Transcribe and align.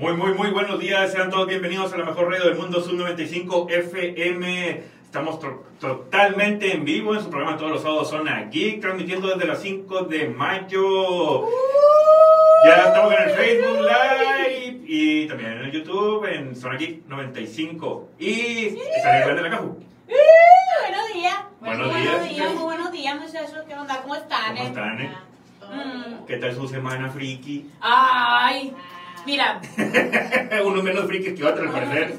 Muy, 0.00 0.14
muy, 0.14 0.32
muy 0.32 0.50
buenos 0.50 0.80
días. 0.80 1.12
Sean 1.12 1.28
todos 1.30 1.46
bienvenidos 1.46 1.92
a 1.92 1.98
la 1.98 2.04
mejor 2.06 2.30
radio 2.30 2.44
del 2.44 2.56
mundo, 2.56 2.80
Sub 2.80 2.94
95 2.94 3.66
FM. 3.68 4.82
Estamos 5.04 5.38
to- 5.38 5.66
totalmente 5.78 6.72
en 6.74 6.84
vivo 6.86 7.14
en 7.14 7.20
su 7.22 7.28
programa 7.28 7.58
Todos 7.58 7.72
los 7.72 7.82
sábados 7.82 8.08
Zona 8.08 8.44
Geek, 8.50 8.80
transmitiendo 8.80 9.28
desde 9.28 9.46
las 9.46 9.60
5 9.60 10.04
de 10.04 10.28
mayo. 10.28 11.46
Ya 12.64 12.76
estamos 12.86 13.12
en 13.12 13.22
el 13.28 13.30
Facebook 13.34 13.78
Live 13.82 14.80
y 14.86 15.26
también 15.28 15.50
en 15.52 15.58
el 15.66 15.70
YouTube 15.72 16.24
en 16.24 16.56
Zona 16.56 16.76
Geek 16.78 17.04
95. 17.06 18.08
Y 18.18 18.78
está 18.96 19.28
en 19.28 19.36
de 19.36 19.42
la 19.42 19.50
Caju. 19.50 19.76
Buenos 20.08 21.12
días. 21.14 21.36
Buenos 21.60 21.88
buenos 21.90 22.22
días. 22.22 22.28
días, 22.30 22.54
muy 22.54 22.62
buenos 22.64 22.90
días, 22.92 23.20
muchachos. 23.20 23.64
¿Qué 23.68 23.74
onda? 23.74 24.00
¿Cómo 24.00 24.14
están? 24.14 24.56
¿Cómo 24.56 24.66
están, 24.68 25.00
eh? 25.02 25.12
¿Qué 26.26 26.36
tal 26.38 26.54
su 26.54 26.66
semana, 26.66 27.10
friki? 27.10 27.68
Ay, 27.80 28.72
mira. 29.26 29.60
Unos 30.64 30.82
menos 30.84 31.06
frikis 31.06 31.34
que 31.34 31.44
otros, 31.44 31.66
al 31.66 31.72
parecer. 31.72 32.18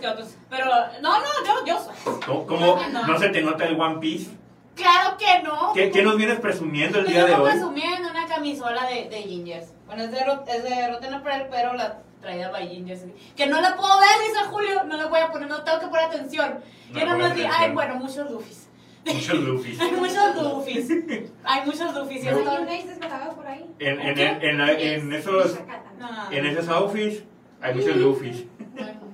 Pero, 0.50 0.66
no, 1.02 1.20
no, 1.20 1.26
yo, 1.46 1.66
yo 1.66 1.80
soy. 1.80 2.14
¿Cómo, 2.26 2.46
cómo 2.46 2.80
No. 2.92 3.08
no 3.08 3.20
se 3.20 3.30
te 3.30 3.42
nota 3.42 3.66
el 3.66 3.80
One 3.80 4.00
Piece? 4.00 4.32
Claro 4.76 5.18
que 5.18 5.44
no. 5.44 5.73
¿Qué, 5.73 5.92
qué 5.92 6.02
nos 6.02 6.16
vienes 6.18 6.40
presumiendo 6.40 7.00
el 7.00 7.08
día 7.08 7.26
de 7.26 7.36
hoy? 7.36 7.52
presumiendo 7.52 8.09
una 8.09 8.26
camisola 8.28 8.86
de, 8.88 9.09
de 9.09 9.18
Gingers. 9.23 9.73
Bueno, 9.86 10.04
es 10.04 10.12
de, 10.12 10.18
es 10.20 10.64
de 10.64 10.88
Rotten 10.90 11.14
Apparel, 11.14 11.48
pero 11.52 11.73
la 11.73 12.00
traída 12.22 12.50
by 12.52 12.68
Gingers. 12.70 13.02
Que 13.36 13.48
no 13.48 13.59
la 13.62 13.76
puedo 13.76 14.00
ver, 14.00 14.09
dice 14.28 14.44
Julio. 14.50 14.84
No 14.86 14.95
la 14.98 15.08
voy 15.08 15.20
a 15.20 15.31
poner, 15.31 15.50
no 15.50 15.64
tengo 15.64 15.80
que 15.80 15.88
poner 15.88 16.06
atención. 16.06 16.59
No 16.92 17.00
Yo 17.00 17.06
nomás 17.06 17.36
digo, 17.36 17.50
ay, 17.52 17.72
bueno, 17.72 17.95
muchos 17.95 18.30
Luffys. 18.31 18.70
Muchos 19.06 19.40
Luffy. 19.40 19.78
Hay 19.81 19.92
muchos 19.92 20.36
Luffys. 20.36 20.90
Hay 21.44 21.66
muchos 21.66 21.94
Luffys. 21.95 22.22
y 22.22 22.23
Me 22.26 22.30
eso 22.30 22.38
gusta. 22.40 22.52
todo- 22.52 22.59
¿Y 22.62 22.64
una 22.81 22.94
desbajada 22.94 23.30
por 23.31 23.48
ahí? 23.48 23.66
En, 23.80 24.00
en, 24.00 24.20
en, 24.20 24.44
en, 24.44 24.62
en 24.81 25.14
esos, 25.14 25.58
No. 26.02 26.32
en 26.32 26.46
esos 26.48 26.68
outfits 26.70 27.23
hay 27.62 27.76
muchos 27.76 27.96
Luffy. 27.98 28.48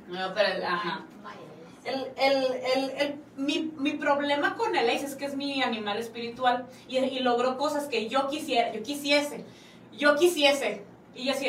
No, 0.08 0.34
pero, 0.34 0.66
ajá. 0.66 1.04
El, 1.84 2.06
el, 2.18 2.44
el, 2.76 2.90
el- 2.98 3.16
mi, 3.38 3.72
mi 3.78 3.92
problema 3.94 4.56
con 4.56 4.76
el 4.76 4.90
Ace 4.90 5.06
es 5.06 5.16
que 5.16 5.26
es 5.26 5.36
mi 5.36 5.62
animal 5.62 5.98
espiritual 5.98 6.66
y, 6.88 6.98
y 6.98 7.20
logró 7.20 7.58
cosas 7.58 7.86
que 7.88 8.10
yo 8.10 8.28
quisiera, 8.28 8.74
yo 8.74 8.84
quisiese, 8.84 9.46
yo 9.98 10.16
quisiese. 10.16 10.84
Y 11.16 11.26
yo 11.26 11.32
así, 11.32 11.48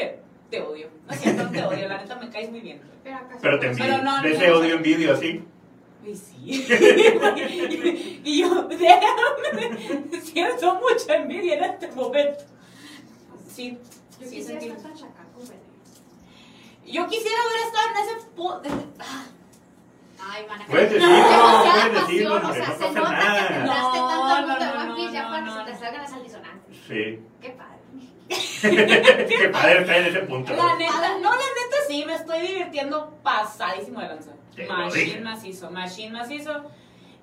te 0.51 0.61
odio. 0.63 0.89
No 1.07 1.13
es 1.15 1.21
cierto, 1.21 1.43
no 1.45 1.51
te 1.51 1.63
odio, 1.65 1.89
la 1.89 1.99
neta 1.99 2.15
me 2.17 2.31
caes 2.31 2.51
muy 2.51 2.61
bien. 2.61 2.81
Pero, 3.03 3.17
acaso- 3.17 3.39
Pero 3.43 3.59
te 3.59 3.67
envidio. 3.69 3.85
Pero 3.91 4.03
no, 4.05 4.23
de 4.23 4.29
no, 4.31 4.35
ese 4.37 4.51
odio 4.53 4.75
envidio 4.77 5.13
así. 5.15 5.45
Y 6.07 6.15
sí. 6.15 6.67
y 8.25 8.41
yo, 8.41 8.63
déjame, 8.69 10.21
siento 10.23 10.75
mucha 10.81 11.17
envidia 11.17 11.55
en 11.57 11.65
este 11.65 11.89
momento. 11.93 12.45
Sí, 13.49 13.77
Yo 14.21 14.27
sí, 14.29 14.37
quisiera 14.37 14.61
estar. 14.61 14.93
Yo 16.93 17.07
quisiera 17.07 17.37
haber 17.43 17.61
estado 17.67 17.89
en 17.91 17.97
ese 18.19 18.27
punto. 18.35 18.69
Ay, 20.21 20.47
mana. 20.49 20.65
Puedes 20.69 20.91
decirlo, 20.93 21.15
puedes 21.73 22.07
decirlo, 22.07 22.37
o 22.37 22.41
sea, 22.41 22.49
no 22.49 22.55
se 22.55 22.61
pasa 22.61 22.89
nota 22.93 23.11
que 23.11 23.25
nada. 23.25 23.57
entraste 23.59 23.99
No, 23.99 24.09
tanto 24.09 24.25
al 24.25 24.43
no, 24.43 24.49
mundo 24.49 24.65
de 24.65 24.73
no, 24.73 24.81
One 24.81 24.95
Piece 24.95 25.13
ya 25.13 25.23
no, 25.23 25.29
cuando 25.29 25.51
no, 25.55 25.59
se 25.59 25.65
te 25.65 25.73
no. 25.73 25.79
salgan 25.79 26.03
las 26.03 26.13
altisonantes. 26.13 26.77
Sí. 26.87 27.21
Qué 27.41 27.51
padre. 27.51 27.79
Qué 29.29 29.49
padre 29.49 29.81
estar 29.81 29.97
en 29.97 30.07
ese 30.07 30.21
punto. 30.21 30.53
La 30.55 30.75
neta, 30.77 31.19
no, 31.21 31.31
la 31.31 31.37
neta 31.37 31.77
sí, 31.89 32.05
me 32.07 32.15
estoy 32.15 32.41
divirtiendo 32.41 33.11
pasadísimo 33.23 34.01
de 34.01 34.09
lanza. 34.09 34.33
Te 34.55 34.67
Machine 34.67 35.21
macizo, 35.21 35.71
machine 35.71 36.11
macizo. 36.11 36.65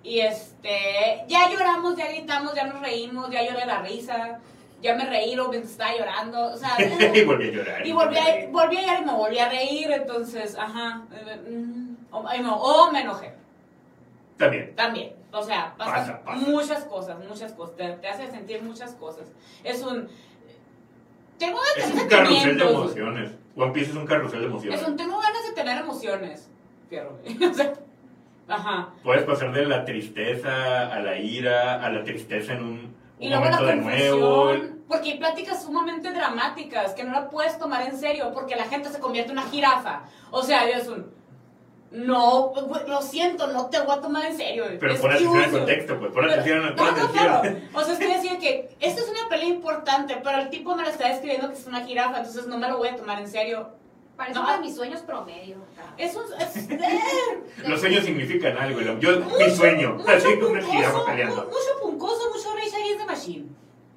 Y 0.03 0.19
este, 0.19 1.23
ya 1.27 1.49
lloramos, 1.49 1.95
ya 1.97 2.08
gritamos, 2.08 2.53
ya 2.55 2.66
nos 2.66 2.80
reímos, 2.81 3.30
ya 3.30 3.43
lloré 3.43 3.66
la 3.66 3.81
risa, 3.81 4.39
ya 4.81 4.95
me 4.95 5.06
reí 5.06 5.36
lo 5.36 5.50
mientras 5.50 5.72
estaba 5.72 5.98
llorando, 5.98 6.52
o 6.54 6.58
sea, 6.58 6.78
y 7.16 7.23
volví 7.23 7.50
a 7.50 7.52
llorar. 7.52 7.88
y 7.88 7.92
volví 7.92 8.18
a, 8.18 8.48
volví 8.52 8.78
a 8.78 8.82
llorar 8.82 9.02
y 9.02 9.06
me 9.06 9.14
volví 9.14 9.40
a 9.40 9.50
reír, 9.50 9.92
entonces, 9.92 10.58
ajá, 10.58 11.04
eh, 11.14 11.42
mm, 11.50 11.95
o, 12.12 12.92
me 12.92 13.02
enojé, 13.02 13.34
También. 14.38 14.76
también, 14.76 15.14
o 15.32 15.44
sea, 15.44 15.73
pasan 15.78 15.94
Pasa, 15.94 16.23
pasa. 16.23 16.38
muchas 16.40 16.84
cosas, 16.86 17.17
muchas 17.27 17.54
cosas, 17.54 17.76
te, 17.76 17.89
te 17.94 18.08
hace 18.08 18.27
sentir 18.30 18.61
muchas 18.61 18.94
cosas, 18.95 19.32
es 19.64 19.82
un, 19.82 20.10
tengo 21.38 21.60
Es 21.76 21.83
ganas 21.83 21.95
de 21.95 22.04
un 22.04 22.10
carrusel 22.10 22.58
de 22.58 22.64
emociones. 22.70 23.32
One 23.55 23.72
Piece 23.72 23.92
es 23.92 23.95
un 23.95 24.05
carrusel 24.05 24.39
de 24.42 24.45
emociones. 24.48 24.82
Es 24.82 24.88
un, 24.88 24.95
tengo 24.98 25.20
ganas 25.20 25.45
de 25.48 25.54
tener 25.54 25.78
emociones. 25.80 26.49
Fierro. 26.89 27.17
O 27.52 27.54
sea, 27.54 27.73
ajá. 28.48 28.89
Puedes 29.04 29.23
pasar 29.23 29.52
de 29.54 29.66
la 29.66 29.86
tristeza 29.86 30.94
a 30.94 30.99
la 30.99 31.17
ira, 31.17 31.83
a 31.83 31.89
la 31.89 32.04
tristeza 32.04 32.54
en 32.54 32.64
un, 32.64 32.95
Y 33.20 33.30
luego 33.30 33.45
la 33.45 33.58
confusión. 33.58 34.83
Porque 34.87 35.14
hay 35.14 35.17
pláticas 35.17 35.64
sumamente 35.64 36.11
dramáticas 36.11 36.93
que 36.93 37.03
no 37.03 37.11
la 37.11 37.30
puedes 37.30 37.58
tomar 37.58 37.87
en 37.87 37.98
serio 37.98 38.31
porque 38.33 38.55
la 38.55 38.65
gente 38.65 38.89
se 38.89 38.99
convierte 38.99 39.31
en 39.31 39.39
una 39.39 39.48
jirafa. 39.49 40.03
O 40.31 40.43
sea, 40.43 40.67
es 40.70 40.87
un. 40.87 41.14
No, 41.92 42.49
güey, 42.49 42.87
lo 42.87 43.02
siento, 43.02 43.48
no 43.48 43.67
te 43.67 43.80
voy 43.80 43.98
a 43.98 44.02
tomar 44.02 44.25
en 44.25 44.36
serio. 44.36 44.65
Pero 44.80 44.95
pon 44.99 45.11
atención 45.11 45.43
al 45.43 45.52
contexto, 45.52 45.99
pues. 45.99 46.11
Pon 46.11 46.30
atención, 46.30 46.75
pon 46.75 46.87
No, 46.87 47.04
no, 47.04 47.11
claro. 47.11 47.58
O 47.73 47.81
sea, 47.83 47.93
estoy 47.93 48.08
diciendo 48.14 48.39
que 48.39 48.75
esta 48.80 49.02
es 49.02 49.09
una 49.09 49.30
pelea 49.30 49.48
importante, 49.48 50.20
pero 50.21 50.39
el 50.39 50.49
tipo 50.49 50.75
me 50.75 50.83
la 50.83 50.89
está 50.89 51.08
describiendo 51.08 51.48
que 51.48 51.55
es 51.55 51.65
una 51.65 51.86
jirafa, 51.86 52.17
entonces 52.17 52.48
no 52.48 52.58
me 52.58 52.67
lo 52.67 52.77
voy 52.77 52.89
a 52.89 52.95
tomar 52.95 53.20
en 53.20 53.30
serio. 53.30 53.70
Parece 54.17 54.36
No. 54.39 54.43
uno 54.45 54.53
de 54.53 54.59
mis 54.59 54.76
sueños 54.76 55.02
promedio. 55.02 55.58
Es 55.98 56.15
un. 56.15 56.23
Es, 56.39 56.55
eh, 56.70 56.99
Los 57.67 57.80
sueños 57.81 58.03
significan 58.05 58.58
algo. 58.58 58.80
Yo, 58.99 59.20
mi 59.20 59.49
sueño, 59.52 59.95
mucho 59.95 60.09
así 60.09 60.36
puncoso, 60.37 60.71
jirafa 60.71 60.98
mu- 60.99 61.05
peleando. 61.05 61.36
mucho 61.45 61.81
puncoso, 61.81 62.30
mucho 62.33 62.54
Rage 62.55 62.75
Against 62.75 62.99
the 62.99 63.05
Machine. 63.05 63.45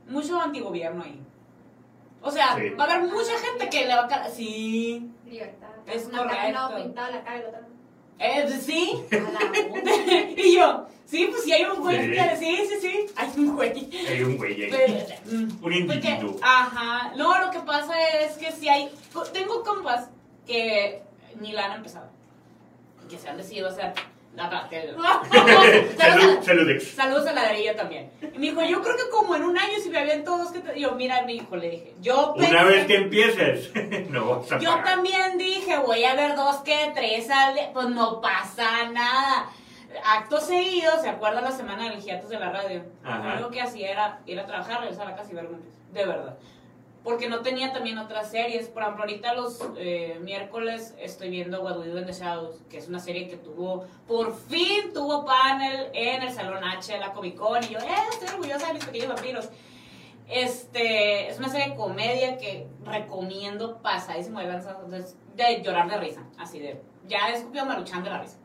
Mucho 0.09 0.41
antigobierno 0.41 1.05
ahí. 1.05 1.21
O 2.21 2.31
sea, 2.31 2.57
Sí. 2.57 2.71
va 2.71 2.85
a 2.85 2.87
haber 2.95 3.09
mucha 3.09 3.39
gente 3.39 3.69
que 3.69 3.87
le 3.87 3.95
va 3.95 4.03
a. 4.07 4.29
Sí. 4.29 5.09
Libertad. 5.25 5.69
Es 5.87 6.07
Una 6.07 6.27
cara 6.27 6.43
de 6.43 6.49
un 6.49 6.55
lado 6.55 6.69
correcto. 6.69 6.89
pintada 6.89 7.11
la 7.11 7.23
cara 7.23 7.39
y 7.39 7.43
la 7.43 7.49
otra. 7.49 7.61
Eh, 8.19 8.61
sí. 8.61 9.03
La 9.11 9.19
puta. 9.69 9.91
y 10.37 10.55
yo, 10.57 10.87
sí, 11.07 11.27
pues 11.31 11.45
sí 11.45 11.53
hay 11.53 11.65
un 11.65 11.81
güey 11.81 12.05
Sí. 12.07 12.11
que. 12.13 12.37
Sí, 12.37 12.57
sí, 12.69 12.75
sí. 12.81 13.07
Hay 13.17 13.31
un 13.37 13.55
güey. 13.57 13.91
Hay 14.09 14.23
un 14.23 14.37
güey 14.37 14.63
ahí. 14.65 14.71
Pero, 14.71 15.21
mm, 15.27 15.43
Un 15.43 15.59
porque, 15.61 15.79
individuo. 15.79 16.37
ajá. 16.43 17.13
No, 17.17 17.39
lo 17.45 17.51
que 17.51 17.61
pasa 17.61 17.95
es 18.21 18.33
que 18.37 18.51
si 18.53 18.69
hay. 18.69 18.91
Tengo 19.33 19.63
compas 19.63 20.09
que 20.47 21.03
ni 21.41 21.53
la 21.53 21.67
han 21.67 21.73
empezado. 21.77 22.09
Que 23.09 23.19
se 23.19 23.29
han 23.29 23.37
decidido 23.37 23.69
hacer. 23.69 23.93
Salud. 25.99 26.39
Saludos 26.97 27.27
a 27.27 27.33
la 27.33 27.43
Darilla 27.43 27.75
también. 27.77 28.11
Y 28.23 28.39
me 28.39 28.47
dijo, 28.51 28.63
yo 28.63 28.83
creo 28.83 28.97
que 28.97 29.09
como 29.11 29.35
en 29.37 29.43
un 29.45 29.59
año 29.59 29.75
si 29.83 29.91
me 29.91 29.99
habían 29.99 30.25
todos 30.25 30.51
que 30.53 30.61
te... 30.61 30.79
Yo, 30.81 30.93
mira, 30.93 31.23
mi 31.23 31.37
hijo, 31.37 31.57
le 31.57 31.71
dije, 31.71 31.95
yo 32.01 32.35
Una 32.37 32.49
pensé- 32.49 32.65
vez 32.67 32.87
que 32.87 32.97
empieces, 32.97 33.71
no 34.11 34.39
vas 34.39 34.53
a 34.53 34.59
Yo 34.59 34.71
parar. 34.71 34.85
también 34.85 35.39
dije, 35.39 35.77
voy 35.79 36.05
a 36.05 36.15
ver 36.15 36.37
dos 36.37 36.57
que 36.59 36.93
tres 36.95 37.29
al. 37.31 37.57
Pues 37.73 37.89
no 37.89 38.21
pasa 38.21 38.89
nada. 38.93 39.51
Acto 40.05 40.41
seguido, 40.41 41.01
¿se 41.01 41.09
acuerdan 41.09 41.45
la 41.45 41.51
semana 41.53 41.85
de 41.85 41.95
los 41.97 42.05
hiatos 42.05 42.29
de 42.31 42.39
la 42.39 42.51
radio? 42.53 42.83
Ajá. 43.03 43.23
Lo 43.25 43.33
único 43.35 43.51
que 43.51 43.63
hacía 43.63 43.91
era 43.91 44.21
ir 44.27 44.39
a 44.39 44.45
trabajar, 44.47 44.81
regresar 44.81 45.07
a 45.07 45.11
la 45.11 45.17
casa 45.17 45.33
y 45.33 45.35
ver 45.35 45.49
Piece. 45.49 45.63
De 45.93 46.05
verdad. 46.07 46.37
Porque 47.09 47.27
no 47.27 47.41
tenía 47.41 47.73
también 47.73 47.97
otras 47.97 48.31
series. 48.31 48.69
Por 48.69 48.83
ejemplo, 48.83 49.05
ahorita 49.05 49.33
los 49.33 49.67
eh, 49.79 50.19
miércoles 50.21 50.95
estoy 51.01 51.31
viendo 51.31 51.63
What 51.63 51.79
We 51.79 51.89
Do 51.89 51.99
in 51.99 52.05
the 52.05 52.13
Shadows, 52.13 52.57
que 52.69 52.77
es 52.77 52.87
una 52.87 52.99
serie 52.99 53.29
que 53.29 53.39
tuvo, 53.39 53.87
por 54.07 54.39
fin 54.39 54.93
tuvo 54.93 55.25
panel 55.25 55.89
en 55.95 56.23
el 56.23 56.31
Salón 56.31 56.63
H 56.63 56.93
de 56.93 56.99
la 56.99 57.15
Comic 57.15 57.37
Con. 57.37 57.65
Y 57.65 57.69
yo, 57.69 57.79
eh, 57.79 57.89
estoy 58.11 58.29
orgullosa 58.29 58.67
de 58.67 58.75
mis 58.75 58.85
pequeños 58.85 59.09
vampiros. 59.09 59.49
Este, 60.29 61.31
es 61.31 61.39
una 61.39 61.49
serie 61.49 61.71
de 61.71 61.77
comedia 61.77 62.37
que 62.37 62.67
recomiendo 62.85 63.79
pasadísimo 63.79 64.41
de 64.41 64.51
entonces, 64.51 65.17
de 65.35 65.63
llorar 65.63 65.89
de 65.89 65.97
risa, 65.97 66.27
así 66.39 66.59
de, 66.59 66.83
ya 67.07 67.31
he 67.31 67.37
escupido 67.37 67.65
maruchan 67.65 68.05
de 68.05 68.11
la 68.11 68.21
risa. 68.21 68.37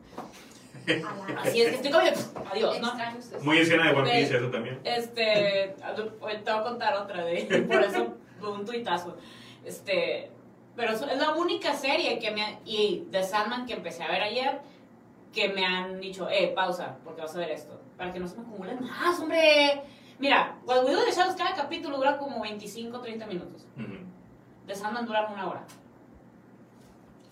Así 1.38 1.62
es 1.62 1.69
que 1.69 1.75
estoy 1.75 1.91
como, 1.91 2.06
adiós, 2.51 2.81
¿no? 2.81 2.94
Muy 3.41 3.57
escena 3.59 3.88
de 3.88 3.95
One. 3.97 4.12
Piece, 4.12 4.35
eso 4.35 4.50
también. 4.50 4.81
Este, 4.84 5.75
te 5.95 6.01
voy 6.19 6.34
a 6.45 6.62
contar 6.62 6.95
otra 6.95 7.24
de, 7.24 7.66
por 7.69 7.81
eso 7.81 8.18
fue 8.44 8.52
un 8.52 8.66
tuitazo. 8.66 9.16
Este, 9.64 10.30
pero 10.76 10.92
es 10.92 11.02
la 11.18 11.31
única 11.36 11.74
serie 11.74 12.20
que 12.20 12.31
me, 12.31 12.59
y 12.66 13.06
de 13.10 13.24
Sandman 13.24 13.66
que 13.66 13.74
empecé 13.74 14.04
a 14.04 14.10
ver 14.10 14.22
ayer, 14.22 14.60
que 15.31 15.48
me 15.50 15.66
han 15.66 16.01
dicho, 16.01 16.28
eh, 16.30 16.51
pausa, 16.54 16.98
porque 17.06 17.22
vas 17.22 17.34
a 17.36 17.40
ver 17.40 17.51
esto, 17.51 17.80
para 17.98 18.12
que 18.12 18.19
no 18.19 18.28
se 18.28 18.36
me 18.38 18.44
acumulen 18.44 18.81
más, 18.84 19.18
hombre. 19.19 19.81
Mira, 20.19 20.57
What 20.66 20.84
We 20.86 20.92
Do 20.92 21.06
the 21.06 21.12
Shadows, 21.12 21.36
cada 21.36 21.56
capítulo 21.56 21.98
dura 21.98 22.18
como 22.18 22.42
25, 22.42 23.00
30 23.00 23.25
minutos. 23.28 23.66
Ujú. 23.78 23.95
De 24.68 24.75
Sandman 24.75 25.06
duran 25.06 25.31
una 25.31 25.48
hora. 25.50 25.63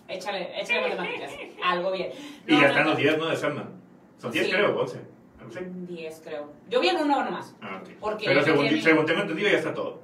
Échale, 0.08 0.60
échale 0.60 0.88
matemáticas. 0.88 1.30
Algo 1.64 1.92
bien. 1.92 2.10
Y 2.46 2.52
No, 2.54 2.60
ya 2.60 2.62
no, 2.62 2.68
están 2.68 2.84
no. 2.84 2.90
los 2.90 2.98
10, 2.98 3.18
¿no? 3.18 3.26
De 3.26 3.36
Sandman. 3.36 3.70
Son 4.18 4.30
10, 4.32 4.46
Sí. 4.46 4.52
creo, 4.52 4.78
11. 4.80 5.00
No 5.44 5.50
sé. 5.50 5.60
10, 5.70 6.20
creo. 6.24 6.52
Yo 6.68 6.80
vi 6.80 6.88
en 6.88 6.96
uno 6.96 7.24
nomás. 7.24 7.54
Ah, 7.60 7.80
ok. 7.82 7.90
Porque 8.00 8.24
Pero 8.26 8.42
según, 8.42 8.68
según 8.80 9.06
tengo 9.06 9.20
entendido, 9.22 9.48
ya 9.50 9.58
está 9.58 9.74
todo. 9.74 10.00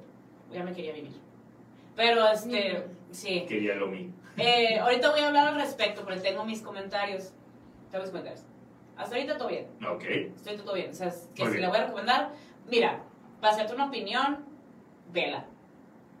Ya 0.51 0.63
me 0.63 0.73
quería 0.73 0.93
vivir. 0.93 1.13
Pero, 1.95 2.27
este, 2.29 2.85
sí. 3.11 3.45
Quería 3.47 3.75
lo 3.75 3.87
mío. 3.87 4.09
Eh, 4.37 4.79
ahorita 4.79 5.11
voy 5.11 5.19
a 5.19 5.27
hablar 5.27 5.47
al 5.49 5.55
respecto, 5.55 6.03
porque 6.03 6.19
tengo 6.21 6.45
mis 6.45 6.61
comentarios. 6.61 7.31
Tengo 7.91 8.03
mis 8.03 8.11
comentarios. 8.11 8.45
Hasta 8.97 9.15
ahorita 9.15 9.37
todo 9.37 9.49
bien. 9.49 9.67
Ok. 9.87 10.03
Estoy 10.35 10.57
todo 10.57 10.73
bien. 10.73 10.91
O 10.91 10.93
sea, 10.93 11.07
es 11.07 11.27
que 11.35 11.43
Muy 11.43 11.51
si 11.51 11.57
bien. 11.57 11.61
le 11.61 11.67
voy 11.67 11.77
a 11.77 11.85
recomendar, 11.85 12.29
mira, 12.69 12.99
para 13.41 13.53
hacerte 13.53 13.73
una 13.73 13.85
opinión, 13.85 14.45
vela. 15.11 15.45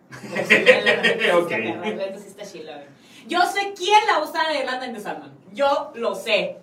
Ok. 1.35 1.51
Entonces 1.51 2.25
está 2.27 2.43
chila, 2.45 2.75
güey. 2.75 2.87
Yo 3.27 3.41
sé 3.43 3.73
quién 3.77 3.99
la 4.07 4.19
usa 4.23 4.47
de 4.49 4.59
Irlanda 4.59 4.85
en 4.85 4.93
The 4.93 4.99
Sandman. 4.99 5.31
Yo 5.53 5.91
lo 5.95 6.15
sé. 6.15 6.57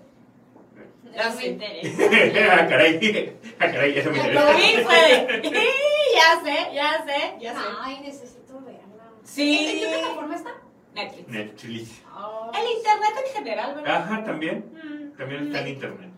Eso 1.14 1.36
me 1.36 1.46
interesa. 1.46 2.02
ah, 2.52 2.66
caray. 2.68 3.38
Ah, 3.58 3.66
caray, 3.70 3.98
eso 3.98 4.10
me 4.10 4.32
Lo 4.32 4.52
interesa. 4.52 4.56
vi, 4.56 5.48
güey. 5.48 5.52
ya 6.16 6.40
sé, 6.44 6.74
ya 6.74 7.04
sé, 7.04 7.34
ya 7.40 7.52
sé. 7.52 7.66
Ay, 7.80 8.00
necesito 8.00 8.60
verla. 8.60 9.10
Sí. 9.24 9.68
¿En 9.68 9.78
qué 9.80 9.98
plataforma 9.98 10.36
está? 10.36 10.50
Netflix. 10.94 11.28
Netflix. 11.28 12.02
Oh, 12.16 12.50
El 12.54 12.76
internet 12.76 13.12
en 13.26 13.32
general, 13.34 13.74
¿verdad? 13.74 13.96
Ajá, 13.96 14.24
también. 14.24 14.64
Mm. 14.72 15.16
También 15.18 15.46
está 15.46 15.60
en 15.60 15.68
internet. 15.68 16.10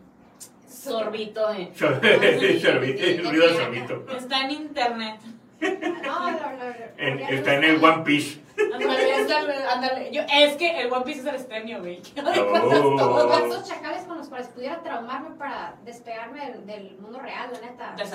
Sorbito, 0.68 1.52
eh. 1.52 1.72
Sorbito, 1.74 2.60
sorbito, 2.60 3.30
ruido 3.30 3.48
de 3.48 3.56
sorbito. 3.56 4.06
Está 4.16 4.44
en 4.44 4.50
internet. 4.52 5.20
No, 5.60 6.30
no, 6.30 6.30
no. 6.30 6.64
En- 6.98 7.18
está 7.18 7.54
en 7.54 7.64
el 7.64 7.84
One 7.84 8.04
Piece. 8.04 8.40
Ándale, 8.72 9.14
ándale, 9.14 9.64
ándale. 9.64 10.12
Yo, 10.12 10.22
es 10.32 10.56
que 10.56 10.80
el 10.80 10.92
One 10.92 11.04
Piece 11.04 11.20
es 11.20 11.26
el 11.26 11.34
estreno, 11.34 11.80
güey. 11.80 12.00
Oh. 12.16 12.22
cuántas 12.50 12.80
todas. 12.80 13.26
¿Cuántos 13.26 13.68
chacales 13.68 14.02
con 14.04 14.18
los 14.18 14.28
cuales 14.28 14.48
pudiera 14.48 14.80
traumarme 14.82 15.30
para 15.36 15.74
despegarme 15.84 16.46
del, 16.50 16.66
del 16.66 16.98
mundo 16.98 17.18
real, 17.18 17.50
la 17.52 17.60
neta? 17.60 17.94
De 17.96 18.04
es 18.04 18.10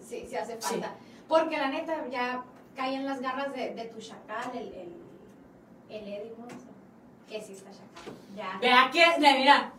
Sí, 0.00 0.26
sí 0.28 0.36
hace 0.36 0.56
falta. 0.56 0.94
Porque 1.28 1.56
la 1.56 1.68
neta 1.68 2.06
ya 2.08 2.42
cae 2.76 2.94
en 2.94 3.04
las 3.06 3.20
garras 3.20 3.52
de, 3.54 3.74
de 3.74 3.84
tu 3.86 4.00
chacal, 4.00 4.50
el, 4.54 4.68
el, 4.68 4.92
el 5.88 6.08
Eddie 6.08 6.34
Monson, 6.38 6.70
que 7.28 7.40
sí 7.40 7.52
está 7.52 7.70
chacal. 7.70 8.14
Ya. 8.36 8.58
Vea 8.60 8.90
que, 8.92 9.20
mira. 9.20 9.72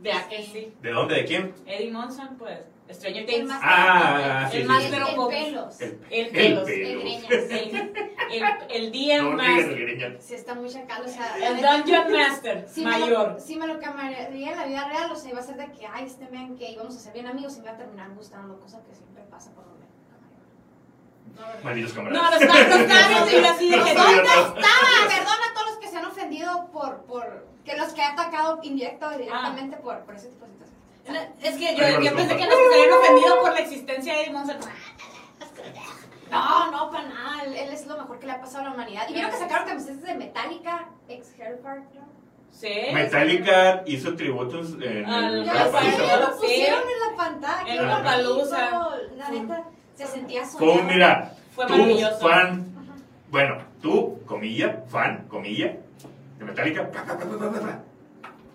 Vea 0.00 0.28
que 0.28 0.42
sí. 0.42 0.72
¿De 0.80 0.90
dónde? 0.90 1.14
¿De 1.16 1.24
quién? 1.24 1.54
Eddie 1.66 1.90
Monson, 1.90 2.36
pues. 2.38 2.58
Stranger 2.90 3.20
El 3.22 3.26
Things. 3.26 3.48
más 3.48 3.60
Ah, 3.62 4.48
sí, 4.50 4.56
el, 4.58 4.66
sí, 4.66 4.72
el, 4.72 4.80
sí. 4.80 4.86
el 4.86 5.28
pelos. 5.28 5.80
El, 5.80 6.00
El 6.10 6.26
el 6.26 6.30
pelos, 6.32 6.68
el 6.68 6.80
pelo. 6.82 7.00
greñas. 7.00 7.30
El, 7.30 7.52
el, 8.32 8.44
el 8.70 8.92
DM 8.92 9.30
No 9.30 9.36
Master. 9.36 10.18
Sí 10.20 10.34
está 10.34 10.54
muy 10.54 10.68
chacal, 10.68 11.04
o 11.04 11.08
sea... 11.08 11.36
El 11.36 11.56
Dungeon 11.60 12.12
Master. 12.18 12.66
Si 12.68 12.84
me, 12.84 12.90
Mayor. 12.90 13.32
lo, 13.34 13.38
si 13.40 13.56
me 13.56 13.66
lo 13.68 13.78
cambiaría 13.78 14.50
en 14.52 14.56
la 14.58 14.66
vida 14.66 14.88
real, 14.88 15.10
o 15.12 15.14
sea, 15.14 15.30
iba 15.30 15.38
a 15.38 15.42
ser 15.42 15.56
de 15.56 15.70
que, 15.70 15.86
ay, 15.86 16.06
este 16.06 16.28
man 16.30 16.56
que 16.56 16.70
íbamos 16.72 16.96
a 16.96 16.98
ser 16.98 17.12
bien 17.12 17.26
amigos 17.28 17.56
y 17.58 17.60
me 17.60 17.66
va 17.66 17.72
a 17.74 17.76
terminar 17.76 18.10
gustando, 18.16 18.58
cosa 18.58 18.82
que 18.88 18.92
siempre 18.94 19.22
pasa 19.30 19.52
por 19.54 19.64
donde. 19.66 19.86
No, 21.36 21.46
¿verdad? 21.46 21.62
Malditos 21.62 21.94
No, 21.94 22.02
camaradas. 22.02 22.32
los 22.32 22.42
estaba, 22.42 22.60
los 22.68 22.80
estaba 22.80 23.08
viendo 23.24 23.30
y 23.38 23.42
yo 23.42 23.50
así 23.50 23.70
de 23.70 23.76
que. 23.84 23.94
No, 23.94 24.02
¿Dónde? 24.04 24.22
no. 24.22 24.30
Ah, 24.66 25.06
perdona 25.08 25.44
a 25.50 25.54
todos 25.54 25.66
los 25.70 25.78
que 25.78 25.88
se 25.88 25.96
han 25.96 26.04
ofendido 26.06 26.70
por, 26.72 27.02
por 27.04 27.46
que 27.70 27.76
los 27.76 27.92
que 27.92 28.00
he 28.00 28.04
atacado 28.04 28.58
indirecta 28.62 29.08
o 29.08 29.10
directamente 29.18 29.76
por, 29.78 29.98
por 30.00 30.14
ese 30.14 30.28
tipo 30.28 30.46
de 30.46 30.52
situaciones. 30.52 31.30
Es 31.42 31.56
que 31.56 31.76
yo, 31.76 32.00
yo 32.00 32.14
pensé 32.16 32.36
que 32.36 32.42
compas. 32.42 32.48
los 32.48 32.58
que 32.58 32.68
se 32.68 32.82
habían 32.82 32.98
ofendido 32.98 33.40
por 33.42 33.52
la 33.52 33.60
existencia 33.60 34.16
de 34.18 34.30
Monson. 34.30 34.56
No, 36.30 36.70
no, 36.70 36.90
para 36.90 37.08
nada. 37.08 37.42
Él, 37.44 37.54
él 37.56 37.72
es 37.72 37.86
lo 37.86 37.96
mejor 37.96 38.18
que 38.20 38.26
le 38.26 38.32
ha 38.32 38.40
pasado 38.40 38.60
a 38.60 38.68
la 38.68 38.74
humanidad. 38.74 39.08
Y 39.08 39.14
vieron 39.14 39.30
que 39.32 39.36
sacaron 39.38 39.66
camisetas 39.66 40.02
de 40.02 40.14
Metallica, 40.14 40.86
ex 41.08 41.28
Hellfire 41.38 41.84
Club. 41.90 42.04
Sí. 42.52 42.68
Metallica 42.92 43.82
hizo 43.86 44.14
tributos 44.16 44.74
en 44.80 45.06
Al- 45.06 45.38
el 45.38 45.44
Ya 45.44 45.52
sé, 45.52 45.72
Lollapalooza. 45.72 46.16
lo 46.20 46.26
sí. 46.34 46.40
pusieron 46.40 46.80
en 46.82 47.10
la 47.10 47.16
pantalla. 47.16 47.72
En 47.72 47.76
Lollapalooza. 47.78 48.70
bonito. 48.70 49.16
La 49.16 49.28
neta, 49.30 49.64
se 49.96 50.06
sentía 50.06 50.46
soñado. 50.46 50.80
un, 50.80 50.86
mira, 50.86 51.34
Fue 51.54 51.66
tú, 51.66 51.72
maravilloso. 51.72 52.18
fan, 52.28 52.74
bueno, 53.30 53.58
tú, 53.82 54.20
comilla, 54.26 54.84
fan, 54.88 55.26
comilla, 55.28 55.76
de 56.54 56.62
Metallica, 56.62 56.90
pa, 56.90 57.04
pa, 57.04 57.18
pa, 57.18 57.24
pa, 57.24 57.50
pa, 57.50 57.60
pa, 57.60 57.82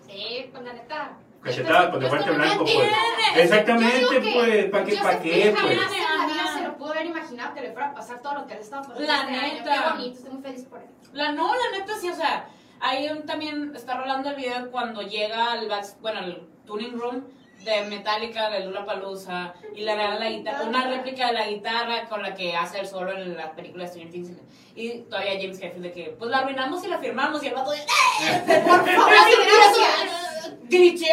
Sí, 0.06 0.48
pues 0.52 0.64
la 0.64 0.72
neta. 0.72 1.18
cachetada 1.42 1.90
con 1.90 2.02
estoy 2.02 2.20
muy 2.20 2.36
blanco, 2.36 2.64
pues. 2.64 2.88
Exactamente, 3.36 4.32
pues, 4.34 4.70
¿para 4.70 4.84
qué, 4.84 4.96
para 4.96 5.20
qué, 5.20 5.54
pues? 5.60 6.52
se 6.54 6.62
lo 6.62 6.76
pudo 6.76 6.92
haber 6.92 7.06
imaginado 7.06 7.54
que 7.54 7.60
le 7.62 7.72
fuera 7.72 7.90
a 7.90 7.94
pasar 7.94 8.20
todo 8.20 8.34
lo 8.34 8.46
que 8.46 8.54
le 8.54 8.60
estaba 8.60 8.82
pasando. 8.82 9.06
La 9.06 9.20
este 9.20 9.32
neta. 9.32 9.72
Qué 9.72 9.90
bonito, 9.90 10.16
estoy 10.16 10.32
muy 10.32 10.42
feliz 10.42 10.64
por 10.64 10.80
él. 10.80 10.86
La 11.12 11.32
no, 11.32 11.52
la 11.54 11.78
neta 11.78 11.96
sí, 11.98 12.08
o 12.08 12.14
sea, 12.14 12.48
ahí 12.80 13.08
también 13.26 13.72
está 13.74 13.96
rolando 13.96 14.30
el 14.30 14.36
video 14.36 14.70
cuando 14.70 15.02
llega 15.02 15.52
al 15.52 15.68
bueno, 16.00 16.20
el 16.20 16.42
tuning 16.66 16.98
room 16.98 17.24
de 17.64 17.82
Metallica 17.88 18.48
de 18.50 18.60
Lula 18.64 18.84
Palusa 18.84 19.54
y 19.74 19.80
le 19.82 19.94
regalan 19.94 20.20
la 20.20 20.30
guitarra, 20.30 20.64
una 20.64 20.86
réplica 20.88 21.26
de 21.28 21.32
la 21.32 21.46
guitarra 21.48 22.08
con 22.08 22.22
la 22.22 22.34
que 22.34 22.54
hace 22.56 22.78
el 22.80 22.86
solo 22.86 23.12
en 23.12 23.36
la 23.36 23.52
película 23.56 23.84
de 23.84 23.90
Stranger 23.90 24.12
Things. 24.12 24.30
Y 24.74 24.98
todavía 25.00 25.32
James 25.40 25.58
Hetfield 25.60 25.82
de 25.84 25.92
que, 25.92 26.04
pues 26.18 26.30
la 26.30 26.38
arruinamos 26.38 26.84
y 26.84 26.88
la 26.88 26.98
firmamos 26.98 27.42
y 27.42 27.46
el 27.48 27.54
vato 27.54 27.70
de, 27.72 27.78
Por 28.46 28.88
favor, 28.88 29.10
gracias. 29.10 30.52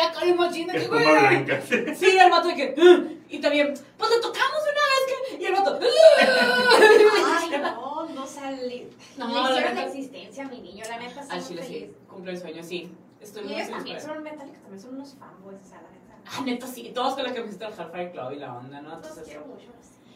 Acá 0.07 0.87
güey. 0.87 1.95
Sí, 1.95 2.17
el 2.17 2.29
vato 2.29 2.47
de 2.49 2.55
que, 2.55 2.75
"Ah", 2.77 3.03
y 3.29 3.39
también, 3.39 3.73
pues 3.97 4.09
le 4.11 4.17
tocamos 4.17 4.59
una 4.61 4.83
vez 4.91 5.03
que, 5.37 5.41
y 5.41 5.45
el 5.45 5.53
vato, 5.53 5.79
Ay, 7.39 7.49
no, 7.59 8.05
no 8.09 8.27
salí. 8.27 8.89
No, 9.17 9.49
la 9.49 9.61
neta- 9.61 9.73
de 9.73 9.87
existencia 9.87 10.45
mi 10.47 10.59
niño, 10.61 10.83
la 10.89 10.97
neta, 10.97 11.21
Al 11.21 11.37
muy 11.39 11.47
chile 11.47 11.63
sí, 11.63 11.73
feliz. 11.73 11.89
cumple 12.07 12.31
el 12.33 12.39
sueño, 12.39 12.63
sí. 12.63 12.91
Estoy 13.21 13.43
Y 13.43 13.45
muy 13.45 13.53
ellos 13.55 13.67
feliz. 13.67 13.77
también 13.77 14.35
por 14.35 14.45
él. 14.45 14.49
son 14.51 14.59
también 14.59 14.81
son 14.81 14.95
unos 14.95 15.15
fanboys, 15.15 15.61
o 15.61 15.69
sea, 15.69 15.81
la 15.81 15.89
neta. 15.89 16.02
Ah, 16.25 16.41
neta, 16.45 16.67
sí, 16.67 16.91
todos 16.93 17.15
con 17.15 17.23
la 17.23 17.33
camiseta 17.33 17.69
del 17.69 17.79
Hellfire 17.79 18.11
Club 18.11 18.31
y 18.31 18.35
la 18.37 18.53
onda, 18.53 18.81
¿no? 18.81 18.89
Los 18.89 18.97
Entonces, 18.99 19.23
quiero 19.25 19.45
mucho. 19.45 19.67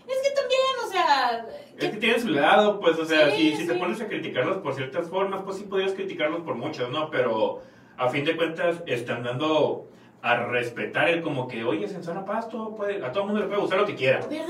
es 0.07 0.17
que 0.23 0.31
también, 0.35 0.61
o 0.85 0.91
sea, 0.91 1.45
Es 1.77 1.91
que 1.91 1.97
tiene 1.97 2.19
su 2.19 2.29
lado, 2.29 2.79
pues, 2.79 2.97
o 2.97 3.05
sea, 3.05 3.31
Sí, 3.31 3.51
si, 3.51 3.57
si 3.57 3.67
te 3.67 3.73
pones 3.75 3.99
a 4.01 4.07
criticarlos 4.07 4.57
por 4.57 4.73
ciertas 4.73 5.09
formas, 5.09 5.41
pues 5.43 5.57
sí 5.57 5.63
podrías 5.63 5.93
criticarlos 5.93 6.41
por 6.41 6.55
muchas, 6.55 6.89
¿no? 6.89 7.09
Pero 7.09 7.61
a 7.97 8.09
fin 8.09 8.23
de 8.25 8.35
cuentas 8.37 8.77
están 8.85 9.23
dando 9.23 9.87
a 10.21 10.35
respetar 10.45 11.09
el 11.09 11.21
como 11.21 11.47
que, 11.47 11.63
oye, 11.63 11.85
en 11.85 12.03
zona 12.03 12.25
pasto, 12.25 12.75
puede, 12.75 13.03
a 13.05 13.11
todo 13.11 13.23
el 13.23 13.27
mundo 13.29 13.41
le 13.41 13.47
puede 13.47 13.61
gustar 13.61 13.79
lo 13.79 13.85
que 13.85 13.95
quiera. 13.95 14.19
¿verdad? 14.25 14.47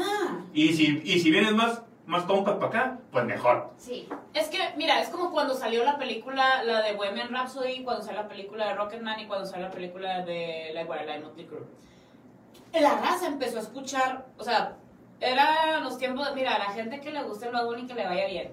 Y 0.53 0.73
si, 0.73 1.01
y 1.03 1.19
si 1.19 1.29
vienes 1.31 1.53
más, 1.53 1.81
más 2.07 2.23
compas 2.23 2.55
para 2.55 2.67
acá, 2.67 2.97
pues 3.11 3.25
mejor. 3.25 3.69
Sí. 3.77 4.07
Es 4.33 4.47
que, 4.47 4.57
mira, 4.77 5.01
es 5.01 5.09
como 5.09 5.31
cuando 5.31 5.53
salió 5.53 5.83
la 5.83 5.97
película, 5.97 6.63
la 6.63 6.81
de 6.81 6.93
Bohemian 6.93 7.29
Rhapsody, 7.29 7.83
cuando 7.83 8.01
salió 8.01 8.21
la 8.21 8.29
película 8.29 8.67
de 8.67 8.75
Rocketman 8.75 9.19
y 9.19 9.27
cuando 9.27 9.45
salió 9.45 9.67
la 9.67 9.73
película 9.73 10.21
de 10.23 10.71
La 10.73 10.81
Igualdad 10.83 11.13
de 11.15 11.19
Motley 11.19 11.45
Crue. 11.45 11.67
La 12.73 12.95
raza 12.95 13.27
empezó 13.27 13.57
a 13.57 13.61
escuchar, 13.61 14.25
o 14.37 14.43
sea, 14.43 14.75
eran 15.19 15.83
los 15.83 15.97
tiempos, 15.97 16.29
mira, 16.33 16.57
la 16.57 16.71
gente 16.71 17.01
que 17.01 17.11
le 17.11 17.23
gusta 17.23 17.47
el 17.47 17.51
Bad 17.51 17.65
Bunny 17.65 17.85
que 17.85 17.93
le 17.93 18.05
vaya 18.05 18.27
bien. 18.27 18.51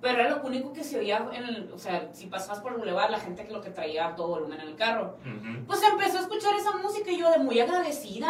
Pero 0.00 0.20
era 0.20 0.30
lo 0.30 0.42
único 0.42 0.72
que 0.72 0.84
se 0.84 0.98
oía 0.98 1.26
en 1.32 1.44
el, 1.44 1.72
o 1.72 1.78
sea, 1.78 2.10
si 2.12 2.26
pasabas 2.26 2.60
por 2.60 2.72
el 2.72 2.78
boulevard, 2.78 3.10
la 3.10 3.18
gente 3.18 3.46
que 3.46 3.52
lo 3.52 3.60
que 3.62 3.70
traía 3.70 4.14
todo 4.14 4.28
volumen 4.28 4.60
en 4.60 4.68
el 4.68 4.76
carro. 4.76 5.16
Ujú. 5.22 5.64
Pues 5.66 5.80
empezó 5.82 6.18
a 6.18 6.20
escuchar 6.20 6.54
esa 6.54 6.76
música 6.76 7.10
y 7.10 7.18
yo 7.18 7.30
de 7.30 7.38
muy 7.38 7.58
agradecida. 7.58 8.28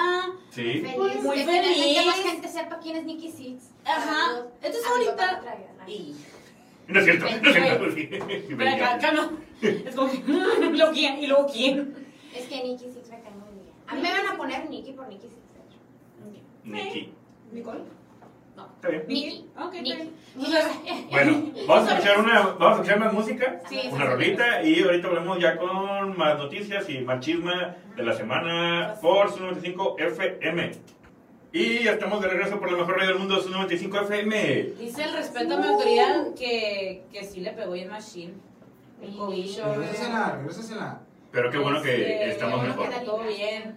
Sí. 0.50 0.80
Feliz 0.80 1.22
muy 1.22 1.38
de 1.38 1.44
que 1.44 1.52
la 1.52 1.62
gente- 1.62 1.74
feliz. 1.74 2.06
más 2.06 2.20
gente 2.20 2.48
sepa 2.48 2.78
quién 2.78 2.96
es 2.96 3.04
Nicky 3.04 3.30
Six. 3.30 3.64
Ajá. 3.84 4.42
Entonces 4.62 4.82
ahorita-. 4.90 5.42
Y 5.88 6.14
No 6.88 7.00
es 7.00 7.04
cierto, 7.04 7.24
no 7.42 7.50
es 7.50 7.54
cierto. 7.54 8.56
Pero 8.56 8.70
acá, 8.70 8.94
acá 8.94 9.12
no. 9.12 9.30
Es 9.60 9.94
como 9.96 10.10
que, 10.10 10.18
¿lo 10.70 10.92
quién? 10.92 11.18
¿Y 11.18 11.26
luego 11.26 11.46
quién? 11.52 12.06
Es 12.34 12.46
que 12.46 12.62
Nicky 12.62 12.84
Six 12.92 13.08
me 13.10 13.20
cae 13.20 13.32
muy 13.32 13.52
bien. 13.62 13.74
A 13.88 13.94
mí 13.96 14.02
me 14.02 14.10
van 14.12 14.28
a 14.28 14.36
poner 14.36 14.70
Nicky 14.70 14.92
por 14.92 15.08
Nicky 15.08 15.26
Six, 15.26 15.34
hecho. 15.34 15.78
Nicky. 16.64 17.12
¿Nicole? 17.52 17.80
Está 18.76 18.88
bien. 18.88 19.04
Nicky. 19.08 19.46
Ok, 19.58 19.74
está 19.74 19.82
bien. 19.82 20.12
Bueno, 21.10 21.52
vamos 21.66 21.88
a 21.88 21.94
escuchar 21.94 22.18
una, 22.20 22.40
vamos 22.42 22.62
a 22.68 22.72
escuchar 22.82 22.98
más 23.00 23.12
música, 23.12 23.60
Sí, 23.68 23.80
una 23.90 24.04
sí. 24.04 24.10
rolita 24.10 24.62
y 24.62 24.82
ahorita 24.82 25.08
volvemos 25.08 25.38
ya 25.38 25.56
con 25.56 26.16
más 26.16 26.38
noticias 26.38 26.88
y 26.90 26.98
más 27.00 27.20
chisma 27.20 27.76
de 27.96 28.02
la 28.02 28.12
semana 28.12 28.94
por 29.00 29.30
su 29.32 29.40
95 29.40 29.96
FM. 29.98 30.72
Y 31.52 31.84
ya 31.84 31.92
estamos 31.92 32.20
de 32.20 32.28
regreso 32.28 32.58
por 32.60 32.70
la 32.70 32.76
mejor 32.76 32.96
radio 32.96 33.10
del 33.10 33.18
mundo, 33.18 33.40
su 33.40 33.48
95 33.50 34.00
FM. 34.02 34.62
Dice 34.78 35.04
el 35.04 35.12
respeto 35.14 35.54
a 35.54 35.58
mi 35.58 35.66
autoridad 35.66 36.34
que, 36.34 37.04
que 37.10 37.24
sí 37.24 37.40
le 37.40 37.52
pegó 37.52 37.74
el 37.74 37.88
machine. 37.88 38.34
El 39.00 39.16
cobillo. 39.16 39.74
Regrésasela, 39.74 40.36
regrésasela. 40.36 41.00
Pero 41.32 41.50
qué 41.50 41.58
bueno 41.58 41.80
que 41.82 42.30
estamos 42.30 42.56
bueno 42.60 42.76
mejor. 42.76 42.90
que 42.98 43.04
Todo 43.06 43.22
bien. 43.24 43.76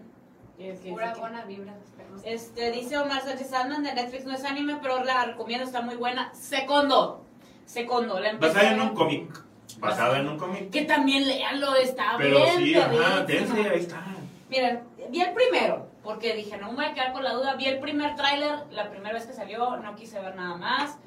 Pura 0.90 1.14
buena 1.16 1.46
vibra. 1.46 1.74
Este, 2.24 2.72
dice 2.72 2.98
Omar 2.98 3.22
Sánchez 3.24 3.50
Sandman 3.50 3.84
de 3.84 3.94
Netflix 3.94 4.26
no 4.26 4.34
es 4.34 4.44
anime, 4.44 4.78
pero 4.82 5.04
la 5.04 5.26
recomiendo, 5.26 5.66
está 5.66 5.82
muy 5.82 5.96
buena. 5.96 6.34
Segundo. 6.34 7.24
Segundo. 7.66 8.20
La 8.20 8.34
Basada 8.34 8.72
en 8.74 8.82
un 8.82 8.90
cómic. 8.96 9.44
Basada 9.80 10.20
en 10.20 10.28
un 10.28 10.38
cómic. 10.38 10.70
Que 10.72 10.84
también 10.84 11.28
leanlo, 11.28 11.76
está 11.76 12.16
Pero 12.18 12.38
bien. 12.38 12.58
sí, 12.58 12.76
ajá, 12.76 13.24
dense, 13.26 13.70
ahí 13.70 13.80
está. 13.80 14.04
Miren, 14.50 14.82
vi 15.10 15.22
el 15.22 15.34
primero, 15.34 15.88
porque 16.04 16.34
dije, 16.36 16.58
no 16.58 16.70
me 16.70 16.76
voy 16.76 16.86
a 16.86 16.94
quedar 16.94 17.14
con 17.14 17.24
la 17.24 17.34
duda. 17.34 17.56
Vi 17.56 17.66
el 17.66 17.80
primer 17.80 18.16
tráiler, 18.16 18.64
la 18.72 18.90
primera 18.90 19.14
vez 19.14 19.26
que 19.26 19.34
salió, 19.34 19.78
no 19.78 19.96
quise 19.96 20.20
ver 20.20 20.36
nada 20.36 20.58
más. 20.58 20.98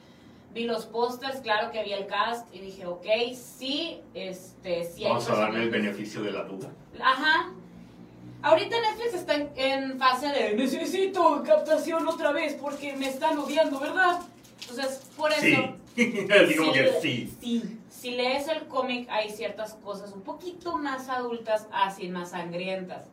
Vi 0.55 0.65
los 0.65 0.87
pósters, 0.87 1.41
claro 1.41 1.71
que 1.71 1.83
vi 1.83 1.93
el 1.93 2.07
cast 2.07 2.55
y 2.55 2.61
dije, 2.61 2.87
ok, 2.87 3.07
sí, 3.35 4.01
este, 4.15 4.85
sí 4.85 5.03
hay 5.05 5.09
Vamos 5.11 5.29
a 5.31 5.37
darle 5.37 5.63
el 5.63 5.71
beneficio 5.71 6.23
de 6.23 6.31
la 6.31 6.45
duda. 6.45 6.69
Ajá. 7.03 7.51
Ahorita 8.43 8.77
está 9.33 9.35
en, 9.35 9.51
en 9.57 9.99
fase 9.99 10.29
de 10.29 10.55
necesito 10.55 11.43
captación 11.45 12.07
otra 12.07 12.33
vez 12.33 12.55
porque 12.55 12.97
me 12.97 13.09
están 13.09 13.39
odiando, 13.39 13.79
¿verdad? 13.81 14.21
Entonces, 14.61 15.11
por 15.17 15.33
eso... 15.33 15.77
Sí. 15.95 16.27
Así 16.31 16.57
como 16.57 16.73
que 16.73 16.91
sí. 17.03 17.37
Sí. 17.39 17.79
Si 17.91 18.13
lees 18.13 18.49
el 18.49 18.63
cómic, 18.63 19.07
hay 19.11 19.29
ciertas 19.29 19.75
cosas 19.75 20.11
un 20.13 20.23
poquito 20.23 20.79
más 20.79 21.11
adultas, 21.11 21.67
así 21.71 22.09
más 22.09 22.31
sangrientas. 22.31 23.09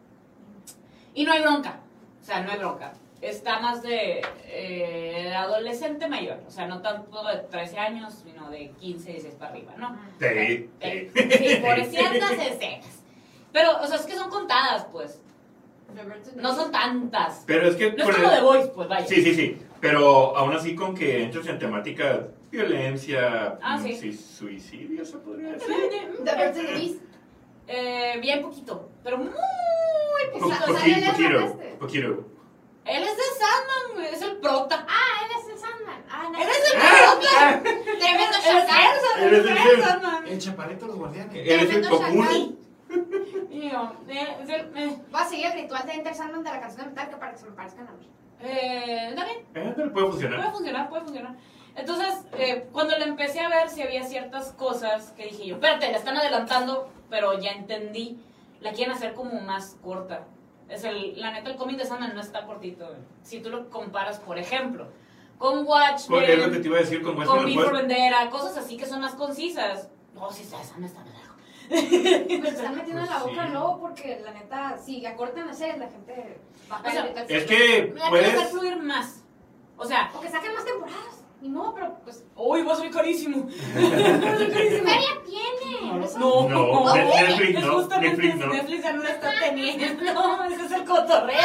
Y 1.13 1.25
no 1.25 1.33
hay 1.33 1.41
bronca. 1.41 1.81
O 2.21 2.25
sea, 2.25 2.39
no 2.39 2.51
hay 2.51 2.57
bronca. 2.57 2.93
está 3.19 3.59
más 3.59 3.83
de 3.83 4.21
eh, 4.45 5.33
adolescente 5.35 6.07
mayor, 6.07 6.39
o 6.47 6.51
sea, 6.51 6.67
no 6.67 6.81
tanto 6.81 7.21
de 7.27 7.39
13 7.39 7.77
años, 7.79 8.23
sino 8.23 8.49
de 8.49 8.71
15, 8.79 9.11
16 9.11 9.35
para 9.35 9.51
arriba, 9.51 9.73
¿no? 9.75 9.99
Sí, 10.17 10.69
sí. 10.81 11.09
sí, 11.13 11.55
por 11.57 11.83
ciertas 11.83 12.31
escenas. 12.31 13.03
Pero, 13.51 13.81
o 13.81 13.87
sea, 13.87 13.97
es 13.97 14.05
que 14.05 14.15
son 14.15 14.29
contadas, 14.29 14.85
pues. 14.89 15.19
No 16.35 16.55
son 16.55 16.71
tantas. 16.71 17.43
Pero 17.45 17.67
es 17.67 17.75
que... 17.75 17.91
No 17.93 18.03
es 18.09 18.15
como 18.15 18.29
el- 18.29 18.35
The 18.37 18.41
Voice, 18.41 18.67
pues, 18.69 18.87
vaya. 18.87 19.05
Sí, 19.07 19.21
sí, 19.21 19.33
sí. 19.35 19.57
Pero 19.81 20.35
aún 20.37 20.53
así 20.53 20.75
con 20.75 20.93
que 20.95 21.23
entres 21.23 21.47
en 21.47 21.57
temática 21.59 22.27
violencia, 22.51 23.57
Ah, 23.61 23.77
mm, 23.77 23.83
sí. 23.87 24.13
suicidio, 24.13 25.05
se 25.05 25.17
podría 25.17 25.53
decir. 25.53 25.67
The 26.23 26.35
Birds 26.35 26.57
and 26.57 26.67
the 26.67 26.73
Bees. 26.73 26.97
Eh, 27.67 28.17
bien 28.21 28.41
poquito, 28.41 28.89
pero 29.03 29.17
muy 29.19 29.27
Po- 29.29 30.39
poquito. 30.39 30.45
O 30.45 30.49
sea, 30.49 30.65
poqui- 30.65 30.93
él 30.97 31.03
es 31.03 31.09
poquito, 31.11 31.39
este. 31.39 31.65
poquito. 31.79 32.07
Él 32.85 33.03
es 33.03 33.15
de 33.17 33.23
Sandman, 33.39 34.05
es 34.13 34.21
el 34.23 34.37
prota. 34.37 34.85
Ah, 34.89 35.25
él 35.25 35.31
es 35.39 35.53
el 35.53 35.59
Sandman. 35.59 36.03
Ah, 36.09 36.29
no. 36.31 36.39
Él 36.41 36.47
es 36.49 36.73
el 36.73 36.79
Ah, 36.81 37.13
prota. 37.13 37.29
ah, 37.39 37.61
Tremendo 37.61 38.23
Él 38.23 38.57
es 38.57 38.67
chacal. 38.67 38.89
el 39.19 39.23
Él 39.23 39.33
es 39.35 39.45
el 39.77 39.83
Sandman. 39.83 40.27
El 40.27 40.39
chaparrito 40.39 40.81
de 40.85 40.87
los 40.87 40.97
guardianes. 40.97 41.35
Él 41.35 41.47
es 41.47 41.61
el 41.61 41.67
Tremendo 41.81 41.89
Yo, 43.49 43.93
eh, 44.07 44.37
es 44.43 44.49
el- 44.49 44.77
eh, 44.77 44.97
Voy 45.11 45.21
a 45.21 45.25
seguir 45.25 45.47
el 45.47 45.53
ritual 45.53 45.85
de 45.85 45.93
Enter 45.93 46.13
Sandman 46.15 46.43
de 46.43 46.51
la 46.51 46.59
canción 46.61 46.83
de 46.85 46.89
metal 46.91 47.09
que 47.09 47.15
para 47.17 47.31
que 47.31 47.37
se 47.39 47.45
me 47.45 47.51
parezcan 47.53 47.87
a 47.87 47.91
mí. 47.93 48.07
eh, 48.41 49.07
está 49.09 49.25
bien. 49.25 49.37
Eh, 49.39 49.43
pero 49.53 49.73
puede 49.75 49.89
Puede 49.91 50.05
funcionar. 50.11 50.51
funcionar, 50.53 50.89
puede 50.89 51.01
funcionar. 51.03 51.35
Entonces, 51.75 52.13
eh, 52.37 52.67
cuando 52.71 52.97
la 52.97 53.05
empecé 53.05 53.39
a 53.41 53.49
ver, 53.49 53.69
si 53.69 53.81
había 53.81 54.03
ciertas 54.03 54.51
cosas 54.53 55.11
que 55.11 55.25
dije 55.25 55.45
yo, 55.47 55.55
espérate, 55.55 55.91
la 55.91 55.97
están 55.97 56.15
adelantando, 56.17 56.89
pero 57.09 57.37
ya 57.39 57.51
entendí. 57.51 58.17
La 58.61 58.71
quieren 58.73 58.93
hacer 58.93 59.13
como 59.13 59.39
más 59.41 59.77
corta. 59.81 60.25
Es 60.67 60.83
el, 60.83 61.19
la 61.19 61.31
neta, 61.31 61.49
el 61.49 61.55
cómic 61.55 61.77
de 61.77 61.85
Sandman 61.85 62.13
no 62.13 62.21
está 62.21 62.45
cortito. 62.45 62.87
Si 63.23 63.41
tú 63.41 63.49
lo 63.49 63.69
comparas, 63.69 64.19
por 64.19 64.37
ejemplo, 64.37 64.87
con 65.37 65.65
Pues, 65.65 66.03
es 66.03 66.09
lo 66.09 66.15
que 66.19 66.23
Watchmen, 66.41 66.61
te 66.61 66.67
iba 66.67 66.77
a 66.77 66.81
decir 66.81 67.01
con 67.01 67.15
con 67.15 67.27
Western 67.27 67.45
V 67.45 67.63
for 67.63 67.73
Vendetta, 67.77 68.29
cosas 68.29 68.57
así 68.57 68.77
que 68.77 68.85
son 68.85 69.01
más 69.01 69.15
concisas. 69.15 69.89
No, 70.13 70.29
si 70.31 70.43
esa 70.43 70.61
Sandman 70.63 70.85
está. 70.85 71.01
Me 71.69 72.49
están 72.49 72.75
metiendo 72.75 73.03
en 73.03 73.09
la 73.09 73.19
Pues 73.19 73.33
boca 73.33 73.45
sí. 73.45 73.51
luego 73.51 73.79
porque 73.79 74.21
la 74.23 74.31
neta, 74.31 74.77
si 74.77 75.05
acortan 75.05 75.47
las 75.47 75.57
series, 75.57 75.77
la 75.77 75.87
gente 75.89 76.39
va 76.71 76.77
a 76.77 76.79
O 76.87 76.91
sea, 76.91 77.13
caer 77.13 77.31
Es 77.31 77.45
que 77.45 77.93
la 77.95 78.07
hacer 78.07 78.09
puedes... 78.35 78.49
fluir 78.49 78.77
más. 78.81 79.23
O 79.77 79.85
sea, 79.85 80.11
O 80.15 80.19
que 80.19 80.29
saquen 80.29 80.53
más 80.53 80.65
temporadas. 80.65 81.23
Ni 81.41 81.47
modo, 81.47 81.73
pero 81.73 81.97
pues. 82.03 82.25
uy, 82.35 82.63
va 82.63 82.73
a 82.73 82.75
salir 82.75 82.91
carísimo. 82.91 83.47
Feria 83.49 84.83
tiene. 85.25 86.03
Eso- 86.03 86.19
No, 86.19 86.49
No, 86.49 86.93
Netflix 86.95 87.57
es 87.59 87.65
no, 87.65 87.73
justamente 87.75 88.17
Netflix 88.23 88.35
no. 88.45 88.53
Netflix 88.53 88.83
ya 88.83 88.93
no 88.93 89.03
la 89.03 89.09
está 89.11 89.31
teniendo. 89.39 90.13
No, 90.13 90.43
ese 90.51 90.65
es 90.65 90.71
el 90.73 90.83
cotorreo. 90.85 91.39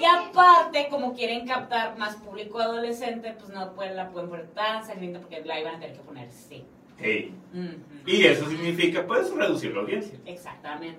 y 0.00 0.04
aparte, 0.04 0.88
como 0.88 1.12
quieren 1.14 1.46
captar 1.46 1.98
más 1.98 2.16
público 2.16 2.58
adolescente, 2.58 3.34
pues 3.38 3.50
no 3.50 3.74
pueden, 3.74 3.96
la 3.96 4.08
pueden 4.08 4.30
poner 4.30 4.48
tan 4.54 4.86
sangrienta 4.86 5.20
porque 5.20 5.42
la 5.44 5.60
iban 5.60 5.74
a 5.74 5.80
tener 5.80 5.96
que 5.96 6.02
poner 6.02 6.30
sí. 6.30 6.64
Hey. 6.98 7.34
Ujú. 7.52 8.10
Y 8.10 8.24
eso 8.24 8.48
significa, 8.48 9.06
puedes 9.06 9.30
reducir 9.30 9.74
la 9.74 9.80
audiencia. 9.82 10.18
Exactamente. 10.24 10.98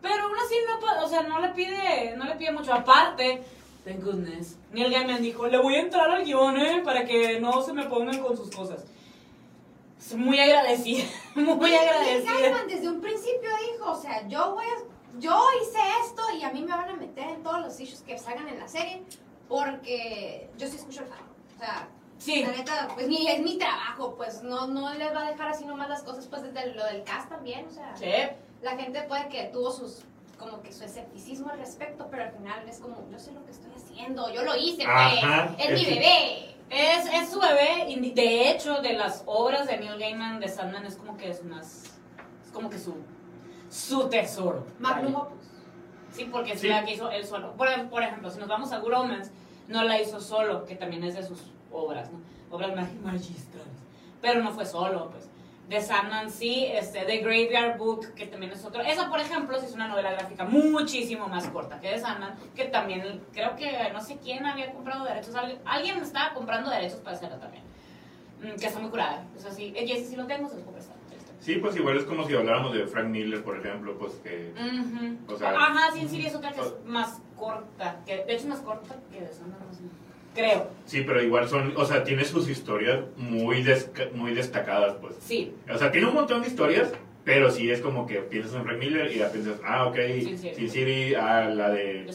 Pero 0.00 0.22
aún 0.24 0.36
así 0.44 0.54
no, 0.66 1.04
o 1.04 1.08
sea, 1.08 1.22
no 1.22 1.40
le 1.40 1.48
pide, 1.50 2.14
no 2.16 2.24
le 2.24 2.36
pide 2.36 2.52
mucho. 2.52 2.72
Aparte, 2.72 3.42
thank 3.84 4.02
goodness, 4.02 4.56
Neil 4.72 4.92
Gaiman 4.92 5.20
dijo, 5.22 5.46
le 5.46 5.58
voy 5.58 5.74
a 5.74 5.80
entrar 5.80 6.10
al 6.10 6.24
guion, 6.24 6.56
eh, 6.56 6.82
para 6.84 7.04
que 7.04 7.40
no 7.40 7.60
se 7.62 7.72
me 7.72 7.84
pongan 7.86 8.20
con 8.22 8.36
sus 8.36 8.50
cosas. 8.50 8.84
Es 9.98 10.14
muy 10.14 10.38
agradecida, 10.38 11.04
muy 11.34 11.70
Neil 11.70 11.76
agradecida. 11.76 12.32
Gaiman 12.40 12.68
desde 12.68 12.88
un 12.88 13.00
principio 13.00 13.50
dijo, 13.72 13.90
o 13.90 13.96
sea, 14.00 14.26
yo 14.28 14.54
voy 14.54 14.64
a, 14.64 15.18
yo 15.18 15.44
hice 15.60 15.78
esto 16.06 16.22
y 16.38 16.44
a 16.44 16.50
mí 16.52 16.62
me 16.62 16.70
van 16.70 16.90
a 16.90 16.96
meter 16.96 17.28
en 17.28 17.42
todos 17.42 17.60
los 17.60 17.80
issues 17.80 18.02
que 18.02 18.16
salgan 18.16 18.48
en 18.48 18.58
la 18.58 18.68
serie 18.68 19.02
porque 19.48 20.48
yo 20.56 20.68
sí 20.68 20.76
escucho 20.76 21.02
el 21.02 21.08
fan. 21.08 21.18
O 21.56 21.58
sea, 21.58 21.88
Sí, 22.18 22.42
la 22.44 22.50
neta, 22.52 22.88
pues 22.94 23.06
mi, 23.08 23.28
es 23.28 23.40
mi 23.40 23.58
trabajo, 23.58 24.14
pues 24.16 24.42
no, 24.42 24.66
no 24.66 24.92
les 24.94 25.14
va 25.14 25.26
a 25.26 25.30
dejar 25.30 25.48
así 25.50 25.64
nomás 25.64 25.88
las 25.88 26.02
cosas, 26.02 26.26
pues 26.26 26.42
desde 26.42 26.74
lo 26.74 26.84
del 26.84 27.04
cast 27.04 27.28
también, 27.28 27.66
o 27.66 27.70
sea, 27.70 27.96
sí. 27.96 28.06
la 28.60 28.76
gente 28.76 29.02
puede 29.02 29.28
que 29.28 29.44
tuvo 29.44 29.70
sus, 29.70 30.04
como 30.36 30.60
que 30.60 30.72
su 30.72 30.82
escepticismo 30.84 31.50
al 31.50 31.58
respecto, 31.58 32.08
pero 32.10 32.24
al 32.24 32.32
final 32.32 32.68
es 32.68 32.80
como, 32.80 33.08
yo 33.10 33.18
sé 33.18 33.32
lo 33.32 33.44
que 33.44 33.52
estoy 33.52 33.70
haciendo, 33.72 34.32
yo 34.34 34.42
lo 34.42 34.56
hice, 34.56 34.78
pues, 34.84 34.88
Ajá, 34.88 35.54
es 35.58 35.70
mi 35.74 35.84
bebé. 35.94 36.54
Es, 36.70 37.06
es 37.14 37.30
su 37.30 37.40
bebé, 37.40 37.88
y 37.88 38.10
de 38.12 38.50
hecho, 38.50 38.82
de 38.82 38.92
las 38.92 39.22
obras 39.24 39.66
de 39.68 39.78
Neil 39.78 39.98
Gaiman 39.98 40.38
de 40.38 40.48
Sandman 40.48 40.84
es 40.84 40.96
como 40.96 41.16
que 41.16 41.30
es 41.30 41.42
más, 41.44 41.84
es 42.44 42.50
como 42.52 42.68
que 42.68 42.78
su, 42.78 42.94
su 43.70 44.08
tesoro. 44.10 44.66
Magnum. 44.78 45.14
Opus. 45.14 45.38
Sí, 46.12 46.24
porque 46.30 46.52
es 46.52 46.60
Sí. 46.60 46.68
la 46.68 46.84
que 46.84 46.92
hizo 46.94 47.10
él 47.10 47.24
solo. 47.24 47.52
Por, 47.54 47.68
por 47.88 48.02
ejemplo, 48.02 48.30
si 48.30 48.38
nos 48.38 48.48
vamos 48.48 48.72
a 48.72 48.78
Good 48.80 48.92
Omens, 48.92 49.30
no 49.68 49.82
la 49.84 49.98
hizo 50.00 50.20
solo, 50.20 50.64
que 50.66 50.74
también 50.74 51.04
es 51.04 51.14
de 51.14 51.22
sus 51.22 51.52
obras, 51.72 52.10
¿no? 52.12 52.20
Obras 52.50 52.70
mag- 52.72 53.00
magistrales. 53.02 53.66
Pero 54.20 54.42
no 54.42 54.52
fue 54.52 54.66
solo, 54.66 55.10
pues. 55.10 55.28
De 55.68 55.82
Sandman 55.82 56.30
sí, 56.30 56.64
este, 56.64 57.00
The 57.04 57.18
Graveyard 57.18 57.76
Book, 57.76 58.14
que 58.14 58.26
también 58.26 58.52
es 58.52 58.64
otro. 58.64 58.80
Esa, 58.80 59.10
por 59.10 59.20
ejemplo, 59.20 59.58
sí 59.60 59.66
es 59.66 59.74
una 59.74 59.86
novela 59.86 60.12
gráfica 60.12 60.44
muchísimo 60.44 61.28
más 61.28 61.46
corta 61.48 61.78
que 61.78 61.90
de 61.90 61.98
Sandman, 61.98 62.36
que 62.56 62.64
también 62.64 63.20
creo 63.34 63.54
que 63.54 63.70
no 63.92 64.00
sé 64.00 64.16
quién 64.16 64.46
había 64.46 64.72
comprado 64.72 65.04
derechos. 65.04 65.34
Alguien, 65.66 65.98
estaba 65.98 66.32
comprando 66.32 66.70
derechos 66.70 67.00
para 67.00 67.16
hacerla 67.16 67.38
también. 67.38 67.62
Mm, 68.42 68.58
que 68.58 68.66
está 68.66 68.80
muy 68.80 68.88
curada. 68.88 69.26
Es 69.36 69.44
así. 69.44 69.74
Y 69.76 69.92
ese 69.92 70.06
sí 70.06 70.16
lo 70.16 70.26
tengo, 70.26 70.48
se 70.48 70.54
los 70.56 70.64
prestar. 70.64 70.96
Sí, 71.40 71.56
pues 71.56 71.76
igual 71.76 71.96
es 71.98 72.04
como 72.04 72.26
si 72.26 72.34
habláramos 72.34 72.72
de 72.74 72.86
Frank 72.86 73.08
Miller, 73.08 73.44
por 73.44 73.58
ejemplo, 73.58 73.96
pues 73.98 74.14
que... 74.24 74.52
Ujú. 74.56 75.34
O 75.34 75.38
sea- 75.38 75.50
Ajá, 75.50 75.92
sí, 75.92 76.08
sí, 76.08 76.26
es 76.26 76.34
otra 76.34 76.50
que 76.52 76.60
es 76.62 76.74
más 76.86 77.20
corta. 77.36 78.00
Que, 78.06 78.16
de 78.24 78.32
hecho, 78.32 78.42
es 78.44 78.46
más 78.46 78.60
corta 78.60 78.96
que 79.12 79.20
de 79.20 79.28
Sandman. 79.32 79.60
no 79.68 79.72
sé. 79.74 79.82
Creo, 80.38 80.68
Sí, 80.86 81.02
pero 81.06 81.22
igual 81.22 81.48
son, 81.48 81.74
o 81.76 81.84
sea, 81.84 82.04
tiene 82.04 82.24
sus 82.24 82.48
historias 82.48 83.00
muy, 83.16 83.62
desca- 83.64 84.10
muy 84.12 84.32
destacadas, 84.34 84.94
pues. 85.00 85.16
sí. 85.20 85.52
O 85.72 85.76
sea, 85.76 85.90
tiene 85.90 86.06
un 86.06 86.14
montón 86.14 86.42
de 86.42 86.48
historias, 86.48 86.92
pero 87.24 87.50
sí 87.50 87.70
es 87.70 87.80
como 87.80 88.06
que 88.06 88.16
piensas 88.20 88.54
en 88.54 88.62
Frank 88.64 88.78
Miller 88.78 89.10
y 89.12 89.18
ya 89.18 89.30
piensas, 89.30 89.60
ah, 89.66 89.86
ok, 89.86 89.96
Sin 90.22 90.38
City. 90.38 90.54
Sin 90.54 90.70
City, 90.70 91.14
ah, 91.14 91.44
la 91.52 91.70
de, 91.70 92.06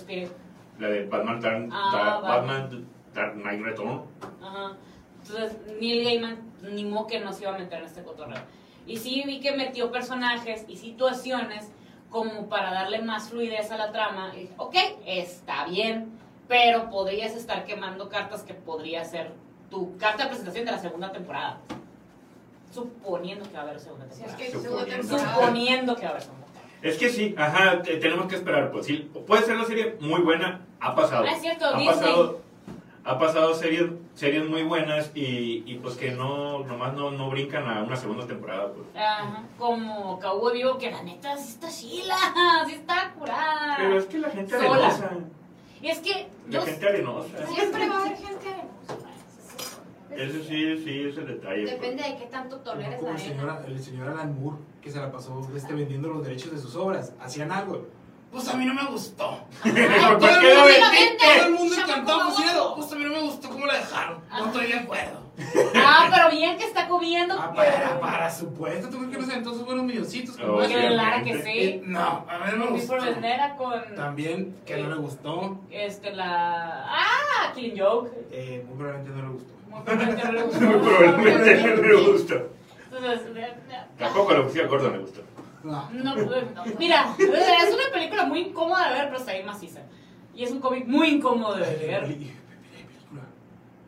la 0.80 0.88
de 0.88 1.06
Batman, 1.06 1.39
Dark, 1.42 1.70
Ah, 1.72 2.20
Batman. 2.24 2.88
Dark 3.13 3.34
Knight 3.36 3.62
Return. 3.62 4.01
Ajá. 4.42 4.75
Entonces, 5.22 5.58
Neil 5.80 6.03
Gaiman 6.03 6.38
ni 6.63 6.84
modo 6.86 7.06
que 7.08 7.20
no 7.20 7.32
se 7.32 7.44
iba 7.44 7.53
a 7.53 7.58
meter 7.60 7.80
en 7.80 7.86
este 7.86 8.01
cotorreo. 8.03 8.39
Y 8.88 8.98
sí 8.98 9.22
vi 9.25 9.39
que 9.39 9.51
metió 9.56 9.92
personajes 9.92 10.65
y 10.68 10.77
situaciones 10.77 11.72
como 12.10 12.50
para 12.50 12.74
darle 12.74 13.01
más 13.01 13.30
fluidez 13.30 13.70
a 13.72 13.77
la 13.77 13.92
trama. 13.92 14.32
Y 14.36 14.42
dije, 14.42 14.53
ok, 14.58 14.75
está 15.06 15.65
bien, 15.68 16.12
pero 16.54 16.88
podrías 16.92 17.34
estar 17.36 17.66
quemando 17.66 18.10
cartas 18.10 18.44
que 18.44 18.54
podría 18.54 19.04
ser 19.06 19.32
tu 19.72 19.98
carta 19.98 20.22
de 20.24 20.30
presentación 20.30 20.66
de 20.66 20.72
la 20.72 20.78
segunda 20.78 21.12
temporada. 21.12 21.58
Suponiendo 22.72 23.44
que 23.50 23.54
va 23.54 23.62
a 23.62 23.64
haber 23.64 23.80
segunda 23.80 24.06
Si 24.12 24.24
es 24.24 24.38
temporada. 24.38 24.38
que 24.38 24.52
Suponiendo. 24.52 24.78
segunda 24.78 24.96
temporada. 24.98 25.36
Suponiendo 25.36 25.96
que 25.96 26.02
va 26.04 26.08
a 26.08 26.12
haber 26.12 26.22
segunda 26.22 26.46
temporada. 26.46 26.70
Es 26.84 26.98
que 26.98 27.10
sí, 27.10 27.34
ajá, 27.38 27.82
te- 27.82 27.98
tenemos 27.98 28.28
que 28.28 28.36
esperar, 28.36 28.72
pues 28.72 28.86
sí, 28.86 29.10
puede 29.26 29.42
ser 29.42 29.56
una 29.56 29.66
serie 29.66 29.96
muy 30.00 30.22
buena, 30.22 30.62
ha 30.80 30.94
pasado. 30.94 31.26
Ah, 31.28 31.32
es 31.34 31.42
cierto, 31.42 31.66
ha 31.66 31.78
Disney. 31.78 31.88
pasado, 31.88 32.42
ha 33.04 33.18
pasado 33.18 33.54
series, 33.56 33.90
series 34.14 34.48
muy 34.48 34.62
buenas 34.62 35.10
y, 35.16 35.64
y 35.66 35.80
pues 35.82 35.96
que 35.96 36.12
no, 36.12 36.60
nomás 36.66 36.94
no, 36.94 37.10
no 37.10 37.32
brincan 37.32 37.68
a 37.68 37.82
una 37.82 37.96
segunda 37.96 38.28
temporada, 38.28 38.72
pues. 38.74 38.86
Ajá, 39.04 39.42
como 39.58 40.20
Cowboy 40.20 40.54
Vivo, 40.54 40.78
que 40.78 40.92
la 40.92 41.02
neta 41.02 41.36
sí 41.36 41.50
está 41.54 41.70
chila, 41.70 42.16
sí 42.68 42.74
está 42.74 43.12
curada. 43.18 43.76
Pero 43.78 43.98
es 43.98 44.06
que 44.06 44.20
la 44.20 44.30
gente 44.30 44.52
Sola. 44.56 44.76
arenosa, 44.88 45.10
Y 45.84 45.90
es 45.90 46.00
que 46.00 46.30
la 46.48 46.60
yo 46.60 46.62
gente 46.62 46.88
arenosa. 46.88 47.48
Siempre 47.54 47.90
va 47.90 47.98
a 47.98 48.00
haber 48.06 48.16
gente 48.16 48.48
arenosa. 48.48 49.10
Ese 50.12 50.44
sí, 50.44 50.84
sí, 50.84 51.02
es 51.10 51.18
el 51.18 51.28
detalle. 51.28 51.63
pues. 51.63 51.82
Depende 51.82 52.04
de 52.04 52.18
qué 52.18 52.25
tanto 52.28 52.56
No 52.56 52.62
toleres 52.62 53.00
como 53.00 53.12
la 53.12 53.18
el 53.66 53.74
el 53.74 53.84
señor 53.84 54.08
Alan 54.08 54.42
Moore, 54.42 54.58
que 54.82 54.90
se 54.90 55.00
la 55.00 55.12
pasó 55.12 55.46
este, 55.54 55.74
vendiendo 55.74 56.08
los 56.08 56.24
derechos 56.24 56.54
de 56.54 56.58
sus 56.58 56.74
obras. 56.78 57.13
Hacían 57.20 57.52
algo. 57.52 57.86
Pues 58.34 58.48
a 58.50 58.58
mí 58.58 58.66
no 58.66 58.74
me 58.74 58.84
gustó. 58.86 59.40
¿Por 59.63 59.72
Todo 59.72 60.40
qué 60.40 60.50
el 60.50 60.56
lo 60.56 60.62
mundo- 60.62 60.66
vendiste? 60.66 61.18
Todo 61.24 61.46
el 61.46 61.54
mundo 61.54 61.75
encantado, 61.75 62.25
pues, 62.75 62.88
pues 62.88 62.92
a 62.92 62.96
mí 62.96 63.04
no 63.06 63.10
me 63.12 63.22
gustó 63.22 63.50
cómo 63.50 63.66
la 63.68 63.75
dejaron. 63.75 64.18
No 64.32 64.46
estoy 64.48 64.68
de 64.68 64.74
acuerdo. 64.80 65.24
Ah, 65.75 66.08
pero 66.13 66.30
bien 66.30 66.58
que 66.58 66.66
está 66.66 66.88
comiendo. 66.88 67.36
Ah, 67.38 67.52
para, 67.54 68.00
para 68.00 68.30
supuesto, 68.32 68.88
¿tú 68.90 68.98
crees 69.00 69.12
que 69.12 69.18
los 69.22 69.30
entonces 69.34 69.66
fueron 69.66 69.86
milloncitos? 69.88 70.38
Oh, 70.40 70.62
ese? 70.62 70.74
Claro 70.88 71.24
que 71.24 71.32
Eh, 71.32 71.44
sí. 71.44 71.82
No, 71.86 72.25
a 72.30 72.38
mí 72.46 72.52
no 72.58 72.66
me 72.66 72.72
gustó. 72.72 72.98
con 73.58 73.96
También, 73.96 74.56
que 74.66 74.78
no 74.78 74.90
le 74.90 74.96
gustó. 74.96 75.60
este 75.72 76.12
la 76.12 76.86
ah 76.88 77.52
Killing 77.56 77.80
Joke. 77.80 78.12
Eh, 78.32 78.63
muy 78.68 78.78
probablemente 78.78 79.12
no 79.22 79.28
le 79.28 79.34
gustó. 79.34 79.54
Muy 79.70 79.82
probablemente 79.82 80.24
no 80.25 80.32
le 80.32 80.42
gustó. 80.44 80.62
Muy 80.62 80.78
probablemente 80.80 81.63
no 81.75 81.82
me 81.82 82.12
gustó. 82.12 82.36
Entonces, 82.92 83.22
eh, 83.36 83.54
Tampoco 83.98 84.28
que 84.48 84.50
sí 84.54 84.60
acuerdo 84.62 84.92
me 84.92 84.98
gustó. 85.00 85.22
No. 85.63 85.89
no, 85.91 86.15
pues, 86.15 86.77
mira, 86.77 87.15
es 87.17 87.74
una 87.74 87.91
película 87.93 88.25
muy 88.25 88.39
incómoda 88.41 88.89
de 88.89 88.93
ver, 88.96 89.05
pero 89.05 89.17
está 89.17 89.32
bien 89.34 89.46
maciza. 89.46 89.79
Y 90.36 90.43
es 90.43 90.51
un 90.51 90.60
cómic 90.60 90.86
muy 90.88 91.08
incómodo 91.10 91.55
de 91.55 91.62
ver. 91.62 92.01
Película. 92.01 92.32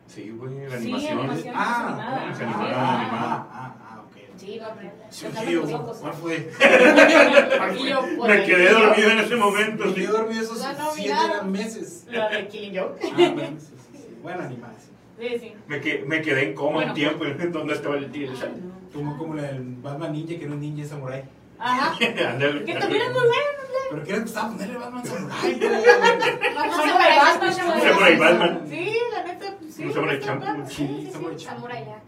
Sí, 0.06 0.30
güey, 0.30 0.60
la 0.60 0.70
Sí, 0.70 0.74
animación. 0.84 1.18
animación. 1.18 1.54
Ah, 1.56 1.86
animada. 1.86 2.16
ah, 2.16 2.30
ah, 2.30 2.74
ah, 2.74 3.00
animada. 3.00 3.46
ah, 3.50 3.76
ah, 3.90 4.02
ok. 4.06 4.16
Sí. 4.36 4.60
Sí, 5.10 5.26
Tocando 5.26 5.50
tío, 5.50 5.60
los 5.62 5.72
ojos. 5.72 5.96
¿Cuál 5.98 6.12
fue? 6.14 6.50
Yo, 7.90 8.00
pues, 8.16 8.28
Me 8.40 8.44
quedé 8.46 8.70
dormido 8.72 9.10
en 9.10 9.18
ese 9.18 9.36
momento. 9.36 9.84
Me 9.84 9.90
sí. 9.90 9.94
quedé 9.96 10.06
dormido 10.06 10.42
esos 10.42 10.58
no 10.78 10.90
siete 10.92 11.42
meses. 11.44 12.06
La 12.10 12.28
de 12.30 12.48
Killing 12.48 12.78
Joke. 12.78 13.00
Ah, 13.04 13.14
bueno, 13.34 13.60
sí, 13.60 13.66
sí, 13.92 13.98
sí. 13.98 14.16
Buena 14.22 14.44
animación. 14.46 14.96
Sí, 15.18 15.28
sí. 15.40 15.52
Me, 15.66 15.80
que- 15.80 16.04
me 16.06 16.22
quedé 16.22 16.48
en 16.50 16.54
coma 16.54 16.72
Bueno. 16.76 16.90
un 16.92 16.94
tiempo 16.94 17.24
en 17.26 17.52
donde 17.52 17.74
estaba 17.74 17.96
el 17.96 18.10
tío. 18.10 18.30
No. 18.32 18.38
Como, 18.94 19.18
como 19.18 19.34
la 19.34 19.42
del 19.42 19.62
Batman 19.82 20.12
Ninja, 20.12 20.38
que 20.38 20.44
era 20.44 20.52
un 20.54 20.60
ninja 20.60 20.86
samurai. 20.86 21.24
Ajá. 21.58 21.96
Ándale. 22.28 22.64
Que 22.64 22.74
también 22.74 23.02
es 23.02 23.08
muy 23.10 23.20
bueno. 23.20 23.56
Pero 23.88 24.02
que 24.02 24.10
era 24.10 24.20
gustaba 24.20 24.48
ponerle 24.48 24.78
Batman 24.78 25.06
samurai. 25.06 25.54
güey. 25.54 25.70
Batman 25.70 26.72
Samurai 26.72 27.18
Samurai, 27.18 27.18
Batman, 27.18 27.52
Samurai. 27.54 28.16
Batman. 28.16 28.66
Sí, 28.68 28.98
la 29.12 29.22
neta, 29.22 29.46
sí. 29.70 29.84
Un 29.84 29.92
Samurai 29.94 30.20
padre. 30.20 30.66
sí, 30.66 30.74
Sí, 30.76 31.02
sí, 31.06 31.12
Samurai 31.12 31.38
sí. 31.38 31.44
Samurai 31.46 31.84
Jack. 31.84 32.02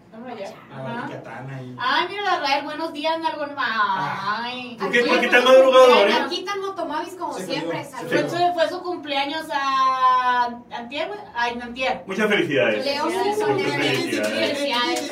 Ah, 0.74 1.06
katana 1.08 1.62
y... 1.62 1.76
Ay, 1.78 2.06
mira, 2.10 2.40
Rael, 2.40 2.64
buenos 2.64 2.92
días, 2.92 3.16
algo 3.24 3.46
Ay. 3.56 4.76
¿Por 4.78 4.90
qué, 4.90 5.04
por 5.04 5.20
qué 5.20 5.28
tan 5.28 5.42
pues, 5.44 5.54
madrugador, 5.56 6.08
eh? 6.08 6.12
Aquí 6.14 6.44
tan 6.44 6.60
motomavis 6.60 7.14
como 7.14 7.32
Se 7.34 7.46
siempre. 7.46 7.78
cayó, 7.90 8.08
se 8.08 8.26
Fue 8.26 8.28
su, 8.30 8.52
fue 8.54 8.68
su 8.68 8.82
cumpleaños 8.82 9.46
a 9.52 10.48
Antier. 10.72 11.10
Ay, 11.34 11.58
Antier. 11.62 12.02
Muchas 12.06 12.28
felicidades. 12.28 12.84
Leo 12.84 13.04
Muchas 13.06 13.22
Simpson, 13.22 13.58
felicidades. 13.60 15.10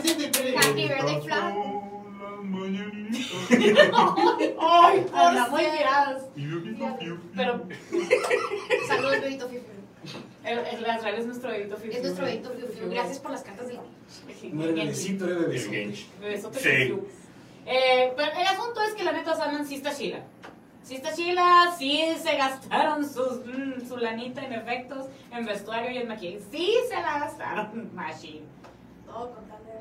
Happy 0.57 0.89
birthday, 0.89 1.21
Fla. 1.23 1.53
Ay, 4.61 5.07
por 5.11 5.51
muy 5.51 5.63
tirados. 5.77 6.23
Pero 7.35 7.67
Saludos, 8.89 9.21
bebito 9.21 9.49
Fiu 9.49 9.61
el, 10.45 10.59
el 10.59 10.85
Rael 10.85 11.17
es 11.17 11.27
nuestro 11.27 11.51
bebito 11.51 11.77
fiu, 11.77 11.91
Es 11.91 12.03
nuestro 12.03 12.25
bebito 12.27 12.51
Fiu 12.51 12.69
Fiu. 12.69 12.91
Gracias 12.91 13.19
por 13.19 13.33
las 13.33 13.43
cartas 13.43 13.67
del 13.67 13.79
No 14.53 14.65
era 14.65 14.73
bebecito, 14.75 15.25
era 15.25 15.35
El 15.35 15.41
bebecito. 15.47 15.73
Genji. 15.73 16.07
Bebesote 16.21 16.59
Sí. 16.61 16.69
fiu, 16.69 16.87
fiu. 16.87 17.09
Eh, 17.67 18.13
pero 18.17 18.33
el 18.33 18.47
asunto 18.47 18.81
es 18.83 18.95
que 18.95 19.03
la 19.03 19.13
neta 19.13 19.35
Sandman 19.35 19.67
sí 19.67 19.75
está 19.77 19.93
chila. 19.93 20.21
Sí 20.85 20.95
está 20.95 21.13
chila, 21.13 21.75
sí 21.77 22.01
se 22.23 22.37
gastaron 22.37 23.05
sus, 23.05 23.45
mm, 23.45 23.89
su 23.89 23.97
lanita 23.97 24.45
en 24.45 24.53
efectos, 24.53 25.07
en 25.33 25.45
vestuario 25.45 25.91
y 25.91 25.99
en 25.99 26.07
maquillaje. 26.07 26.45
Sí 26.53 26.75
se 26.89 26.95
la 26.95 27.19
gastaron, 27.19 27.91
machine. 27.95 28.43
Todo 29.05 29.33
con 29.35 29.49
tal 29.49 29.59
de 29.65 29.73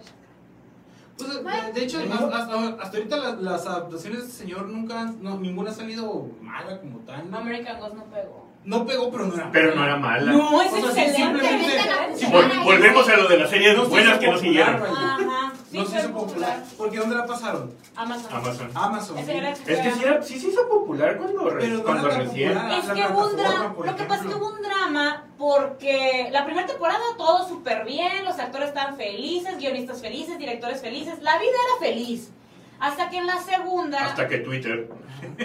Pues, 1.17 1.43
de- 1.43 1.71
de 1.73 1.83
hecho, 1.85 1.99
hasta, 1.99 2.25
hasta- 2.37 2.83
hasta 2.83 2.97
ahorita 2.97 3.17
las, 3.17 3.41
las 3.41 3.65
adaptaciones 3.65 4.19
de 4.19 4.25
este 4.25 4.37
señor 4.43 4.67
nunca, 4.67 4.99
han- 5.01 5.23
no, 5.23 5.37
ninguna 5.37 5.71
ha 5.71 5.73
salido 5.73 6.27
mala 6.41 6.79
como 6.79 6.99
tal. 6.99 7.29
¿no? 7.31 7.37
American 7.37 7.79
Ghost 7.79 7.95
no 7.95 8.03
pegó. 8.05 8.44
No 8.65 8.85
pegó, 8.85 9.11
pero 9.11 9.25
no 9.27 9.35
era 9.35 9.51
Pero 9.51 9.75
no 9.75 9.83
era 9.83 9.95
mala. 9.97 10.31
No, 10.31 10.61
es 10.61 10.73
O 10.73 10.77
sea, 10.77 10.91
sí, 10.91 10.99
excelente. 11.01 11.39
simplemente- 11.41 12.15
Sí, 12.17 12.25
Vol- 12.27 12.63
volvemos 12.63 13.09
a 13.09 13.17
lo 13.17 13.27
de 13.27 13.37
las 13.37 13.49
series 13.49 13.77
No 13.77 13.85
buenas 13.85 14.17
que 14.17 14.27
no 14.27 14.33
popular, 14.33 14.39
siguieron. 14.41 14.81
vaya. 14.81 15.15
Ajá. 15.15 15.53
Sí, 15.69 15.77
No 15.77 15.85
se 15.85 15.99
hizo 15.99 16.11
popular. 16.11 16.63
Porque 16.77 16.97
¿dónde 16.97 17.15
la 17.15 17.25
pasaron? 17.25 17.73
Amazon. 17.95 18.31
Amazon. 18.33 18.69
Amazon. 18.73 19.17
Es 19.19 19.25
que 19.25 19.91
sí, 19.91 20.03
era- 20.03 20.21
sí 20.23 20.39
se 20.39 20.47
hizo 20.47 20.67
popular 20.69 21.17
cuando, 21.17 21.49
re- 21.49 21.59
Pero 21.61 21.77
no 21.77 21.83
cuando 21.83 22.09
recién. 22.09 22.53
popular. 22.53 22.79
Es 22.79 22.85
que 22.89 23.13
hubo 23.13 23.27
un 23.27 23.35
drama, 23.35 23.75
lo 23.85 23.95
que 23.95 24.03
pasa 24.05 24.21
es 24.23 24.29
que 24.29 24.35
hubo 24.35 24.47
un 24.53 24.61
drama 24.61 25.23
porque 25.37 26.29
la 26.31 26.45
primera 26.45 26.65
temporada 26.65 26.99
todo 27.17 27.47
súper 27.47 27.85
bien, 27.85 28.23
los 28.23 28.39
actores 28.39 28.69
estaban 28.69 28.95
felices, 28.95 29.57
guionistas 29.57 30.01
felices, 30.01 30.37
directores 30.39 30.81
felices, 30.81 31.21
la 31.21 31.37
vida 31.37 31.51
era 31.51 31.87
feliz. 31.91 32.31
Hasta 32.79 33.09
que 33.09 33.17
en 33.17 33.27
la 33.27 33.39
segunda... 33.41 33.99
Hasta 34.05 34.27
que 34.27 34.39
Twitter. 34.39 34.89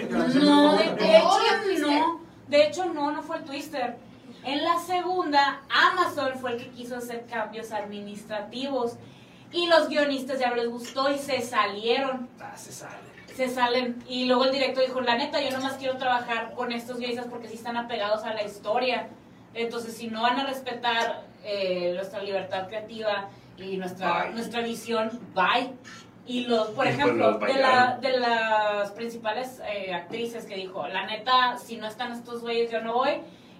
No, 0.09 0.75
de, 0.77 0.83
hecho 1.17 1.87
no, 1.87 2.21
de 2.51 2.67
hecho 2.67 2.85
no, 2.85 3.11
no 3.11 3.23
fue 3.23 3.37
el 3.37 3.43
Twister. 3.45 3.95
En 4.43 4.63
la 4.63 4.77
segunda, 4.79 5.61
Amazon 5.69 6.33
fue 6.39 6.53
el 6.53 6.57
que 6.57 6.69
quiso 6.69 6.97
hacer 6.97 7.25
cambios 7.27 7.71
administrativos 7.71 8.97
y 9.51 9.67
los 9.67 9.87
guionistas 9.87 10.39
ya 10.39 10.49
no 10.49 10.55
les 10.57 10.67
gustó 10.69 11.09
y 11.11 11.17
se 11.17 11.41
salieron. 11.41 12.29
Ah, 12.39 12.55
se 12.57 12.71
sale. 12.71 12.95
se 13.35 13.47
salen 13.49 14.03
y 14.07 14.25
luego 14.25 14.45
el 14.45 14.51
director 14.51 14.85
dijo, 14.85 14.99
la 15.01 15.15
neta, 15.15 15.41
yo 15.41 15.51
nomás 15.51 15.73
quiero 15.73 15.97
trabajar 15.97 16.53
con 16.53 16.71
estos 16.71 16.97
guionistas 16.97 17.27
porque 17.27 17.47
sí 17.47 17.55
están 17.55 17.77
apegados 17.77 18.23
a 18.23 18.33
la 18.33 18.43
historia. 18.43 19.07
Entonces, 19.53 19.95
si 19.95 20.07
no 20.07 20.21
van 20.21 20.39
a 20.39 20.45
respetar 20.45 21.23
eh, 21.43 21.93
nuestra 21.95 22.21
libertad 22.21 22.67
creativa 22.67 23.29
y 23.57 23.77
nuestra, 23.77 24.23
Bye. 24.25 24.33
nuestra 24.33 24.61
visión, 24.61 25.19
bye. 25.33 25.73
Y 26.31 26.45
los, 26.45 26.69
por 26.69 26.85
Y 26.85 26.89
ejemplo, 26.91 27.31
los 27.31 27.41
de, 27.41 27.53
la, 27.55 27.97
de 28.01 28.17
las 28.17 28.91
principales 28.91 29.61
eh, 29.69 29.93
actrices 29.93 30.45
que 30.45 30.55
dijo, 30.55 30.87
la 30.87 31.05
neta, 31.05 31.57
si 31.57 31.75
no 31.75 31.85
están 31.87 32.13
estos 32.13 32.41
güeyes, 32.41 32.71
yo 32.71 32.79
no 32.79 32.93
voy, 32.93 33.15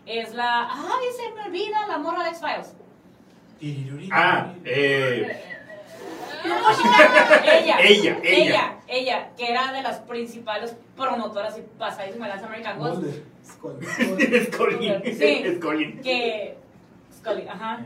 es 0.05 0.34
la, 0.34 0.69
ay, 0.71 1.05
se 1.17 1.36
me 1.36 1.47
olvida, 1.47 1.86
la 1.89 1.97
morra 1.97 2.23
de 2.23 2.29
X-Files. 2.29 2.75
Ah, 4.13 4.53
eh. 4.63 5.38
ella, 7.43 7.77
Ella, 7.81 7.81
ella. 7.84 8.17
ella, 8.23 8.79
ella, 8.88 9.29
que 9.36 9.51
era 9.51 9.73
de 9.73 9.81
las 9.81 9.99
principales 9.99 10.73
promotoras 10.95 11.57
y 11.57 11.63
pasadísima 11.77 12.29
de 12.29 12.36
las 12.36 12.43
American 12.43 12.79
Ghost, 12.79 13.01
Mulder. 13.01 13.23
Scully. 13.45 14.47
Colin. 14.57 15.01
Sí. 15.17 15.60
Colin. 15.62 16.01
que 16.01 16.57
Scully, 17.17 17.49
ajá, 17.49 17.86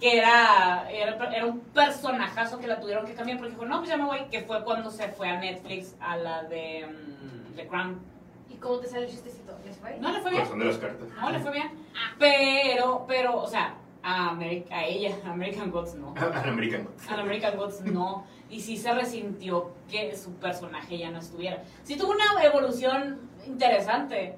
que 0.00 0.16
era, 0.16 0.90
era, 0.90 1.36
era 1.36 1.46
un 1.46 1.60
personajazo 1.60 2.58
que 2.58 2.66
la 2.66 2.80
tuvieron 2.80 3.06
que 3.06 3.14
cambiar 3.14 3.38
porque 3.38 3.52
dijo, 3.52 3.66
no, 3.66 3.78
pues 3.78 3.90
ya 3.90 3.98
me 3.98 4.04
voy, 4.04 4.20
que 4.30 4.40
fue 4.40 4.64
cuando 4.64 4.90
se 4.90 5.08
fue 5.08 5.28
a 5.28 5.38
Netflix 5.38 5.94
a 6.00 6.16
la 6.16 6.42
de 6.44 6.86
mm, 6.86 7.54
The 7.56 7.66
Crown. 7.68 8.00
¿Y 8.48 8.54
cómo 8.54 8.78
te 8.78 8.88
sale 8.88 9.04
el 9.04 9.10
chistecito? 9.10 9.56
¿Les 9.64 9.76
fue? 9.76 9.98
No 9.98 10.10
le 10.10 10.20
fue 10.20 10.30
bien, 10.30 10.42
Corazón 10.42 10.58
de 10.58 10.64
las 10.64 10.78
cartas. 10.78 11.08
no 11.20 11.30
le 11.30 11.38
fue 11.38 11.52
bien, 11.52 11.70
pero, 12.18 13.04
pero, 13.06 13.36
o 13.40 13.46
sea, 13.46 13.74
a, 14.02 14.36
a 14.38 14.84
ella, 14.86 15.14
a 15.26 15.32
American 15.32 15.70
Gods 15.70 15.94
no. 15.94 16.14
Al 16.16 16.48
American. 16.48 16.88
A 17.08 17.16
la 17.16 17.22
American 17.22 17.56
Gods 17.56 17.82
no. 17.82 18.24
Y 18.48 18.60
sí 18.60 18.76
se 18.76 18.92
resintió 18.92 19.70
que 19.88 20.16
su 20.16 20.32
personaje 20.34 20.98
ya 20.98 21.10
no 21.10 21.18
estuviera. 21.18 21.62
Sí 21.84 21.96
tuvo 21.96 22.12
una 22.12 22.42
evolución 22.42 23.20
interesante 23.46 24.36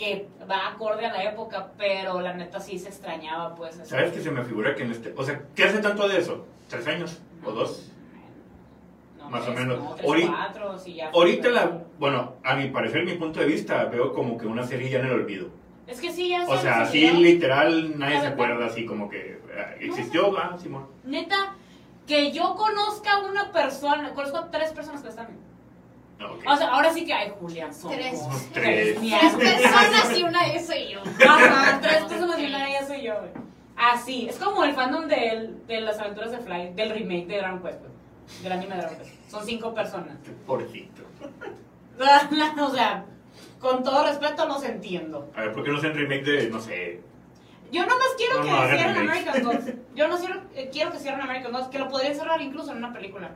que 0.00 0.26
va 0.50 0.68
acorde 0.68 1.04
a 1.04 1.12
la 1.12 1.24
época, 1.24 1.72
pero 1.76 2.22
la 2.22 2.32
neta 2.32 2.58
sí 2.58 2.78
se 2.78 2.88
extrañaba, 2.88 3.54
pues. 3.54 3.78
¿Sabes 3.84 4.12
que 4.12 4.20
se 4.22 4.30
me 4.30 4.42
figura 4.42 4.74
que 4.74 4.84
en 4.84 4.92
este. 4.92 5.12
O 5.14 5.22
sea, 5.22 5.42
¿qué 5.54 5.64
hace 5.64 5.78
tanto 5.80 6.08
de 6.08 6.16
eso? 6.18 6.46
¿Tres 6.70 6.86
años? 6.86 7.20
¿O 7.44 7.52
dos? 7.52 7.92
No, 9.18 9.28
Más 9.28 9.42
o 9.42 9.52
tres, 9.52 9.58
menos. 9.58 9.78
No, 9.78 9.94
tres, 9.96 10.08
Ahori- 10.08 10.26
cuatro, 10.26 10.78
sí, 10.78 10.94
ya. 10.94 11.10
Ahorita 11.10 11.50
la. 11.50 11.82
Bueno, 11.98 12.36
a 12.42 12.56
mi 12.56 12.70
parecer, 12.70 13.04
mi 13.04 13.12
punto 13.16 13.40
de 13.40 13.46
vista, 13.46 13.84
veo 13.84 14.14
como 14.14 14.38
que 14.38 14.46
una 14.46 14.64
serie 14.66 14.88
ya 14.88 15.00
en 15.00 15.06
el 15.06 15.12
olvido. 15.12 15.48
Es 15.86 16.00
que 16.00 16.10
sí, 16.10 16.30
ya 16.30 16.44
O 16.48 16.56
se 16.56 16.62
sea, 16.62 16.86
se 16.86 17.06
así 17.08 17.10
literal, 17.18 17.98
nadie 17.98 18.14
La 18.14 18.20
se 18.22 18.28
verdad. 18.30 18.44
acuerda 18.46 18.66
así 18.72 18.86
como 18.86 19.10
que 19.10 19.38
ah, 19.54 19.74
existió, 19.80 20.34
ah, 20.38 20.56
Simón. 20.58 20.86
Neta, 21.04 21.54
que 22.06 22.32
yo 22.32 22.54
conozca 22.54 23.18
una 23.18 23.52
persona, 23.52 24.14
conozco 24.14 24.38
a 24.38 24.50
tres 24.50 24.72
personas 24.72 25.02
que 25.02 25.10
están 25.10 25.28
O 26.46 26.56
sea, 26.56 26.68
ahora 26.68 26.92
sí 26.92 27.04
que 27.04 27.12
hay 27.14 27.30
Julián 27.40 27.72
son 27.74 27.92
Tres. 27.92 28.18
como 28.20 28.38
Tres. 28.52 28.98
Tres 28.98 29.62
personas 29.62 30.18
y 30.18 30.22
una 30.22 30.44
de 30.44 30.50
ellos 30.52 30.66
soy 30.66 30.88
yo. 30.88 31.00
Ajá, 31.28 31.80
tres 31.80 32.04
personas 32.04 32.38
y 32.38 32.46
una 32.46 32.58
de 32.64 32.70
ellas 32.70 32.86
soy 32.86 33.02
yo. 33.02 33.14
Así, 33.76 34.28
es 34.28 34.36
como 34.36 34.64
el 34.64 34.74
fandom 34.74 35.06
de, 35.08 35.54
de 35.66 35.80
las 35.80 35.98
aventuras 35.98 36.30
de 36.32 36.38
Fly, 36.38 36.74
del 36.74 36.90
remake 36.90 37.26
de 37.26 37.38
Dragon 37.38 37.62
Quest, 37.62 37.80
del 38.42 38.52
anime 38.52 38.74
de 38.74 38.80
Dragon 38.82 38.98
Quest. 38.98 39.30
Son 39.30 39.46
cinco 39.46 39.72
personas. 39.72 40.18
Qué 40.22 40.32
pobrecito. 40.46 41.02
o 42.62 42.70
sea, 42.70 43.04
con 43.58 43.82
todo 43.82 44.06
respeto 44.06 44.46
los 44.46 44.62
entiendo. 44.64 45.30
A 45.34 45.42
ver, 45.42 45.52
¿por 45.52 45.64
qué 45.64 45.70
no 45.70 45.78
hacen 45.78 45.94
remake 45.94 46.24
de, 46.24 46.50
no 46.50 46.60
sé, 46.60 47.00
Yo 47.72 47.82
nomás 47.82 48.08
quiero 48.16 48.38
No, 48.38 48.42
que 48.44 48.50
no, 48.50 48.68
cierren. 48.68 48.96
American 49.08 49.44
Gods. 49.44 49.64
Yo 49.94 50.08
no 50.08 50.18
quiero, 50.18 50.42
eh, 50.54 50.68
quiero 50.72 50.92
que 50.92 50.98
cierren 50.98 51.20
American 51.22 51.52
Gods, 51.52 51.68
que 51.68 51.78
lo 51.78 51.88
podrían 51.88 52.14
cerrar 52.14 52.40
incluso 52.42 52.72
en 52.72 52.78
una 52.78 52.92
película. 52.92 53.30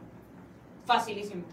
Facilísimo. 0.87 1.45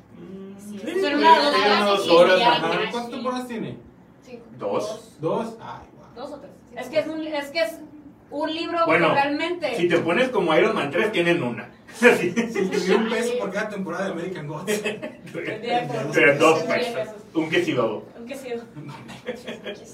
Sí, 0.57 0.79
Sí, 0.83 1.01
Son 1.01 1.13
unas 1.15 2.03
sí, 2.03 2.09
horas. 2.09 2.59
¿Cuántas 2.91 3.09
temporadas 3.09 3.47
tiene? 3.47 3.77
Cinco. 4.23 4.45
Dos. 4.57 5.17
¿Dos? 5.19 5.55
Ay, 5.59 5.87
guau. 5.95 6.09
Dos 6.15 6.31
o 6.31 6.39
tres. 6.39 6.51
Es 6.75 6.87
que 6.87 6.99
es 6.99 7.07
un, 7.07 7.25
es 7.27 7.49
que 7.49 7.59
es 7.59 7.79
un 8.29 8.53
libro 8.53 8.85
Bueno, 8.85 9.09
que 9.09 9.13
realmente... 9.13 9.75
Si 9.75 9.87
te 9.87 9.97
pones 9.99 10.29
como 10.29 10.55
Iron 10.55 10.75
Man 10.75 10.89
3, 10.89 11.11
tienen 11.11 11.43
una. 11.43 11.69
Si 11.93 12.31
tuviera 12.31 12.95
un 12.95 13.09
peso 13.09 13.37
por 13.37 13.51
cada 13.51 13.69
temporada 13.69 14.05
de 14.05 14.11
American 14.11 14.47
Gods. 14.47 14.81
Pero 16.13 16.37
dos 16.37 16.63
pesos. 16.63 17.09
Un 17.33 17.49
quesibabo. 17.49 18.05
Aunque 18.15 18.35
sí. 18.35 18.49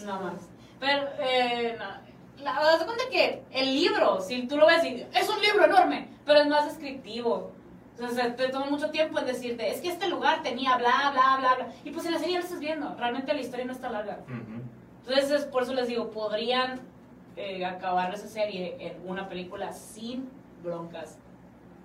No 0.05 0.21
más. 0.21 0.33
Pero, 0.79 1.07
eh, 1.19 1.75
no. 1.77 2.07
La, 2.43 2.55
haz 2.55 2.79
de 2.79 2.85
cuenta 2.85 3.03
que 3.09 3.41
el 3.51 3.73
libro, 3.73 4.21
si 4.21 4.47
tú 4.47 4.57
lo 4.57 4.67
ves, 4.67 4.83
y, 4.83 5.03
es 5.11 5.27
un 5.27 5.41
libro 5.41 5.65
enorme, 5.65 6.07
pero 6.23 6.41
es 6.41 6.47
más 6.47 6.65
descriptivo. 6.65 7.51
O 8.01 8.09
sea, 8.09 8.35
te 8.35 8.49
toma 8.49 8.67
mucho 8.67 8.89
tiempo 8.91 9.17
en 9.19 9.25
decirte, 9.25 9.69
es 9.71 9.81
que 9.81 9.89
este 9.89 10.07
lugar 10.07 10.43
tenía 10.43 10.77
bla, 10.77 11.11
bla, 11.11 11.37
bla, 11.39 11.55
bla. 11.55 11.67
Y 11.83 11.89
pues 11.91 12.05
en 12.05 12.13
la 12.13 12.19
serie 12.19 12.37
lo 12.37 12.43
estás 12.43 12.59
viendo. 12.59 12.93
Realmente 12.95 13.33
la 13.33 13.41
historia 13.41 13.65
no 13.65 13.71
está 13.73 13.89
larga. 13.89 14.19
Ujú. 14.25 14.61
Entonces, 15.07 15.31
es- 15.31 15.45
por 15.45 15.63
eso 15.63 15.73
les 15.73 15.87
digo, 15.87 16.11
podrían 16.11 16.81
eh, 17.35 17.65
acabar 17.65 18.13
esa 18.13 18.27
serie 18.27 18.75
en 18.79 18.97
una 19.07 19.27
película 19.29 19.71
sin 19.73 20.29
broncas. 20.63 21.17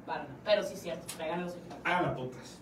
Para, 0.07 0.27
pero 0.45 0.63
sí, 0.63 0.77
cierto, 0.77 1.07
traigan 1.17 1.45
los. 1.45 1.57
Hagan 1.85 2.03
la 2.05 2.15
putas. 2.17 2.59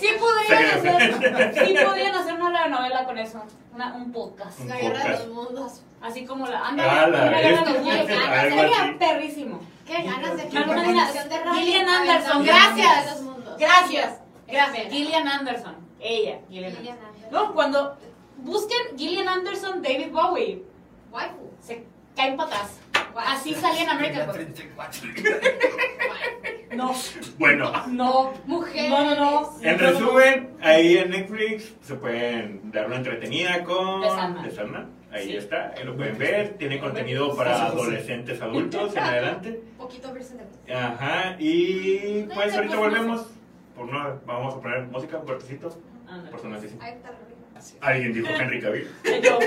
Sí 0.00 0.08
podrían 0.18 0.78
hacer, 0.78 1.14
sí 1.66 1.74
podrían 1.84 2.14
hacer 2.14 2.34
una 2.34 2.68
novela 2.68 3.04
con 3.04 3.18
eso, 3.18 3.42
una, 3.74 3.94
un 3.94 4.10
podcast. 4.12 4.60
La 4.64 4.76
guerra 4.78 5.02
de 5.04 5.10
los 5.10 5.28
mundos. 5.28 5.82
Así 6.00 6.24
como 6.24 6.46
la 6.46 6.60
Ah, 6.60 6.68
anda 6.68 6.86
la 6.86 7.06
una 7.08 7.38
guerra 7.38 7.40
de 7.40 7.50
los 7.50 7.82
mundos. 7.84 8.06
Sería 8.06 8.96
perrísimo. 8.98 9.60
Qué 9.86 10.02
ganas 10.02 10.36
de 10.36 10.48
¿Quién 10.48 10.62
una 10.64 10.74
va 10.74 10.80
a 10.80 10.84
animación 10.84 11.28
de 11.28 11.38
radio. 11.38 11.54
Gillian 11.60 11.88
Anderson, 11.88 12.44
gracias. 12.44 13.04
de 13.04 13.10
los 13.12 13.22
mundos. 13.22 13.58
Gracias, 13.58 14.20
gracias. 14.48 14.92
Gillian 14.92 15.28
Anderson. 15.28 15.76
Ella, 16.00 16.40
Gillian 16.48 16.72
Gillian 16.76 16.98
Anderson. 16.98 17.30
No, 17.32 17.54
cuando 17.54 17.96
busquen 18.38 18.96
Gillian 18.98 19.28
Anderson, 19.28 19.82
David 19.82 20.10
Bowie, 20.12 20.62
Waifu. 21.10 21.50
se 21.60 21.84
caen 22.16 22.36
para 22.36 22.48
atrás. 22.50 22.80
Así 23.16 23.54
salía 23.54 23.84
en. 23.90 24.32
34. 24.32 25.00
No, 26.74 26.92
Bueno, 27.38 27.72
no. 27.86 28.34
Mujeres. 28.44 28.90
No, 28.90 29.02
no, 29.04 29.14
no. 29.16 29.50
en 29.62 29.78
resumen, 29.78 30.56
ahí 30.60 30.98
en 30.98 31.08
Netflix 31.10 31.72
se 31.80 31.94
pueden 31.94 32.70
dar 32.70 32.86
una 32.86 32.96
entretenida 32.96 33.64
con 33.64 34.02
Sandman. 34.04 34.90
Ahí 35.16 35.26
Sí. 35.26 35.36
está, 35.36 35.72
ahí 35.76 35.84
lo 35.84 35.96
pueden 35.96 36.18
ver. 36.18 36.54
Tiene 36.58 36.78
contenido 36.78 37.34
para 37.36 37.66
adolescentes, 37.66 38.40
adultos 38.40 38.94
en 38.96 39.02
adelante. 39.02 39.60
Poquito 39.78 40.12
verse 40.12 40.34
de 40.66 40.74
Ajá, 40.74 41.36
y 41.38 42.22
pues 42.24 42.34
Pues, 42.34 42.54
ahorita 42.54 42.74
no 42.74 42.80
volvemos. 42.80 43.26
Por 43.74 43.92
no, 43.92 44.20
vamos 44.26 44.54
a 44.54 44.60
poner 44.60 44.82
música, 44.84 45.18
un 45.18 45.26
cortecito. 45.26 45.76
Rica. 46.42 47.12
Alguien 47.80 48.12
dijo 48.12 48.26
Henry 48.38 48.60
Cavill. 48.60 48.88
Yo, 49.22 49.38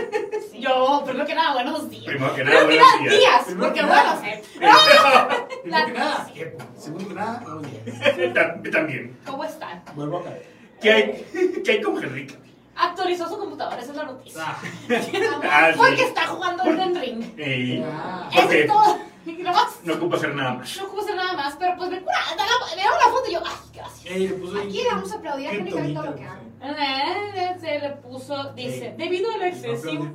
yo, 0.60 1.04
primero 1.06 1.26
que 1.26 1.36
nada, 1.36 1.54
buenos 1.54 1.90
días. 1.90 2.06
Primero 2.06 2.36
que 2.36 2.44
nada, 2.44 2.66
Primero 2.68 2.86
buenos 2.86 3.02
días. 3.02 3.20
días, 3.20 3.44
Primero 3.46 3.66
porque 3.68 3.80
que 3.80 3.86
bueno. 3.86 4.22
Primero 5.62 5.86
que 5.86 5.92
nada, 5.94 6.32
segundo 6.78 7.08
que 7.08 7.14
nada, 7.14 7.40
buenos 7.44 7.64
días. 7.64 8.72
También. 8.72 9.18
¿Cómo 9.26 9.44
están? 9.46 9.84
Vuelvo 9.96 10.20
a 10.20 10.24
caer. 10.26 10.46
¿Qué 10.82 10.92
hay, 10.92 11.26
¿Qué 11.64 11.72
hay 11.72 11.82
con 11.82 12.04
Henry 12.04 12.28
Cavill? 12.28 12.49
Actualizó 12.82 13.28
su 13.30 13.38
computadora, 13.38 13.82
esa 13.82 13.92
es 13.92 13.98
la 13.98 14.04
noticia. 14.06 14.42
Ah, 14.46 14.58
Ah, 15.44 15.72
Porque 15.76 15.98
sí. 15.98 16.04
está 16.04 16.28
jugando 16.28 16.64
Elden 16.64 16.96
Ring. 16.96 17.40
Y 17.40 17.84
Ah. 17.84 18.30
Eso 18.32 18.42
porque 18.42 18.62
es 18.62 18.68
todo. 18.68 18.98
Y 19.26 19.32
nomás, 19.44 19.80
no 19.84 19.94
ocupa 19.96 20.16
hacer 20.16 20.34
nada 20.34 20.54
más. 20.54 20.78
no 20.78 20.84
ocupo 20.86 21.02
hacer 21.02 21.16
nada 21.16 21.34
más, 21.34 21.56
pero 21.60 21.76
pues 21.78 21.90
me 21.92 22.02
cura, 22.02 22.16
da 22.36 22.44
una 22.96 23.16
foto 23.16 23.30
y 23.30 23.34
yo, 23.34 23.42
ay, 23.46 23.54
gracias. 23.76 24.06
ey, 24.16 24.28
le 24.30 24.34
puso 24.36 24.58
ahí 24.58 24.68
Aquí 24.68 24.82
le 24.84 24.90
vamos 24.90 25.12
a 25.12 25.16
aplaudir 25.18 25.48
a 25.48 25.52
Henry 25.52 25.72
Cavill 25.72 25.94
todo 25.94 26.06
lo 26.06 26.16
que 26.16 26.24
haga. 26.24 26.40
Eh, 26.62 27.56
Se 27.60 27.80
le 27.80 27.90
puso, 27.92 28.54
dice, 28.54 28.88
Ey. 28.88 28.96
debido 28.98 29.32
al. 29.34 29.40
No 29.40 29.46
excesivo 29.46 30.12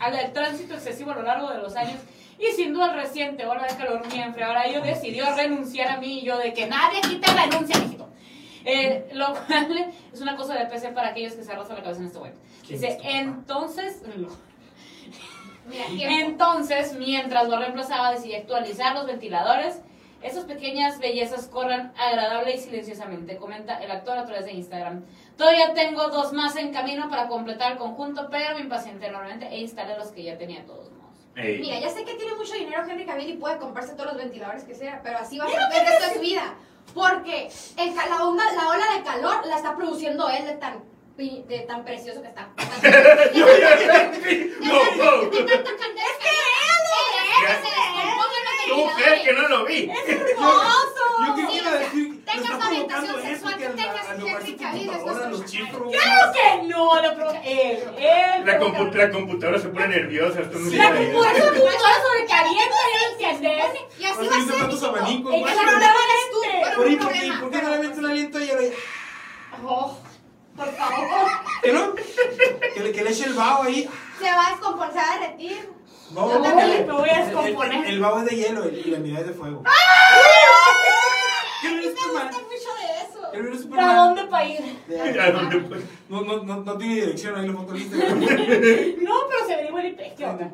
al 0.00 0.32
tránsito 0.32 0.74
excesivo 0.74 1.10
a 1.12 1.14
lo 1.16 1.22
largo 1.22 1.50
de 1.50 1.58
los 1.58 1.76
años 1.76 2.00
y 2.38 2.46
sin 2.56 2.72
duda 2.72 2.92
el 2.92 2.94
reciente 3.00 3.44
ola 3.46 3.64
de 3.66 3.76
calor 3.76 4.04
muy 4.08 4.18
enfriadora, 4.18 4.64
ello 4.66 4.80
decidió 4.80 5.26
renunciar 5.36 5.88
a 5.90 5.96
mí 5.98 6.20
y 6.20 6.24
yo 6.24 6.38
de 6.38 6.52
que 6.54 6.66
nadie 6.66 7.00
quita 7.02 7.32
renuncia, 7.34 7.78
mijito. 7.80 8.07
Eh, 8.68 9.08
lo 9.14 9.32
cual 9.32 9.92
es 10.12 10.20
una 10.20 10.36
cosa 10.36 10.54
de 10.54 10.66
PC 10.66 10.90
para 10.90 11.08
aquellos 11.08 11.32
que 11.32 11.42
se 11.42 11.50
arrastran 11.52 11.78
la 11.78 11.84
cabeza 11.84 12.00
en 12.00 12.06
este 12.06 12.18
momento. 12.18 12.40
¿Quién 12.66 12.80
Dice, 12.80 12.98
entonces, 13.02 14.02
Mira, 15.66 15.86
tiempo. 15.96 16.14
entonces, 16.26 16.94
mientras 16.98 17.48
lo 17.48 17.58
reemplazaba, 17.58 18.12
decidí 18.12 18.34
actualizar 18.34 18.94
los 18.94 19.06
ventiladores. 19.06 19.80
Esas 20.20 20.44
pequeñas 20.44 20.98
bellezas 20.98 21.46
corran 21.46 21.92
agradable 21.96 22.52
y 22.54 22.58
silenciosamente, 22.58 23.36
comenta 23.36 23.78
el 23.78 23.90
actor 23.90 24.18
a 24.18 24.26
través 24.26 24.46
de 24.46 24.52
Instagram. 24.52 25.04
Todavía 25.36 25.72
tengo 25.74 26.08
dos 26.08 26.32
más 26.32 26.56
en 26.56 26.72
camino 26.72 27.08
para 27.08 27.28
completar 27.28 27.72
el 27.72 27.78
conjunto, 27.78 28.28
pero 28.28 28.56
me 28.56 28.62
impacienté 28.62 29.06
enormemente 29.06 29.46
e 29.46 29.60
instalé 29.60 29.96
los 29.96 30.08
que 30.08 30.24
ya 30.24 30.36
tenía 30.36 30.66
todos 30.66 30.90
modos. 30.90 31.16
Ey. 31.36 31.60
Mira, 31.60 31.78
ya 31.78 31.88
sé 31.88 32.04
que 32.04 32.14
tiene 32.14 32.34
mucho 32.34 32.52
dinero 32.54 32.82
Henry 32.86 33.06
Cavill 33.06 33.30
y 33.30 33.34
puede 33.34 33.58
comprarse 33.58 33.92
todos 33.94 34.06
los 34.06 34.16
ventiladores 34.16 34.64
que 34.64 34.74
sea, 34.74 35.00
pero 35.04 35.18
así 35.18 35.38
va 35.38 35.44
a 35.44 35.48
ser 35.48 35.60
el 35.60 35.86
resto 35.86 36.08
de 36.08 36.14
su 36.14 36.20
vida. 36.20 36.54
Porque 36.94 37.48
el, 37.76 37.94
la, 37.94 38.24
onda, 38.24 38.44
la 38.52 38.68
ola 38.68 38.84
de 38.96 39.02
calor 39.02 39.46
la 39.46 39.56
está 39.56 39.76
produciendo 39.76 40.28
él 40.30 40.46
de 40.46 40.52
tan, 40.54 40.82
de 41.16 41.64
tan 41.66 41.84
precioso 41.84 42.22
que 42.22 42.28
está. 42.28 42.48
Yo 43.34 43.46
ya- 43.58 44.12
No, 44.60 45.22
no. 45.22 45.30
¿Tú 48.68 48.76
crees 48.96 49.20
que 49.22 49.32
no 49.32 49.48
lo 49.48 49.64
vi? 49.64 49.86
Yo 49.88 51.34
qué 51.34 51.46
quiero 51.46 51.70
decir, 51.72 52.24
Tengas 52.24 52.64
orientación 52.66 53.22
sexual 53.22 53.56
que 53.56 53.68
tengas. 53.68 54.06
¡Claro 55.90 56.32
que 56.32 56.62
no! 56.68 57.02
Lo 57.02 57.14
provoca 57.14 57.40
él, 57.44 57.82
él. 57.98 58.44
La, 58.46 58.58
provoca- 58.58 58.78
compu- 58.78 58.94
la 58.94 59.10
computadora 59.10 59.58
se 59.58 59.68
pone 59.68 59.88
nerviosa. 59.88 60.40
Esto 60.42 60.58
no. 60.58 60.70
Y 63.98 64.04
así 64.04 64.26
va 64.28 64.36
a 64.36 64.40
se 64.40 64.46
ser. 64.52 64.60
Por 66.76 66.90
no 66.90 66.98
¿por 66.98 67.12
qué, 67.12 67.32
¿por 67.40 67.50
qué 67.50 67.62
no 67.62 67.68
le 67.70 67.74
avienta 67.76 67.98
un 67.98 68.06
aliento 68.06 68.40
y 68.40 68.50
ahora 68.50 68.62
Oh, 69.66 69.98
por 70.56 70.72
favor. 70.74 71.28
¿Que 71.62 71.72
no? 71.72 71.94
Que 71.94 72.80
le, 72.82 72.92
que 72.92 73.02
le 73.04 73.10
eche 73.10 73.24
el 73.24 73.34
vaho 73.34 73.62
ahí. 73.64 73.88
Se 74.18 74.24
va 74.30 74.46
a 74.48 74.50
descomponer, 74.50 74.92
se 74.92 74.98
va 74.98 75.04
a 75.12 75.18
derretir. 75.20 75.70
No, 76.12 76.32
Yo 76.32 76.40
también 76.42 76.86
me 76.86 76.92
voy 76.92 77.08
a 77.08 77.20
el- 77.20 77.26
descomponer. 77.26 77.84
El, 77.86 77.94
el 77.94 78.00
vaho 78.00 78.18
es 78.20 78.24
de 78.26 78.36
hielo 78.36 78.68
y 78.68 78.84
la 78.90 78.98
mirada 78.98 79.20
es 79.22 79.26
de 79.28 79.34
fuego. 79.34 79.62
¿Qué 81.60 81.68
A 81.68 81.70
no 81.72 81.78
eres 81.78 81.92
me 81.94 82.00
Superman? 82.00 82.28
gusta 82.28 82.42
mucho 82.42 82.70
de 82.80 83.02
eso. 83.02 83.30
¿Qué 83.32 83.38
no 83.38 83.48
eres 83.48 83.60
¿Para 83.66 83.82
Superman? 83.82 83.96
dónde 83.96 84.24
para 84.30 84.44
ir? 84.44 85.20
¿A 85.20 85.30
dónde 85.32 85.56
pues? 85.60 85.82
No, 86.08 86.20
no, 86.22 86.42
no, 86.44 86.56
no 86.62 86.78
tiene 86.78 86.94
dirección 86.94 87.36
ahí 87.36 87.46
la 87.48 87.52
foto 87.54 87.76
Instagram. 87.76 88.20
No, 89.02 89.14
pero 89.28 89.46
se 89.46 89.56
ve 89.56 89.66
igual 89.68 89.86
y 89.86 89.96
¿Qué 90.16 90.24
onda? 90.26 90.50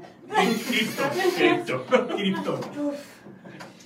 Cripto, 0.69 1.03
cripto. 1.37 1.85
Cripto. 2.17 2.61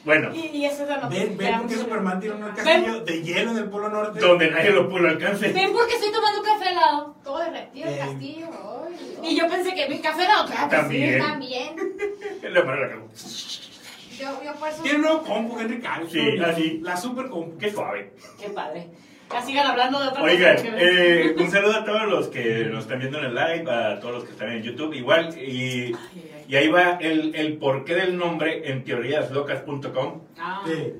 Bueno, 0.05 0.35
Y, 0.35 0.47
y 0.57 0.65
es. 0.65 0.79
Ven, 1.11 1.37
ven 1.37 1.59
porque 1.59 1.75
Superman 1.75 2.21
tiene 2.21 2.37
un 2.37 2.43
Ven. 2.45 2.55
castillo 2.55 3.01
de 3.01 3.23
hielo 3.23 3.51
en 3.51 3.57
el 3.59 3.65
Polo 3.69 3.89
Norte. 3.91 4.21
donde 4.21 4.51
nadie 4.51 4.71
lo 4.71 4.89
pudo 4.89 5.07
alcance. 5.09 5.49
Ven 5.53 5.73
porque 5.73 5.95
estoy 5.95 6.13
tomando 6.13 6.43
café 6.43 6.71
helado. 6.71 7.17
Todo 7.25 7.39
derretido 7.39 7.89
el 7.89 7.95
Eh. 7.95 7.99
castillo. 7.99 8.47
ay, 8.89 9.29
Y 9.31 9.37
yo 9.39 9.49
pensé 9.49 9.75
que 9.75 9.89
mi 9.89 9.99
café 10.01 10.25
helado, 10.25 10.47
claro 10.47 10.69
También. 10.71 11.15
sí. 11.21 11.29
También. 11.29 11.77
La 12.55 12.65
mano 12.65 12.81
la 12.81 12.89
cagó. 12.89 13.09
Yo, 14.19 14.43
yo 14.45 14.53
por 14.55 14.69
eso. 14.69 14.83
Tiene 14.83 14.97
un 14.97 15.03
nuevo 15.03 15.23
compu, 15.23 15.59
Henry 15.61 15.81
Cavill. 15.81 16.11
Sí, 16.11 16.39
así. 16.45 16.81
La 16.83 16.97
super 16.97 17.29
compu. 17.29 17.59
Qué 17.59 17.71
suave. 17.71 18.13
Qué 18.41 18.49
padre. 18.49 18.89
Ya 19.31 19.43
sigan 19.43 19.67
hablando 19.67 20.01
de 20.01 20.09
otra 20.09 20.23
Oigan, 20.23 20.57
cosa. 20.57 20.69
eh, 20.79 21.35
un 21.39 21.51
saludo 21.51 21.77
a 21.79 21.85
todos 21.85 22.05
los 22.09 22.29
que 22.29 22.65
nos 22.67 22.85
están 22.85 22.99
viendo 22.99 23.19
en 23.19 23.27
el 23.27 23.35
live, 23.35 23.71
a 23.71 24.01
todos 24.01 24.15
los 24.15 24.25
que 24.25 24.31
están 24.33 24.51
en 24.53 24.63
YouTube, 24.63 24.95
igual. 24.95 25.29
Y, 25.39 25.87
Ay, 25.87 25.95
ay, 26.15 26.45
y 26.49 26.57
ahí 26.57 26.69
va 26.69 26.93
el, 27.01 27.35
el 27.35 27.59
porqué 27.59 27.95
del 27.95 28.17
nombre 28.17 28.71
en 28.71 28.85
teoríaslocas.com. 28.85 30.21
Ah. 30.39 30.63
Sí. 30.67 30.95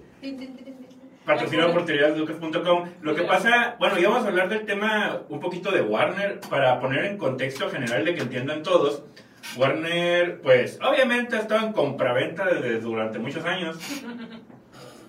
Patrocinado 1.25 1.73
por 1.73 1.85
teoríaslucas.com. 1.85 2.89
Lo 3.03 3.15
que 3.15 3.23
pasa, 3.23 3.77
bueno, 3.79 3.99
ya 3.99 4.09
vamos 4.09 4.25
a 4.25 4.29
hablar 4.29 4.49
del 4.49 4.65
tema 4.67 5.21
un 5.29 5.41
poquito 5.41 5.71
de 5.71 5.81
Warner 5.83 6.41
para 6.51 6.81
poner 6.81 7.05
en 7.07 7.19
contexto 7.19 7.71
general 7.71 8.05
de 8.05 8.15
que 8.15 8.23
entiendan 8.23 8.63
todos. 8.63 9.03
Warner, 9.57 10.41
pues, 10.43 10.79
obviamente 10.83 11.37
ha 11.37 11.41
estado 11.41 11.67
en 11.67 11.73
compraventa 11.73 12.45
desde 12.47 12.81
durante 12.81 13.19
muchos 13.19 13.45
años 13.45 13.79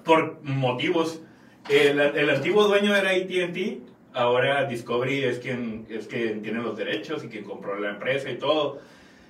por 0.05 0.41
motivos. 0.43 1.21
El, 1.69 1.99
el 1.99 2.29
antiguo 2.29 2.67
dueño 2.67 2.95
era 2.95 3.12
AT&T, 3.12 3.79
ahora 4.13 4.65
Discovery 4.65 5.23
es 5.23 5.39
quien 5.39 5.86
es 5.89 6.08
quien 6.08 6.41
tiene 6.41 6.60
los 6.62 6.75
derechos 6.77 7.23
y 7.23 7.27
quien 7.29 7.43
compró 7.43 7.77
la 7.79 7.91
empresa 7.91 8.29
y 8.29 8.38
todo. 8.38 8.82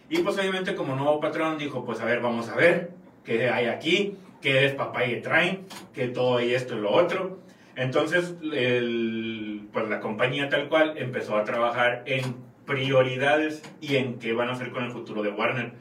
Y 0.09 0.19
pues 0.19 0.37
obviamente 0.37 0.73
como 0.75 0.95
nuevo 0.95 1.19
patrón 1.19 1.57
dijo, 1.57 1.85
pues 1.85 1.99
a 1.99 2.05
ver, 2.05 2.21
vamos 2.21 2.49
a 2.49 2.55
ver 2.55 2.91
qué 3.25 3.49
hay 3.49 3.65
aquí, 3.65 4.15
qué 4.41 4.65
es 4.65 4.73
papá 4.73 5.05
y 5.05 5.21
traen, 5.21 5.65
qué 5.93 6.07
todo 6.07 6.41
y 6.41 6.53
esto 6.53 6.75
y 6.77 6.79
lo 6.81 6.91
otro. 6.91 7.39
Entonces, 7.75 8.33
el- 8.41 9.67
pues 9.71 9.87
la 9.89 9.99
compañía 9.99 10.49
tal 10.49 10.67
cual 10.69 10.93
empezó 10.97 11.35
a 11.37 11.43
trabajar 11.43 12.03
en 12.07 12.35
prioridades 12.65 13.61
y 13.81 13.97
en 13.97 14.17
qué 14.19 14.33
van 14.33 14.49
a 14.49 14.53
hacer 14.53 14.71
con 14.71 14.83
el 14.85 14.91
futuro 14.91 15.21
de 15.23 15.29
Warner. 15.29 15.71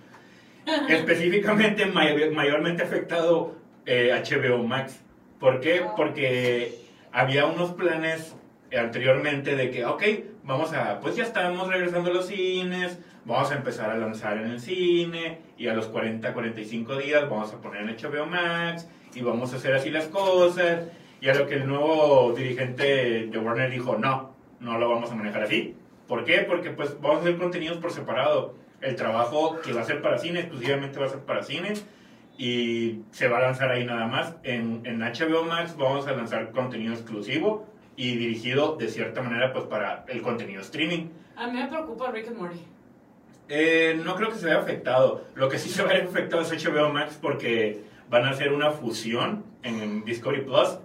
Específicamente, 0.89 1.87
may- 1.87 2.31
mayormente 2.31 2.83
afectado 2.83 3.55
eh, 3.87 4.11
HBO 4.13 4.63
Max. 4.65 5.01
¿Por 5.39 5.61
qué? 5.61 5.83
Porque 5.97 6.81
había 7.13 7.47
unos 7.47 7.71
planes 7.73 8.35
anteriormente 8.77 9.55
de 9.55 9.71
que, 9.71 9.85
ok, 9.85 10.03
vamos 10.43 10.73
a, 10.73 10.99
pues 11.01 11.15
ya 11.17 11.23
estamos 11.23 11.69
regresando 11.69 12.11
a 12.11 12.15
los 12.15 12.27
cines, 12.27 12.99
vamos 13.25 13.51
a 13.53 13.55
empezar 13.55 13.91
a 13.91 13.97
lanzar 13.97 14.39
en 14.39 14.51
el 14.51 14.61
cine 14.61 15.39
y 15.57 15.69
a 15.69 15.75
los 15.75 15.87
40, 15.87 16.33
45 16.33 16.97
días 16.97 17.29
vamos 17.31 17.53
a 17.53 17.61
poner 17.61 17.83
en 17.83 17.97
HBO 17.97 18.27
Max 18.27 18.89
y 19.15 19.23
vamos 19.23 19.53
a 19.53 19.57
hacer 19.57 19.75
así 19.75 19.91
las 19.91 20.07
cosas. 20.07 20.89
Y 21.21 21.29
a 21.29 21.35
lo 21.35 21.47
que 21.47 21.55
el 21.55 21.67
nuevo 21.67 22.33
dirigente 22.37 23.27
de 23.27 23.39
Warner 23.39 23.71
dijo, 23.71 23.97
no, 23.97 24.35
no 24.61 24.79
lo 24.79 24.89
vamos 24.89 25.11
a 25.11 25.15
manejar 25.15 25.45
así. 25.45 25.77
¿Por 26.07 26.25
qué? 26.25 26.39
Porque 26.41 26.71
pues 26.71 27.01
vamos 27.01 27.19
a 27.19 27.21
hacer 27.21 27.39
contenidos 27.39 27.79
por 27.79 27.93
separado. 27.93 28.55
El 28.81 28.97
trabajo 28.97 29.61
que 29.61 29.73
va 29.73 29.83
a 29.83 29.85
ser 29.85 30.01
para 30.01 30.19
cine, 30.19 30.41
exclusivamente 30.41 30.99
va 30.99 31.07
a 31.07 31.11
ser 31.11 31.21
para 31.21 31.43
cine 31.43 31.75
y 32.39 33.01
se 33.11 33.29
va 33.29 33.39
a 33.39 33.43
lanzar 33.43 33.71
ahí 33.71 33.85
nada 33.85 34.07
más. 34.07 34.35
En, 34.45 34.83
en 34.85 35.01
HBO 35.01 35.45
Max 35.45 35.77
vamos 35.77 36.07
a 36.07 36.13
lanzar 36.13 36.53
contenido 36.53 36.95
exclusivo 36.95 37.67
y 37.97 38.17
dirigido 38.17 38.77
de 38.77 38.89
cierta 38.89 39.21
manera 39.21 39.53
pues 39.53 39.65
para 39.65 40.05
el 40.09 40.23
contenido 40.23 40.63
streaming. 40.63 41.09
A 41.37 41.49
mí 41.49 41.59
me 41.59 41.67
preocupa 41.67 42.11
Rick 42.13 42.29
and 42.29 42.39
Morty. 42.39 42.61
Eh, 43.49 44.01
no 44.05 44.15
creo 44.15 44.31
que 44.31 44.37
se 44.37 44.47
vea 44.47 44.59
afectado. 44.59 45.25
Lo 45.35 45.49
que 45.49 45.59
sí 45.59 45.69
se 45.69 45.83
va 45.83 45.91
a 45.91 45.95
ver 45.95 46.05
afectado 46.05 46.43
es 46.43 46.65
HBO 46.65 46.91
Max 46.91 47.19
porque 47.21 47.83
van 48.09 48.25
a 48.25 48.31
hacer 48.31 48.53
una 48.53 48.71
fusión 48.71 49.45
en 49.63 50.05
Discovery 50.05 50.43
Plus 50.43 50.79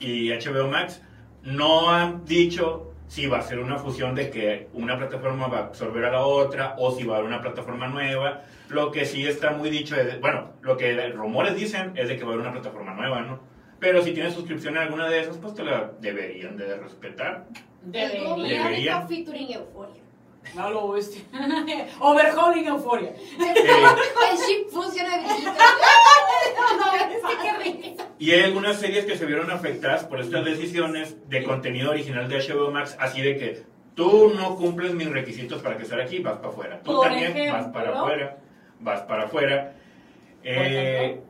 y 0.00 0.30
HBO 0.30 0.68
Max. 0.68 1.00
No 1.42 1.90
han 1.90 2.24
dicho 2.26 2.93
si 3.08 3.26
va 3.26 3.38
a 3.38 3.42
ser 3.42 3.58
una 3.58 3.78
fusión 3.78 4.14
de 4.14 4.30
que 4.30 4.68
una 4.72 4.98
plataforma 4.98 5.46
va 5.46 5.58
a 5.58 5.64
absorber 5.66 6.04
a 6.04 6.12
la 6.12 6.24
otra 6.24 6.74
o 6.78 6.90
si 6.90 7.04
va 7.04 7.14
a 7.14 7.18
haber 7.18 7.28
una 7.28 7.42
plataforma 7.42 7.86
nueva. 7.88 8.42
Lo 8.68 8.90
que 8.90 9.04
sí 9.04 9.26
está 9.26 9.50
muy 9.52 9.70
dicho 9.70 9.96
es, 9.96 10.20
bueno, 10.20 10.52
lo 10.62 10.76
que 10.76 11.10
rumores 11.10 11.54
dicen 11.54 11.92
es 11.96 12.08
de 12.08 12.16
que 12.16 12.24
va 12.24 12.30
a 12.30 12.34
haber 12.34 12.46
una 12.46 12.52
plataforma 12.52 12.94
nueva, 12.94 13.22
¿no? 13.22 13.40
Pero 13.78 14.02
si 14.02 14.12
tienes 14.12 14.34
suscripción 14.34 14.78
a 14.78 14.82
alguna 14.82 15.08
de 15.08 15.20
esas, 15.20 15.36
pues 15.36 15.54
te 15.54 15.62
la 15.62 15.92
deberían 16.00 16.56
de 16.56 16.76
respetar. 16.76 17.46
Debería. 17.82 18.20
Debería. 18.22 18.62
Debería. 18.64 19.06
featuring 19.06 19.52
Euphoria. 19.52 20.03
No 20.54 20.70
lo 20.70 20.88
bestia. 20.92 21.22
Overhauling 22.00 22.66
Euphoria. 22.66 23.10
Eh, 23.10 23.14
El 24.32 24.38
ship 24.38 24.68
funciona 24.70 25.16
de 25.18 25.24
Brigitte. 25.24 25.52
No, 26.78 26.92
es 26.94 27.36
que 27.36 27.42
qué 27.42 27.52
risa. 27.90 28.06
y 28.18 28.30
hay 28.30 28.42
algunas 28.42 28.76
series 28.78 29.04
que 29.06 29.16
se 29.16 29.26
vieron 29.26 29.50
afectadas 29.50 30.04
por 30.04 30.20
estas 30.20 30.44
decisiones 30.44 31.16
de 31.28 31.42
contenido 31.44 31.90
original 31.90 32.28
de 32.28 32.38
HBO 32.38 32.70
Max, 32.70 32.96
así 33.00 33.20
de 33.22 33.36
que 33.36 33.62
tú 33.94 34.32
no 34.34 34.56
cumples 34.56 34.94
mis 34.94 35.08
requisitos 35.10 35.62
para 35.62 35.76
que 35.76 35.84
estar 35.84 36.00
aquí, 36.00 36.18
vas 36.20 36.36
para 36.36 36.48
afuera. 36.48 36.80
Tú 36.84 36.92
Por 36.92 37.08
también 37.08 37.52
vas 37.52 37.66
para 37.68 37.90
afuera, 38.00 38.38
vas 38.80 39.00
para 39.02 39.24
afuera. 39.24 39.74
Eh, 40.42 41.20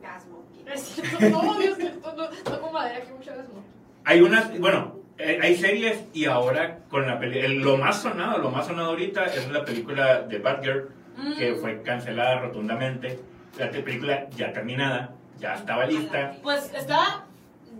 No, 1.31 1.57
Dios, 1.57 1.77
no, 1.79 2.71
madera, 2.71 3.01
que 3.01 3.25
gasmo. 3.25 3.63
Hay 4.03 4.21
unas, 4.21 4.59
bueno, 4.59 4.99
hay 5.17 5.55
series 5.55 6.03
y 6.13 6.25
ahora 6.25 6.79
con 6.89 7.07
la 7.07 7.19
peli, 7.19 7.39
el- 7.39 7.59
lo 7.59 7.77
más 7.77 8.01
sonado, 8.01 8.37
lo 8.39 8.49
más 8.51 8.67
sonado 8.67 8.89
ahorita 8.89 9.25
es 9.25 9.49
la 9.49 9.63
película 9.63 10.21
de 10.23 10.39
Batgirl, 10.39 10.89
que 11.37 11.51
Mm. 11.53 11.57
fue 11.57 11.81
cancelada 11.81 12.39
rotundamente. 12.41 13.19
La 13.57 13.69
película 13.69 14.27
ya 14.31 14.51
terminada, 14.51 15.11
ya 15.39 15.53
estaba 15.53 15.85
lista, 15.85 16.33
Pues 16.43 16.73
estaba, 16.73 17.23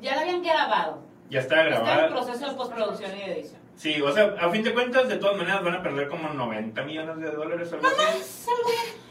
ya 0.02 0.16
la 0.16 0.22
habían 0.22 0.42
grabado. 0.42 1.02
ya 1.30 1.42
estaba 1.42 1.64
Está 1.64 1.78
en 1.80 1.84
grabada. 1.86 2.08
proceso 2.10 2.50
de 2.50 2.56
postproducción 2.56 3.12
y 3.18 3.22
edición. 3.24 3.60
Sí, 3.76 4.02
o 4.02 4.12
sea, 4.12 4.36
a 4.40 4.50
fin 4.50 4.64
de 4.64 4.74
cuentas, 4.74 5.10
de 5.10 5.18
todas 5.18 5.38
maneras 5.38 5.64
van 5.64 5.76
a 5.76 5.84
perder 5.84 6.08
como 6.08 6.30
90 6.30 6.82
millones 6.84 7.18
de 7.20 7.32
dólares 7.32 7.72
o 7.74 7.76
algo 7.76 7.88
así. 7.88 8.52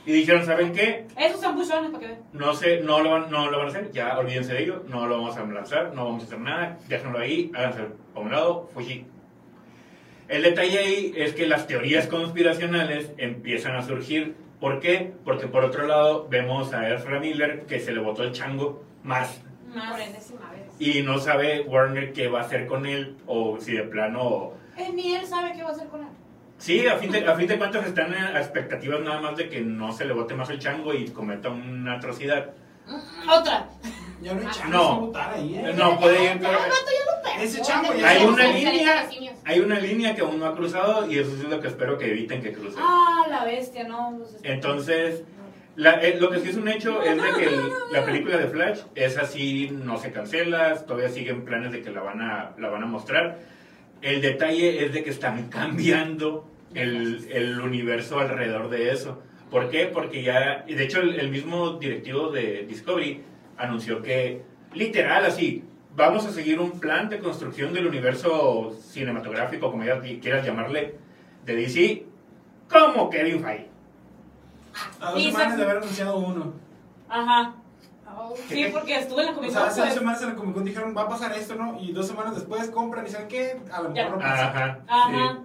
Y 0.06 0.12
dijeron, 0.12 0.44
¿saben 0.44 0.72
qué? 0.72 1.06
Esos 1.18 1.40
son 1.40 1.54
buchones 1.54 1.90
para 1.90 1.98
que 2.00 2.06
vean. 2.06 2.22
No 2.32 2.54
sé, 2.54 2.80
no 2.80 3.00
lo, 3.00 3.10
van, 3.10 3.30
no 3.30 3.50
lo 3.50 3.58
van 3.58 3.68
a 3.68 3.70
hacer, 3.70 3.90
ya 3.92 4.18
olvídense 4.18 4.54
de 4.54 4.62
ello, 4.62 4.82
no 4.88 5.06
lo 5.06 5.18
vamos 5.18 5.36
a 5.36 5.44
lanzar, 5.44 5.92
no 5.94 6.04
vamos 6.04 6.24
a 6.24 6.26
hacer 6.26 6.38
nada, 6.38 6.78
déjenlo 6.88 7.18
ahí, 7.18 7.50
háganse 7.54 7.88
a 8.14 8.20
un 8.20 8.30
lado, 8.30 8.68
fuji. 8.74 9.06
El 10.28 10.42
detalle 10.42 10.78
ahí 10.78 11.12
es 11.16 11.34
que 11.34 11.46
las 11.46 11.66
teorías 11.66 12.06
conspiracionales 12.06 13.10
empiezan 13.18 13.76
a 13.76 13.82
surgir. 13.82 14.34
¿Por 14.60 14.80
qué? 14.80 15.12
Porque 15.24 15.46
por 15.46 15.64
otro 15.64 15.86
lado 15.86 16.26
vemos 16.30 16.72
a 16.72 16.88
Ezra 16.94 17.20
Miller 17.20 17.66
que 17.66 17.80
se 17.80 17.92
le 17.92 18.00
botó 18.00 18.22
el 18.22 18.32
chango 18.32 18.82
más 19.02 19.42
Más. 19.74 20.00
Y 20.78 21.02
no 21.02 21.18
sabe 21.18 21.62
Warner 21.62 22.12
qué 22.12 22.28
va 22.28 22.40
a 22.40 22.42
hacer 22.44 22.66
con 22.66 22.86
él 22.86 23.16
o 23.26 23.58
si 23.60 23.72
de 23.72 23.84
plano... 23.84 24.52
Eh, 24.76 24.90
ni 24.92 25.14
él 25.14 25.26
sabe 25.26 25.52
qué 25.54 25.62
va 25.62 25.68
a 25.70 25.72
hacer 25.72 25.88
con 25.88 26.00
él. 26.00 26.08
Sí, 26.58 26.86
a 26.86 26.96
fin, 26.96 27.10
de, 27.12 27.26
a 27.26 27.34
fin 27.34 27.46
de 27.46 27.58
cuentas 27.58 27.86
están 27.86 28.12
a 28.14 28.38
expectativas 28.40 29.00
nada 29.00 29.20
más 29.20 29.36
de 29.36 29.48
que 29.48 29.60
no 29.60 29.92
se 29.92 30.04
le 30.04 30.14
bote 30.14 30.34
más 30.34 30.50
el 30.50 30.58
chango 30.58 30.94
y 30.94 31.08
cometa 31.10 31.50
una 31.50 31.94
atrocidad. 31.94 32.50
Otra. 33.30 33.68
Ya 34.20 34.34
no 34.34 34.40
hay 34.40 34.46
chance 34.46 34.68
No. 34.68 35.00
votar 35.00 35.34
ahí, 35.34 35.54
¿eh? 35.56 35.72
No 35.76 35.98
puede 35.98 36.24
ir... 36.24 36.40
Ese 37.40 37.60
chango 37.62 37.92
ya 37.94 38.08
Hay 38.08 38.24
una 38.24 38.46
línea, 38.46 39.08
hay 39.44 39.60
una 39.60 39.78
línea 39.80 40.14
que 40.14 40.20
aún 40.22 40.38
no 40.38 40.46
ha 40.46 40.54
cruzado 40.54 41.10
y 41.10 41.18
eso 41.18 41.32
es 41.32 41.44
lo 41.44 41.60
que 41.60 41.68
espero 41.68 41.98
que 41.98 42.10
eviten 42.10 42.40
que 42.42 42.52
cruce. 42.52 42.76
Ah, 42.80 43.24
la 43.28 43.44
bestia, 43.44 43.84
no. 43.84 44.16
pues, 44.18 44.36
Entonces, 44.44 45.24
la- 45.76 46.02
eh, 46.02 46.16
lo 46.20 46.30
que 46.30 46.38
sí 46.40 46.48
es 46.50 46.56
un 46.56 46.68
hecho 46.68 47.02
es 47.02 47.16
de 47.16 47.28
que 47.38 47.46
el- 47.46 47.70
la 47.92 48.04
película 48.04 48.36
de 48.38 48.46
Flash 48.48 48.80
es 48.94 49.18
así, 49.18 49.70
no 49.72 49.96
se 49.98 50.12
cancela, 50.12 50.74
todavía 50.86 51.08
siguen 51.08 51.44
planes 51.44 51.72
de 51.72 51.82
que 51.82 51.90
la 51.90 52.00
van 52.02 52.20
a, 52.20 52.52
la 52.58 52.68
van 52.68 52.82
a 52.82 52.86
mostrar. 52.86 53.38
El 54.02 54.20
detalle 54.20 54.84
es 54.84 54.92
de 54.92 55.02
que 55.02 55.10
están 55.10 55.48
cambiando 55.50 56.48
el, 56.74 57.26
el 57.30 57.60
universo 57.60 58.18
alrededor 58.20 58.68
de 58.68 58.90
eso. 58.90 59.22
¿Por 59.50 59.70
qué? 59.70 59.86
Porque 59.86 60.22
ya, 60.22 60.64
de 60.66 60.82
hecho 60.84 61.00
el, 61.00 61.18
el 61.20 61.30
mismo 61.30 61.74
directivo 61.78 62.30
de 62.30 62.64
Discovery 62.68 63.22
anunció 63.56 64.02
que, 64.02 64.42
literal 64.74 65.24
así, 65.24 65.62
vamos 65.94 66.26
a 66.26 66.32
seguir 66.32 66.58
un 66.58 66.80
plan 66.80 67.08
de 67.08 67.20
construcción 67.20 67.72
del 67.72 67.86
universo 67.86 68.76
cinematográfico, 68.80 69.70
como 69.70 69.84
ya 69.84 70.00
quieras 70.00 70.44
llamarle, 70.44 70.94
de 71.46 71.54
DC, 71.54 72.04
como 72.68 73.08
Kevin 73.10 73.40
Feige. 73.44 73.68
A 75.00 75.10
dos 75.12 75.22
semanas 75.22 75.50
se- 75.52 75.56
de 75.56 75.62
haber 75.64 75.76
anunciado 75.78 76.16
uno. 76.18 76.52
Ajá. 77.08 77.54
Oh. 78.16 78.34
Sí, 78.48 78.68
porque 78.72 78.96
estuve 78.96 79.20
en 79.22 79.26
la 79.26 79.32
O 79.32 79.34
comisión. 79.36 79.60
sea, 79.62 79.70
hace 79.70 79.80
dos 79.80 79.88
pues. 79.88 79.98
semanas 79.98 80.22
en 80.22 80.28
la 80.28 80.34
Comic 80.36 80.54
Con 80.54 80.64
dijeron, 80.64 80.94
va 80.96 81.02
a 81.02 81.08
pasar 81.08 81.32
esto, 81.32 81.54
¿no? 81.56 81.80
Y 81.80 81.92
dos 81.92 82.06
semanas 82.06 82.34
después 82.34 82.70
compran 82.70 83.06
y 83.06 83.10
¿saben 83.10 83.28
qué? 83.28 83.60
A 83.72 83.82
lo 83.82 83.90
mejor 83.90 84.12
no 84.12 84.18
pasa. 84.18 84.46
Ajá. 84.48 84.78
Ajá. 84.88 85.38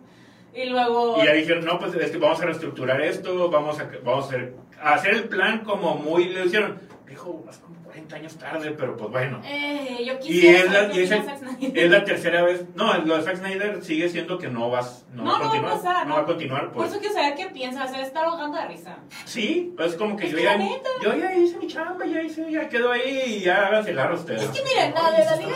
Y 0.53 0.65
luego. 0.69 1.17
Y 1.21 1.25
ya 1.25 1.33
dijeron, 1.33 1.65
no, 1.65 1.79
pues 1.79 1.93
es 1.95 2.11
que 2.11 2.17
vamos 2.17 2.39
a 2.41 2.45
reestructurar 2.45 3.01
esto, 3.01 3.49
vamos 3.49 3.79
a, 3.79 3.89
vamos 4.03 4.25
a 4.25 4.27
hacer, 4.27 4.55
a 4.81 4.93
hacer 4.93 5.13
el 5.15 5.23
plan 5.29 5.59
como 5.63 5.95
muy, 5.95 6.25
le 6.29 6.45
hicieron, 6.45 6.79
dijo, 7.07 7.41
más 7.45 7.57
como 7.57 7.75
40 7.89 8.15
años 8.15 8.37
tarde, 8.37 8.71
pero 8.77 8.95
pues 8.95 9.09
bueno. 9.09 9.41
Eh, 9.43 10.03
yo 10.05 10.13
Y 10.13 10.17
quisiera. 10.19 10.59
es 10.59 10.65
la, 10.71 10.79
saber 10.81 10.95
y 10.95 10.99
es, 11.03 11.11
el- 11.11 11.77
es 11.77 11.91
la 11.91 12.03
tercera 12.03 12.43
vez, 12.43 12.63
no, 12.75 12.93
lo 12.99 13.17
de 13.17 13.23
Zack 13.23 13.37
Snyder 13.37 13.83
sigue 13.83 14.07
siendo 14.09 14.37
que 14.37 14.47
no 14.47 14.69
vas, 14.69 15.05
no, 15.11 15.23
No, 15.23 15.31
va 15.31 15.35
a 15.35 15.39
no 15.39 15.43
va 15.43 15.47
a 15.47 15.49
continuar, 15.49 15.75
pasar, 15.77 16.03
no 16.03 16.09
no. 16.09 16.15
va 16.15 16.21
a 16.21 16.25
continuar, 16.25 16.63
Por 16.67 16.73
pues. 16.73 16.91
eso 16.91 16.99
quiero 16.99 17.15
saber 17.15 17.35
qué 17.35 17.45
piensa. 17.47 17.87
Se 17.87 17.99
está 18.01 18.23
ahogando 18.25 18.57
de 18.57 18.67
risa. 18.67 18.97
Sí, 19.25 19.73
es 19.79 19.95
como 19.95 20.15
que 20.15 20.25
Es 20.25 20.31
yo 20.31 20.37
que 20.37 20.43
ya, 20.43 20.57
yo 21.01 21.15
ya 21.15 21.35
hice 21.35 21.57
mi 21.57 21.67
chamba, 21.67 22.05
ya 22.05 22.21
hice, 22.21 22.51
ya 22.51 22.69
quedó 22.69 22.91
ahí 22.91 23.23
y 23.37 23.39
ya 23.41 23.65
háganse 23.67 23.93
largo 23.93 24.15
ustedes. 24.15 24.43
Es 24.43 24.49
que 24.49 24.63
miren, 24.63 24.93
la 24.93 25.11
de 25.11 25.25
la 25.25 25.35
liga. 25.35 25.55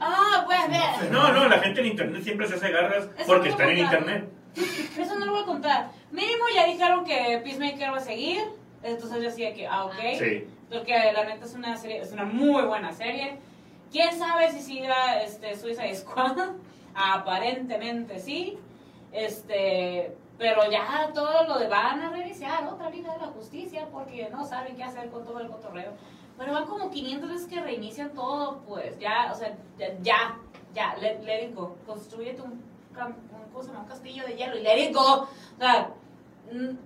Ah, 0.00 0.44
pues 0.46 0.58
ver. 0.68 1.12
No, 1.12 1.32
no, 1.32 1.48
la 1.48 1.58
gente 1.60 1.80
en 1.80 1.86
internet 1.86 2.22
siempre 2.24 2.48
se 2.48 2.54
hace 2.56 2.70
garras 2.72 3.04
Eso 3.16 3.26
porque 3.26 3.48
no 3.48 3.54
están 3.54 3.70
en 3.70 3.78
internet. 3.78 4.28
Eso 4.98 5.18
no 5.18 5.24
lo 5.26 5.32
voy 5.32 5.42
a 5.42 5.46
contar. 5.46 5.90
Mínimo 6.10 6.44
ya 6.54 6.66
dijeron 6.66 7.04
que 7.04 7.40
Peacemaker 7.44 7.92
va 7.92 7.96
a 7.98 8.00
seguir. 8.00 8.40
Entonces 8.82 9.18
yo 9.18 9.24
decía 9.24 9.54
que, 9.54 9.66
ah, 9.66 9.84
ok. 9.86 9.94
Sí. 10.18 10.46
Porque 10.70 10.94
la 11.12 11.24
neta 11.24 11.44
es 11.44 11.54
una 11.54 11.76
serie, 11.76 11.98
es 12.00 12.12
una 12.12 12.24
muy 12.24 12.62
buena 12.62 12.92
serie. 12.92 13.38
¿Quién 13.90 14.18
sabe 14.18 14.50
si 14.50 14.60
siga 14.62 15.22
este, 15.22 15.56
Suicide 15.56 15.94
Squad? 15.94 16.36
Aparentemente 16.94 18.18
sí. 18.18 18.58
Este, 19.12 20.16
pero 20.38 20.70
ya 20.70 21.10
todo 21.14 21.44
lo 21.46 21.58
de 21.58 21.68
van 21.68 22.00
a 22.00 22.10
reiniciar 22.10 22.66
otra 22.66 22.90
Liga 22.90 23.12
de 23.12 23.20
la 23.20 23.26
Justicia 23.26 23.86
porque 23.92 24.28
no 24.30 24.44
saben 24.44 24.74
qué 24.74 24.82
hacer 24.82 25.10
con 25.10 25.24
todo 25.24 25.40
el 25.40 25.48
cotorreo. 25.48 25.92
Pero 26.38 26.52
van 26.52 26.64
como 26.64 26.90
500 26.90 27.30
veces 27.30 27.46
que 27.46 27.60
reinician 27.60 28.10
todo, 28.14 28.62
pues 28.66 28.98
ya, 28.98 29.30
o 29.30 29.34
sea, 29.34 29.54
ya, 29.78 29.94
ya, 30.00 30.38
ya 30.74 30.96
let, 30.96 31.22
let 31.22 31.44
it 31.44 31.54
go. 31.54 31.76
Construyete 31.86 32.40
un, 32.40 32.52
un, 32.52 33.14
¿cómo 33.52 33.62
se 33.62 33.68
llama? 33.68 33.82
un 33.82 33.88
castillo 33.88 34.24
de 34.26 34.34
hielo 34.34 34.56
y 34.56 34.62
let 34.62 34.88
it 34.88 34.94
go. 34.94 35.22
O 35.22 35.28
sea, 35.58 35.90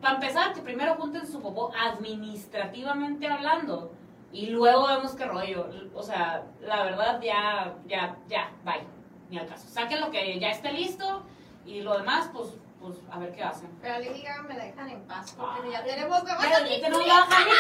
para 0.00 0.14
empezar, 0.14 0.52
que 0.52 0.61
primero 0.61 0.94
junten 0.96 1.26
su 1.26 1.40
popó 1.40 1.72
administrativamente 1.74 3.26
hablando 3.26 3.92
y 4.33 4.46
luego 4.46 4.87
vemos 4.87 5.14
qué 5.14 5.24
rollo. 5.24 5.68
O 5.94 6.02
sea, 6.02 6.44
la 6.61 6.85
verdad 6.85 7.20
ya, 7.22 7.74
ya, 7.87 8.16
ya, 8.29 8.52
bye. 8.64 8.87
Ni 9.31 9.38
al 9.38 9.46
caso. 9.46 9.68
Saquen 9.68 10.00
lo 10.00 10.11
que 10.11 10.38
ya 10.38 10.50
esté 10.50 10.72
listo 10.72 11.22
y 11.64 11.81
lo 11.81 11.98
demás, 11.98 12.31
pues, 12.33 12.57
pues 12.80 12.98
a 13.10 13.18
ver 13.18 13.32
qué 13.32 13.42
hacen. 13.42 13.68
Pero 13.80 13.94
a 13.94 13.98
Lady 13.98 14.22
Gaga 14.22 14.42
me 14.42 14.54
la 14.54 14.64
dejan 14.64 14.88
en 14.90 15.00
paz 15.02 15.34
porque 15.36 15.68
Ah. 15.68 15.70
ya 15.72 15.84
tenemos 15.84 16.22
ya 16.24 16.36
tenemos 16.38 16.62
películas. 16.62 17.06
la 17.06 17.36
Harley 17.36 17.52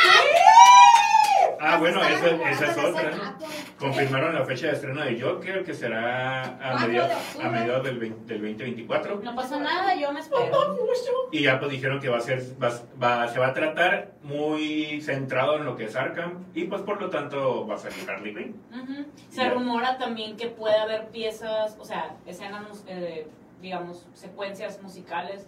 Ah, 1.60 1.76
bueno, 1.78 2.02
esa, 2.02 2.28
esa 2.50 2.70
es 2.70 2.78
otra. 2.78 3.36
Confirmaron 3.78 4.34
la 4.34 4.44
fecha 4.44 4.68
de 4.68 4.72
estreno 4.72 5.02
de 5.04 5.20
Joker, 5.20 5.64
que 5.64 5.74
será 5.74 6.42
a 6.58 6.78
mediados, 6.86 7.12
a 7.42 7.48
del, 7.80 7.98
20 7.98 8.34
del 8.34 8.40
2024. 8.42 9.20
No 9.22 9.34
pasa 9.34 9.58
nada, 9.58 9.94
yo 9.94 10.12
me 10.12 10.20
espero. 10.20 10.50
Y 11.32 11.42
ya 11.42 11.58
pues 11.58 11.70
dijeron 11.72 12.00
que 12.00 12.08
va 12.08 12.18
a 12.18 12.20
ser, 12.20 12.42
va, 12.62 12.70
va- 13.02 13.28
se 13.28 13.38
va 13.38 13.48
a 13.48 13.52
tratar 13.52 14.12
muy 14.22 15.00
centrado 15.02 15.56
en 15.56 15.64
lo 15.64 15.76
que 15.76 15.84
es 15.84 15.96
Arkham. 15.96 16.44
Y 16.54 16.64
pues 16.64 16.82
por 16.82 17.00
lo 17.00 17.10
tanto 17.10 17.66
va 17.66 17.74
a 17.74 17.78
salir 17.78 18.08
Harley 18.08 18.34
Quinn. 18.34 19.06
Se 19.28 19.48
rumora 19.50 19.98
también 19.98 20.36
que 20.36 20.46
puede 20.48 20.76
haber 20.76 21.08
piezas, 21.08 21.76
o 21.78 21.84
sea, 21.84 22.16
escenas, 22.26 22.84
eh, 22.86 23.28
digamos, 23.60 24.06
secuencias 24.14 24.82
musicales. 24.82 25.46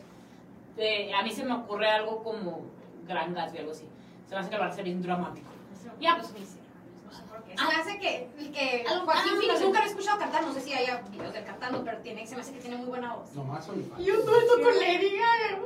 Eh, 0.76 1.12
a 1.14 1.22
mí 1.22 1.30
se 1.30 1.44
me 1.44 1.54
ocurre 1.54 1.88
algo 1.90 2.22
como 2.22 2.62
Gran 3.06 3.34
Gatsby, 3.34 3.58
algo 3.58 3.72
así. 3.72 3.86
Se 4.28 4.34
me 4.34 4.40
hace 4.40 4.50
que 4.50 4.58
va 4.58 4.66
a 4.66 4.72
ser 4.72 4.84
bien 4.84 5.02
dramático. 5.02 5.48
Ya, 6.00 6.16
pues, 6.16 6.30
No 6.32 7.12
sé 7.12 7.22
por 7.24 7.42
qué. 7.44 7.56
Se 7.56 7.64
me 7.64 7.74
hace 7.74 7.98
que, 7.98 8.28
que 8.52 8.84
Algo- 8.86 9.04
Joaquín 9.06 9.32
ah, 9.34 9.38
Phoenix 9.40 9.60
nunca 9.62 9.78
lo 9.80 9.84
he 9.86 9.88
escuchado 9.88 10.18
cantar, 10.18 10.42
no 10.44 10.52
sé 10.52 10.60
si 10.60 10.72
haya 10.74 11.00
videos 11.10 11.32
de 11.32 11.38
él 11.40 11.44
cantando, 11.44 11.82
pero 11.84 11.98
tiene, 11.98 12.26
se 12.26 12.34
me 12.36 12.42
hace 12.42 12.52
que 12.52 12.60
tiene 12.60 12.76
muy 12.76 12.86
buena 12.86 13.14
voz. 13.14 13.34
Nomás 13.34 13.64
soy 13.64 13.82
fan. 13.82 13.98
Yo 14.02 14.14
estoy 14.14 14.46
con 14.62 14.74
Lady 14.78 15.16
Gaga. 15.16 15.62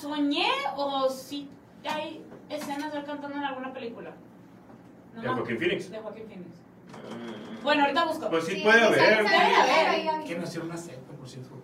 ¿Soñé 0.00 0.48
o 0.76 1.08
si 1.08 1.48
hay 1.88 2.22
escenas 2.50 2.92
de 2.92 2.98
él 3.00 3.04
cantando 3.04 3.36
en 3.36 3.44
alguna 3.44 3.72
película? 3.72 4.12
No 5.14 5.22
De 5.22 5.28
me- 5.28 5.34
Joaquin 5.34 5.58
Phoenix. 5.58 5.90
De 5.90 5.98
Joaquin 5.98 6.26
Phoenix. 6.28 6.50
Bueno, 7.62 7.82
ahorita 7.82 8.04
busco. 8.06 8.28
Pues 8.30 8.44
sí, 8.44 8.52
Sí, 8.56 8.62
puede 8.62 8.82
haber. 8.82 9.00
ahí, 9.26 10.06
ahí. 10.08 10.24
Que 10.26 10.38
nació 10.38 10.62
una 10.62 10.76
secta, 10.76 11.12
por 11.14 11.28
cierto. 11.28 11.54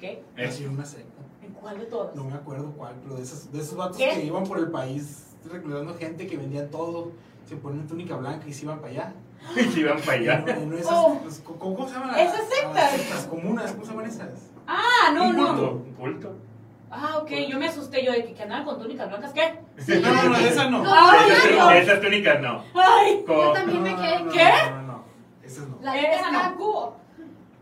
¿Qué? 0.00 0.22
Nació 0.36 0.66
en 0.66 0.72
una 0.74 0.84
secta. 0.84 1.22
¿En 1.42 1.52
cuál 1.52 1.78
de 1.78 1.86
todas? 1.86 2.14
No 2.14 2.24
me 2.24 2.34
acuerdo 2.34 2.72
cuál, 2.76 2.94
pero 3.02 3.16
de 3.16 3.22
esos, 3.22 3.52
de 3.52 3.60
esos 3.60 3.76
vatos 3.76 3.96
¿Qué? 3.96 4.10
que 4.10 4.24
iban 4.24 4.44
por 4.44 4.58
el 4.58 4.70
país 4.70 5.24
reclutando 5.50 5.94
gente 5.94 6.26
que 6.26 6.36
vendían 6.36 6.70
todo, 6.70 7.12
se 7.48 7.56
ponían 7.56 7.86
túnica 7.86 8.16
blanca 8.16 8.46
y 8.48 8.52
se 8.52 8.64
iban 8.64 8.78
para 8.80 8.92
allá. 8.92 9.14
Y 9.56 9.62
se 9.64 9.80
iban 9.80 10.00
para 10.00 10.12
allá. 10.12 10.44
Esas- 10.78 10.86
Oh. 10.92 11.18
pues, 11.22 11.40
¿cómo, 11.44 11.74
cómo 11.76 11.88
se 11.88 11.94
llaman? 11.94 12.18
Esas 12.18 12.38
las- 12.40 12.48
sectas. 12.48 12.74
las 12.74 12.90
sectas 12.92 13.26
comunas, 13.26 13.72
¿cómo 13.72 13.84
se 13.84 13.90
llaman 13.92 14.06
esas? 14.06 14.28
Ah, 14.66 15.12
no, 15.14 15.28
un 15.28 15.36
no. 15.36 15.46
culto. 15.48 15.70
Un 15.72 15.92
culto. 15.94 16.34
Ah, 16.98 17.18
ok, 17.18 17.30
yo 17.48 17.58
me 17.58 17.68
asusté 17.68 18.04
yo 18.04 18.12
de 18.12 18.24
que, 18.24 18.32
que 18.34 18.42
andaban 18.42 18.64
con 18.64 18.78
túnicas 18.78 19.08
blancas, 19.08 19.32
¿qué? 19.34 19.60
No, 20.00 20.12
no, 20.14 20.28
no, 20.30 20.36
esa 20.36 20.70
no. 20.70 20.82
No. 20.82 20.90
Ay, 20.94 21.30
Esas, 21.30 21.50
no. 21.58 21.70
esas 21.70 22.00
túnicas 22.00 22.40
no. 22.40 22.64
Ay, 22.74 23.24
Yo 23.28 23.52
también 23.52 23.82
me 23.82 23.94
quedé. 23.96 24.18
no, 24.20 24.24
no, 24.24 24.32
¿Qué? 24.32 24.48
No, 24.70 24.76
no, 24.76 24.82
no. 24.82 25.04
Esas 25.42 25.68
no. 25.68 25.78
La 25.82 25.92
de 25.92 26.00
Esa 26.10 26.30
cada 26.30 26.48
no. 26.50 26.56
cubo. 26.56 26.96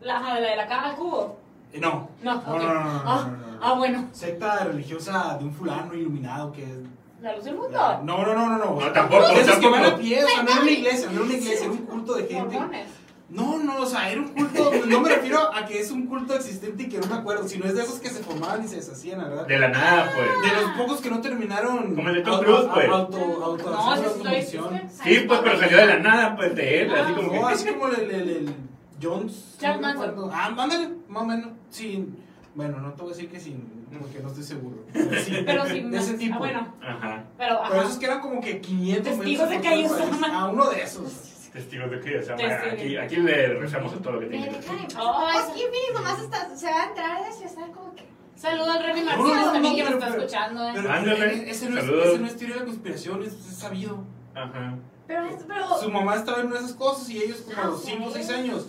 la, 0.03 0.16
ajá, 0.18 0.40
la 0.40 0.51
de 0.51 0.57
la 0.57 0.66
caja 0.68 0.90
al 0.90 0.97
cubo. 0.97 1.38
Eh, 1.73 1.81
No. 1.81 2.09
No, 2.23 2.35
No, 2.35 2.59
no, 2.59 2.59
no, 2.59 2.75
no, 2.75 2.85
no, 2.85 3.03
ah, 3.05 3.27
no, 3.27 3.37
no, 3.37 3.47
no. 3.53 3.59
ah, 3.61 3.73
bueno. 3.75 4.09
Secta 4.12 4.64
religiosa 4.64 5.37
de 5.38 5.44
un 5.44 5.53
fulano 5.53 5.92
iluminado 5.94 6.53
que 6.53 6.62
es. 6.62 6.79
La 7.20 7.35
luz 7.35 7.44
del 7.44 7.57
mundo. 7.57 7.79
No, 8.05 8.18
no, 8.25 8.35
no, 8.35 8.49
no, 8.51 8.59
no. 8.59 8.81
No, 8.81 8.92
tampoco, 8.92 9.27
De 9.29 9.40
esos 9.40 9.57
que 9.57 9.68
van 9.68 9.81
a 9.81 9.85
tampoco. 9.85 10.03
pie, 10.03 10.25
o 10.25 10.29
sea, 10.29 10.42
no 10.42 10.51
era 10.53 10.61
una 10.61 10.70
iglesia, 10.70 11.07
no 11.07 11.12
era 11.12 11.23
una 11.25 11.33
iglesia, 11.35 11.64
era 11.64 11.73
un 11.73 11.79
culto 11.79 12.14
de 12.14 12.27
gente. 12.27 12.55
Mormones. 12.55 12.87
No, 13.35 13.59
no, 13.59 13.79
o 13.79 13.87
sea, 13.87 14.11
era 14.11 14.20
un 14.20 14.29
culto. 14.29 14.70
No 14.87 15.01
me 15.01 15.09
refiero 15.09 15.53
a 15.53 15.66
que 15.66 15.81
es 15.81 15.90
un 15.90 16.07
culto 16.07 16.35
existente 16.37 16.85
y 16.85 16.88
que 16.88 16.99
no 16.99 17.07
me 17.09 17.16
acuerdo, 17.16 17.49
sino 17.49 17.64
es 17.66 17.75
de 17.75 17.83
esos 17.83 17.99
que 17.99 18.09
se 18.09 18.23
formaban 18.23 18.64
y 18.64 18.68
se 18.68 18.77
deshacían, 18.77 19.18
la 19.20 19.29
verdad. 19.29 19.47
De 19.49 19.59
la 19.59 19.68
nada, 19.68 20.12
pues. 20.14 20.29
De 20.53 20.61
los 20.62 20.70
pocos 20.77 21.01
que 21.01 21.11
no 21.11 21.20
terminaron. 21.20 21.97
Como 21.97 22.09
el 22.11 22.14
de 22.14 22.23
Tom 22.23 22.35
auto- 22.35 22.44
Cruise, 22.47 22.70
pues. 22.73 22.88
Auto, 22.88 23.44
auto, 23.44 23.70
No, 23.70 23.94
ese 24.33 24.51
sí 24.51 25.25
pues, 25.27 25.40
pero 25.42 25.59
salió 25.59 25.77
de 25.79 25.87
la 25.87 25.99
nada, 25.99 26.37
pues, 26.37 26.55
de 26.55 26.83
él, 26.83 26.94
así 26.94 27.12
Ah, 27.12 27.14
como 27.16 27.33
No, 27.40 27.49
que... 27.49 27.55
así 27.55 27.68
como 27.68 27.88
el, 27.88 28.11
el, 28.11 28.29
el 28.31 28.55
Jones. 29.03 29.57
Jack 29.61 29.81
no 29.81 29.83
Manson. 29.83 30.31
Ah, 30.33 30.47
ándale, 30.57 30.88
más 31.09 31.23
o 31.23 31.27
menos. 31.27 31.49
Sí. 31.70 32.09
Bueno, 32.55 32.79
no 32.79 32.92
te 32.92 33.03
voy 33.03 33.12
a 33.12 33.16
decir 33.16 33.31
que 33.31 33.40
sí, 33.40 33.57
porque 34.01 34.20
no 34.20 34.29
estoy 34.29 34.44
seguro. 34.44 34.77
Pero 34.92 35.20
sí, 35.25 35.42
Pero 35.44 35.66
sí, 35.66 35.81
de 35.81 35.99
ese 35.99 36.14
tipo. 36.14 36.37
Ah, 36.37 36.38
bueno, 36.38 36.75
Ajá. 36.81 37.25
pero 37.37 37.59
Pero 37.68 37.79
ajá. 37.81 37.83
esos 37.88 37.99
que 37.99 38.07
eran 38.07 38.20
como 38.20 38.40
que 38.40 38.61
500 38.61 39.12
Testigos 39.16 39.49
de 39.49 39.61
que 39.61 39.66
hay. 39.68 39.87
A 40.33 40.47
uno 40.47 40.70
de 40.70 40.83
esos. 40.83 41.12
Testigos 41.55 41.88
de 41.88 42.01
que, 42.01 42.19
o 42.19 42.23
sea, 42.25 42.35
aquí, 42.73 42.97
aquí 42.97 43.17
le 43.17 43.55
rezamos 43.55 43.93
a 43.93 43.99
todo 43.99 44.14
lo 44.14 44.21
que 44.21 44.27
Me 44.27 44.38
tiene. 44.38 44.59
dejan 44.59 44.77
en 44.77 44.87
paz. 44.88 44.97
Ay, 44.99 45.38
Pues, 45.45 45.55
¿quién 45.55 45.71
viene? 45.71 45.87
Nomás 45.95 46.21
está- 46.21 46.57
se 46.57 46.67
va 46.67 46.83
a 46.83 46.87
entrar 46.88 47.21
y 47.40 47.45
está 47.45 47.61
como 47.69 47.95
que. 47.95 48.05
Saludo 48.35 48.73
al 48.73 48.83
Remy 48.83 49.03
Martínez 49.05 49.35
no, 49.37 49.47
no, 49.47 49.53
también 49.53 49.73
no, 49.73 49.77
que 49.77 49.83
nos 49.85 49.93
está 49.95 50.07
pero- 50.11 50.19
escuchando. 50.25 50.69
¿eh? 50.69 50.73
Pero 50.75 50.90
Ándale, 50.93 51.51
ese, 51.51 51.71
no 51.71 51.79
es, 51.79 51.85
saludos. 51.85 52.07
ese 52.09 52.19
no 52.19 52.27
es 52.27 52.37
teoría 52.37 52.55
de 52.57 52.61
la 52.61 52.67
conspiración, 52.67 53.23
es, 53.23 53.33
es 53.35 53.57
sabido. 53.57 54.05
Ajá. 54.35 54.79
Pero, 55.07 55.27
es- 55.27 55.45
pero. 55.47 55.79
Su 55.81 55.90
mamá 55.93 56.17
estaba 56.17 56.40
en 56.40 56.53
esas 56.53 56.73
cosas 56.73 57.09
y 57.11 57.23
ellos 57.23 57.43
como 57.43 57.62
a 57.62 57.67
los 57.67 57.81
Ah, 57.81 57.83
5 57.87 58.05
o 58.05 58.09
¿sí? 58.09 58.14
6 58.25 58.31
años. 58.31 58.67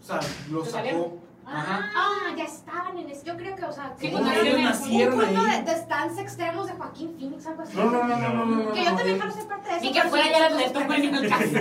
O 0.00 0.06
sea, 0.06 0.20
lo 0.48 0.64
¿Se 0.64 0.70
sacó. 0.70 1.18
Ajá. 1.50 1.90
Ah, 1.96 2.34
ya 2.36 2.44
estaban 2.44 2.98
en 2.98 3.08
eso. 3.10 3.24
Yo 3.24 3.36
creo 3.36 3.56
que, 3.56 3.64
o 3.64 3.72
sea, 3.72 3.94
Sí, 3.98 4.08
pues, 4.08 4.22
un 4.22 5.10
culto 5.10 5.42
de, 5.44 5.62
de 5.62 5.76
stands 5.76 6.18
extremos 6.18 6.66
de 6.66 6.72
Joaquín 6.74 7.14
Phoenix, 7.18 7.46
algo 7.46 7.62
así. 7.62 7.76
No, 7.76 7.84
no, 7.90 8.04
no, 8.06 8.16
no, 8.18 8.44
no. 8.46 8.72
Que 8.72 8.84
yo 8.84 8.94
también 8.94 9.18
quiero 9.18 9.30
ser 9.32 9.46
parte 9.48 9.68
de 9.70 9.76
eso. 9.76 9.84
Ni 9.84 9.92
que 9.92 10.02
fuera 10.02 10.26
ya 10.28 10.48
sí, 10.50 10.54
de 10.56 10.68
sí, 10.68 11.06
en 11.06 11.14
el 11.14 11.28
caso. 11.30 11.58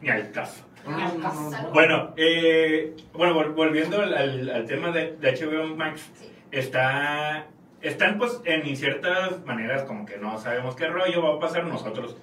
Ni 0.00 0.08
al 0.08 0.30
caso. 0.32 0.62
No, 0.86 0.96
no, 0.98 1.14
no, 1.18 1.32
no, 1.32 1.50
no. 1.62 1.70
Bueno, 1.70 2.14
eh, 2.16 2.94
bueno, 3.12 3.34
vol- 3.34 3.54
volviendo 3.54 4.00
al, 4.00 4.14
al- 4.16 4.50
al 4.50 4.66
tema 4.66 4.90
de, 4.92 5.16
de 5.16 5.32
HBO 5.32 5.74
Max, 5.76 6.02
Sí. 6.14 6.30
está, 6.52 7.46
están 7.82 8.18
pues 8.18 8.40
en 8.44 8.76
ciertas 8.76 9.44
maneras 9.44 9.82
como 9.82 10.06
que 10.06 10.16
no 10.18 10.38
sabemos 10.38 10.76
qué 10.76 10.86
rollo 10.86 11.22
va 11.22 11.34
a 11.34 11.38
pasar 11.40 11.64
nosotros. 11.64 12.16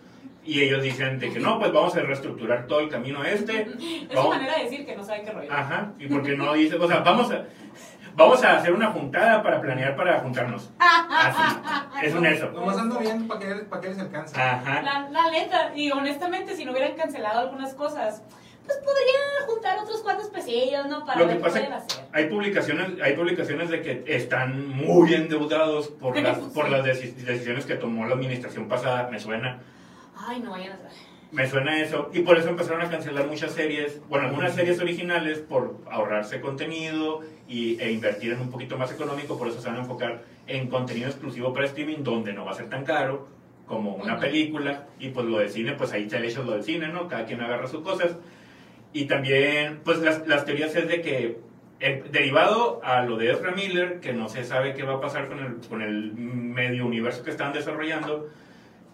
Y 0.45 0.61
ellos 0.61 0.81
dicen 0.83 1.19
de 1.19 1.31
que 1.31 1.39
no, 1.39 1.57
pues 1.59 1.71
vamos 1.71 1.95
a 1.95 2.01
reestructurar 2.01 2.67
todo 2.67 2.81
el 2.81 2.89
camino 2.89 3.23
este. 3.23 3.61
Es 3.77 4.09
su 4.09 4.15
Vamos- 4.15 4.35
manera 4.35 4.57
de 4.57 4.63
decir 4.65 4.85
que 4.85 4.95
no 4.95 5.03
saben 5.03 5.25
qué 5.25 5.31
rollo. 5.31 5.51
Ajá, 5.51 5.93
y 5.99 6.07
porque 6.07 6.35
no 6.35 6.53
dice, 6.53 6.75
o 6.75 6.87
sea, 6.87 6.99
vamos 6.99 7.31
a, 7.31 7.45
vamos 8.15 8.43
a 8.43 8.57
hacer 8.57 8.73
una 8.73 8.87
juntada 8.91 9.41
para 9.41 9.61
planear 9.61 9.95
para 9.95 10.19
juntarnos. 10.19 10.69
Así, 10.79 11.41
es 12.03 12.13
un 12.13 12.25
eso. 12.25 12.51
Nomás 12.51 12.77
ando 12.77 12.99
viendo 12.99 13.27
para 13.27 13.39
que, 13.39 13.55
para 13.63 13.81
que 13.81 13.87
les 13.89 13.99
alcance. 13.99 14.39
Ajá. 14.39 14.81
La, 14.81 15.09
la 15.09 15.31
neta, 15.31 15.71
y 15.75 15.91
honestamente, 15.91 16.55
si 16.55 16.65
no 16.65 16.71
hubieran 16.73 16.95
cancelado 16.95 17.39
algunas 17.39 17.73
cosas, 17.73 18.21
pues 18.65 18.77
podrían 18.79 19.47
juntar 19.47 19.77
otros 19.79 20.01
cuantos 20.03 20.27
pesillos, 20.29 20.87
¿no? 20.87 21.05
Para 21.05 21.19
Lo 21.19 21.27
que 21.27 21.33
ver 21.33 21.37
qué 21.37 21.43
pasa 21.43 21.59
pueden 21.59 21.73
hacer. 21.73 22.05
hay 22.13 22.25
publicaciones, 22.29 23.01
hay 23.01 23.13
publicaciones 23.13 23.69
de 23.69 23.81
que 23.81 24.03
están 24.07 24.67
muy 24.69 25.13
endeudados 25.13 25.87
por 25.89 26.17
las, 26.17 26.37
por 26.39 26.69
las 26.69 26.85
deci- 26.85 27.13
decisiones 27.13 27.65
que 27.65 27.75
tomó 27.75 28.05
la 28.05 28.15
administración 28.15 28.67
pasada, 28.69 29.09
me 29.11 29.19
suena. 29.19 29.59
Ay, 30.25 30.39
no 30.41 30.51
vayan 30.51 30.73
a 30.73 30.77
traer. 30.77 30.95
Me 31.31 31.49
suena 31.49 31.81
eso. 31.81 32.11
Y 32.13 32.19
por 32.19 32.37
eso 32.37 32.49
empezaron 32.49 32.81
a 32.81 32.89
cancelar 32.89 33.27
muchas 33.27 33.53
series, 33.53 34.01
bueno, 34.07 34.27
algunas 34.27 34.53
series 34.53 34.79
originales 34.79 35.39
por 35.39 35.77
ahorrarse 35.89 36.39
contenido 36.39 37.21
y, 37.47 37.79
e 37.81 37.91
invertir 37.91 38.33
en 38.33 38.41
un 38.41 38.51
poquito 38.51 38.77
más 38.77 38.91
económico, 38.91 39.37
por 39.37 39.47
eso 39.47 39.59
se 39.59 39.67
van 39.67 39.77
a 39.77 39.79
enfocar 39.79 40.21
en 40.45 40.67
contenido 40.67 41.07
exclusivo 41.07 41.51
para 41.51 41.65
streaming, 41.65 42.03
donde 42.03 42.33
no 42.33 42.45
va 42.45 42.51
a 42.51 42.55
ser 42.55 42.69
tan 42.69 42.83
caro 42.83 43.27
como 43.65 43.95
una 43.95 44.19
película. 44.19 44.85
Y 44.99 45.09
pues 45.09 45.25
lo 45.25 45.39
de 45.39 45.49
cine, 45.49 45.73
pues 45.73 45.91
ahí 45.91 46.07
el 46.11 46.25
hecho 46.25 46.43
lo 46.43 46.51
del 46.51 46.63
cine, 46.63 46.89
¿no? 46.89 47.07
Cada 47.07 47.25
quien 47.25 47.41
agarra 47.41 47.67
sus 47.67 47.81
cosas. 47.81 48.15
Y 48.93 49.05
también, 49.05 49.81
pues 49.83 49.99
las, 49.99 50.27
las 50.27 50.45
teorías 50.45 50.75
es 50.75 50.87
de 50.87 51.01
que, 51.01 51.39
eh, 51.79 52.03
derivado 52.11 52.79
a 52.83 53.01
lo 53.01 53.17
de 53.17 53.31
Ezra 53.31 53.51
Miller, 53.51 53.99
que 53.99 54.13
no 54.13 54.29
se 54.29 54.43
sabe 54.43 54.75
qué 54.75 54.83
va 54.83 54.93
a 54.93 55.01
pasar 55.01 55.27
con 55.27 55.39
el, 55.39 55.67
con 55.67 55.81
el 55.81 56.13
medio 56.13 56.85
universo 56.85 57.23
que 57.23 57.31
están 57.31 57.53
desarrollando, 57.53 58.29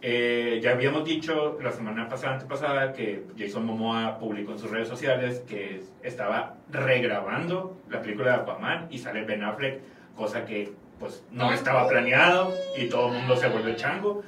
eh, 0.01 0.59
ya 0.63 0.71
habíamos 0.71 1.03
dicho 1.05 1.57
la 1.61 1.71
semana 1.71 2.07
pasada, 2.07 2.33
antepasada, 2.33 2.93
que 2.93 3.23
Jason 3.37 3.65
Momoa 3.65 4.17
publicó 4.17 4.53
en 4.53 4.59
sus 4.59 4.71
redes 4.71 4.87
sociales 4.87 5.43
que 5.47 5.81
estaba 6.03 6.55
regrabando 6.71 7.77
la 7.89 8.01
película 8.01 8.31
de 8.31 8.41
Aquaman 8.41 8.87
y 8.89 8.97
sale 8.97 9.23
Ben 9.25 9.43
Affleck, 9.43 9.79
cosa 10.15 10.45
que 10.45 10.71
pues 10.99 11.23
no 11.31 11.51
estaba 11.53 11.87
planeado 11.87 12.53
y 12.77 12.87
todo 12.89 13.07
el 13.07 13.19
mundo 13.19 13.35
se 13.37 13.47
vuelve 13.49 13.75
chango. 13.75 14.23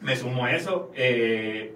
Me 0.00 0.14
sumo 0.16 0.44
a 0.44 0.52
eso. 0.54 0.90
eh, 0.94 1.74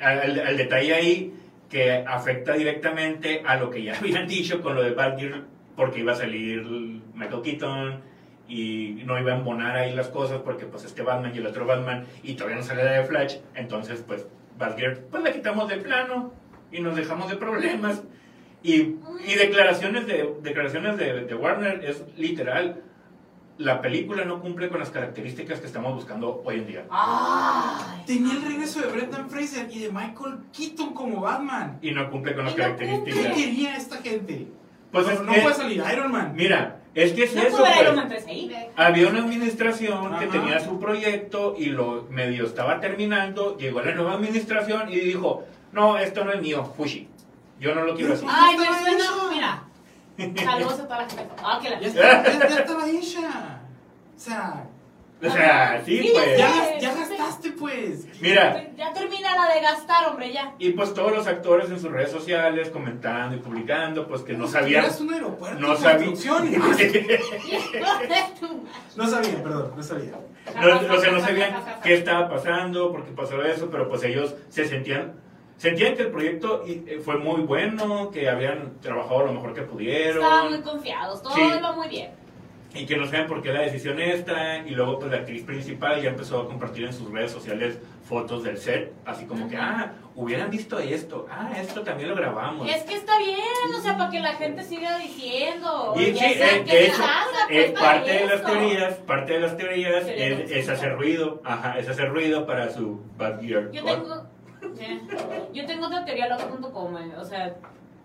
al, 0.00 0.40
al 0.40 0.56
detalle 0.56 0.94
ahí 0.94 1.34
que 1.70 1.92
afecta 1.92 2.52
directamente 2.54 3.42
a 3.46 3.56
lo 3.56 3.70
que 3.70 3.82
ya 3.82 3.94
habían 3.98 4.26
dicho 4.26 4.60
con 4.62 4.74
lo 4.74 4.82
de 4.82 4.90
Batgirl, 4.92 5.44
porque 5.76 6.00
iba 6.00 6.12
a 6.12 6.16
salir 6.16 6.62
Michael 7.14 7.42
Keaton 7.42 8.00
y 8.48 9.02
no 9.06 9.18
iba 9.18 9.32
a 9.32 9.36
embonar 9.36 9.76
ahí 9.76 9.94
las 9.94 10.08
cosas 10.08 10.40
porque 10.44 10.66
pues 10.66 10.84
este 10.84 11.02
Batman 11.02 11.32
y 11.34 11.38
el 11.38 11.46
otro 11.46 11.64
Batman 11.66 12.06
y 12.22 12.34
todavía 12.34 12.56
no 12.58 12.62
sale 12.62 12.84
la 12.84 12.92
de 12.92 13.04
Flash, 13.04 13.36
entonces 13.54 14.04
pues 14.06 14.26
Batgirl 14.58 14.98
pues 15.10 15.22
la 15.22 15.32
quitamos 15.32 15.68
del 15.68 15.80
plano 15.80 16.32
y 16.70 16.80
nos 16.80 16.94
dejamos 16.96 17.30
de 17.30 17.36
problemas 17.36 18.02
y, 18.62 18.74
y 19.26 19.34
declaraciones 19.38 20.06
de 20.06 20.34
declaraciones 20.42 20.96
de, 20.98 21.24
de 21.24 21.34
Warner 21.34 21.84
es 21.84 22.04
literal 22.16 22.82
la 23.56 23.80
película 23.80 24.24
no 24.24 24.40
cumple 24.40 24.68
con 24.68 24.80
las 24.80 24.90
características 24.90 25.60
que 25.60 25.66
estamos 25.66 25.94
buscando 25.94 26.42
hoy 26.44 26.56
en 26.56 26.66
día 26.66 26.84
Ay. 26.90 28.02
Tenía 28.06 28.32
el 28.34 28.42
regreso 28.42 28.80
de 28.80 28.88
Brendan 28.88 29.30
Fraser 29.30 29.68
y 29.70 29.78
de 29.80 29.90
Michael 29.90 30.38
Keaton 30.52 30.92
como 30.92 31.20
Batman. 31.20 31.78
y 31.80 31.92
no 31.92 32.10
cumple 32.10 32.34
con 32.34 32.44
las 32.44 32.52
no 32.52 32.56
¿Qué 32.56 32.62
características 32.62 33.32
quería 33.36 33.76
esta 33.76 33.96
gente? 33.98 34.48
pues 34.90 35.06
no, 35.06 35.12
es 35.12 35.20
no 35.22 35.32
que- 35.32 35.40
puede 35.40 35.54
salir 35.54 35.82
Iron 35.92 36.10
Man. 36.12 36.32
Mira, 36.34 36.80
es 36.94 37.12
que 37.12 37.24
es 37.24 37.34
No 37.34 37.42
eso, 37.42 37.56
pues. 37.58 37.80
Iron 37.80 37.96
Man 37.96 38.08
3 38.08 38.26
ahí. 38.26 38.70
Había 38.76 39.08
una 39.08 39.20
administración 39.24 40.18
que 40.18 40.26
tenía 40.26 40.60
su 40.60 40.78
proyecto 40.78 41.54
y 41.58 41.66
lo 41.66 42.06
medio 42.10 42.46
estaba 42.46 42.80
terminando. 42.80 43.56
Llegó 43.58 43.80
la 43.82 43.92
nueva 43.94 44.14
administración 44.14 44.90
y 44.90 45.00
dijo: 45.00 45.44
No, 45.72 45.98
esto 45.98 46.24
no 46.24 46.32
es 46.32 46.40
mío, 46.40 46.64
Fushi. 46.76 47.08
Yo 47.60 47.74
no 47.74 47.82
lo 47.84 47.94
quiero 47.96 48.14
así. 48.14 48.26
Ay, 48.28 48.56
estaba 48.56 48.78
suena. 48.78 49.04
Mira. 49.30 49.62
Saludos 50.44 50.80
a 50.80 50.84
toda 50.84 50.98
la 51.02 51.08
gente. 51.08 51.26
Ah, 51.42 51.58
que 51.62 51.70
la. 51.70 51.80
Ya, 51.80 51.88
está- 51.88 52.22
ya- 52.38 52.48
ya 52.48 52.58
estaba 52.60 52.88
hecha. 52.88 53.60
O 54.16 54.18
sea, 54.20 54.64
O 55.26 55.30
sea, 55.30 55.82
sí, 55.84 55.98
Sí, 55.98 56.10
pues. 56.12 56.38
ya, 56.38 56.94
gastaste 56.94 57.52
pues. 57.52 58.06
Mira, 58.20 58.68
Ya 58.76 58.92
termina 58.92 59.34
la 59.34 59.54
de 59.54 59.60
gastar, 59.60 60.08
hombre, 60.08 60.32
ya. 60.32 60.54
y 60.58 60.70
pues 60.70 60.92
todos 60.92 61.12
los 61.12 61.26
actores 61.26 61.70
en 61.70 61.80
sus 61.80 61.90
redes 61.90 62.10
sociales 62.10 62.68
comentando 62.70 63.36
y 63.36 63.38
publicando, 63.40 64.06
pues 64.06 64.22
que 64.22 64.34
no 64.34 64.46
sabían. 64.46 64.84
Eras 64.84 65.00
un 65.00 65.12
aeropuerto 65.14 65.58
No 65.60 65.72
en 65.72 65.78
sabía. 65.78 66.06
construcción 66.06 66.52
y 66.52 66.56
más. 66.58 66.76
No 68.96 69.06
sabían, 69.08 69.42
perdón, 69.42 69.72
no 69.76 69.82
sabía. 69.82 70.12
No, 70.60 70.94
o 70.94 71.00
sea, 71.00 71.10
no 71.10 71.20
sabían 71.20 71.54
qué 71.82 71.94
estaba 71.94 72.28
pasando, 72.28 72.92
por 72.92 73.04
qué 73.04 73.12
pasó 73.12 73.42
eso, 73.42 73.68
pero 73.70 73.88
pues 73.88 74.02
ellos 74.04 74.34
se 74.50 74.66
sentían, 74.66 75.14
sentían 75.56 75.94
que 75.96 76.02
el 76.02 76.10
proyecto 76.10 76.62
y- 76.66 76.84
eh, 76.86 77.00
fue 77.04 77.16
muy 77.18 77.40
bueno, 77.42 78.10
que 78.10 78.28
habían 78.28 78.78
trabajado 78.80 79.26
lo 79.26 79.32
mejor 79.32 79.54
que 79.54 79.62
pudieron. 79.62 80.22
Estaban 80.22 80.50
muy 80.50 80.60
confiados, 80.60 81.22
todo 81.22 81.34
Sí. 81.34 81.40
iba 81.58 81.72
muy 81.72 81.88
bien. 81.88 82.10
Y 82.74 82.86
que 82.86 82.96
no 82.96 83.06
saben 83.06 83.26
por 83.26 83.40
qué 83.40 83.52
la 83.52 83.60
decisión 83.62 84.00
esta 84.00 84.58
y 84.58 84.70
luego 84.70 84.98
pues 84.98 85.10
la 85.10 85.18
actriz 85.18 85.44
principal 85.44 86.02
ya 86.02 86.10
empezó 86.10 86.40
a 86.40 86.46
compartir 86.46 86.84
en 86.84 86.92
sus 86.92 87.10
redes 87.10 87.30
sociales 87.30 87.78
fotos 88.08 88.42
del 88.42 88.58
set 88.58 88.92
así 89.06 89.26
como 89.26 89.48
que 89.48 89.56
ah 89.56 89.92
hubieran 90.16 90.50
visto 90.50 90.78
esto 90.78 91.26
ah 91.30 91.52
esto 91.56 91.82
también 91.82 92.10
lo 92.10 92.16
grabamos 92.16 92.68
Es 92.68 92.82
que 92.82 92.94
está 92.94 93.16
bien, 93.18 93.38
o 93.76 93.80
sea, 93.80 93.96
para 93.96 94.10
que 94.10 94.20
la 94.20 94.34
gente 94.34 94.62
siga 94.64 94.98
diciendo. 94.98 95.94
y 95.96 96.04
sí, 96.06 96.18
eh, 96.24 96.64
de 96.66 96.86
hecho 96.86 97.02
eh, 97.48 97.70
pues, 97.70 97.80
parte 97.80 98.12
de 98.12 98.26
las 98.26 98.44
teorías 98.44 98.94
parte 98.98 99.32
de 99.34 99.40
las 99.40 99.56
teorías 99.56 100.04
Teoría 100.06 100.28
es, 100.28 100.50
es 100.50 100.68
hacer 100.68 100.96
ruido 100.96 101.40
ajá 101.44 101.78
es 101.78 101.88
hacer 101.88 102.10
ruido 102.10 102.46
para 102.46 102.70
su 102.70 103.00
bad 103.16 103.40
year 103.40 103.70
Yo 103.70 103.84
tengo, 103.84 104.26
sí. 104.76 105.00
yo 105.52 105.66
tengo 105.66 105.86
otra 105.86 106.04
teoría 106.04 106.28
loca.com, 106.28 106.96
eh, 106.98 107.12
o 107.18 107.24
sea, 107.24 107.54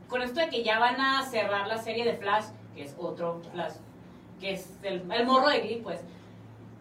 con 0.08 0.22
esto 0.22 0.40
de 0.40 0.50
que 0.50 0.64
ya 0.64 0.80
van 0.80 1.00
a 1.02 1.26
cerrar 1.26 1.68
la 1.68 1.78
serie 1.78 2.04
de 2.06 2.14
Flash, 2.14 2.46
que 2.76 2.84
es 2.84 2.96
otro 2.98 3.42
Flash, 3.52 3.74
que 4.40 4.54
es 4.54 4.70
el, 4.84 5.04
el 5.12 5.26
morro 5.26 5.50
de 5.50 5.60
Glee, 5.62 5.82
pues, 5.84 6.00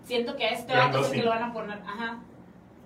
siento 0.07 0.37
que 0.37 0.45
a 0.47 0.51
este 0.51 0.75
vato 0.75 1.01
es 1.01 1.07
el 1.09 1.13
que 1.15 1.23
lo 1.23 1.31
van 1.31 1.43
a 1.43 1.53
poner, 1.53 1.79
ajá, 1.87 2.19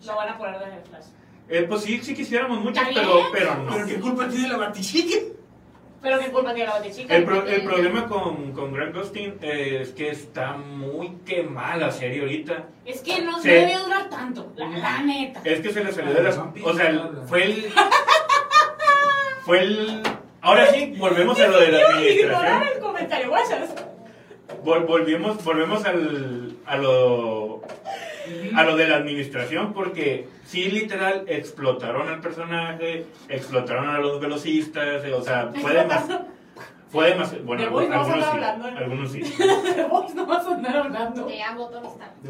lo 0.06 0.16
van 0.16 0.28
a 0.30 0.38
poner 0.38 0.58
de 0.58 0.80
Flash. 0.88 1.04
Eh, 1.48 1.66
pues 1.68 1.82
sí 1.82 2.00
sí 2.02 2.14
quisiéramos 2.14 2.60
mucho 2.60 2.80
Está 2.80 2.92
pero 2.94 3.26
pero 3.32 3.54
no 3.56 3.72
Pero 3.74 3.86
qué 3.86 4.00
culpa 4.00 4.28
tiene 4.28 4.48
la 4.48 4.56
batichica. 4.56 5.16
Pero 6.00 6.18
qué 6.18 6.30
culpa 6.32 6.52
tiene 6.54 6.68
la 6.68 6.76
batichica. 6.78 7.14
El, 7.14 7.24
pro- 7.24 7.46
el 7.46 7.62
problema 7.62 8.08
con, 8.08 8.52
con 8.52 8.72
Grant 8.72 8.96
Gustin 8.96 9.34
eh, 9.40 9.78
es 9.82 9.90
que 9.90 10.10
está 10.10 10.52
muy 10.56 11.10
quemada 11.26 11.76
la 11.76 11.90
serie 11.92 12.20
ahorita. 12.22 12.64
Es 12.84 13.00
que 13.02 13.20
no 13.22 13.38
se 13.40 13.48
debe 13.50 13.76
durar 13.78 14.08
tanto, 14.08 14.52
la, 14.56 14.68
la 14.68 15.02
neta. 15.02 15.40
Es 15.44 15.60
que 15.60 15.72
se 15.72 15.84
le 15.84 15.92
salió 15.92 16.12
de 16.14 16.22
las... 16.24 16.38
O 16.38 16.74
sea, 16.74 16.88
el- 16.88 17.18
fue 17.28 17.44
el... 17.44 17.72
Fue 19.44 19.60
el... 19.60 20.02
Ahora 20.40 20.66
sí, 20.72 20.94
volvemos 20.98 21.38
a 21.38 21.46
lo 21.48 21.60
de 21.60 21.70
la 21.70 21.78
Ignorar 21.78 21.92
administración. 21.98 22.62
el 22.74 22.78
comentario. 22.80 23.30
Vol- 24.64 24.86
volvemos, 24.86 25.42
volvemos 25.44 25.84
al, 25.84 26.56
a 26.66 26.76
lo... 26.76 27.62
A 28.54 28.62
lo 28.62 28.76
de 28.76 28.86
la 28.86 28.96
administración, 28.96 29.72
porque 29.72 30.28
sí, 30.46 30.70
literal, 30.70 31.24
explotaron 31.26 32.08
al 32.08 32.20
personaje, 32.20 33.04
explotaron 33.28 33.88
a 33.88 33.98
los 33.98 34.20
velocistas, 34.20 35.04
o 35.12 35.22
sea, 35.22 35.46
demasiado... 35.46 36.26
Fue 36.92 37.08
demasiado... 37.08 37.44
Bueno, 37.44 37.70
no 37.70 37.78
algunos, 37.78 38.06
sí, 38.06 38.76
algunos 38.76 39.12
sí. 39.12 39.20
De 39.76 39.84
vos 39.84 40.14
no 40.14 40.26
vas 40.26 40.46
a 40.46 40.54
andar 40.56 40.76
hablando. 40.76 41.24
Te 41.24 41.42
amo. 41.42 41.70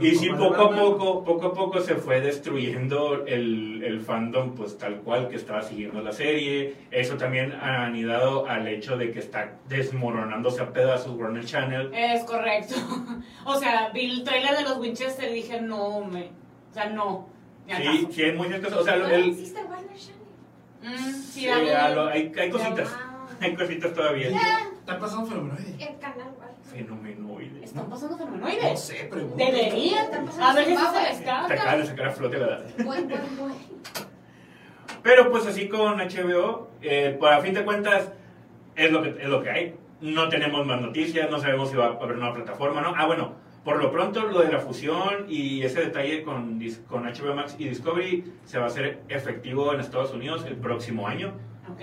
Y 0.01 0.15
sí, 0.15 0.31
poco 0.31 0.63
a 0.63 0.71
poco, 0.71 1.25
poco 1.25 1.47
a 1.47 1.53
poco 1.53 1.81
se 1.81 1.97
fue 1.97 2.21
destruyendo 2.21 3.27
el, 3.27 3.83
el 3.83 4.01
fandom, 4.01 4.55
pues 4.55 4.79
tal 4.79 5.01
cual 5.01 5.29
que 5.29 5.35
estaba 5.35 5.63
siguiendo 5.63 6.01
la 6.01 6.13
serie. 6.13 6.77
Eso 6.93 7.17
también 7.17 7.53
ha 7.61 7.87
anidado 7.87 8.47
al 8.47 8.69
hecho 8.69 8.97
de 8.97 9.11
que 9.11 9.19
está 9.19 9.59
desmoronándose 9.69 10.63
a 10.63 10.73
pedazos 10.73 11.19
Warner 11.19 11.45
Channel. 11.45 11.91
Es 11.93 12.23
correcto. 12.23 12.77
O 13.45 13.57
sea, 13.57 13.91
vi 13.93 14.09
el 14.09 14.23
trailer 14.23 14.57
de 14.57 14.63
los 14.63 14.79
Winchester 14.79 15.29
y 15.31 15.35
dije, 15.35 15.61
no, 15.61 16.05
me. 16.05 16.31
O 16.71 16.75
sea, 16.75 16.87
no. 16.87 17.29
Sí, 17.67 18.09
sí, 18.13 18.23
hay 18.23 18.33
muchas 18.33 18.61
cosas. 18.61 18.79
O 18.79 18.85
sea, 18.85 18.97
¿No 18.97 19.09
el, 19.09 19.31
existe 19.31 19.61
Warner 19.65 19.97
Channel? 19.97 21.01
Mm, 21.01 21.13
sí, 21.13 21.41
sí, 21.41 21.49
hay, 21.49 22.33
hay 22.39 22.51
cositas. 22.51 22.97
Hay 23.43 23.55
cositas 23.55 23.93
todavía. 23.93 24.28
Está 24.28 24.99
pasando 24.99 25.26
fenomenoide. 25.26 25.70
El 25.84 25.99
canal. 25.99 26.28
¿Están 27.62 27.88
pasando 27.90 28.16
No 28.16 28.24
fenomenoides? 28.24 28.80
sé, 28.80 29.05
pregunto. 29.11 29.36
Deberían. 29.36 30.05
Están 30.05 30.24
pasando 30.26 30.47
A 30.47 30.55
ver 30.55 30.64
si 30.64 30.70
se 30.70 30.76
Zimbabue. 30.76 31.03
les 31.03 31.16
Se 31.18 31.22
acaba 31.24 31.55
escapa. 31.55 31.76
de 31.76 31.86
sacar 31.86 32.07
a 32.07 32.11
flote 32.12 32.38
la 32.38 32.47
edad. 32.47 32.64
Buen, 32.84 33.09
buen, 33.09 33.36
buen. 33.38 33.55
Pero 35.03 35.30
pues 35.30 35.47
así 35.47 35.68
con 35.68 35.99
HBO, 35.99 36.70
eh, 36.80 37.16
para 37.20 37.40
fin 37.40 37.55
de 37.55 37.64
cuentas, 37.64 38.12
es 38.76 38.90
lo, 38.93 39.03
que, 39.03 39.09
es 39.20 39.28
lo 39.28 39.43
que 39.43 39.51
hay. 39.51 39.74
No 40.01 40.28
tenemos 40.28 40.64
más 40.66 40.80
noticias, 40.80 41.30
no 41.30 41.38
sabemos 41.40 41.70
si 41.70 41.76
va 41.76 41.86
a 41.86 41.88
haber 41.90 42.16
una 42.16 42.32
plataforma, 42.32 42.80
¿no? 42.80 42.95
Ah, 42.97 43.07
bueno, 43.07 43.34
por 43.64 43.76
lo 43.82 43.90
pronto 43.90 44.22
lo 44.26 44.40
de 44.40 44.51
la 44.53 44.59
fusión 44.61 45.26
y 45.28 45.62
ese 45.62 45.80
detalle 45.80 46.22
con, 46.22 46.61
con 46.88 47.05
HBO 47.05 47.34
Max 47.34 47.57
y 47.59 47.68
Discovery 47.68 48.24
se 48.45 48.59
va 48.59 48.64
a 48.64 48.68
hacer 48.68 49.03
efectivo 49.09 49.72
en 49.74 49.80
Estados 49.80 50.12
Unidos 50.12 50.45
el 50.47 50.57
próximo 50.57 51.07
año. 51.07 51.32
Ok. 51.72 51.80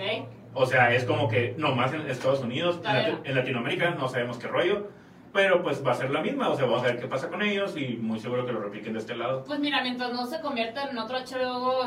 O 0.54 0.66
sea, 0.66 0.92
es 0.94 1.04
como 1.04 1.28
que 1.28 1.54
nomás 1.56 1.92
en 1.92 2.08
Estados 2.10 2.40
Unidos, 2.40 2.80
en, 3.24 3.34
Latinoamérica 3.34 3.90
no 3.90 4.08
sabemos 4.08 4.36
qué 4.38 4.48
rollo, 4.48 4.88
pero 5.32 5.62
pues 5.62 5.86
va 5.86 5.92
a 5.92 5.94
ser 5.94 6.10
la 6.10 6.20
misma, 6.20 6.48
o 6.48 6.56
sea, 6.56 6.66
vamos 6.66 6.82
a 6.82 6.86
ver 6.86 7.00
qué 7.00 7.06
pasa 7.06 7.28
con 7.28 7.40
ellos 7.42 7.76
y 7.76 7.96
muy 7.96 8.18
seguro 8.18 8.44
que 8.44 8.52
lo 8.52 8.60
repliquen 8.60 8.94
de 8.94 8.98
este 8.98 9.14
lado. 9.14 9.44
Pues 9.44 9.60
mira, 9.60 9.80
mientras 9.82 10.12
no 10.12 10.26
se 10.26 10.40
convierta 10.40 10.90
en 10.90 10.98
otro 10.98 11.18
HBO, 11.18 11.84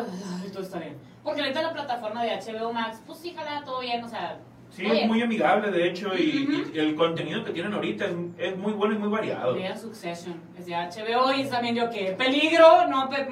todo 0.53 0.64
está 0.64 0.80
bien. 0.80 0.95
Porque 1.24 1.41
ahorita 1.41 1.61
la 1.61 1.74
plataforma 1.74 2.24
de 2.24 2.32
HBO 2.38 2.72
Max, 2.72 3.01
pues 3.05 3.20
sí, 3.20 3.34
jala 3.36 3.64
todo 3.66 3.82
bien, 3.82 4.03
o 4.03 4.07
sea. 4.07 4.39
Sí, 4.70 4.88
es 4.88 5.07
muy 5.07 5.22
amigable, 5.22 5.70
de 5.70 5.88
hecho, 5.88 6.16
y, 6.18 6.72
el 6.74 6.95
contenido 6.95 7.43
que 7.43 7.51
tienen 7.51 7.74
ahorita 7.74 8.05
es, 8.05 8.14
es 8.39 8.57
muy 8.57 8.74
bueno 8.74 8.95
y 8.95 8.97
muy 8.97 9.09
variado. 9.09 9.53
Vean 9.53 9.78
Succession, 9.78 10.41
es 10.57 10.66
de 10.66 10.74
HBO 10.74 11.32
y 11.32 11.45
también 11.45 11.76
yo 11.76 11.89
que 11.91 12.14
peligro, 12.14 12.88
no, 12.88 13.07
pe- 13.07 13.28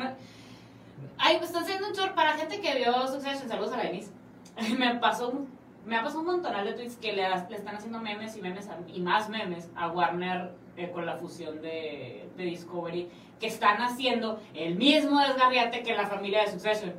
Ay, 1.17 1.39
me 1.39 1.45
están 1.45 1.63
haciendo 1.63 1.88
un 1.88 1.93
short 1.93 2.13
para 2.13 2.34
gente 2.34 2.59
que 2.61 2.75
vio 2.75 3.07
Succession, 3.07 3.47
saludos 3.47 3.73
a 3.73 3.77
la 3.77 3.84
Denise. 3.84 4.11
Me 4.80 4.95
pasó, 4.95 5.30
un- 5.30 5.49
me 5.86 5.95
ha 5.97 6.04
pasado 6.04 6.20
un 6.22 6.28
montonal 6.28 6.66
de 6.66 6.74
tweets 6.74 6.95
que 6.97 7.14
le, 7.14 7.24
están 7.26 7.76
haciendo 7.76 7.99
memes 7.99 8.36
y 8.38 8.41
memes 8.41 8.68
a- 8.70 8.78
y 8.88 8.99
más 9.02 9.30
memes 9.30 9.70
a 9.76 9.88
Warner 9.89 10.52
eh, 10.78 10.89
con 10.91 11.06
la 11.06 11.18
fusión 11.18 11.62
de, 11.62 12.30
de 12.38 12.43
Discovery, 12.43 13.08
que 13.39 13.47
están 13.47 13.82
haciendo 13.82 14.39
el 14.54 14.76
mismo 14.76 15.20
desgarriate 15.20 15.82
que 15.84 15.93
la 15.95 16.06
familia 16.08 16.41
de 16.41 16.52
Succession. 16.52 16.93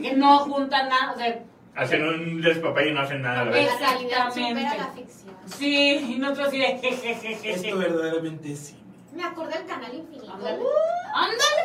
Que 0.00 0.14
no 0.14 0.38
juntan 0.40 0.88
nada, 0.88 1.12
o 1.12 1.18
sea, 1.18 1.42
Hacen 1.74 2.02
un 2.02 2.40
despapay 2.40 2.88
y 2.88 2.92
no 2.92 3.00
hacen 3.02 3.22
nada 3.22 3.42
a 3.42 3.44
la 3.44 3.50
vez. 3.52 3.70
Exactamente. 3.70 4.62
la 4.78 4.86
ficción. 4.88 5.34
sí, 5.46 6.14
y 6.14 6.18
nosotros 6.18 6.48
así 6.48 6.58
de 6.58 6.66
jejejeje. 6.82 7.50
Esto 7.52 7.78
verdaderamente 7.78 8.56
cine. 8.56 8.77
Me 9.12 9.24
acordé 9.24 9.58
del 9.58 9.66
canal 9.66 9.94
infinito. 9.94 10.32
Ándale. 10.32 10.58
Uh, 10.58 10.66
¡Ándale! 11.14 11.62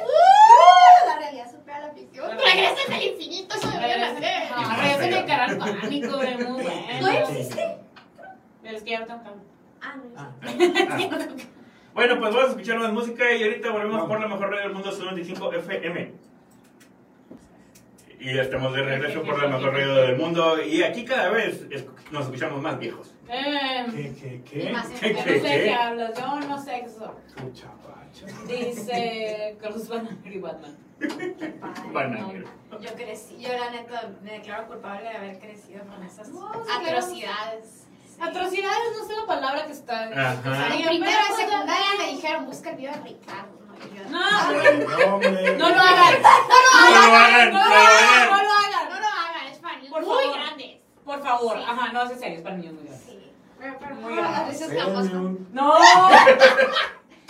la 1.07 1.15
realidad 1.19 1.51
supera 1.51 1.79
la 1.87 1.93
ficción. 1.93 2.31
Regresen 2.31 2.93
al 2.93 3.03
infinito, 3.03 3.55
eso 3.55 3.69
deberían 3.69 4.03
hacer. 4.03 4.25
Ah, 4.55 4.77
regresen 4.97 5.31
al 5.31 5.57
pánico, 5.57 6.21
es 6.21 6.49
muy 6.49 6.63
bueno. 6.63 7.01
¿No 7.01 7.09
existe? 7.09 7.77
Es 8.63 8.83
que 8.83 8.89
ya 8.91 8.99
no 9.01 9.05
tengo 9.07 9.23
cambio. 9.23 9.43
Ah, 9.81 9.95
no 9.97 10.03
Ah, 10.17 10.31
existe. 10.43 11.47
Bueno, 11.93 12.19
pues 12.19 12.33
vamos 12.33 12.47
a 12.47 12.51
escuchar 12.51 12.79
más 12.79 12.91
música 12.91 13.31
y 13.33 13.43
ahorita 13.43 13.69
volvemos 13.71 14.07
por 14.07 14.19
la 14.19 14.27
mejor 14.27 14.49
radio 14.49 14.63
del 14.63 14.73
mundo, 14.73 14.91
95 14.91 15.53
FM. 15.53 16.13
Y 18.23 18.33
ya 18.35 18.41
estamos 18.43 18.73
de 18.73 18.81
regreso 18.83 19.21
por 19.23 19.41
la 19.41 19.49
mejor 19.49 19.73
radio 19.73 19.95
del 19.95 20.17
mundo. 20.17 20.61
Y 20.63 20.81
aquí 20.81 21.03
cada 21.03 21.29
vez 21.29 21.65
es- 21.69 21.85
nos 22.11 22.25
escuchamos 22.25 22.61
más 22.61 22.79
viejos. 22.79 23.13
Eh, 23.27 23.85
¿Qué, 23.91 24.13
qué, 24.15 24.41
qué? 24.63 24.69
más 24.71 24.87
¿Qué, 24.87 25.09
yo 25.13 25.19
no 25.19 25.23
qué, 25.25 25.39
sé 25.39 25.41
qué 25.41 25.63
qué? 25.63 25.73
hablas, 25.73 26.17
yo 26.19 26.39
no 26.47 26.61
qué. 28.47 28.55
Dice 28.65 29.57
Carlos 29.61 29.87
Banner 29.89 30.17
y 30.25 30.39
Batman. 30.39 30.77
Qué 30.99 31.53
Bananero. 31.91 32.47
no. 32.71 32.79
Yo 32.79 32.93
crecí, 32.95 33.37
yo 33.39 33.49
la 33.57 33.71
neta 33.71 34.09
me 34.21 34.33
declaro 34.33 34.67
culpable 34.67 35.09
de 35.09 35.17
haber 35.17 35.39
crecido 35.39 35.83
con 35.85 36.01
esas 36.03 36.29
No, 36.29 36.47
atrocidades. 36.49 37.87
Sí. 38.05 38.19
Atrocidades, 38.21 38.79
no 38.99 39.05
sé 39.07 39.13
la 39.19 39.25
palabra 39.25 39.65
que 39.65 39.71
está. 39.73 40.03
Ajá. 40.05 40.39
O 40.39 40.55
sea, 40.55 40.67
en 40.75 40.99
de 41.01 41.35
secundaria 41.35 41.85
me 41.97 42.07
dijeron, 42.11 42.45
busca 42.45 42.69
el 42.69 42.77
video 42.77 42.93
de 42.93 42.99
Ricardo. 43.01 43.59
No, 44.09 44.19
No, 44.19 44.97
No, 44.97 45.15
hombre. 45.15 45.57
no 45.57 45.69
lo 45.69 45.81
hagan. 45.81 46.21
No 46.21 46.57
lo 46.63 46.69
hagan, 46.77 47.53
No 47.53 47.59
no 47.59 47.63
lo 47.63 47.69
lo 47.69 47.75
hagan, 47.75 48.03
hagan. 48.03 48.29
no 48.29 48.43
lo 48.43 48.53
hagan. 48.53 48.89
No 48.89 48.99
lo 48.99 49.07
hagan, 49.07 49.45
es 49.51 49.57
para 49.59 49.77
niños 49.77 50.01
muy 50.05 50.33
grandes. 50.33 50.71
Por 51.05 51.21
favor, 51.23 51.57
Sí. 51.57 51.63
ajá, 51.67 51.91
no 51.93 52.01
hace 52.01 52.15
serio, 52.17 52.37
es 52.37 52.43
para 52.43 52.55
niños 52.57 52.73
muy 52.73 52.83
grandes. 52.83 53.05
Sí. 53.05 53.31
Pero, 53.59 53.73
pero, 53.79 53.95
Muy 53.95 54.13
no, 54.13 54.21
No. 55.51 55.79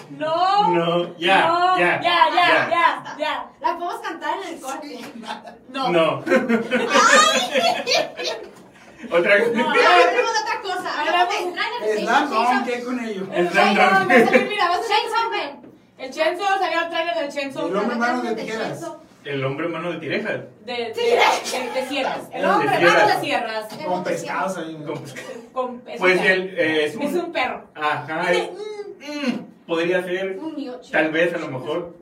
No. 0.09 0.67
No, 0.73 1.17
ya, 1.17 1.47
No, 1.47 1.77
ya, 1.79 2.01
ya, 2.01 2.29
ya, 2.35 2.69
ya, 2.69 3.15
ya. 3.17 3.49
La 3.61 3.77
podemos 3.77 4.01
cantar 4.01 4.37
en 4.43 4.53
el 4.53 4.59
corte. 4.61 4.99
No. 5.69 5.89
No. 5.89 6.23
Otra 9.11 9.37
No. 9.39 9.45
No, 9.53 9.69
hablemos 9.69 10.33
de 10.33 10.39
otra 10.41 10.61
cosa. 10.61 10.89
Hablemos 10.99 11.29
de 11.81 11.97
Slam. 11.99 12.29
Dunk, 12.29 12.65
¿qué 12.65 12.83
con 12.83 12.99
ello? 12.99 13.23
El 13.31 13.45
El 13.47 13.49
Slam 13.51 13.75
Dunk. 13.75 14.31
mira, 14.49 14.69
va 14.69 14.75
a 14.75 14.79
Man. 15.29 15.72
El 15.97 16.11
Chainsaw, 16.11 16.59
salió 16.59 16.81
el 16.81 16.89
trailer 16.89 17.15
del 17.15 17.29
Chainsaw. 17.29 17.67
El 17.67 17.75
hombre 17.77 17.95
mano 17.95 18.21
de 18.23 18.35
tijeras. 18.35 18.91
El 19.23 19.45
hombre 19.45 19.67
mano 19.69 19.91
de 19.93 19.99
tirejas. 19.99 20.41
De, 20.65 20.73
de, 20.73 20.93
de, 20.93 21.71
de 21.81 21.87
sierras. 21.87 22.19
El 22.31 22.45
hombre, 22.45 22.67
manos 22.69 23.07
de 23.15 23.21
sierras. 23.21 23.65
Con 23.85 24.03
pescados 24.03 24.57
ahí. 24.57 24.75
Con- 24.85 25.03
Con- 25.53 25.81
es 25.87 25.99
Pues 25.99 26.19
perro. 26.19 26.43
eh, 26.43 26.85
es 26.85 26.95
Es 26.95 27.13
un... 27.13 27.31
perro. 27.31 27.63
Ajá, 27.73 28.31
es- 28.33 28.49
mm, 28.49 29.65
podría 29.65 30.03
ser, 30.03 30.37
Un 30.39 30.71
tal 30.91 31.11
vez, 31.11 31.33
a 31.33 31.37
lo 31.37 31.47
mejor, 31.47 31.95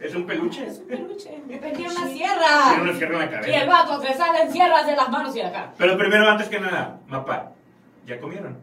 Es 0.00 0.10
es 0.10 0.14
un 0.14 0.24
peluche. 0.26 0.62
un 0.68 0.86
peluche. 0.86 1.30
Tiene 1.48 1.66
una 1.66 1.72
Tiene 1.72 1.90
sierra. 2.12 2.80
una 2.80 2.92
sierra 2.94 3.24
en 3.24 3.30
la 3.32 3.48
Y 3.48 3.54
el 3.54 3.66
cabeza. 3.66 3.66
vato 3.66 4.02
se 4.02 4.14
salen 4.14 4.52
sierras 4.52 4.86
de 4.86 4.94
las 4.96 5.08
manos 5.08 5.34
y 5.34 5.38
de 5.40 5.46
acá. 5.46 5.72
Pero 5.78 5.98
primero, 5.98 6.28
antes 6.30 6.48
que 6.48 6.60
nada, 6.60 7.00
mapa, 7.08 7.52
¿ya 8.06 8.20
comieron? 8.20 8.58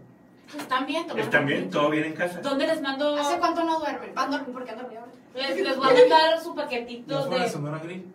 Están 0.57 0.85
bien, 0.85 1.03
tomando 1.03 1.23
¿Están 1.23 1.45
bien? 1.45 1.69
¿Todo 1.69 1.89
bien 1.89 2.05
en 2.05 2.13
casa? 2.13 2.39
¿Dónde 2.41 2.65
les 2.67 2.81
mando? 2.81 3.15
¿Hace 3.15 3.37
cuánto 3.39 3.63
no 3.63 3.79
duermen? 3.79 4.13
Van 4.15 4.27
a 4.33 4.37
dormir 4.37 4.53
porque 4.53 4.71
han 4.71 4.77
dormido 4.79 5.01
ahora. 5.01 5.13
Les, 5.35 5.57
les 5.61 5.77
voy 5.77 5.87
a 5.89 5.93
mandar 5.93 6.41
su 6.41 6.55
¿Ya 6.55 6.63
paquetito 6.63 7.25
fuera 7.27 7.43
de. 7.43 7.49
Sonora 7.49 7.79
Grill? 7.79 8.05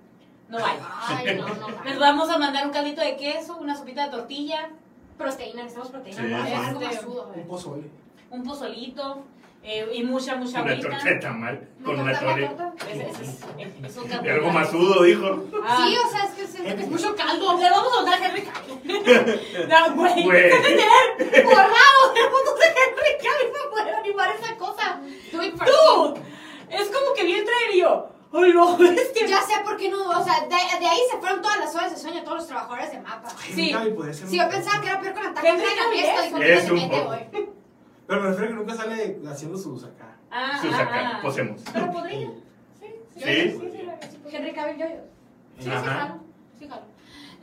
No 0.48 0.58
hay. 0.58 0.78
Ay, 1.08 1.36
no, 1.36 1.48
no. 1.48 1.84
Les 1.84 1.98
vamos 1.98 2.28
a 2.28 2.38
mandar 2.38 2.66
un 2.66 2.72
caldito 2.72 3.00
de 3.00 3.16
queso, 3.16 3.56
una 3.56 3.76
sopita 3.76 4.04
de 4.06 4.10
tortilla, 4.10 4.68
Proteína, 5.16 5.62
necesitamos 5.62 5.90
proteína. 5.92 6.44
Sí, 6.44 6.82
Este, 6.84 7.02
sudo, 7.04 7.32
Un 7.36 7.46
pozole. 7.46 7.84
un 8.30 8.42
pozolito 8.42 9.24
eh, 9.64 9.88
y 9.94 10.02
mucha, 10.04 10.36
mucha 10.36 10.60
Una 10.62 10.72
agüita. 10.72 10.90
torta 10.90 11.20
tamal 11.20 11.68
con 11.84 11.96
¿Me 11.96 12.02
una 12.02 12.18
corta? 12.20 12.72
Es, 12.90 13.18
es, 13.18 13.28
es, 13.28 14.24
Y 14.24 14.28
algo 14.28 14.50
masudo, 14.50 15.02
dijo. 15.02 15.44
Ah. 15.66 15.84
Sí, 15.88 15.96
o 15.96 16.10
sea, 16.10 16.24
es 16.24 16.30
que 16.34 16.82
es 16.82 16.88
mucho 16.88 17.14
caldo. 17.16 17.58
Le 17.58 17.70
vamos 17.70 17.92
a 17.92 18.02
mandar 18.02 18.22
a 18.22 18.26
Henry 18.28 18.42
Cavill. 18.42 19.68
No, 19.68 19.94
güey. 19.96 20.22
Güey. 20.22 20.50
Borrado 21.44 22.02
de 22.14 22.22
fotos 22.30 22.58
de 22.60 22.66
Henry 22.66 23.14
Cavill 23.22 23.50
para 23.52 23.70
poder 23.70 23.94
animar 23.96 24.34
esa 24.38 24.54
cosa. 24.56 25.00
Dude, 25.32 26.20
es 26.70 26.86
como 26.88 27.14
que 27.14 27.24
vi 27.24 27.32
el 27.34 27.44
trailer 27.44 27.74
y 27.74 27.80
yo. 27.80 28.08
Ay, 28.36 28.52
no, 28.52 28.76
es 28.84 29.08
que. 29.10 29.26
Ya 29.28 29.40
sé 29.40 29.54
por 29.64 29.76
qué 29.76 29.88
no, 29.88 30.08
o 30.10 30.24
sea, 30.24 30.40
de, 30.42 30.48
de 30.80 30.86
ahí 30.86 31.00
se 31.10 31.16
fueron 31.18 31.40
todas 31.40 31.58
las 31.60 31.74
horas 31.74 31.90
de 31.92 31.96
sueño, 31.96 32.22
todos 32.24 32.38
los 32.38 32.46
trabajadores 32.48 32.90
de 32.90 33.00
mapa. 33.00 33.28
Sí. 33.54 33.72
Un- 33.72 34.30
yo 34.30 34.48
pensaba 34.48 34.80
que 34.80 34.88
era 34.88 35.00
peor 35.00 35.14
con 35.14 35.22
la 35.24 35.32
fiesta, 35.40 36.44
es- 36.44 36.70
un 36.70 36.90
poco. 36.90 37.14
Pero 38.06 38.20
me 38.20 38.28
refiero 38.28 38.48
que 38.48 38.54
nunca 38.56 38.74
sale 38.74 39.18
haciendo 39.30 39.58
sus 39.58 39.84
acá. 39.84 40.16
Ah, 40.30 40.58
Sus 40.60 40.72
ah, 40.74 40.82
acá, 40.82 41.12
ah. 41.16 41.20
posemos. 41.22 41.62
Pero 41.72 41.90
podría. 41.92 42.28
Sí, 42.80 42.86
¿Sí? 43.14 43.20
sí, 43.22 43.50
sí, 43.50 43.58
sí, 43.60 43.78
sí, 44.10 44.18
sí. 44.30 44.36
Henry 44.36 44.52
Cavill 44.52 44.76
yo. 44.78 44.86
Sí, 45.58 45.64
sí, 45.64 45.70
Ajá. 45.70 45.82
jalo, 45.84 46.20
sí, 46.58 46.68
jalo. 46.68 46.82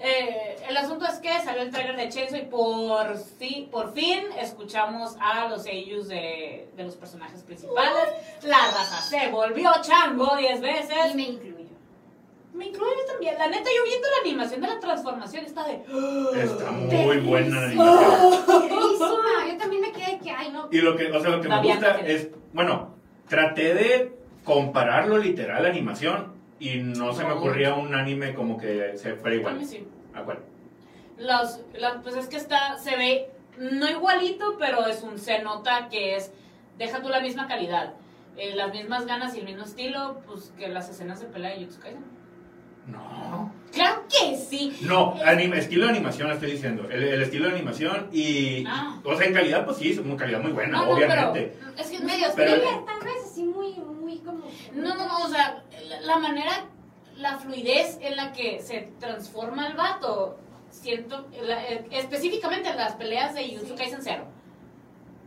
Eh, 0.04 0.56
el 0.68 0.76
asunto 0.78 1.06
es 1.06 1.20
que 1.20 1.30
salió 1.42 1.62
el 1.62 1.70
trailer 1.70 1.96
de 1.96 2.10
Chainsaw 2.10 2.40
y 2.40 2.46
por, 2.46 3.18
sí, 3.18 3.70
por 3.72 3.94
fin 3.94 4.24
escuchamos 4.40 5.16
a 5.22 5.48
los 5.48 5.66
ellos 5.68 6.08
de, 6.08 6.70
de 6.76 6.84
los 6.84 6.96
personajes 6.96 7.44
principales. 7.44 8.10
La 8.42 8.58
raza 8.58 9.00
se 9.02 9.30
volvió 9.30 9.72
chango 9.82 10.36
10 10.36 10.58
Y 10.58 10.62
veces. 10.62 11.16
Me 12.54 12.68
incluyo. 12.68 12.92
También. 13.08 13.38
La 13.38 13.48
neta, 13.48 13.70
yo 13.76 13.84
viendo 13.84 14.08
la 14.10 14.30
animación 14.30 14.62
de 14.62 14.68
la 14.68 14.80
transformación 14.80 15.46
está 15.46 15.66
de. 15.68 15.84
Está 16.44 16.72
muy 16.72 17.18
buena 17.20 17.60
la 17.62 17.66
animación. 17.68 18.46
Buenísima. 18.48 19.48
Yo 19.50 19.58
también 19.58 19.82
me 19.82 19.92
quedé 19.92 20.20
que, 20.20 20.32
ay, 20.32 20.52
no. 20.52 20.68
Y 20.72 20.80
lo 20.82 20.96
que, 20.96 21.12
o 21.12 21.20
sea, 21.20 21.30
lo 21.32 21.42
que 21.42 21.50
me 21.50 21.62
gusta 21.62 22.00
es, 22.02 22.30
bueno, 22.54 22.96
traté 23.28 23.74
de 23.74 24.18
compararlo 24.44 25.18
literal 25.18 25.66
a 25.66 25.70
animación 25.70 26.34
y 26.60 26.78
no 26.80 27.14
se 27.14 27.24
me 27.24 27.32
ocurría 27.34 27.74
un 27.76 27.94
anime 27.96 28.34
como 28.34 28.58
que 28.58 28.98
se 28.98 29.16
fuera 29.16 29.36
A 29.36 29.40
igual. 29.40 29.56
mí 29.58 29.66
sí. 29.66 29.88
¿A 30.14 30.24
cuál? 30.24 30.40
Los, 31.18 31.60
la- 31.74 32.02
pues 32.02 32.16
es 32.16 32.28
que 32.28 32.38
está, 32.38 32.78
se 32.78 32.96
ve 32.98 33.30
no 33.58 33.88
igualito, 33.90 34.56
pero 34.58 34.86
es 34.88 35.04
un, 35.04 35.18
se 35.20 35.40
nota 35.44 35.88
que 35.90 36.16
es, 36.16 36.32
deja 36.78 37.02
tú 37.02 37.10
la 37.10 37.20
misma 37.22 37.48
calidad, 37.48 37.94
eh, 38.38 38.56
las 38.56 38.72
mismas 38.74 39.06
ganas 39.06 39.36
y 39.36 39.40
el 39.40 39.46
mismo 39.46 39.64
estilo, 39.64 40.22
pues 40.26 40.52
que 40.58 40.68
las 40.68 40.90
escenas 40.90 41.20
de 41.20 41.28
pelea 41.28 41.52
de 41.52 41.66
Jutsu 41.66 41.80
Kaisen. 41.80 42.04
No. 43.72 43.78
Claro 43.78 44.04
que 44.10 44.38
sí. 44.38 44.78
No, 44.82 45.16
anima- 45.26 45.56
estilo 45.58 45.86
de 45.86 45.92
animación 45.92 46.30
estoy 46.32 46.52
diciendo. 46.52 46.88
El, 46.92 47.04
el 47.04 47.22
estilo 47.22 47.48
de 47.48 47.56
animación 47.56 48.10
y. 48.12 48.66
Ah. 48.68 49.00
O 49.04 49.16
sea, 49.16 49.28
en 49.28 49.34
calidad, 49.34 49.66
pues 49.66 49.78
sí, 49.78 49.92
es 49.92 49.98
una 50.00 50.18
calidad 50.18 50.42
muy 50.42 50.52
buena, 50.52 50.78
No, 50.80 50.86
no, 50.86 50.92
obviamente. 50.92 51.56
pero 51.58 51.72
es 51.78 51.88
que 51.90 52.00
Medio 52.04 52.28
Pero- 52.36 52.54
thriller, 52.56 52.86
tal 52.86 53.00
vez, 53.02 53.16
así 53.26 53.44
muy, 53.44 53.74
muy 53.76 54.18
como. 54.20 54.44
no, 54.74 54.96
no, 54.96 55.08
no, 55.08 55.26
o 55.26 55.30
sea, 55.30 55.64
la, 55.88 56.02
la 56.02 56.18
manera, 56.20 56.52
la 57.18 57.38
fluidez 57.38 57.98
en 58.02 58.16
la 58.18 58.34
que 58.34 58.62
se 58.62 58.90
transforma 59.00 59.68
el 59.68 59.76
vato, 59.76 60.38
siento, 60.70 61.28
la- 61.44 61.64
eh, 61.66 61.86
específicamente 61.92 62.70
en 62.70 62.78
las 62.78 62.94
peleas 62.96 63.34
de 63.36 63.44
Jutsu 63.56 63.68
Sí. 63.68 63.76
Kaisen 63.78 64.02
Zero, 64.02 64.26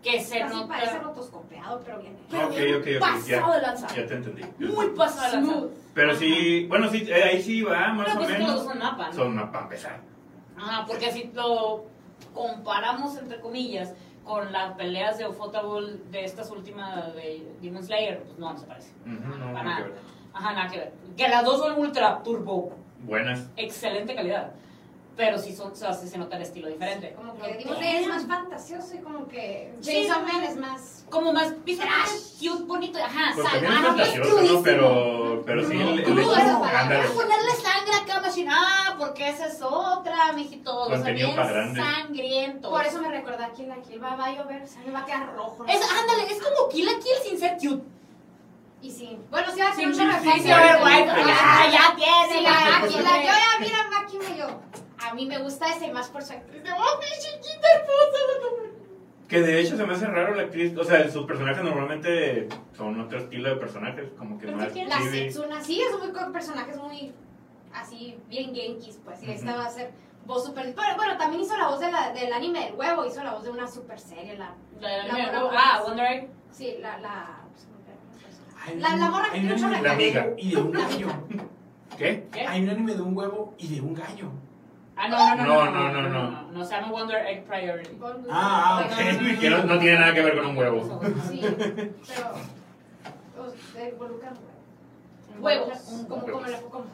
que 0.05 0.21
se 0.21 0.39
Casi 0.39 0.55
nota 0.55 0.69
parece 0.69 0.99
rotoscopeado, 0.99 1.81
pero 1.85 1.99
bien. 1.99 2.17
pero 2.31 2.47
Ok, 2.47 2.53
ok, 2.53 2.87
ok, 2.97 3.01
pasado 3.01 3.53
de 3.55 3.61
ya, 3.61 3.67
lanza. 3.67 3.87
ya 3.89 4.07
te 4.07 4.15
entendí. 4.15 4.43
muy 4.59 4.87
pasado 4.91 5.41
de 5.41 5.47
lanza. 5.47 5.67
Pero 5.95 6.15
sí, 6.15 6.67
bueno, 6.69 6.89
sí, 6.91 7.07
eh, 7.09 7.23
ahí 7.25 7.43
sí 7.43 7.63
va, 7.63 7.89
más 7.95 8.07
Pero 8.07 8.19
o 8.19 8.19
pues 8.19 8.31
es 8.31 8.37
que 8.37 8.43
los 8.43 8.49
menos. 8.51 8.65
dos 8.65 8.73
son 8.73 8.79
mapa, 8.79 9.07
¿no? 9.09 9.13
Son 9.15 9.37
para 9.51 9.63
empezar. 9.65 10.01
Ajá, 10.59 10.85
porque 10.87 11.11
si 11.11 11.31
lo 11.35 11.85
comparamos, 12.35 13.17
entre 13.17 13.41
comillas, 13.41 13.95
con 14.25 14.53
las 14.53 14.75
peleas 14.75 15.19
de 15.19 15.27
Ufotable 15.27 15.99
de 16.11 16.25
estas 16.25 16.51
últimas 16.51 17.15
de 17.15 17.47
Demon 17.63 17.83
Slayer, 17.83 18.23
pues 18.23 18.39
no, 18.39 18.53
no 18.53 18.59
se 18.59 18.67
parece. 18.67 18.93
Ujú, 19.07 19.39
no, 19.39 19.53
Para 19.53 19.63
nada. 19.65 19.87
Ajá, 20.35 20.53
nada 20.53 20.69
que 20.69 20.79
ver. 20.79 20.93
Que 21.17 21.29
las 21.29 21.45
dos 21.45 21.59
son 21.61 21.79
ultra 21.79 22.23
turbo, 22.23 22.73
Buenas. 23.01 23.49
excelente 23.57 24.15
calidad. 24.15 24.53
Pero 25.17 25.39
sí, 25.39 25.55
son, 25.55 25.71
o 25.71 25.77
sea, 25.77 25.93
se 25.95 26.19
nota 26.19 26.35
el 26.37 26.43
estilo 26.43 26.69
diferente. 26.69 27.13
Como 27.15 27.37
que 27.37 27.55
Demon 27.55 27.77
Slayer 27.77 28.03
es 28.03 28.09
más 28.09 28.27
fantasioso 28.27 28.95
y 28.95 28.99
como 28.99 29.29
que 29.29 29.73
Sí. 29.81 30.07
Jason 30.09 30.25
Man 30.27 30.43
es 30.43 30.57
más. 30.57 31.05
Como 31.09 31.33
más 31.33 31.55
visualmente 31.65 32.11
cute, 32.41 32.65
bonito. 32.65 32.99
Ajá, 32.99 33.31
Pues 33.35 33.49
también 33.49 33.73
es 33.73 33.79
fantasioso. 33.81 34.43
¿no? 34.43 34.63
Pero, 34.63 35.43
pero 35.47 35.69
sí, 35.69 35.81
el. 35.81 36.03
Ponerle 36.03 37.51
sangre 37.63 37.95
acá, 38.03 38.21
machine. 38.21 38.51
Ah, 38.53 38.97
porque 38.99 39.29
esa 39.29 39.47
es 39.47 39.63
otra, 39.63 40.33
mijito. 40.33 40.77
O 40.83 40.89
sea, 40.89 41.13
bien 41.13 41.37
sangriento. 41.77 42.71
Por 42.71 42.85
eso 42.85 43.01
me 43.01 43.09
recuerda 43.09 43.47
a 43.47 43.53
Kill 43.53 43.69
la 43.69 43.77
Kill. 43.83 44.03
Va, 44.03 44.17
va 44.17 44.25
a 44.27 44.33
llover, 44.33 44.63
o 44.63 44.67
sea, 44.67 44.83
me 44.85 44.91
va 44.93 45.01
a 45.01 45.05
quedar 45.05 45.33
rojo. 45.35 45.63
¿no? 45.65 45.73
Es, 45.73 45.81
ándale, 45.93 46.25
es 46.33 46.43
como 46.43 46.69
Kill 46.69 46.87
la 46.87 46.93
Kill 46.95 47.17
sin 47.29 47.39
ser 47.39 47.57
cute. 47.59 47.85
Y 48.83 48.91
sí. 48.91 49.19
Bueno, 49.31 49.47
sí 49.53 49.61
va 49.61 49.69
a 49.71 49.75
ser 49.75 49.95
sí, 49.95 50.01
una 50.01 50.21
sí, 50.21 50.31
Sí, 50.35 50.41
pero- 50.45 50.49
ya, 50.49 51.71
ya 51.71 51.81
Sí, 51.97 51.97
tiene. 51.97 52.43
la 52.43 52.51
ya 52.51 52.71
la, 52.71 52.81
yo 52.81 52.89
tiene. 52.89 53.25
ya 53.25 53.35
mira 53.61 53.81
a 53.81 53.89
Maki 53.91 54.17
y 54.17 54.39
yo. 54.39 54.47
A 55.05 55.15
mí 55.15 55.27
me 55.27 55.39
gusta 55.39 55.67
ese 55.75 55.93
más 55.93 56.09
por 56.09 56.23
su 56.23 56.33
actriz 56.33 56.63
de 56.63 56.71
oh, 56.73 56.99
mi 56.99 57.07
chiquita 57.21 57.69
hermosa. 57.75 58.71
Que 59.29 59.41
de 59.41 59.61
hecho 59.61 59.77
se 59.77 59.87
me 59.87 59.95
hace 59.95 60.07
raro 60.07 60.35
la 60.35 60.43
actriz. 60.43 60.77
O 60.77 60.85
sea, 60.85 61.09
sus 61.11 61.27
personajes 61.27 61.63
normalmente 61.65 62.49
son 62.77 63.01
otro 63.01 63.19
estilo 63.19 63.49
de 63.51 63.57
personajes, 63.57 64.11
como 64.19 64.39
que 64.39 64.47
¿Pero 64.47 64.59
más. 64.59 64.67
qué 64.69 64.73
quiere? 64.73 64.89
La. 64.91 65.01
Setsuna, 65.01 65.63
sí, 65.63 65.81
es 65.81 65.99
muy 65.99 66.13
con 66.13 66.33
personajes 66.33 66.77
muy 66.77 67.13
así, 67.73 68.19
bien 68.29 68.55
genkis, 68.55 69.01
pues. 69.05 69.23
Y 69.23 69.31
esta 69.31 69.57
va 69.57 69.67
a 69.67 69.71
ser 69.71 69.93
voz 70.27 70.45
super. 70.47 70.75
Pero 70.75 70.97
bueno, 70.97 71.17
también 71.17 71.43
hizo 71.43 71.57
la 71.57 71.69
voz 71.69 71.81
de 71.81 71.91
la, 71.91 72.13
del 72.13 72.33
anime 72.33 72.67
del 72.67 72.75
huevo, 72.75 73.05
hizo 73.07 73.23
la 73.25 73.33
voz 73.35 73.45
de 73.45 73.51
una 73.51 73.67
super 73.67 73.99
serie. 73.99 74.37
La, 74.37 74.55
La- 74.81 75.07
la- 75.07 75.13
La- 75.19 75.33
la- 75.33 75.51
Ah, 75.55 75.83
Wonder 75.85 76.07
Egg. 76.13 76.29
sí, 76.51 76.77
la. 76.81 76.99
la. 76.99 77.41
Hay 78.67 78.79
La- 78.79 78.97
la 78.97 79.11
morra 79.11 79.27
que 79.33 79.41
tiene 79.41 79.55
un 79.55 79.65
anime 79.65 79.83
La 79.83 79.93
amiga. 79.93 80.27
Y 80.39 80.51
de 80.55 80.57
un 80.63 80.71
gallo. 80.73 81.09
¿Qué? 81.99 82.27
¿Qué? 82.33 82.47
Hay 82.47 82.63
un 82.63 82.71
anime 82.71 82.95
de 82.95 83.03
un 83.03 83.17
huevo 83.17 83.55
y 83.59 83.75
de 83.75 83.81
un 83.81 83.95
gallo. 83.95 84.31
Ah, 84.97 85.09
no, 85.09 85.37
no, 85.37 85.45
no. 85.45 85.71
No, 85.71 85.93
no, 85.93 86.03
no, 86.03 86.09
no. 86.09 86.53
No, 86.53 86.65
se 86.65 86.75
llama 86.75 86.91
Wonder 86.93 87.27
Egg 87.27 87.45
Priority. 87.45 87.99
Ah, 88.31 88.87
Ok, 88.87 88.93
no, 88.99 89.13
no, 89.13 89.21
no, 89.33 89.41
que 89.41 89.51
no, 89.51 89.65
no 89.65 89.79
tiene 89.79 89.99
nada 89.99 90.15
que 90.15 90.23
ver 90.23 90.37
con 90.37 90.47
un 90.47 90.57
huevo. 90.57 91.01
Sí, 91.29 91.41
pero. 91.43 92.35
involucran 93.91 94.35
huevos. 95.41 95.79
Como, 96.09 96.23
como 96.27 96.47
la. 96.47 96.61
Como 96.61 96.85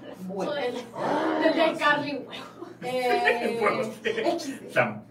la 0.44 0.50
Huevos. 0.50 0.54
del- 0.56 0.74
del 0.74 1.54
de 1.74 1.78
Carly, 1.78 2.12
huevos. 2.26 3.60
Huevos. 3.60 3.88
Eh, 4.04 4.38
Sam. 4.72 5.02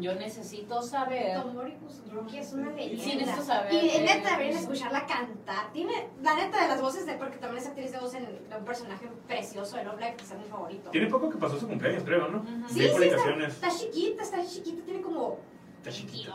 Yo 0.00 0.14
necesito 0.14 0.82
saber. 0.82 1.40
Tomori 1.40 1.72
Kusunoki 1.74 2.38
es 2.38 2.52
una 2.52 2.70
leyenda. 2.70 3.04
Sí, 3.04 3.16
necesito 3.16 3.42
saber. 3.42 3.72
Y 3.74 3.88
de 3.88 4.00
neta 4.00 4.30
deberían 4.30 4.58
escucharla 4.58 5.06
cantar. 5.06 5.72
Tiene, 5.72 6.08
la 6.22 6.34
neta 6.34 6.62
de 6.62 6.68
las 6.68 6.80
voces, 6.80 7.06
de, 7.06 7.14
porque 7.14 7.38
también 7.38 7.62
es 7.62 7.68
actriz 7.68 7.92
de 7.92 7.98
voz 7.98 8.14
en, 8.14 8.24
de 8.24 8.56
un 8.56 8.64
personaje 8.64 9.08
precioso 9.26 9.76
de 9.76 9.84
Love 9.84 10.00
Live, 10.00 10.16
que 10.16 10.24
es 10.24 10.34
mi 10.36 10.44
favorito. 10.44 10.90
Tiene 10.90 11.06
poco 11.08 11.30
que 11.30 11.38
pasó 11.38 11.58
su 11.58 11.68
cumpleaños, 11.68 12.04
creo, 12.04 12.28
¿no? 12.28 12.38
Ujú. 12.38 12.68
Sí, 12.68 12.82
sí, 12.82 12.88
publicaciones. 12.88 13.54
Está, 13.54 13.68
está 13.68 13.80
chiquita, 13.80 14.22
está 14.22 14.46
chiquita, 14.46 14.84
tiene 14.84 15.00
como. 15.00 15.38
Está 15.78 15.90
chiquita. 15.90 16.32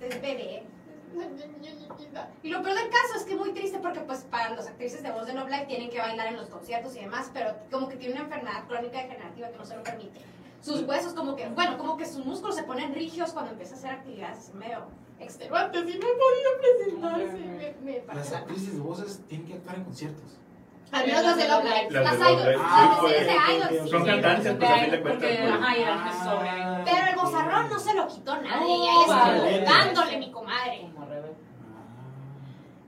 Es 0.00 0.20
bebé. 0.20 0.64
Y 2.42 2.48
lo 2.50 2.62
peor 2.62 2.76
del 2.76 2.88
caso 2.88 3.16
es 3.16 3.24
que 3.24 3.32
es 3.32 3.38
muy 3.38 3.52
triste 3.52 3.78
porque 3.80 4.00
pues 4.00 4.20
para 4.30 4.54
las 4.54 4.68
actrices 4.68 5.02
de 5.02 5.10
voz 5.10 5.26
de 5.26 5.34
Love 5.34 5.50
Live 5.50 5.66
tienen 5.66 5.90
que 5.90 5.98
bailar 5.98 6.28
en 6.28 6.36
los 6.36 6.48
conciertos 6.48 6.94
y 6.96 7.00
demás, 7.00 7.30
pero 7.34 7.54
como 7.70 7.88
que 7.88 7.96
tiene 7.96 8.14
una 8.14 8.24
enfermedad 8.24 8.66
crónica 8.66 9.02
degenerativa 9.02 9.48
que 9.50 9.58
no 9.58 9.64
se 9.64 9.76
lo 9.76 9.82
permite. 9.82 10.20
Sus 10.60 10.82
huesos 10.82 11.14
como 11.14 11.36
que, 11.36 11.48
bueno, 11.48 11.78
como 11.78 11.96
que 11.96 12.04
sus 12.06 12.24
músculos 12.24 12.54
se 12.56 12.64
ponen 12.64 12.94
rígidos 12.94 13.32
cuando 13.32 13.52
empieza 13.52 13.74
a 13.74 13.78
hacer 13.78 13.90
actividades 13.92 14.52
medio 14.54 14.84
extenuantes 15.18 15.82
y 15.82 15.98
no 15.98 16.06
podía 16.06 16.50
presentarse. 16.60 17.74
Me, 17.82 18.02
me 18.06 18.14
Las 18.14 18.32
actrices 18.32 18.74
de 18.74 18.80
voces 18.80 19.22
tienen 19.28 19.46
que 19.46 19.54
actuar 19.54 19.76
en 19.76 19.84
conciertos. 19.84 20.36
Al 20.92 21.06
menos 21.06 21.22
las 21.22 21.36
de 21.36 21.48
Love 21.48 21.64
Live, 21.64 21.90
Las 21.90 22.02
las, 22.04 22.18
de 22.18 22.52
Love 22.52 22.62
idols, 22.66 23.68
pues, 23.68 23.90
Son 23.90 24.02
sí. 24.02 24.08
cantantes, 24.10 24.56
pues 24.56 24.70
a 25.22 25.76
eran 25.76 25.98
Ah. 26.02 26.24
sobre. 26.24 26.90
Pero 26.92 27.06
el 27.10 27.16
bozarrón 27.16 27.68
no 27.70 27.78
se 27.78 27.94
lo 27.94 28.08
quitó 28.08 28.36
nadie, 28.42 28.50
No, 28.58 28.66
y 28.84 28.88
ahí 28.88 29.04
vale. 29.08 29.54
estuvo 29.60 29.70
dándole 29.72 30.18
mi 30.18 30.30
comadre. 30.32 30.90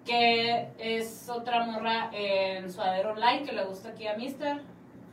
Que 0.05 0.73
es 0.79 1.29
otra 1.29 1.65
morra 1.65 2.11
en 2.13 2.73
Suadero 2.73 3.13
Online 3.13 3.45
que 3.45 3.53
le 3.53 3.65
gusta 3.67 3.91
aquí 3.91 4.07
a 4.09 4.17
Mister. 4.17 4.61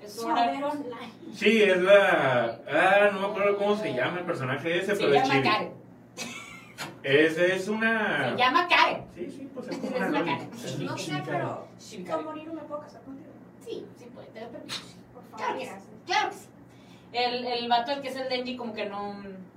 Es 0.01 0.17
una- 0.19 0.41
online. 0.43 1.11
Sí, 1.33 1.61
es 1.61 1.81
la. 1.81 2.59
Ah, 2.71 3.09
no 3.11 3.19
me 3.21 3.27
acuerdo 3.27 3.57
cómo 3.57 3.75
se 3.75 3.93
llama 3.93 4.19
el 4.19 4.25
personaje 4.25 4.79
ese, 4.79 4.95
Se 4.95 5.01
pero 5.01 5.13
es 5.13 5.21
llama 5.21 5.33
chibi. 5.33 5.43
Karen. 5.49 5.73
Es, 7.03 7.37
es 7.37 7.67
una. 7.67 8.29
Se 8.31 8.37
llama 8.37 8.67
Karen. 8.67 9.03
Sí, 9.15 9.29
sí, 9.29 9.49
pues 9.53 9.67
es 9.67 9.73
Es 9.75 9.79
como 9.81 9.97
una 9.97 10.07
una. 10.07 10.19
Karen. 10.25 10.49
No 10.85 10.97
sé, 10.97 11.23
pero 11.25 11.67
Sí, 11.77 12.03
con 12.03 12.25
morir 12.25 12.47
no 12.47 12.53
me 12.53 12.61
puedo 12.61 12.81
casar 12.81 13.01
contigo. 13.03 13.29
Sí, 13.65 13.85
sí 13.97 14.05
puede, 14.13 14.27
te 14.29 14.41
lo 14.41 14.49
permito. 14.49 14.75
Por 15.13 15.23
favor. 15.23 15.37
Claro 15.37 15.59
que 15.59 15.65
sí. 15.65 15.71
Claro 16.05 16.29
que 16.29 16.35
sí. 16.35 16.45
El, 17.13 17.45
el 17.45 17.69
vato, 17.69 17.91
el 17.91 18.01
que 18.01 18.07
es 18.09 18.15
el 18.15 18.29
Denji, 18.29 18.55
como 18.57 18.73
que 18.73 18.85
no. 18.85 19.15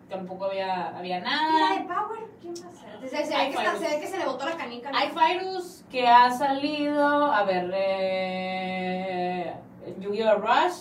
Tampoco 0.09 0.45
había, 0.45 0.89
había 0.97 1.19
¿Y 1.19 1.21
la 1.23 1.31
nada. 1.31 1.75
de 1.75 1.81
Power? 1.85 2.21
¿Quién 2.43 2.55
va 2.55 2.69
a 2.69 2.73
ser? 2.73 3.09
Se, 3.09 3.25
se 3.25 3.31
ve 3.31 3.35
Hay 3.35 3.51
que 3.51 3.57
se 3.57 3.89
ve 3.89 4.01
que 4.01 4.07
se 4.07 4.19
le 4.19 4.27
botó 4.27 4.45
la 4.45 4.57
canica. 4.57 4.91
¿no? 4.91 4.99
Hay 4.99 5.09
Virus 5.11 5.85
que 5.91 6.07
ha 6.07 6.31
salido. 6.31 7.33
A 7.33 7.45
ver, 7.45 7.71
eh. 7.75 9.55
Yu-Gi-Oh! 9.99 10.39
Rush. 10.39 10.79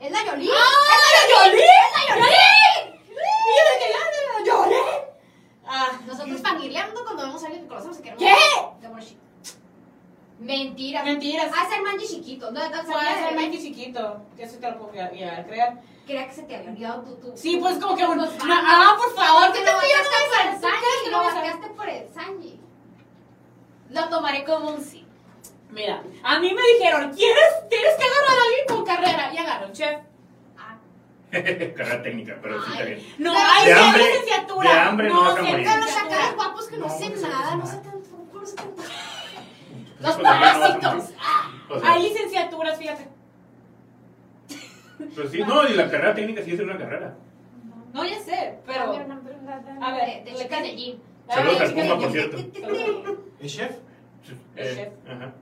¿Es 0.00 0.10
la 0.10 0.24
Yoli? 0.24 0.48
¡Ah! 0.52 0.94
¡Es 0.94 1.02
la 1.14 1.50
Yoli! 1.50 1.62
¡Es 1.62 2.08
la 2.08 2.14
Yoli! 2.14 2.26
Y 3.10 3.50
yo 3.56 3.62
de 3.72 3.78
que 3.78 3.92
ya, 3.92 4.44
ya, 4.44 4.52
Yoli. 4.52 4.76
Ah, 5.66 5.90
Nosotros 6.06 6.40
fangirleando 6.42 7.02
cuando 7.04 7.22
vemos 7.24 7.42
a 7.42 7.46
alguien 7.46 7.62
que 7.64 7.68
conocemos 7.68 7.98
y 7.98 8.02
queremos. 8.02 8.22
¿Qué? 8.22 8.80
De 8.86 8.88
Moshi. 8.88 9.18
Mentira. 10.40 11.02
Mentiras. 11.04 11.50
Ah, 11.56 11.66
es 11.70 11.76
el 11.78 11.82
manji 11.84 12.06
chiquito. 12.06 12.50
No, 12.50 12.60
no, 12.68 12.82
Puede 12.82 13.14
ser 13.14 13.30
de- 13.30 13.40
Mikey 13.40 13.62
chiquito. 13.62 14.20
Que 14.36 14.42
eso 14.42 14.58
te 14.58 14.70
lo 14.70 14.78
puedo 14.78 14.94
ya- 14.94 15.12
ya 15.12 15.44
creer. 15.46 15.74
Creía 16.04 16.26
que 16.28 16.34
se 16.34 16.42
te 16.42 16.56
había 16.56 16.70
olvidado 16.70 17.02
tu. 17.02 17.14
tu 17.16 17.36
Sí, 17.36 17.56
pues 17.56 17.78
como 17.78 17.96
que 17.96 18.04
un. 18.04 18.18
Pues, 18.18 18.44
no, 18.44 18.54
ah, 18.54 18.94
por 18.98 19.14
favor, 19.14 19.52
que 19.52 19.60
¿qué 19.60 19.64
lo 19.64 19.70
te 19.70 19.86
bateaste 19.86 20.16
por 20.28 20.46
el 20.46 20.60
¿Qué 20.60 20.60
Sanji. 20.60 21.10
Lo 21.10 21.18
bateaste 21.18 21.66
por 21.70 21.88
el 21.88 22.08
Sanji. 22.12 22.60
Lo 23.90 24.08
tomaré 24.08 24.44
como 24.44 24.70
un 24.70 24.84
sí. 24.84 25.03
Mira, 25.70 26.02
a 26.22 26.38
mí 26.38 26.52
me 26.54 26.62
dijeron, 26.78 27.12
¿quieres, 27.14 27.68
tienes 27.68 27.94
que 27.96 28.04
agarrar 28.04 28.38
a 28.38 28.42
alguien 28.44 28.66
con 28.68 28.84
carrera? 28.84 29.32
Y 29.34 29.38
agarro 29.38 29.66
un 29.66 29.72
chef. 29.72 29.98
Ah, 30.56 30.76
Carrera 31.30 32.02
técnica, 32.02 32.38
pero 32.40 32.62
sí 32.62 32.70
está 32.72 32.84
bien. 32.84 33.02
No, 33.18 33.32
De 33.32 33.38
hay 33.38 33.70
hambre- 33.72 34.04
licenciatura. 34.04 34.72
de 34.72 34.78
hambre 34.78 35.08
no 35.08 35.22
morir. 35.24 35.64
Pero 35.64 35.76
los 35.80 35.94
chacales 35.94 36.34
guapos 36.36 36.68
que 36.68 36.76
no, 36.76 36.86
No, 36.86 36.92
sé 36.98 37.04
porque 37.06 37.18
se 37.18 37.28
nada, 37.28 37.56
no 37.56 37.64
tanto. 37.64 37.90
No 38.32 38.46
sé 38.46 38.56
tanto. 38.56 38.82
Pues, 38.82 38.90
Los 40.00 40.14
pues, 40.16 40.16
ya 40.16 40.34
no 40.34 40.40
parásitos. 40.40 40.94
morir. 40.94 41.16
Ah, 41.20 41.50
O 41.70 41.80
sea, 41.80 41.92
Hay 41.92 42.02
licenciaturas, 42.02 42.78
fíjate. 42.78 43.08
Pues 45.14 45.30
sí, 45.30 45.38
no, 45.40 45.68
y 45.68 45.74
la 45.74 45.90
carrera 45.90 46.14
técnica 46.14 46.42
sí 46.42 46.52
es 46.52 46.60
una 46.60 46.78
carrera. 46.78 47.16
No, 47.92 48.04
ya 48.04 48.20
sé, 48.20 48.58
pero. 48.66 48.92
A 48.92 49.92
ver, 49.92 50.24
de, 50.24 50.30
de 50.32 50.38
chicas 50.38 50.62
de 50.62 50.76
gym. 50.76 50.98
Saludos 51.28 51.60
al 51.60 51.72
Puma, 51.74 51.98
por 51.98 52.12
cierto. 52.12 52.36
¿Es 53.40 53.52
chef? 53.56 53.72
Es 54.56 54.78
Eh, 54.78 54.92
Ajá. 55.08 55.32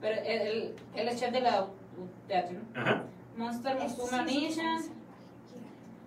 Pero 0.00 0.20
él, 0.22 0.26
él- 0.26 0.74
él 0.94 1.08
es 1.08 1.18
chef 1.20 1.32
de 1.32 1.40
la 1.40 1.66
teatro. 2.26 2.58
Ajá. 2.74 3.02
Monster 3.36 3.76
Nisha. 4.26 4.78
sí. 4.80 4.90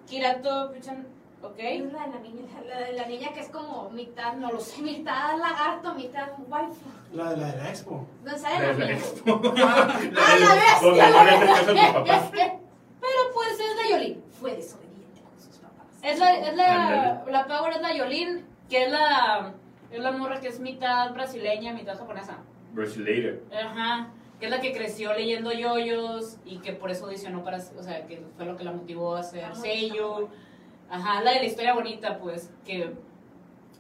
Kirato 0.07 0.71
Pichan. 0.71 1.05
Ok. 1.43 1.55
Es 1.57 1.91
la 1.91 2.03
de 2.05 2.09
la 2.13 2.19
niña, 2.19 2.41
la 2.67 2.79
de 2.81 2.93
la 2.93 3.05
niña 3.07 3.33
que 3.33 3.39
es 3.39 3.49
como 3.49 3.89
mitad, 3.89 4.33
No 4.35 4.51
lo 4.51 4.59
sé. 4.59 4.81
mitad 4.81 5.37
lagarto, 5.39 5.93
mitad 5.95 6.29
waifu. 6.47 6.75
La 7.13 7.31
de 7.31 7.37
la 7.37 7.47
de 7.51 7.57
la 7.57 7.69
expo. 7.69 8.05
¿Dónde 8.23 8.39
sale 8.39 8.59
La 8.59 8.61
la 8.67 8.73
de 8.73 8.79
la 8.79 8.85
niña? 8.85 8.97
expo. 8.99 9.41
¡Ah, 9.57 9.99
La 10.11 10.35
la 10.39 10.55
de- 10.55 10.61
bestia, 10.61 11.09
la 11.09 11.23
no 11.23 11.23
le 11.23 11.31
haces 11.31 11.49
caso 11.49 11.71
a 11.71 11.73
tus 11.73 11.93
papás. 11.93 12.29
Pero 12.31 13.19
pues 13.33 13.59
es 13.59 13.75
la 13.75 13.89
Yolín. 13.97 14.23
Fue 14.39 14.55
desobediente 14.55 15.21
con 15.21 15.39
sus 15.39 15.57
papás. 15.57 15.87
Es 16.03 16.19
la, 16.19 16.33
es 16.37 16.55
la, 16.55 17.23
la 17.27 17.47
Power 17.47 17.73
es 17.73 17.81
la 17.81 17.93
Yolín, 17.95 18.45
que 18.69 18.85
es 18.85 18.91
la, 18.91 19.53
es 19.89 19.99
la 19.99 20.11
morra 20.11 20.39
que 20.39 20.47
es 20.49 20.59
mitad 20.59 21.11
brasileña, 21.13 21.73
mitad 21.73 21.97
japonesa. 21.97 22.37
Brasileira. 22.73 23.35
Ajá. 23.53 24.09
Que 24.39 24.45
es 24.45 24.51
la 24.51 24.59
que 24.59 24.73
creció 24.73 25.13
leyendo 25.13 25.51
yoyos 25.51 26.37
y 26.45 26.57
que 26.59 26.73
por 26.73 26.89
eso 26.89 27.05
audicionó 27.05 27.43
para, 27.43 27.57
o 27.57 27.83
sea, 27.83 28.05
que 28.07 28.23
fue 28.35 28.45
lo 28.45 28.57
que 28.57 28.63
la 28.63 28.71
motivó 28.71 29.15
a 29.15 29.19
hacer 29.19 29.45
Ah, 29.45 29.55
sello. 29.55 30.29
Ajá, 30.89 31.21
la 31.21 31.31
de 31.33 31.39
la 31.39 31.45
historia 31.45 31.73
bonita, 31.73 32.17
pues, 32.17 32.49
que 32.65 32.93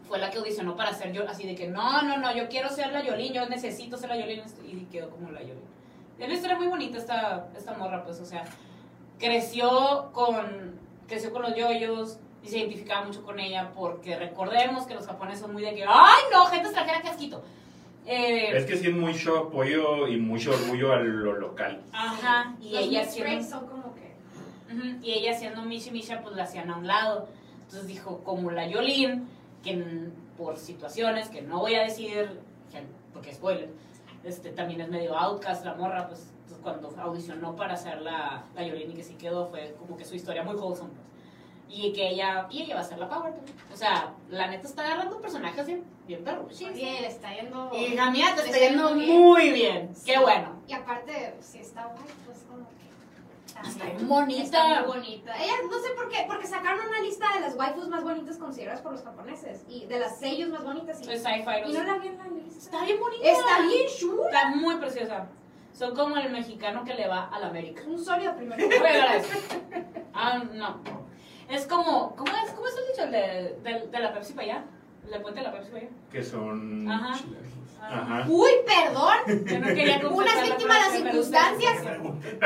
fue 0.07 0.19
la 0.19 0.29
que 0.29 0.37
audicionó 0.37 0.75
para 0.75 0.93
ser 0.93 1.11
yo, 1.13 1.27
así 1.27 1.47
de 1.47 1.55
que 1.55 1.67
no, 1.67 2.01
no, 2.03 2.17
no, 2.17 2.35
yo 2.35 2.47
quiero 2.47 2.69
ser 2.69 2.91
la 2.91 3.03
Yolín, 3.03 3.33
yo 3.33 3.47
necesito 3.49 3.97
ser 3.97 4.09
la 4.09 4.17
Yolín 4.17 4.41
y 4.65 4.85
quedó 4.85 5.09
como 5.09 5.31
la 5.31 5.41
Yolín. 5.41 5.63
Es 6.19 6.25
una 6.25 6.33
historia 6.35 6.57
muy 6.57 6.67
bonita 6.67 6.97
esta, 6.97 7.47
esta 7.57 7.73
morra, 7.73 8.03
pues, 8.03 8.19
o 8.19 8.25
sea, 8.25 8.43
creció 9.19 10.09
con, 10.13 10.79
creció 11.07 11.31
con 11.31 11.41
los 11.43 11.55
yoyos 11.55 12.19
y 12.43 12.49
se 12.49 12.57
identificaba 12.59 13.05
mucho 13.05 13.23
con 13.23 13.39
ella 13.39 13.71
porque 13.75 14.17
recordemos 14.17 14.85
que 14.85 14.95
los 14.95 15.05
japoneses 15.05 15.41
son 15.41 15.53
muy 15.53 15.63
de 15.63 15.73
que, 15.75 15.83
ay, 15.87 16.21
no, 16.31 16.45
gente 16.45 16.65
extranjera, 16.67 17.01
qué 17.01 17.09
asquito. 17.09 17.43
Eh, 18.05 18.57
Es 18.57 18.65
que 18.65 18.77
sí 18.77 18.87
es 18.87 18.95
mucho 18.95 19.37
apoyo 19.37 20.07
y 20.07 20.17
mucho 20.17 20.51
orgullo 20.51 20.91
a 20.93 20.97
lo 20.99 21.33
local. 21.33 21.81
Ajá, 21.93 22.55
y 22.61 22.71
Los 22.73 22.81
ella 22.83 23.05
siendo, 23.05 23.43
son 23.43 23.67
como 23.67 23.93
que. 23.95 24.11
Y 25.03 25.11
ella 25.11 25.33
siendo 25.37 25.61
Mishi 25.63 25.91
Misha, 25.91 26.21
pues 26.21 26.35
la 26.35 26.43
hacían 26.43 26.69
a 26.71 26.77
un 26.77 26.87
lado. 26.87 27.27
Entonces 27.63 27.87
dijo, 27.87 28.19
como 28.23 28.51
la 28.51 28.67
Yolín, 28.67 29.27
que 29.63 29.83
por 30.37 30.57
situaciones 30.57 31.29
que 31.29 31.41
no 31.41 31.59
voy 31.59 31.75
a 31.75 31.83
decir, 31.83 32.39
que- 32.71 32.83
porque 33.13 33.33
spoiler, 33.33 33.69
este, 34.23 34.49
también 34.51 34.81
es 34.81 34.89
medio 34.89 35.17
outcast 35.17 35.63
la 35.65 35.73
morra, 35.75 36.07
pues 36.07 36.27
cuando 36.63 36.93
audicionó 36.99 37.55
para 37.55 37.73
hacer 37.73 38.01
la, 38.01 38.43
la 38.55 38.67
Yolín 38.67 38.91
y 38.91 38.93
que 38.93 39.03
sí 39.03 39.15
quedó, 39.15 39.47
fue 39.47 39.75
como 39.79 39.97
que 39.97 40.05
su 40.05 40.15
historia 40.15 40.43
muy 40.43 40.55
wholesome. 40.55 40.89
pues. 40.89 41.10
Y 41.73 41.93
que 41.93 42.09
ella, 42.09 42.47
y 42.49 42.63
ella 42.63 42.75
va 42.75 42.81
a 42.81 42.83
ser 42.83 42.97
la 42.99 43.07
Power. 43.07 43.33
pues. 43.33 43.51
O 43.73 43.77
sea, 43.77 44.13
la 44.29 44.47
neta 44.47 44.67
está 44.67 44.83
agarrando 44.85 45.21
personajes 45.21 45.65
bien, 45.65 45.83
bien 46.05 46.21
perro. 46.23 46.45
Sí, 46.51 46.65
le 46.65 47.07
está 47.07 47.33
yendo. 47.33 47.71
Y 47.73 47.93
la 47.95 48.11
mía 48.11 48.35
te 48.35 48.41
está 48.45 48.57
yendo 48.57 48.93
muy 48.93 49.51
bien. 49.51 49.87
Qué 50.05 50.13
Sí. 50.15 50.19
bueno. 50.19 50.61
Y 50.67 50.73
aparte, 50.73 51.35
si 51.39 51.59
está 51.59 51.85
guay, 51.85 52.03
pues 52.25 52.39
como 52.49 52.67
que. 52.67 53.69
Está 53.69 53.85
bien. 53.85 54.07
bonita. 54.07 54.43
Está 54.43 54.79
muy 54.81 54.87
bonita. 54.97 55.33
Ella, 55.41 55.53
no 55.69 55.79
sé 55.79 55.89
por 55.95 56.09
qué, 56.09 56.25
porque 56.27 56.45
sacaron 56.47 56.85
una 56.89 56.99
lista 57.01 57.27
de 57.35 57.39
las 57.39 57.55
waifus 57.55 57.87
más 57.87 58.03
bonitas 58.03 58.37
consideradas 58.37 58.81
por 58.81 58.91
los 58.91 59.03
japoneses. 59.03 59.63
Y 59.69 59.85
de 59.85 59.99
las 59.99 60.19
sellos 60.19 60.49
más 60.49 60.63
bonitas. 60.65 60.99
Y, 61.01 61.09
Es 61.09 61.23
sci-fi. 61.23 61.69
y 61.69 61.73
no 61.73 61.83
la 61.83 61.97
vi 61.99 62.07
en 62.09 62.17
la 62.17 62.27
lista. 62.27 62.59
Está 62.65 62.83
bien 62.83 62.99
bonita. 62.99 63.27
Está 63.29 63.61
bien 63.61 63.87
chula. 63.97 64.25
Está 64.25 64.49
muy 64.55 64.75
preciosa. 64.75 65.27
Son 65.73 65.95
como 65.95 66.17
el 66.17 66.29
mexicano 66.31 66.83
que 66.83 66.95
le 66.95 67.07
va 67.07 67.29
a 67.29 67.39
la 67.39 67.47
América. 67.47 67.83
Un 67.87 67.97
sólido 68.03 68.35
primero. 68.35 68.61
Ah, 70.13 70.43
no. 70.53 70.81
Es 71.51 71.65
como, 71.67 72.15
¿cómo 72.15 72.31
es, 72.45 72.51
cómo 72.51 72.67
es 72.67 72.75
el 72.77 72.87
dicho? 72.87 73.03
El 73.03 73.11
de, 73.11 73.55
de, 73.71 73.87
de 73.87 73.99
la 73.99 74.13
Pepsi 74.13 74.33
para 74.33 74.47
allá. 74.47 74.63
El 75.05 75.11
de 75.11 75.19
puente 75.19 75.39
de 75.41 75.47
la 75.47 75.51
Pepsi 75.53 75.69
para 75.71 75.83
allá. 75.83 75.91
Que 76.11 76.23
son. 76.23 76.89
Ajá. 76.89 77.19
Ajá. 77.83 78.25
Uy, 78.29 78.51
perdón. 78.65 79.17
Yo 79.47 79.59
no 79.59 79.67
quería 79.67 79.97
Una 80.07 80.41
víctima 80.43 80.75
de 80.75 80.79
las 80.81 80.91
circunstancias. 80.93 81.77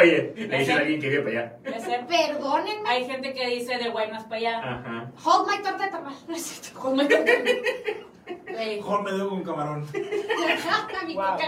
Oye, 0.01 0.33
le 0.35 0.57
dice 0.59 0.73
a 0.73 0.77
alguien 0.77 1.01
que 1.01 1.09
vive 1.09 1.21
para 1.23 1.39
allá. 1.39 2.07
Perdónenme. 2.07 2.89
Hay 2.89 3.05
gente 3.05 3.33
que 3.33 3.47
dice 3.47 3.77
de 3.77 3.89
guay 3.89 4.09
más 4.11 4.23
para 4.23 4.37
allá. 4.37 4.57
Ajá. 4.59 5.11
Hold 5.23 5.49
my 5.49 5.61
torta 5.61 5.85
de 5.85 5.91
tamal. 5.91 6.13
No 6.27 6.35
es 6.35 6.41
cierto. 6.41 6.79
Como- 6.79 7.03
Güey, 7.03 8.77
Mejor 8.77 9.03
me 9.03 9.11
debo 9.11 9.29
con 9.29 9.43
camarón. 9.43 9.85
Mi 11.05 11.13
Wow. 11.15 11.23
coca. 11.33 11.47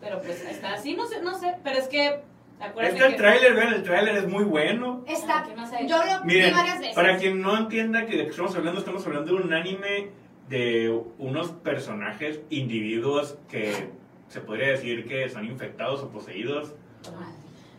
Pero 0.00 0.20
pues 0.20 0.42
está 0.44 0.74
así, 0.74 0.94
no 0.94 1.06
sé, 1.06 1.20
no 1.22 1.36
sé. 1.38 1.56
Pero 1.64 1.78
es 1.78 1.88
que, 1.88 2.20
acuérdate 2.62 2.94
Está 2.96 3.06
el 3.06 3.12
que... 3.12 3.18
tráiler, 3.18 3.54
vean, 3.54 3.74
el 3.74 3.82
tráiler 3.82 4.16
es 4.16 4.28
muy 4.28 4.44
bueno. 4.44 5.04
Está. 5.06 5.46
Yo 5.86 5.98
lo 5.98 6.24
vi 6.24 6.40
varias 6.50 6.78
veces. 6.80 6.94
para 6.94 7.16
quien 7.16 7.40
no 7.42 7.56
entienda 7.58 8.06
que 8.06 8.16
de 8.16 8.24
qué 8.24 8.30
estamos 8.30 8.54
hablando, 8.56 8.80
estamos 8.80 9.06
hablando 9.06 9.36
de 9.36 9.42
un 9.42 9.52
anime 9.52 10.10
de 10.48 11.02
unos 11.18 11.50
personajes, 11.50 12.40
individuos 12.50 13.38
que 13.50 13.88
se 14.28 14.40
podría 14.40 14.68
decir 14.68 15.06
que 15.06 15.28
son 15.28 15.44
infectados 15.46 16.02
o 16.02 16.10
poseídos. 16.10 16.74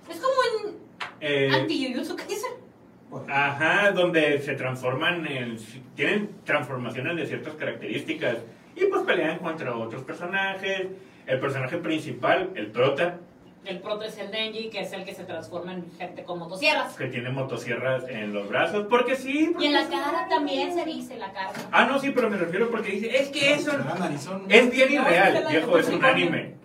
Es 0.09 0.19
como 0.19 0.34
un 0.67 0.77
Eh, 1.19 1.49
anti-Jujutsu 1.51 2.15
Kaisen. 2.15 2.51
Ajá, 3.29 3.91
donde 3.91 4.41
se 4.41 4.55
transforman 4.55 5.25
en... 5.27 5.57
tienen 5.95 6.29
transformaciones 6.45 7.15
de 7.15 7.25
ciertas 7.27 7.53
características 7.53 8.38
y 8.75 8.86
pues 8.86 9.03
pelean 9.03 9.38
contra 9.39 9.75
otros 9.75 10.01
personajes. 10.03 10.88
El 11.27 11.39
personaje 11.39 11.77
principal, 11.77 12.49
el 12.55 12.67
prota, 12.71 13.19
El 13.66 13.80
proto 13.80 14.03
es 14.03 14.18
el 14.18 14.30
Denji, 14.30 14.70
que 14.70 14.82
es 14.82 14.91
el 14.91 15.05
que 15.05 15.14
se 15.16 15.24
transforma 15.24 15.74
en 15.74 15.89
gente 15.97 16.24
con 16.24 16.39
motosierras. 16.39 16.95
que 16.95 17.05
tiene 17.07 17.30
motosierras 17.30 18.03
en 18.09 18.34
los 18.34 18.49
brazos, 18.49 18.88
porque 18.89 19.16
sí. 19.16 19.49
porque 19.53 19.66
Y 19.66 19.68
en 19.68 19.74
la 19.74 19.88
cara 19.88 20.28
también 20.30 20.74
se 20.74 20.84
dice 20.84 21.18
la 21.18 21.32
cara. 21.32 21.51
Ah, 21.72 21.86
no, 21.86 21.97
sí, 21.99 22.11
pero 22.11 22.30
me 22.30 22.36
refiero 22.38 22.70
porque 22.70 22.89
dice, 22.91 23.16
es 23.18 23.30
que 23.30 23.53
eso 23.53 23.72
es 23.72 23.78
bien 24.47 24.70
No, 24.70 24.76
irreal, 24.76 25.45
viejo, 25.49 25.78
es 25.78 25.88
un 25.89 26.03
anime. 26.03 26.55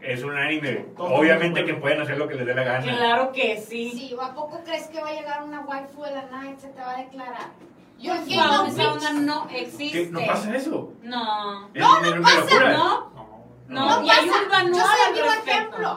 Es 0.00 0.24
un 0.24 0.36
anime. 0.36 0.86
Todo 0.96 1.08
Obviamente 1.14 1.64
que 1.64 1.74
pueden 1.74 2.00
hacer 2.00 2.18
lo 2.18 2.26
que 2.26 2.34
les 2.34 2.46
dé 2.46 2.54
la 2.54 2.64
gana. 2.64 2.96
Claro 2.96 3.30
que 3.32 3.60
sí. 3.60 3.92
Sí, 3.94 4.14
¿o 4.14 4.20
¿a 4.20 4.34
poco 4.34 4.60
crees 4.64 4.88
que 4.88 5.00
va 5.00 5.10
a 5.10 5.12
llegar 5.12 5.42
una 5.44 5.60
waifu 5.60 6.02
de 6.02 6.10
la 6.12 6.22
y 6.50 6.60
se 6.60 6.68
te 6.68 6.80
va 6.80 6.92
a 6.92 6.96
declarar? 7.02 7.48
Yo 8.00 8.12
no, 8.14 8.66
esa 8.66 8.92
onda 8.92 9.12
no 9.12 9.46
¿Qué? 9.46 9.60
existe. 9.62 10.08
¿No 10.10 10.26
pasa 10.26 10.56
eso? 10.56 10.92
No. 11.04 11.68
Es 11.72 11.84
una- 11.84 11.98
una 11.98 12.16
locura. 12.16 12.72
No, 12.72 13.12
No. 13.68 14.00
no, 14.00 14.04
y 14.06 14.10
hay 14.10 14.26
pasa. 14.26 14.42
un 14.42 14.48
manual 14.48 14.74
Yo 14.74 14.91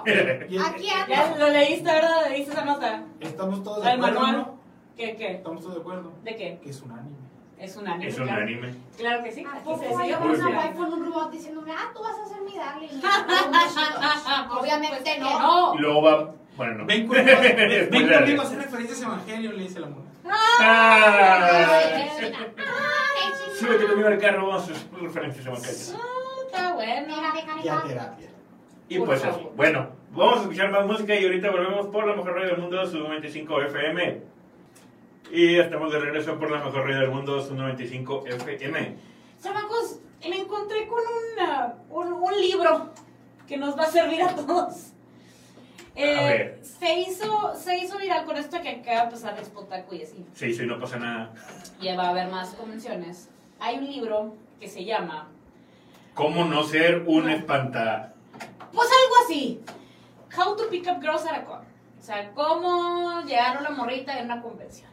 Y- 0.50 0.58
Aquí 0.58 0.88
Ya 1.08 1.24
ando. 1.26 1.38
lo 1.40 1.50
leíste, 1.50 1.84
¿verdad? 1.92 2.30
Leíste 2.30 2.52
esa 2.54 2.66
nota. 2.66 3.04
Estamos 3.20 3.64
todos 3.64 3.84
de 3.84 3.92
El 3.92 3.98
acuerdo, 4.00 4.20
manual. 4.22 4.38
¿no? 4.48 4.56
¿Qué, 4.98 5.16
qué? 5.16 5.32
Estamos 5.34 5.62
todos 5.62 5.76
de 5.76 5.82
acuerdo. 5.82 6.12
¿De 6.24 6.36
qué? 6.36 6.60
Que 6.64 6.70
es 6.70 6.82
un 6.82 6.92
anime. 6.92 7.16
Es 7.58 7.76
un 7.78 7.88
anime. 7.88 8.08
Es 8.10 8.18
un 8.20 8.26
claro. 8.26 8.42
anime. 8.44 8.76
Claro 8.98 9.24
que 9.24 9.32
sí. 9.32 9.44
¿A 9.46 9.50
Aquí 9.56 9.60
poco 9.64 9.80
se 9.80 9.86
va 9.88 9.92
a 9.92 9.96
sigue 9.96 10.08
llegar 10.08 10.28
Muy 10.28 10.36
una 10.38 10.50
waifu 10.60 10.84
en 10.86 10.94
un 10.94 11.06
robot 11.06 11.32
diciéndome, 11.32 11.72
ah, 11.72 11.92
tú 11.96 12.02
vas 12.04 12.20
a 12.20 12.26
ser 12.28 12.42
mi 12.42 12.56
darling? 12.58 12.90
Obviamente 14.60 14.98
supuesto 14.98 15.20
no. 15.22 15.28
que 15.28 15.34
no. 15.40 15.76
Y 15.76 15.78
luego 15.80 16.02
va. 16.02 16.32
Bueno, 16.58 16.74
no. 16.76 16.86
Ven 16.86 17.08
conmigo, 17.08 17.38
ven, 17.42 17.56
ven 17.58 17.86
Spoiler. 17.88 18.20
conmigo 18.20 18.42
a 18.42 18.46
hacer 18.46 18.58
referencias 18.60 19.02
a 19.02 19.06
Evangelio, 19.06 19.52
le 19.54 19.64
dice 19.64 19.80
la 19.80 19.88
mona. 19.88 20.06
Ah. 20.60 21.48
Ay, 21.70 22.10
Súbete 23.60 23.86
conmigo 23.88 24.08
al 24.08 24.18
carro, 24.18 24.48
vamos 24.48 24.62
a 24.62 24.64
hacer 24.74 24.76
referencias 25.02 25.46
a 25.46 25.50
Evangelio. 25.50 25.96
Ah, 25.96 26.46
Está 26.46 26.74
bueno. 26.74 27.14
Y 27.64 27.68
a 27.68 27.82
terapia. 27.84 28.30
Y 28.90 29.00
pues. 29.00 29.22
Bueno, 29.56 29.90
vamos 30.12 30.38
a 30.38 30.42
escuchar 30.42 30.72
más 30.72 30.86
música 30.86 31.16
y 31.16 31.26
ahorita 31.26 31.50
volvemos 31.52 31.88
por 31.88 32.06
la 32.08 32.16
mejor 32.16 32.34
radio 32.36 32.50
del 32.50 32.60
mundo, 32.60 32.86
su 32.86 33.00
95 33.00 33.62
FM. 33.64 34.22
Y 35.32 35.56
estamos 35.56 35.92
de 35.92 36.00
regreso 36.00 36.38
por 36.38 36.52
la 36.52 36.64
mejor 36.64 36.84
radio 36.84 37.02
del 37.02 37.12
mundo, 37.12 37.42
su 37.42 37.56
95 37.56 38.26
FM. 38.28 38.96
Chamacos, 39.42 40.00
me 40.30 40.38
encontré 40.38 40.88
con 40.88 41.02
una, 41.34 41.76
un, 41.90 42.14
un 42.14 42.42
libro 42.42 42.92
que 43.48 43.58
nos 43.58 43.78
va 43.78 43.84
a 43.84 43.88
servir 43.88 44.22
a 44.22 44.36
todos. 44.36 44.92
Eh, 45.96 46.18
A 46.18 46.24
ver. 46.24 46.60
Se 46.62 47.00
hizo, 47.00 47.56
se 47.56 47.78
hizo 47.78 47.98
viral 47.98 48.26
con 48.26 48.38
esto 48.38 48.62
que 48.62 48.70
acaba 48.70 49.06
de 49.06 49.12
pasar 49.12 49.44
Spotaku 49.44 49.96
y 49.96 50.04
así. 50.04 50.26
Sí, 50.34 50.54
sí, 50.54 50.66
no 50.66 50.78
pasa 50.80 50.98
nada. 51.00 51.34
Ya 51.82 51.96
va 51.96 52.08
a 52.08 52.10
haber 52.10 52.28
más 52.30 52.50
convenciones. 52.56 53.30
Hay 53.60 53.78
un 53.78 53.86
libro 53.86 54.36
que 54.60 54.68
se 54.68 54.84
llama, 54.84 55.30
¿Cómo 56.14 56.46
no 56.46 56.64
ser 56.64 57.04
un 57.08 57.30
espanta? 57.30 58.14
Pues 58.74 58.90
algo 58.90 59.16
así, 59.26 59.62
How 60.38 60.56
to 60.56 60.70
Pick 60.70 60.88
Up 60.88 61.02
Girls 61.02 61.26
at 61.26 61.34
a 61.40 61.44
Con. 61.46 61.60
O 61.60 62.02
sea, 62.02 62.32
cómo 62.34 63.22
llegar 63.22 63.58
a 63.58 63.60
una 63.62 63.70
morrita 63.72 64.18
en 64.20 64.26
una 64.26 64.42
convención. 64.42 64.90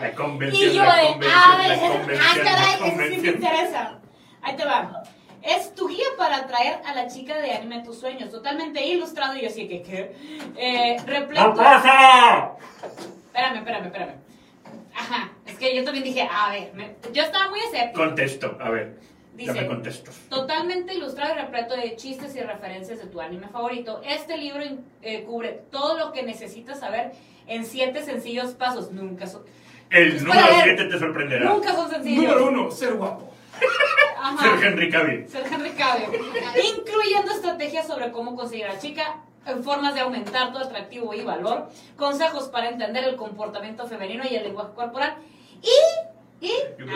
La 0.00 0.12
convención, 0.12 0.70
Y 0.70 0.74
yo 0.74 0.84
la 0.84 0.96
de, 0.98 1.06
convención, 1.08 1.42
ah, 1.44 1.58
la 1.58 1.68
de- 1.68 1.74
ah, 1.74 1.88
convención, 1.98 2.38
la 2.38 2.44
caray, 2.44 2.74
eso 2.74 2.84
sí 2.84 3.20
me 3.20 3.26
interesa. 3.28 3.98
Ahí 4.42 4.56
te 4.56 4.64
va. 4.64 5.02
Es 5.42 5.74
tu 5.74 5.88
guía 5.88 6.06
para 6.16 6.36
atraer 6.36 6.80
a 6.86 6.94
la 6.94 7.06
chica 7.08 7.36
de 7.38 7.52
anime 7.52 7.82
tus 7.82 7.98
sueños. 7.98 8.30
Totalmente 8.30 8.86
ilustrado 8.86 9.34
y 9.36 9.42
yo 9.42 9.48
así 9.48 9.66
que, 9.68 9.82
¿qué? 9.82 10.16
Eh, 10.56 10.96
repleto. 11.04 11.48
¡No 11.48 11.54
pasa! 11.54 12.52
Espérame, 13.26 13.56
espérame, 13.58 13.86
espérame. 13.86 14.14
Ajá, 14.96 15.32
es 15.44 15.58
que 15.58 15.74
yo 15.74 15.82
también 15.84 16.04
dije, 16.04 16.28
a 16.30 16.50
ver, 16.50 16.72
me- 16.74 16.94
yo 17.12 17.22
estaba 17.24 17.48
muy 17.50 17.58
escéptica. 17.58 17.92
Contesto, 17.94 18.56
a 18.60 18.70
ver, 18.70 19.00
Dice. 19.34 19.68
Totalmente 20.28 20.94
ilustrado 20.94 21.34
y 21.34 21.38
repleto 21.38 21.76
de 21.76 21.96
chistes 21.96 22.36
y 22.36 22.40
referencias 22.40 23.00
de 23.00 23.06
tu 23.06 23.20
anime 23.20 23.48
favorito. 23.48 24.00
Este 24.04 24.36
libro 24.36 24.62
eh, 25.02 25.24
cubre 25.24 25.64
todo 25.72 25.98
lo 25.98 26.12
que 26.12 26.22
necesitas 26.22 26.78
saber 26.78 27.12
en 27.48 27.64
siete 27.64 28.04
sencillos 28.04 28.52
pasos. 28.52 28.92
Nunca 28.92 29.26
son, 29.26 29.42
El 29.90 30.16
Espera, 30.16 30.34
número. 30.34 30.62
7 30.64 30.84
te 30.84 30.98
sorprenderá. 30.98 31.50
nunca 31.50 31.74
son 31.74 31.90
sencillos. 31.90 32.22
Número 32.24 32.48
uno, 32.48 32.70
ser 32.70 32.94
guapo. 32.94 33.34
Ajá. 34.22 34.58
Ser 34.58 34.64
Henry 34.72 34.90
Cavill. 34.90 35.28
Ser 35.28 35.44
Henry 35.52 35.70
Cavill. 35.70 36.20
Incluyendo 36.78 37.32
estrategias 37.32 37.86
sobre 37.86 38.12
cómo 38.12 38.36
conseguir 38.36 38.66
a 38.66 38.74
la 38.74 38.78
chica, 38.78 39.20
en 39.46 39.62
formas 39.62 39.94
de 39.94 40.00
aumentar 40.00 40.52
tu 40.52 40.58
atractivo 40.58 41.12
y 41.12 41.22
valor, 41.22 41.68
consejos 41.96 42.48
para 42.48 42.68
entender 42.70 43.04
el 43.04 43.16
comportamiento 43.16 43.86
femenino 43.86 44.24
y 44.30 44.36
el 44.36 44.44
lenguaje 44.44 44.72
corporal, 44.74 45.16
y, 45.60 46.13
y 46.44 46.52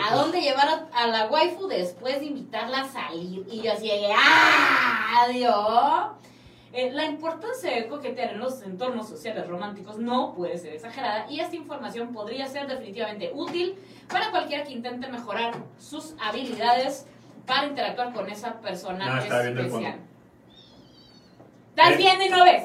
a 0.09 0.15
dónde 0.15 0.41
llevar 0.41 0.67
a, 0.67 0.87
a 1.03 1.07
la 1.07 1.27
waifu 1.27 1.67
después 1.67 2.19
de 2.19 2.27
invitarla 2.27 2.81
a 2.81 2.85
salir. 2.87 3.45
Y 3.49 3.61
yo 3.61 3.73
así 3.73 3.89
¡ah! 4.15 5.27
Dios. 5.31 6.19
Eh, 6.71 6.91
la 6.91 7.05
importancia 7.05 7.71
de 7.71 7.87
coquetear 7.87 8.33
en 8.33 8.39
los 8.39 8.61
entornos 8.61 9.09
sociales 9.09 9.47
románticos 9.47 9.97
no 9.97 10.35
puede 10.35 10.55
ser 10.59 10.73
exagerada 10.75 11.25
y 11.27 11.39
esta 11.39 11.55
información 11.55 12.13
podría 12.13 12.45
ser 12.47 12.67
definitivamente 12.67 13.31
útil 13.33 13.75
para 14.07 14.29
cualquiera 14.29 14.63
que 14.63 14.73
intente 14.73 15.07
mejorar 15.07 15.55
sus 15.79 16.13
habilidades 16.21 17.07
para 17.47 17.65
interactuar 17.65 18.13
con 18.13 18.29
esa 18.29 18.61
persona 18.61 19.15
No, 19.15 19.21
viendo 19.23 19.61
especial. 19.61 19.71
fondo. 19.93 20.09
¿Estás 21.71 21.91
Eh. 21.93 21.97
viendo 21.97 22.25
y 22.25 22.29
no 22.29 22.43
ves? 22.43 22.63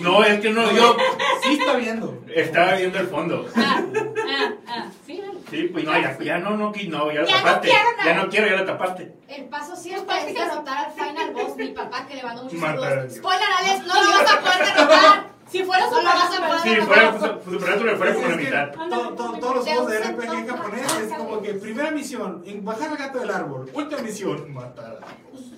No, 0.00 0.22
es 0.24 0.40
que 0.40 0.50
no, 0.50 0.70
yo 0.72 0.96
Sí 1.42 1.54
está 1.58 1.74
viendo. 1.76 2.22
estaba 2.34 2.74
viendo 2.74 2.98
el 2.98 3.06
fondo. 3.08 3.46
Ah, 3.56 3.82
ah, 4.28 4.52
ah, 4.68 4.86
sí, 5.06 5.20
dale. 5.20 5.38
Sí, 5.50 5.68
pues 5.72 5.84
no, 5.84 5.92
ya, 5.92 6.18
ya 6.18 6.38
no, 6.38 6.50
no, 6.56 6.72
no, 6.72 6.72
ya 7.12 7.20
lo 7.20 7.26
Ya 7.26 7.36
no 7.36 7.42
tapaste. 7.44 7.68
quiero 7.68 7.90
nada. 7.96 8.04
ya 8.04 8.14
no 8.22 8.28
quiero, 8.30 8.46
ya 8.48 8.56
lo 8.56 8.64
tapaste. 8.64 9.12
El 9.28 9.44
paso 9.46 9.74
7 9.76 10.04
es 10.26 10.34
derrotar 10.34 10.86
al 10.86 10.92
final 10.92 11.32
boss, 11.34 11.56
mi 11.56 11.68
papá 11.68 12.06
que 12.06 12.14
le 12.16 12.22
mandó 12.22 12.44
muchos 12.44 12.60
saludos. 12.60 12.88
Dios. 13.02 13.14
Spoiler, 13.16 13.48
Alex, 13.58 13.86
no 13.86 14.02
lo 14.02 14.10
vas 14.10 14.32
a 14.32 14.40
poder 14.40 14.58
derrotar. 14.66 15.32
Si 15.50 15.62
fuera 15.64 15.84
No 15.84 15.90
super 15.90 16.04
lo 16.04 16.08
vas 16.10 16.38
a 16.38 16.46
poder 16.46 16.60
Sí, 16.62 16.68
derrotar. 16.70 17.18
fuera, 17.18 17.38
supernatural 17.44 17.96
fuera 17.96 18.14
como 18.14 18.26
la 18.28 18.32
Es 18.34 18.38
que 18.38 18.44
mitad. 18.46 18.70
to- 18.72 19.08
to- 19.14 19.38
todos 19.38 19.54
los 19.56 19.64
juegos 19.66 19.90
de 19.90 19.98
RPG 20.00 20.48
japonés 20.48 20.96
es 21.02 21.12
como 21.18 21.42
que 21.42 21.54
primera 21.54 21.90
misión, 21.90 22.42
en 22.46 22.64
bajar 22.64 22.90
al 22.90 22.96
gato 22.96 23.18
del 23.18 23.30
árbol. 23.30 23.70
Última 23.74 24.00
misión, 24.00 24.54
matar 24.54 24.86
a 25.02 25.06
Dios. 25.30 25.52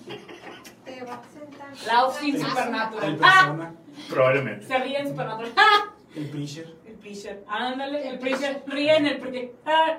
Te 0.95 1.03
vas 1.03 1.19
a 1.19 1.29
sentar. 1.39 1.67
Laos 1.87 2.23
in 2.23 2.35
El 2.35 2.41
Supernatural. 2.41 3.19
Ah, 3.21 3.41
persona, 3.45 3.73
Probablemente. 4.09 4.65
se 4.65 4.77
ríe 4.79 4.97
en 4.99 5.07
Supernatural. 5.09 5.51
El 6.15 6.29
Preacher. 6.29 6.73
el 6.87 6.93
Preacher. 6.93 7.43
Ándale, 7.47 8.07
el 8.07 8.19
Preacher. 8.19 8.63
Ríe 8.67 8.95
en 8.95 9.05
el 9.05 9.17
Preacher. 9.19 9.51
Ah. 9.65 9.97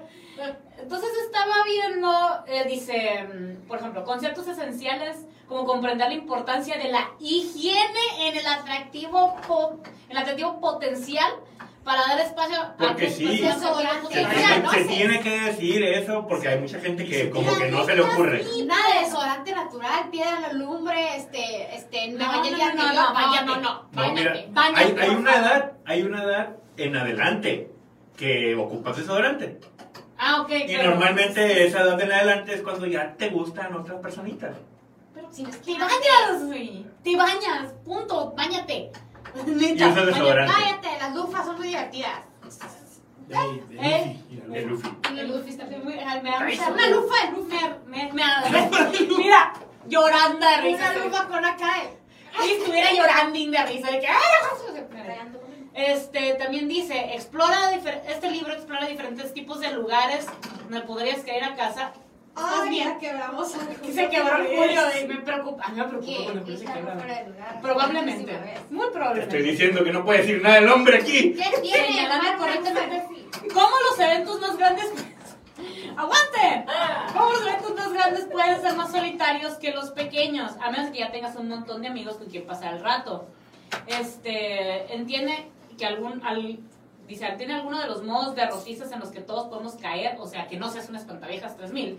Entonces 0.79 1.11
estaba 1.27 1.55
viendo, 1.65 2.45
eh, 2.47 2.65
dice, 2.67 3.25
mm, 3.25 3.67
por 3.69 3.79
ejemplo, 3.79 4.03
conceptos 4.05 4.49
esenciales 4.49 5.27
como 5.47 5.65
comprender 5.67 6.09
la 6.09 6.15
importancia 6.15 6.79
de 6.79 6.89
la 6.91 7.11
higiene 7.21 8.29
en 8.29 8.37
el 8.39 8.47
atractivo, 8.47 9.37
po- 9.47 9.79
en 10.07 10.11
el 10.13 10.17
atractivo 10.17 10.59
potencial 10.61 11.31
para 11.87 12.01
dar 12.05 12.19
espacio 12.19 12.61
a 12.61 12.77
Porque 12.77 13.07
que 13.07 13.11
sí. 13.13 13.25
atractivas 13.47 13.59
Se 14.11 14.61
no 14.61 14.71
se 14.73 14.79
sé. 14.83 14.85
tiene 14.89 15.21
que 15.21 15.41
decir 15.41 15.85
eso 15.85 16.27
porque 16.27 16.49
hay 16.49 16.59
mucha 16.59 16.81
gente 16.81 17.05
que 17.07 17.31
como 17.31 17.57
que 17.57 17.71
no 17.71 17.85
se 17.85 17.95
le 17.95 18.03
ocurre. 18.03 18.45
Nada 18.67 18.95
de 18.95 19.05
desodorante 19.07 19.53
natural, 19.55 20.11
piedra 20.11 20.35
en 20.37 20.43
la 20.43 20.53
lumbre, 20.55 21.17
este, 21.17 21.77
este, 21.77 22.09
No, 22.09 22.27
no, 22.27 22.43
no, 22.43 22.93
no, 22.93 23.15
bañate. 23.15 23.47
no, 23.47 23.57
no, 23.57 23.61
no. 23.61 23.89
No, 23.93 24.13
mira, 24.15 24.33
hay, 24.65 25.15
una 25.15 25.37
edad, 25.37 25.73
hay 25.85 26.03
una 26.03 26.25
edad 26.25 26.57
en 26.77 26.97
adelante 26.97 27.71
que 28.17 28.57
ocupas 28.57 28.97
desodorante. 28.97 29.61
Ah, 30.19 30.41
ok. 30.41 30.51
Y 30.51 30.75
claro. 30.75 30.91
normalmente 30.91 31.67
esa 31.69 31.83
edad 31.83 32.01
en 32.01 32.11
adelante 32.13 32.55
es 32.55 32.63
cuando 32.63 32.87
ya 32.87 33.15
te 33.17 33.29
gustan 33.29 33.73
otras 33.75 34.01
personitas. 34.01 34.57
Pero 35.15 35.33
Sin 35.33 35.45
te 35.47 35.53
esquinas. 35.53 35.89
bañas, 35.89 36.45
güey. 36.47 36.85
Te 37.05 37.15
bañas. 37.15 37.73
Punto. 37.85 38.33
Báñate. 38.37 38.91
Y 39.47 39.75
usas 39.85 40.07
desodorante. 40.07 40.53
Cállate, 40.55 40.89
las 40.99 41.15
lufas 41.15 41.45
son 41.47 41.57
muy 41.59 41.69
divertidas. 41.69 42.21
Eh. 43.29 44.23
Luffy 44.31 44.37
la 44.37 44.55
De 44.55 44.63
Luffy. 44.67 44.89
Luffy. 44.89 45.19
El 45.21 45.29
luffy 45.31 45.51
está 45.51 45.65
muy... 45.65 45.95
me 45.95 46.31
da 46.31 46.41
mucha 46.41 46.71
Una 46.71 46.89
lufa 46.89 47.27
de 47.27 47.33
lufa. 47.33 47.79
Me, 47.87 48.13
me, 48.13 48.13
me- 48.13 49.17
mira, 49.19 49.53
llorando 49.89 50.47
de 50.47 50.57
risa. 50.59 50.93
Una 50.95 51.05
lufa 51.05 51.27
con 51.29 51.43
cara 51.43 51.83
de... 51.83 52.47
Y 52.47 52.51
estuviera 52.53 52.93
llorando 52.93 53.33
de 53.39 53.67
risa. 53.67 53.91
De 53.91 54.01
que, 54.01 54.07
¡ay, 54.07 54.17
Rayando 55.07 55.41
con- 55.41 55.71
Este, 55.75 56.35
también 56.35 56.69
dice, 56.69 57.15
explora, 57.15 57.73
este 57.75 58.31
libro 58.31 58.53
explora 58.53 58.87
diferentes 58.87 59.33
tipos 59.35 59.61
de 59.61 59.73
lugares 59.73 60.27
donde 60.65 60.81
podrías 60.83 61.21
caer 61.21 61.45
a 61.45 61.57
casa. 61.57 61.93
¿Estás 62.37 62.61
Ay, 62.65 62.69
bien? 62.69 62.99
quebramos 62.99 63.49
se 63.51 64.09
quebró 64.11 64.37
el 64.37 64.47
Julio 64.49 64.81
y 65.03 65.09
me 65.09 65.15
preocupa. 65.23 65.65
A 65.65 65.69
mí 65.71 65.79
me 65.79 65.85
preocupa 65.85 66.25
cuando 66.25 66.53
el 66.53 66.59
se 66.59 66.65
quebra. 66.67 66.95
de. 66.95 67.61
Probablemente. 67.63 68.39
Muy 68.69 68.87
Te 68.87 68.93
probablemente. 68.93 69.37
estoy 69.39 69.51
diciendo 69.53 69.83
que 69.83 69.93
no 69.93 70.05
puede 70.05 70.19
decir 70.19 70.43
nada 70.43 70.59
el 70.59 70.69
hombre 70.69 70.99
aquí. 70.99 71.33
¿Qué 71.33 71.61
tiene? 71.63 72.07
Correctamente. 72.39 73.05
lufa. 73.09 73.55
¿Cómo 73.55 73.75
los 73.91 74.01
eventos 74.01 74.41
más 74.43 74.57
grandes... 74.59 74.85
¡Aguanten! 75.97 76.67
¿Cómo 77.15 77.31
los 77.33 77.41
eventos 77.41 77.75
más 77.75 77.93
grandes 77.95 78.25
pueden 78.27 78.61
ser 78.61 78.77
más 78.77 78.93
solitarios 78.93 79.55
que 79.55 79.71
los 79.73 79.91
pequeños? 79.93 80.53
A 80.61 80.71
menos 80.71 80.91
que 80.91 80.99
ya 80.99 81.11
tengas 81.11 81.37
un 81.37 81.49
montón 81.49 81.81
de 81.81 81.89
amigos 81.89 82.17
con 82.17 82.27
quien 82.29 82.47
pasar 82.47 82.75
el 82.75 82.83
rato. 82.83 83.29
Este, 83.87 84.93
entiende 84.95 85.49
que 85.79 85.87
algún... 85.87 86.23
Al, 86.23 86.59
dice, 87.07 87.27
tiene 87.39 87.55
alguno 87.55 87.81
de 87.81 87.87
los 87.87 88.03
modos 88.03 88.35
derrotistas 88.35 88.91
en 88.93 89.01
los 89.01 89.11
que 89.11 89.21
todos 89.21 89.49
podemos 89.49 89.75
caer, 89.77 90.17
o 90.21 90.27
sea, 90.27 90.47
que 90.49 90.57
no 90.59 90.69
seas 90.71 90.89
un 90.89 90.97
espantaviejas 90.97 91.57
3000. 91.57 91.99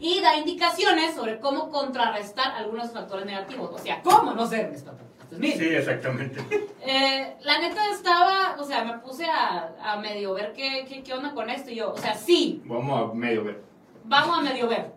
Y 0.00 0.20
da 0.20 0.36
indicaciones 0.36 1.14
sobre 1.16 1.40
cómo 1.40 1.70
contrarrestar 1.70 2.52
algunos 2.54 2.92
factores 2.92 3.26
negativos. 3.26 3.70
O 3.72 3.78
sea, 3.78 4.00
cómo 4.02 4.32
no 4.32 4.46
ser 4.46 4.68
un 4.68 4.74
espantaviejas 4.74 5.28
3000. 5.28 5.52
Sí, 5.58 5.66
exactamente. 5.74 6.40
Eh, 6.90 7.36
la 7.42 7.58
neta 7.58 7.90
estaba, 7.90 8.56
o 8.58 8.64
sea, 8.64 8.82
me 8.82 8.96
puse 9.00 9.26
a, 9.26 9.74
a 9.82 9.96
medio 9.98 10.32
ver 10.32 10.54
qué, 10.54 10.86
qué, 10.88 11.02
qué 11.02 11.12
onda 11.12 11.34
con 11.34 11.50
esto. 11.50 11.70
Y 11.70 11.74
yo, 11.74 11.92
o 11.92 11.98
sea, 11.98 12.14
sí, 12.14 12.62
Vamos 12.64 13.10
a 13.10 13.14
medio 13.14 13.44
ver. 13.44 13.62
vamos 14.04 14.38
a 14.38 14.40
medio 14.40 14.68
ver. 14.68 14.92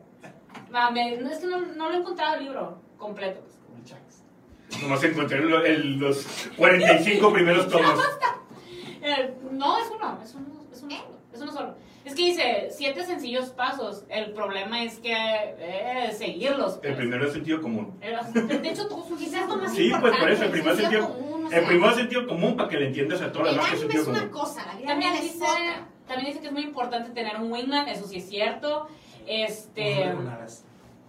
A 0.71 0.89
es 0.97 1.39
que 1.39 1.47
no, 1.47 1.59
no 1.59 1.89
lo 1.89 1.95
he 1.95 1.97
encontrado 1.97 2.35
el 2.35 2.43
libro 2.45 2.81
completo. 2.97 3.41
pues. 3.41 3.55
Como 3.65 3.77
el 3.77 3.83
Chax. 3.83 4.23
Nomás 4.81 5.03
encontré 5.03 5.39
el- 5.39 5.97
los 5.99 6.25
45 6.55 7.33
primeros 7.33 7.67
tomos. 7.67 7.99
Eh, 9.17 9.33
no, 9.51 9.77
es 9.77 9.87
uno, 9.95 10.19
es 10.23 10.33
uno, 10.35 10.47
es 10.71 10.81
uno, 10.83 10.95
solo, 10.95 11.17
es 11.33 11.41
uno 11.41 11.51
solo. 11.51 11.75
Es 12.03 12.15
que 12.15 12.25
dice 12.25 12.69
siete 12.71 13.05
sencillos 13.05 13.49
pasos. 13.49 14.05
El 14.09 14.33
problema 14.33 14.83
es 14.83 14.97
que 14.99 15.13
eh, 15.13 16.11
seguirlos. 16.17 16.75
El 16.75 16.79
pues. 16.81 16.95
primero 16.95 17.27
es 17.27 17.33
sentido 17.33 17.61
común. 17.61 17.97
Eh, 18.01 18.17
De 18.33 18.69
hecho, 18.69 18.87
todos 18.87 19.07
son 19.07 19.17
Quizás 19.17 19.47
lo 19.47 19.57
más 19.57 19.71
Sí, 19.71 19.89
pues 19.89 19.93
importante. 19.93 20.19
por 20.19 20.31
eso, 20.31 20.43
el 20.45 20.51
primer 20.51 20.75
sentido 20.75 21.01
sentido, 21.03 21.25
común, 21.25 21.45
o 21.45 21.51
el 21.51 21.65
primero 21.65 21.95
sentido 21.95 22.27
común 22.27 22.55
para 22.57 22.69
que 22.69 22.77
le 22.77 22.87
entiendas 22.87 23.21
a 23.21 23.31
todos 23.31 23.45
los 23.45 23.49
El 23.55 23.61
demás 23.61 23.71
anime 23.73 23.93
es 23.93 24.07
una 24.07 24.19
común. 24.19 24.31
cosa, 24.33 24.65
la 24.65 24.75
vida 24.75 24.87
También 24.87 25.13
es 25.13 25.21
dice, 25.21 25.43
otra. 25.45 25.87
también 26.07 26.27
dice 26.27 26.39
que 26.41 26.47
es 26.47 26.53
muy 26.53 26.63
importante 26.63 27.09
tener 27.11 27.35
un 27.39 27.51
wingman, 27.51 27.87
eso 27.87 28.07
sí 28.07 28.17
es 28.17 28.27
cierto. 28.27 28.87
Este. 29.27 30.05
Alas. 30.05 30.65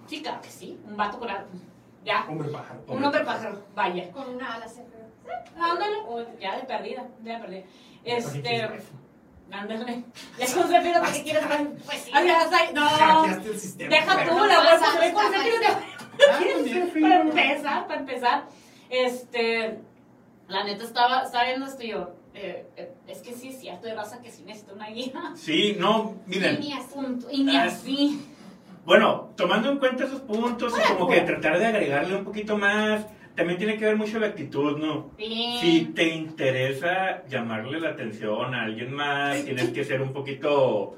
Sí, 0.07 0.21
claro 0.23 0.43
que 0.43 0.51
sí. 0.51 0.79
Un 0.87 0.97
vato 0.97 1.19
con 1.19 1.31
alas. 1.31 1.47
Ya. 2.05 2.27
Hombre 2.29 2.49
pájaro. 2.49 2.81
Un 2.89 3.03
hombre 3.05 3.25
pájaro. 3.25 3.63
Vaya. 3.75 4.11
Con 4.11 4.29
una 4.29 4.55
ala 4.57 4.69
se 4.69 4.83
Ándale. 5.59 5.97
O 6.09 6.25
ya 6.41 6.57
de 6.57 6.63
perdida. 6.65 7.05
Ya 7.23 7.35
de 7.35 7.41
perdida. 7.41 7.63
Este. 8.05 8.71
Ándale. 9.51 10.05
Ya 10.39 10.47
con 10.55 10.69
Zephyr, 10.69 10.93
¿para 10.95 11.13
qué 11.13 11.23
quieres 11.23 11.49
ver? 11.49 11.69
Pues 11.85 11.99
sí. 12.01 12.11
Ah, 12.15 12.23
No. 12.73 13.25
el 13.27 13.59
sistema. 13.61 13.91
Deja 13.95 14.25
tú 14.25 14.39
la 14.47 14.59
bolsa. 14.59 14.87
Con. 15.13 15.25
Ah, 15.35 16.39
pues, 16.63 16.93
Para 17.03 17.21
empezar, 17.21 17.87
para 17.87 18.01
empezar. 18.01 18.45
Este. 18.91 19.79
La 20.49 20.65
neta 20.65 20.85
estaba, 20.85 21.23
estaba 21.23 21.45
viendo 21.45 21.67
esto 21.67 21.83
y 21.83 21.89
yo. 21.89 22.11
eh, 22.35 22.67
eh, 22.77 22.93
es 23.07 23.19
que 23.23 23.33
sí 23.35 23.49
es 23.49 23.61
cierto, 23.61 23.87
de 23.87 23.95
raza 23.95 24.21
que 24.21 24.31
sí 24.31 24.43
necesita 24.43 24.73
una 24.75 24.89
guía. 24.89 25.13
Sí, 25.35 25.77
no, 25.79 26.17
miren. 26.27 26.57
Y 26.63 26.67
ni 26.69 26.73
así. 26.73 26.95
Punto. 26.95 27.29
Y 27.31 27.45
ni 27.45 27.57
Ah, 27.57 27.65
así. 27.65 28.27
Bueno, 28.85 29.31
tomando 29.37 29.71
en 29.71 29.79
cuenta 29.79 30.05
esos 30.05 30.21
puntos 30.23 30.73
y 30.73 30.81
Bueno, 30.81 30.99
como 30.99 31.11
que 31.11 31.21
tratar 31.21 31.59
de 31.59 31.67
agregarle 31.67 32.17
un 32.17 32.25
poquito 32.25 32.59
más, 32.59 33.07
también 33.35 33.59
tiene 33.59 33.77
que 33.77 33.85
ver 33.87 33.97
mucho 33.97 34.19
la 34.19 34.29
actitud, 34.29 34.79
¿no? 34.79 35.11
Sí. 35.19 35.59
Si 35.61 35.85
te 35.95 36.09
interesa 36.09 37.25
llamarle 37.29 37.81
la 37.81 37.91
atención 37.91 38.55
a 38.55 38.63
alguien 38.65 38.93
más, 38.93 39.45
tienes 39.45 39.71
que 39.71 39.85
ser 39.85 40.03
un 40.03 40.13
poquito, 40.13 40.97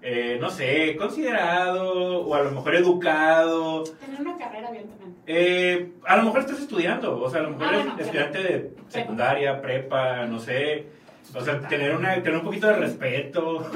eh, 0.00 0.38
no 0.40 0.50
sé, 0.50 0.94
considerado 0.96 2.20
o 2.20 2.34
a 2.34 2.42
lo 2.42 2.50
mejor 2.52 2.74
educado. 2.76 3.84
Tener 3.84 4.20
una 4.20 4.36
carrera 4.38 4.70
bien 4.70 4.88
también. 4.88 5.16
Eh, 5.26 5.92
a 6.06 6.16
lo 6.16 6.24
mejor 6.24 6.40
estás 6.40 6.60
estudiando, 6.60 7.20
o 7.20 7.30
sea, 7.30 7.40
a 7.40 7.42
lo 7.44 7.50
mejor 7.50 7.64
Ah, 7.66 7.70
eres 7.70 7.84
bueno, 7.84 7.96
claro. 7.96 8.04
estudiante 8.06 8.38
de 8.42 8.70
secundaria, 8.88 9.60
prepa, 9.62 10.26
no 10.26 10.38
sé. 10.40 10.86
O 11.34 11.40
sea, 11.40 11.60
tener, 11.60 11.94
una, 11.94 12.14
tener 12.22 12.34
un 12.38 12.44
poquito 12.44 12.66
de 12.66 12.74
respeto. 12.74 13.70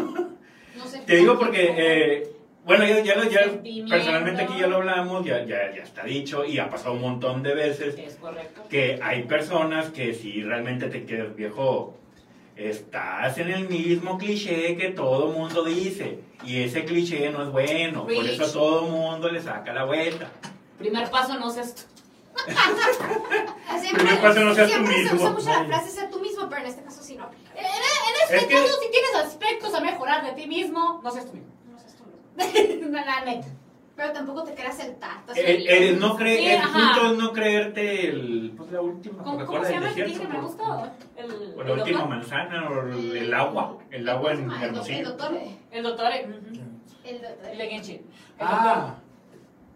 No 0.77 0.85
sé. 0.87 1.01
Te 1.07 1.17
digo 1.17 1.39
porque, 1.39 1.75
eh, 1.77 2.29
bueno, 2.67 2.85
ya, 2.85 3.01
ya, 3.03 3.15
lo- 3.17 3.31
ya 3.31 3.41
personalmente 3.89 4.43
aquí 4.43 4.59
ya 4.59 4.67
lo 4.67 4.77
hablamos, 4.77 5.25
ya, 5.25 5.45
ya, 5.47 5.73
ya 5.75 5.83
está 5.83 6.05
dicho 6.05 6.45
y 6.45 6.59
ha 6.59 6.69
pasado 6.69 6.93
un 6.95 7.01
montón 7.01 7.43
de 7.43 7.55
veces 7.55 7.97
Es 7.99 8.17
correcto. 8.17 8.63
que 8.69 8.99
hay 9.03 9.23
personas 9.23 9.91
que 9.91 10.13
si 10.13 10.43
realmente 10.43 10.89
te 10.89 11.07
quedas 11.07 11.35
viejo, 11.35 11.95
estás 12.57 13.39
en 13.39 13.51
el 13.51 13.69
mismo 13.69 14.19
cliché 14.19 14.77
que 14.77 14.91
todo 14.91 15.29
mundo 15.33 15.63
dice 15.65 16.19
y 16.45 16.63
ese 16.63 16.85
cliché 16.85 17.31
no 17.31 17.43
es 17.45 17.51
bueno, 17.51 18.05
por 18.05 18.13
eso 18.27 18.45
a 18.45 18.53
todo 18.53 18.83
mundo 18.89 19.31
le 19.31 19.41
saca 19.41 19.73
la 19.73 19.85
vuelta. 19.85 20.29
Primer 20.79 21.09
paso, 21.11 21.39
no 21.39 21.51
seas 21.51 21.75
tú. 21.75 21.83
Siempre, 23.81 24.05
Primer 24.05 24.21
paso, 24.23 24.41
no 24.41 24.55
seas 24.55 24.69
tú 24.69 24.75
siempre 24.75 24.95
se 24.95 25.03
mismo. 25.13 25.17
usa 25.21 25.31
mucho 25.31 25.49
la 25.49 25.65
frase 25.65 25.91
ser 25.91 26.11
tú 26.11 26.21
mismo, 26.21 26.49
pero 26.49 26.61
en 26.63 26.67
este 26.69 26.83
caso 26.83 27.03
sí 27.03 27.17
no. 27.17 27.25
aplica. 27.25 27.51
Es 28.31 28.45
que- 28.45 28.55
todo 28.55 28.67
si 28.81 28.91
tienes 28.91 29.15
aspectos 29.15 29.75
a 29.75 29.81
mejorar 29.81 30.25
de 30.25 30.33
ti 30.33 30.47
mismo, 30.49 31.01
no 31.03 31.11
seas 31.11 31.27
tú 31.27 31.33
mismo. 31.35 31.49
No 31.71 31.79
seas 31.79 31.95
tú 31.97 32.05
mismo. 32.05 32.21
La 32.91 33.25
neta. 33.25 33.47
Pero 33.95 34.13
tampoco 34.13 34.43
te 34.45 34.53
creas 34.55 34.79
el 34.85 34.97
tato. 34.97 35.33
El, 35.35 35.67
el 35.69 35.99
no 35.99 36.17
creer, 36.17 36.39
Sí, 36.41 36.47
el 36.49 36.59
ajá. 36.61 36.73
punto 36.95 37.13
es 37.13 37.19
no 37.19 37.33
creerte 37.33 38.09
el, 38.11 38.53
pues 38.55 38.71
la 38.71 38.81
última 38.83 39.23
¿Cómo, 39.23 39.33
Coca-Cola 39.39 39.59
cómo 39.59 39.65
se 39.65 39.73
del 39.73 39.75
llama 39.81 39.89
el 39.89 39.95
que 39.95 40.03
desierto, 40.03 40.23
dije? 40.27 40.35
Me 40.37 40.43
pues. 40.43 40.57
gusta. 40.57 40.93
El, 41.17 41.31
O 41.33 41.63
la 41.65 41.73
última 41.73 41.99
doctor. 42.01 42.09
manzana, 42.09 42.69
o 42.71 42.89
el, 42.89 43.17
el 43.17 43.35
agua, 43.35 43.79
el 43.91 44.09
agua 44.09 44.33
en 44.33 44.51
El 44.51 44.73
doctor. 44.75 44.91
El 44.93 45.05
doctor. 45.05 45.33
El 45.71 45.83
doctor. 45.83 46.13
eh. 46.13 46.27
El 47.05 47.21
doctor. 47.23 47.47
Ah, 48.39 48.97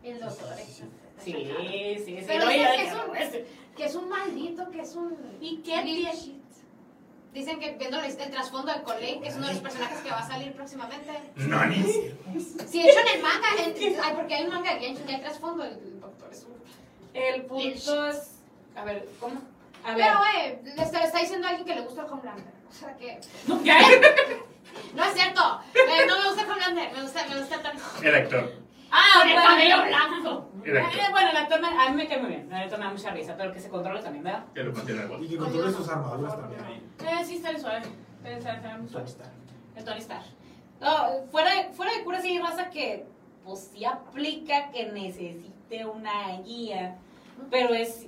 El 0.02 0.20
doctor. 0.20 0.48
Sí, 1.18 1.32
sí, 1.32 2.02
sí. 2.04 2.18
Pero 2.26 2.46
Oye, 2.46 2.66
que 2.76 2.86
es 2.86 2.92
un- 2.94 3.74
Que 3.76 3.84
es 3.86 3.94
un 3.94 4.08
maldito, 4.10 4.70
que 4.70 4.80
es 4.82 4.96
un. 4.96 5.16
¿Y 5.40 5.58
qué. 5.58 5.76
Dicen 7.32 7.60
que 7.60 7.72
viendo 7.72 8.00
el 8.00 8.16
trasfondo 8.16 8.72
de 8.72 8.82
Colleen, 8.82 9.22
que 9.22 9.28
es 9.28 9.36
uno 9.36 9.46
de 9.46 9.52
los 9.54 9.62
personajes 9.62 10.00
que 10.00 10.10
va 10.10 10.18
a 10.18 10.26
salir 10.26 10.52
próximamente. 10.52 11.12
¿Nani? 11.36 11.82
Si 12.68 12.82
de 12.82 12.90
hecho 12.90 13.00
en 13.00 13.16
el 13.16 13.22
manga, 13.22 13.48
en- 13.58 14.00
ay, 14.02 14.12
porque 14.16 14.34
hay 14.34 14.44
un 14.44 14.50
manga 14.50 14.74
de 14.74 14.80
Genshin 14.80 15.06
que 15.06 15.14
hay 15.14 15.20
trasfondo, 15.20 15.64
el 15.64 16.00
doctor 16.00 16.28
es 16.32 16.44
un. 16.44 16.54
El 17.14 17.42
punto 17.44 18.06
es. 18.08 18.40
A 18.74 18.84
ver, 18.84 19.08
¿cómo? 19.20 19.40
A 19.84 19.94
ver. 19.94 20.06
Pero, 20.06 20.18
güey, 20.18 20.74
le 20.76 20.82
está, 20.82 20.98
le 21.00 21.06
está 21.06 21.18
diciendo 21.20 21.46
a 21.46 21.50
alguien 21.50 21.66
que 21.66 21.74
le 21.76 21.80
gusta 21.82 22.02
el 22.02 22.12
Homelander. 22.12 22.44
O 22.68 22.72
sea 22.72 22.96
que. 22.96 23.20
¿Qué? 23.64 24.40
No 24.94 25.04
es 25.04 25.14
cierto. 25.14 25.60
Eh, 25.74 26.06
no 26.08 26.18
me 26.18 26.26
gusta 26.26 26.42
el 26.42 26.50
Homelander. 26.50 26.92
Me 26.92 27.02
gusta, 27.02 27.26
me 27.28 27.38
gusta 27.40 27.54
el 27.56 27.62
Tony. 27.62 27.78
El 28.02 28.14
actor. 28.14 28.52
Ah, 28.90 29.20
Con 29.20 29.28
el 29.28 29.34
bueno. 29.34 29.48
cabello 29.48 29.76
blanco. 29.86 30.50
El. 30.64 30.76
Eh, 30.76 30.82
bueno, 31.10 31.30
el 31.30 31.36
actor 31.36 31.60
me- 31.60 31.68
a 31.68 31.88
mí 31.90 31.96
me 31.96 32.08
cae 32.08 32.18
muy 32.18 32.28
bien. 32.30 32.52
El 32.52 32.62
actor 32.62 32.78
me 32.78 32.84
da 32.86 32.90
mucha 32.90 33.10
risa, 33.10 33.34
pero 33.36 33.52
que 33.52 33.60
se 33.60 33.68
controle 33.68 34.02
también, 34.02 34.24
¿verdad? 34.24 34.44
Que 34.54 34.62
lo 34.64 34.72
contiene 34.72 35.02
el 35.02 35.24
y 35.24 35.28
que 35.28 35.36
controle 35.36 35.72
sus 35.72 35.88
armaduras 35.88 36.36
también 36.36 36.60
ahí. 36.64 36.82
Eh, 37.00 37.24
sí, 37.24 37.36
está 37.36 37.50
bien 37.50 37.60
suave. 37.62 37.82
Está, 38.24 38.54
está 38.54 38.76
muy 38.78 38.88
suave. 38.88 39.06
El 39.76 39.84
Tony 39.84 39.98
Stark. 40.00 40.24
No, 40.80 40.90
fuera, 41.30 41.54
de- 41.54 41.72
fuera 41.72 41.92
de 41.94 42.04
cura 42.04 42.20
sí 42.20 42.28
hay 42.28 42.38
raza 42.38 42.70
que 42.70 43.06
pues 43.44 43.70
sí 43.72 43.84
aplica 43.84 44.70
que 44.70 44.86
necesite 44.92 45.86
una 45.86 46.38
guía, 46.44 46.96
pero 47.50 47.72
es 47.74 48.06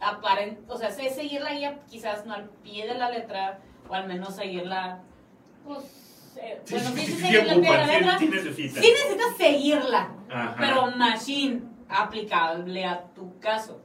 aparente, 0.00 0.62
o 0.68 0.76
sea, 0.78 0.88
es 0.88 1.14
seguir 1.14 1.40
la 1.42 1.52
guía 1.52 1.80
quizás 1.88 2.24
no 2.26 2.34
al 2.34 2.48
pie 2.62 2.86
de 2.86 2.94
la 2.94 3.10
letra, 3.10 3.58
o 3.88 3.94
al 3.94 4.06
menos 4.06 4.36
seguirla, 4.36 5.00
pues, 5.66 6.13
eh, 6.36 6.60
Sí, 6.64 6.74
bueno, 6.74 6.90
sí, 6.90 6.96
sí, 6.96 7.06
sí, 7.06 7.12
sí, 7.12 7.16
sí, 7.16 7.28
pie 7.28 7.38
de 7.38 7.44
la 7.44 8.18
sí, 8.18 8.26
letra, 8.26 8.52
sí 8.54 8.68
sí 8.68 8.80
necesitas 8.92 9.36
seguirla, 9.36 10.10
Ajá. 10.30 10.56
pero 10.58 10.90
machine 10.96 11.62
aplicable 11.88 12.84
a 12.84 13.04
tu 13.14 13.38
caso. 13.38 13.80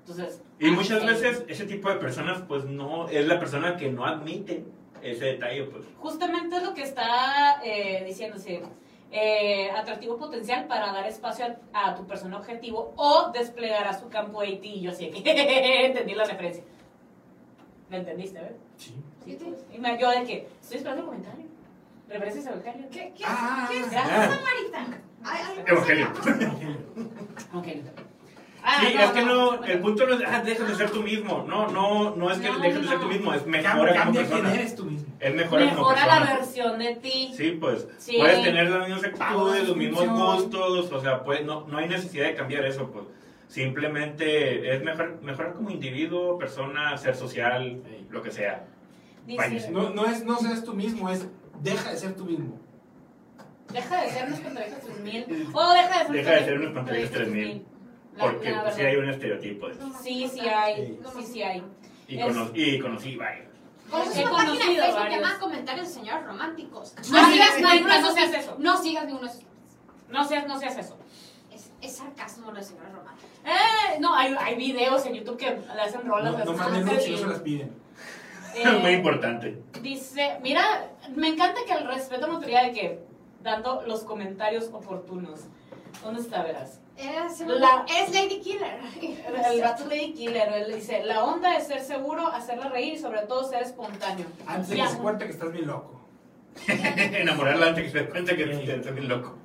Entonces, 0.00 0.42
Y 0.58 0.70
muchas 0.70 1.04
veces 1.04 1.44
ese 1.48 1.66
tipo 1.66 1.88
de 1.90 1.96
personas, 1.96 2.42
pues 2.48 2.64
no, 2.64 3.08
es 3.08 3.26
la 3.26 3.38
persona 3.38 3.76
que 3.76 3.90
no 3.90 4.04
admite 4.06 4.64
ese 5.02 5.24
detalle, 5.26 5.64
pues. 5.64 5.84
Justamente 5.98 6.56
es 6.56 6.62
lo 6.62 6.74
que 6.74 6.82
está 6.82 7.60
eh, 7.64 8.02
diciéndose. 8.06 8.62
eh, 9.10 9.70
atractivo 9.70 10.18
potencial 10.18 10.66
para 10.66 10.92
dar 10.92 11.06
espacio 11.06 11.56
a, 11.72 11.88
a 11.90 11.94
tu 11.94 12.06
persona 12.06 12.36
objetivo 12.38 12.92
o 12.96 13.30
desplegar 13.32 13.86
a 13.86 13.98
su 13.98 14.08
campo 14.08 14.40
de 14.42 14.56
ti. 14.56 14.80
Yo 14.80 14.90
así 14.90 15.08
que 15.10 15.86
entendí 15.86 16.14
la 16.14 16.24
referencia. 16.24 16.62
¿Me 17.88 17.98
entendiste, 17.98 18.38
verdad? 18.38 18.56
Sí. 18.76 18.94
Sí, 19.28 19.38
pues. 19.44 19.64
Y 19.74 19.78
me 19.78 19.98
yo 20.00 20.10
de 20.10 20.24
que 20.24 20.48
estoy 20.60 20.78
esperando 20.78 21.02
el 21.02 21.06
comentario. 21.08 21.44
Referencias 22.08 22.46
a 22.46 22.50
Evangelio. 22.52 22.86
¿Qué, 22.90 23.12
qué, 23.16 23.24
Ah, 23.26 23.68
qué 23.70 23.80
es 23.80 23.86
ah. 23.94 24.24
esa 24.24 24.40
Marita? 24.42 24.98
Ay, 25.24 25.40
ay, 25.46 25.64
Evangelio. 25.66 26.08
Ok. 27.54 27.66
Ah, 28.62 28.78
Sí, 28.80 28.86
es 28.98 29.10
que 29.12 29.22
no, 29.24 29.62
el 29.64 29.78
punto 29.80 30.06
no 30.06 30.14
es, 30.14 30.20
ah, 30.26 30.42
dejas 30.44 30.68
de 30.68 30.74
ser 30.74 30.90
tú 30.90 31.02
mismo. 31.02 31.44
No, 31.48 31.68
no, 31.68 32.16
no 32.16 32.30
es 32.30 32.38
que 32.38 32.48
No, 32.50 32.58
dejes 32.58 32.82
de 32.82 32.88
ser 32.88 32.98
tú 33.00 33.06
mismo, 33.06 33.32
es 33.32 33.46
mejora 33.46 33.74
como 33.74 33.84
cambia 33.94 34.20
quién 34.22 34.30
persona. 34.30 34.54
eres 34.54 34.74
tú 34.74 34.84
mismo. 34.86 35.06
Es 35.20 35.34
mejora, 35.34 35.62
como 35.74 35.76
Mejora 35.88 36.06
la 36.06 36.14
persona. 36.18 36.34
versión 36.38 36.78
de 36.78 36.94
ti. 36.96 37.32
Sí, 37.36 37.50
pues 37.60 37.86
Sí. 37.98 38.16
puedes 38.18 38.42
tener 38.42 38.68
las 38.70 38.88
mismas 38.88 39.04
actitudes, 39.04 39.68
los 39.68 39.76
mismos 39.76 40.08
gustos, 40.08 40.92
o 40.92 41.00
sea, 41.00 41.22
pues 41.24 41.44
no, 41.44 41.66
no 41.68 41.78
hay 41.78 41.88
necesidad 41.88 42.26
de 42.26 42.34
cambiar 42.34 42.64
eso, 42.64 42.90
pues 42.90 43.04
simplemente 43.48 44.74
es 44.74 44.82
mejor, 44.82 45.20
mejorar 45.22 45.54
como 45.54 45.70
individuo, 45.70 46.36
persona, 46.38 46.96
ser 46.98 47.14
social, 47.16 47.80
Sí. 47.86 48.06
lo 48.10 48.22
que 48.22 48.30
sea. 48.30 48.64
Dice. 49.36 49.70
No, 49.70 49.90
no 49.90 50.06
es 50.06 50.24
no 50.24 50.38
seas 50.38 50.64
tú 50.64 50.72
mismo, 50.74 51.08
es 51.10 51.26
deja 51.60 51.90
de 51.90 51.96
ser 51.98 52.14
tú 52.16 52.24
mismo. 52.24 52.58
deja 53.72 54.00
de 54.02 54.10
ser 54.10 54.26
unos 54.28 54.40
pantalletas 54.40 54.80
3000. 54.84 55.48
O 55.52 55.72
deja 55.72 55.88
de 55.98 56.04
ser, 56.06 56.12
Deja 56.12 56.30
de 56.30 56.44
ser 56.44 56.58
unos 56.58 56.72
pantalletas 56.74 57.10
3000. 57.12 57.66
La- 58.16 58.24
Porque 58.24 58.50
la 58.50 58.62
pues, 58.64 58.74
sí 58.74 58.80
hay 58.82 58.96
un 58.96 59.08
estereotipo 59.10 59.68
de 59.68 59.74
eso. 59.74 59.92
Sí, 60.02 60.28
sí 60.32 60.40
hay. 60.40 60.98
No 61.02 61.10
Sí, 61.12 61.26
sí 61.26 61.42
hay. 61.42 61.62
Y, 62.08 62.18
Es- 62.18 62.24
cono- 62.26 62.50
y 62.54 62.78
conocí 62.80 63.16
varios. 63.16 63.46
Conoces 63.90 64.16
He 64.16 64.20
una 64.22 64.30
página 64.32 64.52
de 64.52 64.58
conocido 64.58 64.82
Facebook 64.84 65.00
varios. 65.00 65.20
llamada 65.20 65.38
Comentarios 65.40 65.88
de 65.88 65.94
Señores 65.94 66.26
Románticos. 66.26 66.94
No 67.10 67.22
No, 67.22 67.30
sigas 67.30 67.54
ninguno 67.60 67.94
esos 67.94 68.16
esos. 68.16 68.34
eso. 68.36 68.56
No 68.58 68.76
sigas 68.82 69.04
ninguno 69.06 69.26
de 69.26 69.32
esos. 69.34 69.44
No 70.08 70.24
seas, 70.24 70.46
no 70.48 70.58
seas 70.58 70.78
eso. 70.78 70.98
Es, 71.52 71.70
es 71.82 71.96
sarcasmo 71.96 72.50
los 72.52 72.66
señores 72.66 72.92
románticos. 72.92 73.30
Eh, 73.44 73.98
no, 74.00 74.14
hay, 74.14 74.34
hay 74.40 74.56
videos 74.56 75.04
en 75.06 75.14
YouTube 75.14 75.36
que 75.36 75.50
le 75.50 75.80
hacen 75.80 76.06
rolas. 76.06 76.32
No, 76.38 76.44
no 76.44 76.52
manden 76.54 76.86
nudes 76.86 77.10
no 77.10 77.18
se 77.18 77.26
las 77.26 77.40
piden. 77.40 77.72
Eh, 78.62 78.78
Muy 78.80 78.92
importante. 78.92 79.62
Dice, 79.82 80.38
mira, 80.42 80.90
me 81.14 81.28
encanta 81.28 81.60
que 81.66 81.72
el 81.72 81.86
respeto 81.86 82.24
a 82.24 82.28
la 82.28 82.34
autoridad 82.34 82.64
de 82.64 82.72
que 82.72 82.98
dando 83.42 83.82
los 83.86 84.02
comentarios 84.02 84.68
oportunos. 84.72 85.40
¿Dónde 86.02 86.20
está, 86.20 86.42
verás? 86.42 86.80
La- 87.46 87.86
eres 87.88 88.12
Lady 88.12 88.40
Killer. 88.40 88.80
El 89.52 89.60
gato 89.60 89.84
Lady 89.84 90.14
Killer, 90.14 90.52
él 90.52 90.74
dice, 90.74 91.04
la 91.04 91.24
onda 91.24 91.56
es 91.56 91.68
ser 91.68 91.80
seguro, 91.80 92.26
hacerla 92.26 92.68
reír 92.68 92.94
y 92.94 92.98
sobre 92.98 93.20
todo 93.22 93.48
ser 93.48 93.62
espontáneo. 93.62 94.26
Antes 94.46 94.70
de 94.70 94.76
que 94.76 94.88
se 94.88 94.98
cuente 94.98 95.24
que 95.26 95.30
estás 95.30 95.52
bien 95.52 95.66
loco. 95.68 96.00
Enamorarla 96.66 97.68
antes 97.68 97.84
que 97.84 97.90
se 97.90 97.98
dé 98.00 98.08
cuenta 98.08 98.34
que 98.34 98.74
estás 98.74 98.94
bien 98.94 99.08
loco. 99.08 99.36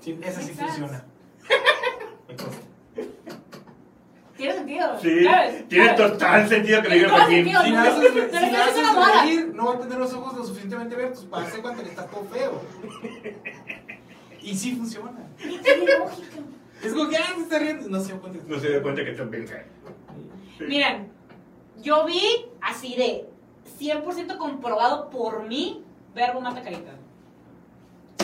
Sí, 0.00 0.18
esa 0.22 0.40
sí 0.40 0.52
funciona. 0.52 1.04
¿Tiene 4.42 4.56
sentido? 4.56 4.98
Sí, 5.00 5.22
¿Sabes? 5.22 5.68
tiene 5.68 5.86
¿Sabes? 5.86 6.12
total 6.12 6.48
sentido 6.48 6.82
que 6.82 6.88
le 6.88 6.94
digan 6.96 7.28
sentido. 7.28 7.62
Si 7.62 7.70
no, 7.70 7.78
haces, 7.78 9.22
reír, 9.22 9.52
no 9.54 9.66
va 9.66 9.74
a 9.74 9.78
tener 9.78 9.98
los 9.98 10.12
ojos 10.14 10.36
lo 10.36 10.44
suficientemente 10.44 10.96
abiertos 10.96 11.24
para 11.26 11.44
darse 11.44 11.62
cuenta 11.62 11.84
que 11.84 11.88
está 11.90 12.06
todo 12.06 12.24
feo. 12.24 12.60
Y 14.42 14.56
sí 14.56 14.74
funciona. 14.74 15.24
Tiene 15.38 15.98
lógica. 16.00 16.38
Es 16.82 16.92
como 16.92 17.08
que, 17.08 17.16
ah, 17.16 17.32
se 17.36 17.42
está 17.42 17.60
riendo. 17.60 17.88
No 17.88 18.00
se 18.00 18.08
dio 18.08 18.20
cuenta. 18.20 18.40
No 18.44 18.58
se 18.58 18.72
da 18.72 18.82
cuenta 18.82 19.04
que 19.04 19.10
estás 19.12 19.30
bien 19.30 19.46
feo. 19.46 19.62
Sí. 20.58 20.64
Miren, 20.64 21.12
yo 21.80 22.04
vi 22.04 22.46
así 22.60 22.96
de 22.96 23.28
100% 23.78 24.38
comprobado 24.38 25.08
por 25.10 25.46
mí, 25.46 25.84
verbo 26.12 26.40
mata 26.40 26.60
carita. 26.60 26.96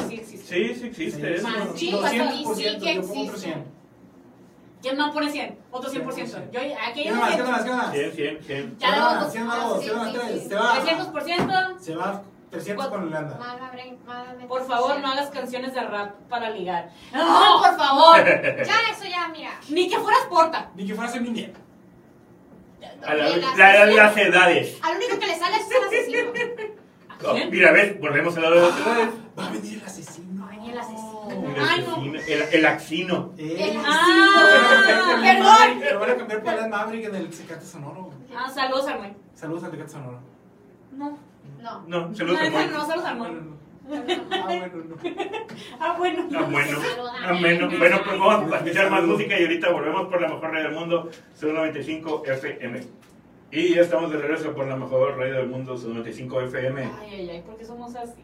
Sí 0.08 0.14
existe. 0.16 0.46
Sí, 0.48 0.74
sí 0.74 0.86
existe 0.88 1.34
eso. 1.34 1.46
Man, 1.46 1.68
sí, 1.76 1.92
200%, 1.92 2.54
sí 2.56 2.78
que 2.80 2.92
existe. 2.94 3.54
100. 4.80 4.82
¿Quién 4.82 4.96
más 4.96 5.12
pone 5.12 5.30
100? 5.30 5.58
Otro 5.70 5.90
100%. 5.90 6.50
Yo, 6.50 6.60
aquí 6.60 7.02
¿Qué 7.02 7.08
hay 7.08 7.14
más? 7.14 7.30
¿Qué 7.30 7.34
100. 7.42 7.50
más? 7.50 7.62
¿Qué 7.64 7.70
más? 7.70 7.92
100, 7.92 8.12
100, 8.12 8.42
100. 8.44 8.78
Ya 8.78 8.86
Se 8.88 8.94
le 8.94 9.00
va, 9.00 9.14
vamos. 9.14 9.32
100 9.32 9.46
más 9.46 9.58
Ah, 9.60 9.78
100 9.80 9.96
más 9.96 10.12
tres. 10.12 10.42
sí. 10.42 10.48
Se 10.48 10.54
va. 10.54 10.74
300%. 10.84 11.78
Se 11.80 11.94
va 11.96 12.22
300 12.50 12.86
con 12.88 13.02
Holanda. 13.02 13.38
Por 14.48 14.66
favor, 14.66 15.00
no 15.00 15.08
hagas 15.08 15.30
canciones 15.30 15.74
de 15.74 15.80
rap 15.82 16.14
para 16.28 16.50
ligar. 16.50 16.90
No, 17.12 17.60
por 17.62 17.76
favor. 17.76 18.16
Ya, 18.24 18.80
eso 18.90 19.04
ya, 19.08 19.28
mira. 19.28 19.50
Ni 19.68 19.88
que 19.88 19.98
fueras 19.98 20.22
porta. 20.30 20.70
Ni 20.74 20.86
que 20.86 20.94
fuera 20.94 21.12
Eminem. 21.14 21.52
A 23.06 23.14
la- 23.14 23.28
la- 23.36 23.86
las 23.86 24.16
edades. 24.16 24.78
Al 24.82 24.96
único 24.96 25.18
que 25.18 25.26
le 25.26 25.38
sale 25.38 25.56
es 25.56 25.68
el 25.70 25.84
asesino. 25.84 26.32
¿Quién? 27.32 27.50
mira, 27.50 27.72
ves, 27.72 28.00
volvemos 28.00 28.36
a 28.36 28.40
la 28.40 28.50
de 28.50 28.56
las 28.60 28.80
edades. 28.80 29.08
Va 29.38 29.46
a 29.46 29.50
venir 29.50 29.78
el 29.80 29.84
asesino. 29.84 30.42
Va 30.44 30.46
a 30.48 30.50
venir 30.50 30.70
el 30.72 30.78
asesino. 30.78 31.47
El, 31.58 31.68
Ay, 31.68 31.84
no. 31.86 31.92
asesino, 31.92 32.18
el, 32.26 32.42
el 32.54 32.66
axino. 32.66 33.32
El 33.38 33.78
Ah, 33.84 35.20
Perdón. 35.22 35.92
Lo 35.94 36.00
van 36.00 36.10
a 36.10 36.16
cambiar 36.16 36.40
por 36.42 36.50
Alan 36.52 36.70
Maverick 36.70 37.04
en 37.06 37.14
el 37.14 37.28
Tecate 37.30 37.64
Sonoro. 37.64 38.10
Ah, 38.36 38.50
saludos, 38.50 38.86
Armey. 38.88 39.14
Saludos 39.34 39.64
al 39.64 39.70
Tecate 39.70 39.90
Sonoro. 39.90 40.20
No. 40.92 41.18
No. 41.60 41.82
No, 41.86 42.14
saludos 42.14 42.40
No, 42.40 42.46
a 42.46 42.50
Moy. 42.50 42.66
no, 42.72 42.86
saludos, 42.86 43.18
Bueno, 43.18 43.40
no. 43.40 43.58
Ah, 43.90 44.44
bueno, 44.46 44.84
no. 44.84 44.96
Ah, 45.80 45.94
bueno. 45.98 46.28
Ah, 46.36 46.42
bueno. 46.50 46.78
Ah, 47.24 47.36
bueno. 47.40 47.68
Bueno, 47.78 47.96
pues 48.04 48.18
vamos 48.18 48.52
a 48.52 48.56
escuchar 48.58 48.90
más 48.90 49.04
música 49.04 49.38
y 49.38 49.42
ahorita 49.44 49.70
volvemos 49.72 50.08
por 50.08 50.20
la 50.20 50.28
mejor 50.28 50.50
radio 50.52 50.64
del 50.64 50.74
mundo, 50.74 51.10
Sub 51.34 51.52
95 51.52 52.22
FM. 52.26 52.80
Y 53.50 53.74
ya 53.74 53.80
estamos 53.80 54.10
de 54.12 54.18
regreso 54.18 54.54
por 54.54 54.66
la 54.66 54.76
mejor 54.76 55.16
radio 55.16 55.36
del 55.36 55.48
mundo, 55.48 55.76
Sub 55.76 55.88
95 55.90 56.40
FM. 56.42 56.82
Ay, 57.00 57.10
ay, 57.14 57.30
ay, 57.30 57.42
¿por 57.42 57.56
qué 57.56 57.64
somos 57.64 57.94
así? 57.96 58.22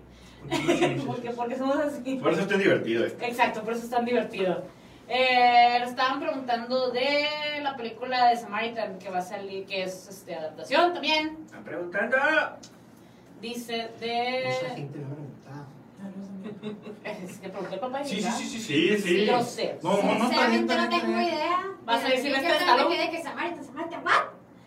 ¿Por 1.07 1.21
qué, 1.23 1.31
por 1.31 1.49
qué 1.49 1.57
somos 1.57 1.77
así? 1.77 2.17
Por 2.17 2.33
eso 2.33 2.43
está 2.43 2.57
divertido 2.57 3.05
esto. 3.05 3.25
Exacto, 3.25 3.63
por 3.63 3.73
eso 3.75 3.85
es 3.85 3.91
tan 3.91 4.05
divertido. 4.05 4.65
Eh, 5.09 5.83
estaban 5.85 6.19
preguntando 6.21 6.91
de 6.91 7.27
la 7.63 7.77
película 7.77 8.29
de 8.31 8.37
Samaritan 8.37 8.99
que 8.99 9.11
va 9.11 9.19
a 9.19 9.23
salir, 9.23 9.67
que 9.67 9.83
es 9.83 10.09
este, 10.09 10.35
adaptación 10.35 10.93
también. 10.95 11.37
Están 11.45 11.65
preguntando. 11.65 12.17
Dice 13.41 13.91
Mucha 13.95 14.07
de. 14.07 14.75
gente 14.77 14.99
me 14.99 15.05
ha 15.05 15.09
preguntado. 15.09 15.65
Es 17.05 17.39
que 17.39 17.49
pregunté 17.49 17.75
el 17.75 17.81
papá 17.81 18.03
y 18.03 18.05
Sí, 18.07 18.17
sí, 18.17 18.23
ya. 18.23 18.33
sí, 18.33 18.47
sí. 18.47 18.61
Sí, 18.61 18.99
sí. 18.99 19.27
Yo 19.27 19.43
sé. 19.43 19.79
No, 19.83 20.03
no, 20.03 20.15
no, 20.15 20.29
Sinceramente 20.29 20.77
no 20.77 20.89
tengo 20.89 21.21
idea. 21.21 21.61
¿Vas 21.85 22.05
a 22.05 22.09
decir 22.09 22.33
este 22.33 22.47
creo 22.47 22.59
que 22.59 22.65
Stallone? 22.65 22.89
me 22.89 22.97
quedé 22.97 23.11
que 23.11 23.23
Samaritan, 23.23 23.65
Samaritan, 23.65 24.05
¿what? 24.05 24.13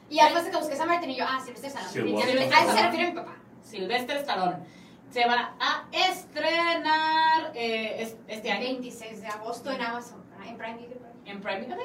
Y 0.09 0.19
después 0.19 0.45
de 0.45 0.51
que 0.51 0.57
busqué 0.57 0.75
Samaritan 0.75 1.09
y 1.09 1.15
yo, 1.17 1.25
ah, 1.27 1.39
Silvestre 1.43 1.69
Stallone. 1.69 2.23
a 2.23 2.25
se 2.27 2.81
refiere 2.83 3.05
a 3.05 3.09
mi 3.09 3.15
papá. 3.15 3.35
Sylvester 3.63 4.17
Stallone. 4.17 4.57
Se 5.09 5.25
va 5.25 5.55
a 5.59 5.87
estrenar 5.91 7.51
eh, 7.55 8.01
es- 8.03 8.17
este 8.27 8.51
año 8.51 8.65
26 8.65 9.21
de 9.21 9.27
agosto 9.27 9.71
en 9.71 9.81
Amazon, 9.81 10.21
ah, 10.39 10.47
en 10.47 10.57
Prime 10.57 10.77
Video. 10.77 10.97
en 11.25 11.41
Prime 11.41 11.61
Video. 11.61 11.77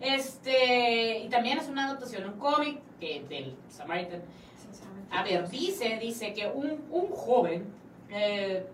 Este, 0.00 1.18
y 1.20 1.28
también 1.28 1.58
es 1.58 1.68
una 1.68 1.86
adaptación, 1.86 2.28
un 2.28 2.38
cómic 2.38 2.80
que, 2.98 3.24
del 3.28 3.56
Samaritan. 3.68 4.22
Sinceramente. 4.60 5.16
A 5.16 5.22
ver, 5.22 5.48
dice, 5.48 5.98
dice 6.00 6.32
que 6.32 6.46
un, 6.48 6.84
un 6.90 7.08
joven 7.10 7.72
eh, 8.10 8.66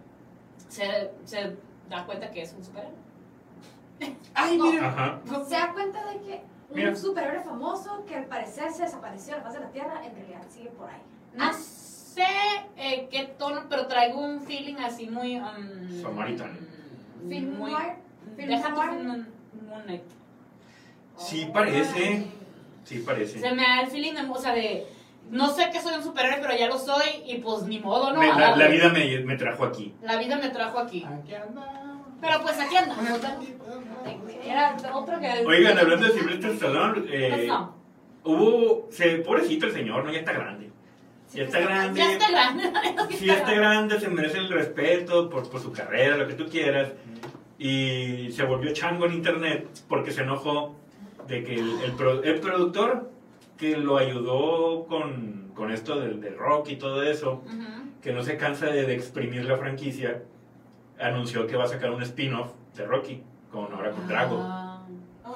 se, 0.68 1.12
se 1.24 1.56
da 1.88 2.06
cuenta 2.06 2.30
que 2.30 2.42
es 2.42 2.52
un 2.54 2.64
superhéroe. 2.64 2.94
Ay, 4.34 4.56
No. 4.56 4.70
mira. 4.72 4.88
Ajá. 4.88 5.20
Se 5.46 5.54
da 5.54 5.72
cuenta 5.72 6.04
de 6.06 6.20
que 6.20 6.42
Mira. 6.70 6.90
un 6.90 6.96
superhéroe 6.96 7.40
famoso 7.42 8.04
que 8.06 8.14
al 8.16 8.26
parecer 8.26 8.70
se 8.72 8.82
desapareció 8.84 9.32
de 9.34 9.38
la 9.38 9.44
faz 9.44 9.54
de 9.54 9.60
la 9.60 9.70
Tierra, 9.70 10.04
en 10.06 10.14
realidad 10.14 10.42
sigue 10.48 10.70
por 10.70 10.88
ahí. 10.88 11.02
No 11.34 11.44
sé 12.24 12.66
eh, 12.76 13.08
qué 13.10 13.24
tono, 13.38 13.62
pero 13.68 13.86
traigo 13.86 14.20
un 14.20 14.40
feeling 14.42 14.76
así 14.76 15.06
muy... 15.08 15.36
um, 15.38 16.02
Samaritan. 16.02 16.58
Film 17.28 17.58
muy- 17.58 17.70
noir. 17.72 17.94
Film 18.36 18.48
Deja 18.48 18.68
tu 18.68 18.74
noir. 18.74 18.90
film 18.90 19.26
Moon 19.68 19.82
Knight. 19.84 20.02
Sí 21.16 21.48
parece. 21.52 22.26
Sí 22.84 22.98
parece. 23.04 23.38
Se 23.40 23.52
me 23.52 23.62
da 23.62 23.80
el 23.82 23.88
feeling, 23.88 24.14
de, 24.14 24.22
o 24.28 24.38
sea, 24.38 24.52
de... 24.54 24.86
No 25.30 25.48
sé 25.50 25.68
que 25.70 25.80
soy 25.80 25.94
un 25.94 26.02
superhéroe, 26.02 26.38
pero 26.40 26.56
ya 26.56 26.68
lo 26.68 26.78
soy 26.78 27.04
y 27.26 27.36
pues 27.38 27.64
ni 27.64 27.78
modo, 27.80 28.12
¿no? 28.12 28.20
Me- 28.20 28.28
la, 28.28 28.68
vida 28.68 28.88
me, 28.90 29.20
me 29.20 29.36
trajo 29.36 29.64
aquí. 29.64 29.94
La 30.02 30.16
vida 30.16 30.38
me 30.38 30.48
trajo 30.48 30.78
aquí. 30.78 31.04
Aquí 31.04 31.34
anda. 31.34 32.00
Pero 32.20 32.40
pues 32.42 32.58
aquí 32.58 32.76
anda. 32.76 32.96
Era 34.44 34.76
otro 34.94 35.20
que... 35.20 35.28
Oigan, 35.46 35.78
hablando 35.78 36.06
de 36.06 36.12
Sylvester 36.12 36.50
Stallone, 36.52 37.02
eh, 37.10 37.30
Pues 37.34 37.46
no. 37.48 37.74
hubo. 38.24 38.88
Se, 38.90 39.16
pobrecito 39.18 39.66
el 39.66 39.72
señor, 39.72 40.04
¿no? 40.04 40.12
Ya 40.12 40.20
está 40.20 40.32
grande. 40.32 40.67
Ya 41.34 41.44
está 41.44 41.60
grande. 41.60 42.00
Ya 42.00 42.12
está 42.12 42.30
grande. 42.30 42.72
Si 43.18 43.28
está 43.30 43.52
grande, 43.52 44.00
se 44.00 44.08
merece 44.08 44.38
el 44.38 44.48
respeto 44.48 45.28
por, 45.28 45.48
por 45.50 45.60
su 45.60 45.72
carrera, 45.72 46.16
lo 46.16 46.26
que 46.26 46.34
tú 46.34 46.46
quieras. 46.46 46.92
Y 47.58 48.30
se 48.32 48.44
volvió 48.44 48.72
chango 48.72 49.06
en 49.06 49.14
internet 49.14 49.66
porque 49.88 50.10
se 50.12 50.22
enojó 50.22 50.76
de 51.26 51.42
que 51.44 51.54
el, 51.56 51.80
el 51.82 51.92
pro- 51.92 52.22
el 52.22 52.40
productor 52.40 53.10
que 53.56 53.76
lo 53.76 53.98
ayudó 53.98 54.86
con, 54.86 55.50
con 55.54 55.70
esto 55.72 55.98
del, 56.00 56.20
del 56.20 56.36
rock 56.38 56.68
y 56.70 56.76
todo 56.76 57.02
eso, 57.02 57.42
que 58.00 58.12
no 58.12 58.22
se 58.22 58.36
cansa 58.36 58.66
de, 58.66 58.84
de 58.86 58.94
exprimir 58.94 59.44
la 59.44 59.56
franquicia, 59.56 60.22
anunció 61.00 61.46
que 61.48 61.56
va 61.56 61.64
a 61.64 61.68
sacar 61.68 61.90
un 61.90 62.02
spin-off 62.02 62.52
de 62.76 62.84
Rocky, 62.86 63.22
con 63.50 63.72
ahora 63.72 63.90
con 63.90 64.06
Drago. 64.06 64.38
Ah. 64.40 64.86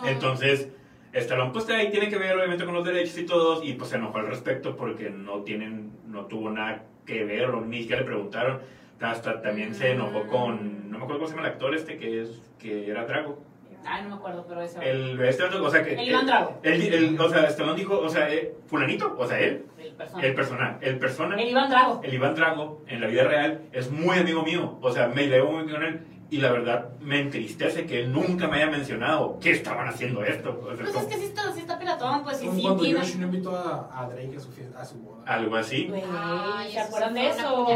Entonces, 0.06 0.68
Stallone 1.12 1.50
pues 1.52 1.68
ahí 1.70 1.90
tiene 1.90 2.08
que 2.08 2.16
ver 2.16 2.36
obviamente 2.36 2.64
con 2.64 2.74
los 2.74 2.84
derechos 2.84 3.18
y 3.18 3.26
todos, 3.26 3.64
y 3.64 3.74
pues 3.74 3.90
se 3.90 3.96
enojó 3.96 4.18
al 4.18 4.26
respecto 4.28 4.76
porque 4.76 5.10
no 5.10 5.42
tienen, 5.42 5.92
no 6.06 6.26
tuvo 6.26 6.50
nada 6.50 6.84
que 7.06 7.24
ver, 7.24 7.46
o 7.50 7.60
ni 7.60 7.80
siquiera 7.80 8.00
le 8.02 8.06
preguntaron. 8.06 8.60
Hasta 9.00 9.42
también 9.42 9.74
se 9.74 9.90
enojó 9.90 10.26
con, 10.28 10.90
no 10.90 10.98
me 10.98 11.04
acuerdo 11.04 11.18
cómo 11.20 11.26
se 11.26 11.34
llama 11.34 11.48
el 11.48 11.52
actor 11.54 11.74
este 11.74 11.96
que 11.98 12.22
es, 12.22 12.40
que 12.58 12.88
era 12.88 13.04
Drago. 13.04 13.42
Ay, 13.84 14.04
no 14.04 14.10
me 14.10 14.14
acuerdo, 14.14 14.46
pero 14.48 14.62
eso. 14.62 14.80
El, 14.80 15.20
este, 15.22 15.42
o 15.42 15.68
sea 15.70 15.82
que... 15.82 15.94
El 15.94 16.08
Iván 16.08 16.24
Drago. 16.24 16.60
el- 16.62 16.94
el- 16.94 17.20
o 17.20 17.28
sea, 17.28 17.48
Stallone 17.48 17.76
dijo, 17.76 17.98
o 17.98 18.08
sea, 18.08 18.32
eh, 18.32 18.54
fulanito, 18.68 19.12
o 19.18 19.26
sea, 19.26 19.40
él, 19.40 19.64
El 19.76 19.90
personaje. 19.94 20.28
el 20.28 20.34
personal, 20.36 20.78
el 20.80 20.98
persona, 21.00 21.34
El 21.42 21.48
Iván 21.48 21.68
Drago. 21.68 22.00
el 22.04 22.14
Iván 22.14 22.34
Drago, 22.36 22.82
en 22.86 23.00
la 23.00 23.08
vida 23.08 23.24
real, 23.24 23.62
es 23.72 23.90
muy 23.90 24.18
amigo 24.18 24.44
mío. 24.44 24.78
O 24.80 24.92
sea, 24.92 25.08
me 25.08 25.26
llevo 25.26 25.50
muy 25.50 25.64
bien 25.64 25.74
con 25.74 25.82
él. 25.84 26.00
Y 26.32 26.38
la 26.38 26.50
verdad, 26.50 26.88
me 27.02 27.20
entristece 27.20 27.84
que 27.84 28.00
él 28.00 28.10
nunca 28.10 28.48
me 28.48 28.56
haya 28.56 28.70
mencionado 28.70 29.38
que 29.38 29.50
estaban 29.50 29.86
haciendo 29.86 30.24
esto. 30.24 30.58
O 30.62 30.74
sea, 30.74 30.86
Pues 30.86 30.96
es 30.96 31.04
que 31.04 31.16
sí 31.18 31.24
está, 31.26 31.52
sí 31.52 31.60
está 31.60 31.78
piratón, 31.78 32.24
pues 32.24 32.38
sí, 32.38 32.48
sí 32.54 32.62
cuando 32.62 32.82
tiene. 32.82 33.00
Yoshi 33.00 33.18
no 33.18 33.26
invitó 33.26 33.54
a, 33.54 33.90
a 33.94 34.08
Drake 34.08 34.38
a 34.38 34.40
su, 34.40 34.50
fiesta, 34.50 34.80
a 34.80 34.84
su 34.86 34.96
boda. 34.96 35.24
Algo 35.26 35.56
así. 35.56 35.92
Ay, 36.10 36.72
¿se 36.72 36.80
acuerdan 36.80 37.12
de 37.12 37.28
eso? 37.28 37.66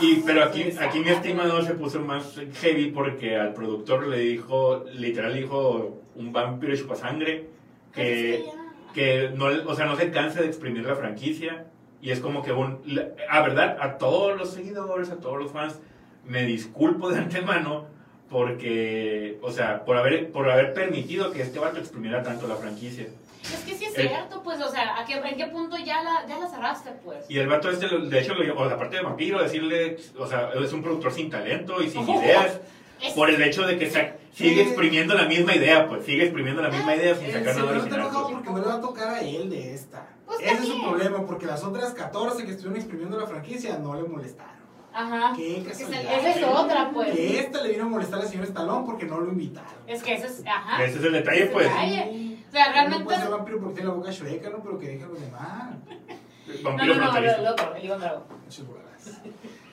Y, 0.00 0.16
pero 0.26 0.42
aquí, 0.42 0.64
aquí 0.80 0.98
mi 0.98 1.10
estimado 1.10 1.62
se 1.62 1.74
puso 1.74 2.00
más 2.00 2.40
heavy 2.60 2.90
porque 2.90 3.36
al 3.36 3.54
productor 3.54 4.08
le 4.08 4.18
dijo, 4.18 4.84
literal 4.94 5.32
dijo, 5.32 6.00
un 6.16 6.32
vampiro 6.32 6.74
chupasangre 6.74 7.50
que, 7.94 8.46
que 8.92 9.30
no, 9.32 9.46
o 9.64 9.76
sea, 9.76 9.86
no 9.86 9.94
se 9.94 10.10
cansa 10.10 10.40
de 10.40 10.48
exprimir 10.48 10.84
la 10.84 10.96
franquicia. 10.96 11.66
Y 12.02 12.10
es 12.10 12.18
como 12.18 12.42
que 12.42 12.50
un, 12.50 12.80
a 13.30 13.42
verdad, 13.42 13.76
a 13.80 13.96
todos 13.96 14.36
los 14.36 14.50
seguidores, 14.50 15.10
a 15.10 15.20
todos 15.20 15.38
los 15.38 15.52
fans, 15.52 15.78
me 16.28 16.44
disculpo 16.44 17.10
de 17.10 17.18
antemano 17.18 17.86
porque, 18.30 19.38
o 19.42 19.50
sea, 19.50 19.84
por 19.84 19.96
haber, 19.96 20.30
por 20.30 20.48
haber 20.50 20.74
permitido 20.74 21.30
que 21.32 21.42
este 21.42 21.58
vato 21.58 21.78
exprimiera 21.78 22.22
tanto 22.22 22.46
la 22.46 22.56
franquicia. 22.56 23.06
Es 23.42 23.60
que 23.64 23.74
sí 23.74 23.86
es 23.86 23.96
El- 23.96 24.08
cierto, 24.08 24.42
pues, 24.42 24.60
o 24.60 24.68
sea, 24.70 24.98
¿a 24.98 25.04
qué, 25.06 25.14
¿en 25.14 25.36
qué 25.36 25.46
punto 25.46 25.76
ya 25.78 26.02
la, 26.02 26.26
ya 26.26 26.38
la 26.38 26.46
cerraste, 26.48 26.90
pues? 27.04 27.24
Y 27.28 27.38
el 27.38 27.46
vato 27.48 27.70
este, 27.70 27.86
lo- 27.88 28.04
de 28.06 28.20
hecho, 28.20 28.34
lo, 28.34 28.54
o 28.60 28.66
sea, 28.66 28.74
aparte 28.76 28.96
de 28.96 29.02
vampiro, 29.02 29.42
decirle, 29.42 29.96
o 30.18 30.26
sea, 30.26 30.50
es 30.62 30.72
un 30.72 30.82
productor 30.82 31.12
sin 31.12 31.30
talento 31.30 31.80
y 31.82 31.88
sin 31.90 32.00
Ojo. 32.02 32.20
ideas, 32.22 32.60
Es- 33.02 33.14
por 33.14 33.30
el 33.30 33.40
hecho 33.42 33.66
de 33.66 33.78
que 33.78 33.88
sa- 33.90 34.12
sigue 34.34 34.62
exprimiendo 34.62 35.14
la 35.14 35.24
misma 35.24 35.54
idea, 35.54 35.88
pues 35.88 36.04
sigue 36.04 36.24
exprimiendo 36.24 36.60
la 36.60 36.68
misma 36.68 36.94
idea 36.96 37.14
sin 37.14 37.26
El 37.26 37.32
sacar 37.32 37.56
nada 37.56 37.70
original. 37.70 38.00
enojado 38.00 38.22
pues. 38.24 38.34
porque 38.34 38.50
no 38.50 38.58
le 38.58 38.66
va 38.66 38.74
a 38.74 38.80
tocar 38.80 39.08
a 39.14 39.20
él 39.20 39.48
de 39.48 39.74
esta. 39.74 40.06
Pues 40.26 40.40
Ese 40.40 40.52
es 40.52 40.58
su 40.60 40.66
también. 40.72 40.88
problema, 40.90 41.26
porque 41.26 41.46
las 41.46 41.64
otras 41.64 41.92
14 41.94 42.44
que 42.44 42.50
estuvieron 42.50 42.76
exprimiendo 42.76 43.18
la 43.18 43.26
franquicia 43.26 43.78
no 43.78 43.94
le 43.94 44.02
molestaron. 44.06 44.57
Ajá. 44.98 45.32
Qué 45.36 45.62
que 45.62 45.68
casualidad. 45.70 46.12
Esa 46.18 46.30
es 46.30 46.44
otra, 46.44 46.90
pues. 46.92 47.14
Que 47.14 47.38
esta 47.40 47.62
le 47.62 47.70
vino 47.70 47.84
a 47.84 47.88
molestar 47.88 48.20
al 48.20 48.28
señor 48.28 48.44
Stallone 48.46 48.84
porque 48.84 49.06
no 49.06 49.20
lo 49.20 49.30
invitaron. 49.32 49.70
Es 49.86 50.02
que 50.02 50.14
ese 50.14 50.26
es, 50.26 50.42
ajá. 50.46 50.84
Ese 50.84 50.98
es 50.98 51.04
el 51.04 51.12
detalle, 51.12 51.42
Ese 51.44 51.52
pues. 51.52 51.68
detalle. 51.68 52.36
O 52.48 52.50
sea, 52.50 52.72
realmente 52.72 52.98
No 52.98 53.04
puede 53.04 53.16
es- 53.18 53.22
ser 53.24 53.30
vampiro 53.32 53.58
porque 53.60 53.74
tiene 53.74 53.88
la 53.90 53.94
boca 53.94 54.10
chueca, 54.10 54.50
¿no? 54.50 54.62
Pero 54.62 54.78
que 54.78 54.88
deja 54.88 55.06
los 55.06 55.20
demás. 55.20 55.70
No, 55.76 56.62
Vampiro 56.64 56.94
no, 56.96 57.12
no, 57.12 57.16
el 57.18 57.46
otro, 57.46 57.74
el 57.76 57.84
Iván 57.84 58.00
Drago. 58.00 58.26
Muchas 58.44 58.64
gracias. 58.66 59.20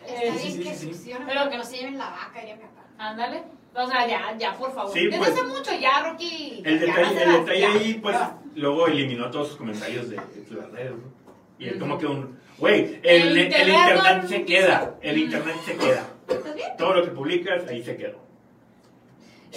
Está 0.06 0.36
bien 0.36 0.62
que 0.62 1.26
Pero- 1.26 1.50
que 1.50 1.58
no 1.58 1.64
se 1.64 1.78
lleven 1.78 1.98
la 1.98 2.10
vaca, 2.12 2.40
diría 2.40 2.56
mi 2.58 2.62
papá. 2.64 2.82
Ándale. 2.98 3.44
O 3.78 3.88
sea, 3.88 4.08
ya, 4.08 4.38
ya, 4.38 4.54
por 4.54 4.74
favor. 4.74 4.94
Sí, 4.94 5.06
Desde 5.06 5.18
pues. 5.18 5.32
hace 5.32 5.44
mucho 5.44 5.72
ya, 5.80 6.04
Rocky. 6.10 6.62
El 6.64 6.80
ya, 6.80 6.86
detalle, 6.86 7.24
el 7.24 7.32
detalle 7.32 7.60
ya. 7.60 7.72
ahí, 7.74 7.94
pues, 7.96 8.16
Ya. 8.16 8.38
luego 8.56 8.88
eliminó 8.88 9.30
todos 9.32 9.50
sus 9.50 9.58
comentarios 9.58 10.10
de, 10.10 10.16
de 10.18 10.56
las 10.56 10.72
redes, 10.72 10.92
¿no? 10.92 11.15
Y 11.58 11.70
es 11.70 11.78
como 11.78 11.98
que 11.98 12.06
un, 12.06 12.40
güey, 12.58 13.00
El 13.04 13.38
el, 13.38 13.54
el 13.54 13.70
internet 13.70 14.26
se 14.28 14.46
queda, 14.46 14.96
el 15.02 15.18
internet 15.18 15.56
se 15.66 15.76
queda. 15.78 16.04
¿Estás 16.28 16.56
bien? 16.56 16.68
Todo 16.78 16.94
lo 16.96 17.04
que 17.04 17.12
publicas, 17.12 17.68
ahí 17.70 17.84
se 17.84 17.96
quedó. 17.96 18.20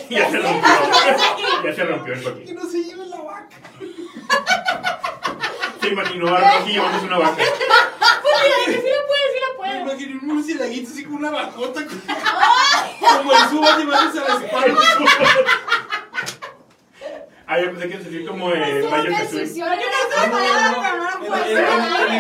ya 0.09 0.30
se 0.30 0.38
rompió, 0.38 0.68
ya 1.64 1.74
se 1.74 1.84
rompió 1.84 2.14
el 2.14 2.20
Que 2.20 2.30
coquín. 2.30 2.55
no 2.55 2.64
se 2.66 2.84
lleve 2.84 3.07
la 3.07 3.20
vaca. 3.20 3.57
Se 5.80 5.88
imaginó 5.88 6.34
a 6.34 6.40
Rocky 6.59 6.72
llevándose 6.72 7.07
una 7.07 7.18
vaca. 7.18 7.42
Pues 8.30 8.44
mira, 8.66 8.80
que 8.80 8.82
sí 8.82 8.88
la 8.94 9.07
puede, 9.07 9.32
sí 9.32 9.38
la 9.40 9.49
Me 9.51 9.57
puede. 9.57 9.80
imaginé 9.80 10.12
un 10.20 10.26
murcielaguito 10.28 10.90
así 10.90 11.05
con 11.05 11.14
una 11.14 11.30
bajota. 11.30 11.80
Como 11.84 13.32
el 13.32 13.38
suba 13.49 13.78
llevándose 13.78 14.18
a 14.20 14.28
la 14.38 14.44
espalda. 14.44 14.80
Ah, 17.51 17.59
yo 17.61 17.70
pensé 17.72 17.88
que 17.88 17.96
sentía 18.03 18.28
como 18.28 18.51
eh, 18.53 18.59
no, 18.59 18.64
pero 18.90 18.90
no 18.90 18.90
la 18.90 18.99
En- 19.09 19.14
decir. 19.38 19.64
el 19.64 19.70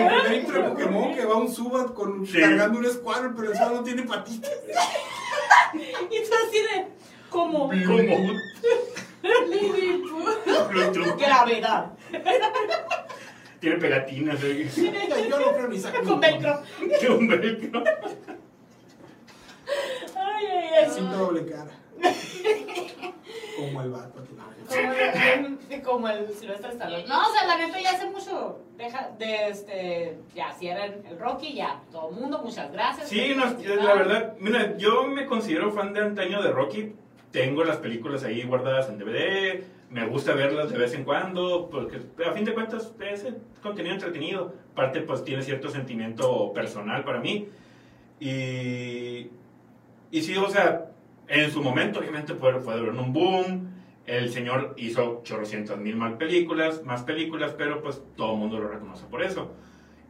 primer 0.08 0.32
intro 0.34 0.62
de 0.62 0.68
Pokémon 0.70 1.14
que 1.14 1.24
va 1.26 1.36
un 1.36 1.52
Subat 1.52 1.92
con, 1.92 2.26
Sí. 2.26 2.40
cargando 2.40 2.78
un 2.78 2.86
Squirtle, 2.86 3.30
pero 3.36 3.50
el 3.52 3.56
Subat 3.58 3.72
no 3.72 3.82
tiene 3.84 4.02
patitas. 4.04 4.50
Y 5.74 6.22
tú 6.22 6.30
así 6.46 6.58
de. 6.62 6.86
¿Cómo? 7.28 7.68
Como 7.68 8.30
Bluetooth. 10.70 11.18
Gravedad. 11.18 11.92
Tiene 13.60 13.76
pegatinas. 13.76 14.42
eh. 14.44 14.66
Yo 15.28 15.38
no 15.38 15.52
creo 15.52 15.68
ni 15.68 15.78
sacar 15.78 16.04
Con 16.04 16.20
velcro. 16.20 16.62
Tiene 17.00 17.14
un 17.14 17.28
velcro. 17.28 17.84
Ay, 20.16 20.46
ay, 20.46 20.68
ay. 20.84 20.90
Sin 20.94 21.10
doble 21.10 21.44
cara. 21.44 21.70
Como 23.58 23.82
el 23.82 23.90
vato. 23.90 24.24
Como 25.84 26.08
el, 26.08 26.28
Silvestre 26.32 26.70
Stallone. 26.70 27.06
No, 27.06 27.20
o 27.20 27.32
sea, 27.32 27.46
la 27.46 27.58
neta 27.58 27.80
ya 27.80 27.90
hace 27.92 28.10
mucho. 28.10 28.58
Deja 28.76 29.10
de 29.18 29.48
este. 29.48 30.18
Ya 30.34 30.52
cierran 30.52 31.04
el 31.08 31.18
Rocky, 31.18 31.54
ya. 31.54 31.80
Todo 31.90 32.10
el 32.10 32.16
mundo, 32.16 32.40
muchas 32.42 32.70
gracias. 32.72 33.08
Sí, 33.08 33.34
no, 33.34 33.44
la 33.82 33.94
verdad, 33.94 34.34
mira, 34.38 34.76
yo 34.76 35.06
me 35.06 35.26
considero 35.26 35.72
fan 35.72 35.92
de 35.92 36.00
antaño 36.00 36.42
de 36.42 36.50
Rocky. 36.50 36.94
Tengo 37.30 37.64
las 37.64 37.76
películas 37.78 38.24
ahí 38.24 38.42
guardadas 38.42 38.88
en 38.88 38.98
DVD. 38.98 39.62
Me 39.90 40.06
gusta 40.06 40.34
verlas 40.34 40.70
de 40.70 40.78
vez 40.78 40.94
en 40.94 41.04
cuando, 41.04 41.68
porque 41.70 41.98
a 42.26 42.32
fin 42.32 42.44
de 42.44 42.52
cuentas 42.52 42.92
es 43.00 43.26
contenido 43.62 43.94
entretenido. 43.94 44.54
Aparte, 44.72 45.00
pues 45.00 45.24
tiene 45.24 45.42
cierto 45.42 45.70
sentimiento 45.70 46.52
personal 46.52 47.04
para 47.04 47.20
mí. 47.20 47.48
Y, 48.20 49.30
y 50.10 50.22
sí, 50.22 50.36
o 50.36 50.48
sea, 50.50 50.90
en 51.28 51.50
su 51.50 51.62
momento, 51.62 52.00
obviamente, 52.00 52.34
fue, 52.34 52.58
fue 52.60 52.80
un 52.80 53.12
boom. 53.12 53.67
El 54.08 54.32
señor 54.32 54.72
hizo 54.78 55.20
chorrocientas 55.22 55.76
mil 55.76 55.94
más 55.94 56.14
películas, 56.14 56.82
más 56.82 57.02
películas, 57.02 57.52
pero 57.58 57.82
pues 57.82 58.00
todo 58.16 58.32
el 58.32 58.38
mundo 58.38 58.58
lo 58.58 58.68
reconoce 58.68 59.04
por 59.04 59.22
eso. 59.22 59.52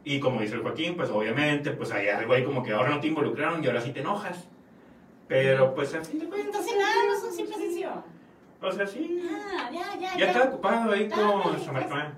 Y 0.05 0.21
como 0.21 0.39
dice 0.39 0.55
el 0.55 0.61
Joaquín, 0.61 0.95
pues 0.95 1.09
obviamente, 1.09 1.71
pues 1.71 1.91
hay 1.91 2.07
algo 2.07 2.31
ahí 2.33 2.45
como 2.45 2.63
que 2.63 2.71
ahora 2.71 2.91
no 2.91 3.01
te 3.01 3.07
involucraron 3.07 3.61
y 3.61 3.67
ahora 3.67 3.81
sí 3.81 3.91
te 3.91 3.99
enojas. 3.99 4.47
Pero 5.27 5.75
pues 5.75 5.93
a 5.95 6.01
fin 6.01 6.17
de 6.19 6.27
cuentas, 6.27 6.45
Entonces, 6.65 6.77
nada, 6.77 6.95
no 7.09 7.19
son 7.19 7.33
simple 7.33 7.55
sencillo. 7.55 7.89
o 8.61 8.71
sea, 8.71 8.87
sí. 8.87 9.21
Ah, 9.29 9.69
ya, 9.69 9.99
ya, 9.99 10.17
Ya 10.17 10.25
está 10.27 10.43
ocupado 10.45 10.91
ahí 10.93 11.09
con 11.09 11.41
pues. 11.43 11.63
Samarcán. 11.63 12.17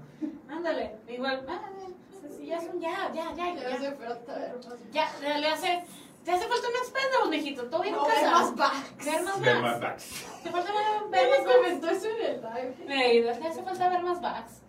Ándale, 0.50 0.92
igual. 1.10 1.44
ah, 1.50 1.62
sí, 2.38 2.46
ya 2.46 2.62
son, 2.62 2.80
ya, 2.80 3.12
ya, 3.12 3.34
ya, 3.36 3.56
ya. 3.56 3.76
hace 3.76 3.92
falta 3.94 4.36
ver 4.38 4.54
más- 4.56 4.92
Ya, 4.94 5.10
le- 5.20 5.40
le 5.40 5.48
hace, 5.48 5.84
te 6.24 6.32
hace 6.32 6.48
falta 6.48 6.68
un 6.68 6.76
expendables, 6.76 7.30
mijito, 7.44 7.64
todo 7.66 7.82
bien 7.82 7.94
en 7.96 8.00
No, 8.00 8.06
ver 8.06 8.14
casa. 8.16 8.32
más 8.32 8.56
backs. 8.56 9.06
Ver 9.06 9.24
más 9.24 9.42
Ver 9.42 9.54
backs. 9.54 9.62
más 9.64 9.80
backs. 9.82 10.26
Te 10.44 10.50
falta 10.52 10.72
ver, 10.72 11.10
ver 11.12 11.30
más 11.30 11.46
backs. 11.46 11.56
comentó 11.58 11.90
eso 11.90 12.08
en 12.08 12.26
el 12.26 12.42
live. 12.42 13.22
Le 13.22 13.48
hace 13.48 13.64
falta 13.64 13.90
ver 13.90 14.04
más 14.04 14.22
backs. 14.22 14.62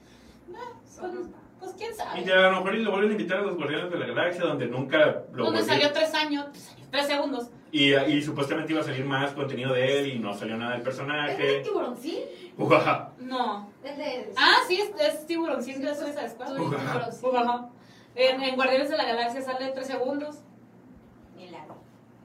Son 0.87 1.11
Pues, 1.11 1.27
pues 1.61 1.73
quién 1.79 1.93
Y 1.93 1.95
sabe. 1.95 2.25
ya 2.25 2.35
a 2.47 2.51
lo 2.51 2.57
mejor 2.59 2.75
y 2.75 2.83
lo 2.83 2.91
vuelven 2.91 3.11
a 3.11 3.13
invitar 3.13 3.39
a 3.39 3.43
los 3.43 3.57
Guardianes 3.57 3.91
de 3.91 3.99
la 3.99 4.07
Galaxia, 4.07 4.45
donde 4.45 4.67
nunca 4.67 5.23
lo 5.33 5.45
Donde 5.47 5.63
salió 5.63 5.93
tres 5.93 6.13
años, 6.15 6.47
tres 6.53 6.71
años, 6.71 6.89
tres 6.91 7.07
segundos. 7.07 7.51
Y, 7.71 7.95
y 7.95 8.21
supuestamente 8.23 8.73
iba 8.73 8.83
a 8.83 8.85
salir 8.85 9.05
más 9.07 9.33
contenido 9.33 9.73
de 9.73 10.01
él 10.01 10.07
y 10.09 10.19
no 10.19 10.35
salió 10.35 10.57
nada 10.59 10.73
del 10.73 10.81
¿Es 10.83 10.87
el 10.87 10.93
personaje. 10.95 11.61
tiburón, 11.61 11.97
sí? 11.97 12.23
No. 13.19 13.71
El 13.83 13.97
de... 13.97 14.33
Ah, 14.37 14.57
sí, 14.69 14.79
es, 14.81 14.91
es 15.01 15.27
tiburón, 15.27 15.63
sí, 15.63 15.71
es 15.71 15.81
de 15.81 16.29
Squad. 16.29 16.55
Tiburón, 16.55 17.13
sí. 17.13 17.27
Ajá. 17.35 17.69
En, 18.15 18.43
en 18.43 18.57
Guardianes 18.57 18.91
de 18.91 18.97
la 18.99 19.05
Galaxia 19.05 19.41
sale 19.41 19.69
tres 19.71 19.87
segundos. 19.87 20.41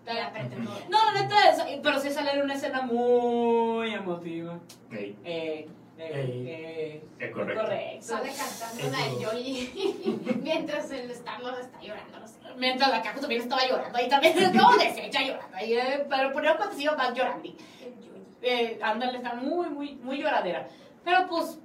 Ver. 0.07 0.59
No, 0.89 1.11
la 1.11 1.21
neta, 1.21 1.49
es- 1.49 1.79
pero 1.83 1.99
sí 1.99 2.09
sale 2.11 2.31
en 2.31 2.41
una 2.43 2.53
escena 2.53 2.81
muy 2.81 3.93
emotiva. 3.93 4.57
Ey, 4.89 5.17
Eh, 5.25 5.67
eh, 5.99 6.43
eh, 6.47 7.03
es 7.19 7.31
correcto. 7.31 7.61
correcto. 7.61 8.05
Sale 8.05 8.29
cantando 8.29 8.97
la 8.97 9.03
de 9.03 9.25
Joy 9.25 10.21
mientras 10.43 10.91
el 10.91 11.11
Star-Lord 11.11 11.59
está 11.59 11.81
llorando, 11.81 12.19
no 12.19 12.27
sé. 12.27 12.35
Mientras 12.55 12.89
la 12.89 13.01
Caco 13.01 13.19
también 13.19 13.41
estaba 13.41 13.67
llorando 13.67 13.97
ahí 13.97 14.07
también, 14.07 14.33
como 14.57 14.77
deshecha 14.77 15.21
llorando 15.21 15.57
ahí, 15.57 15.73
eh, 15.73 16.05
pero 16.09 16.31
ponía 16.31 16.55
cuando 16.55 16.75
se 16.75 16.83
iba 16.83 16.95
más 16.95 17.13
llorando. 17.13 17.49
Eh, 18.41 18.79
ándale, 18.81 19.17
está 19.17 19.33
muy, 19.33 19.67
muy, 19.69 19.95
muy 19.95 20.19
lloradera. 20.21 20.67
Pero 21.03 21.27
pues, 21.27 21.59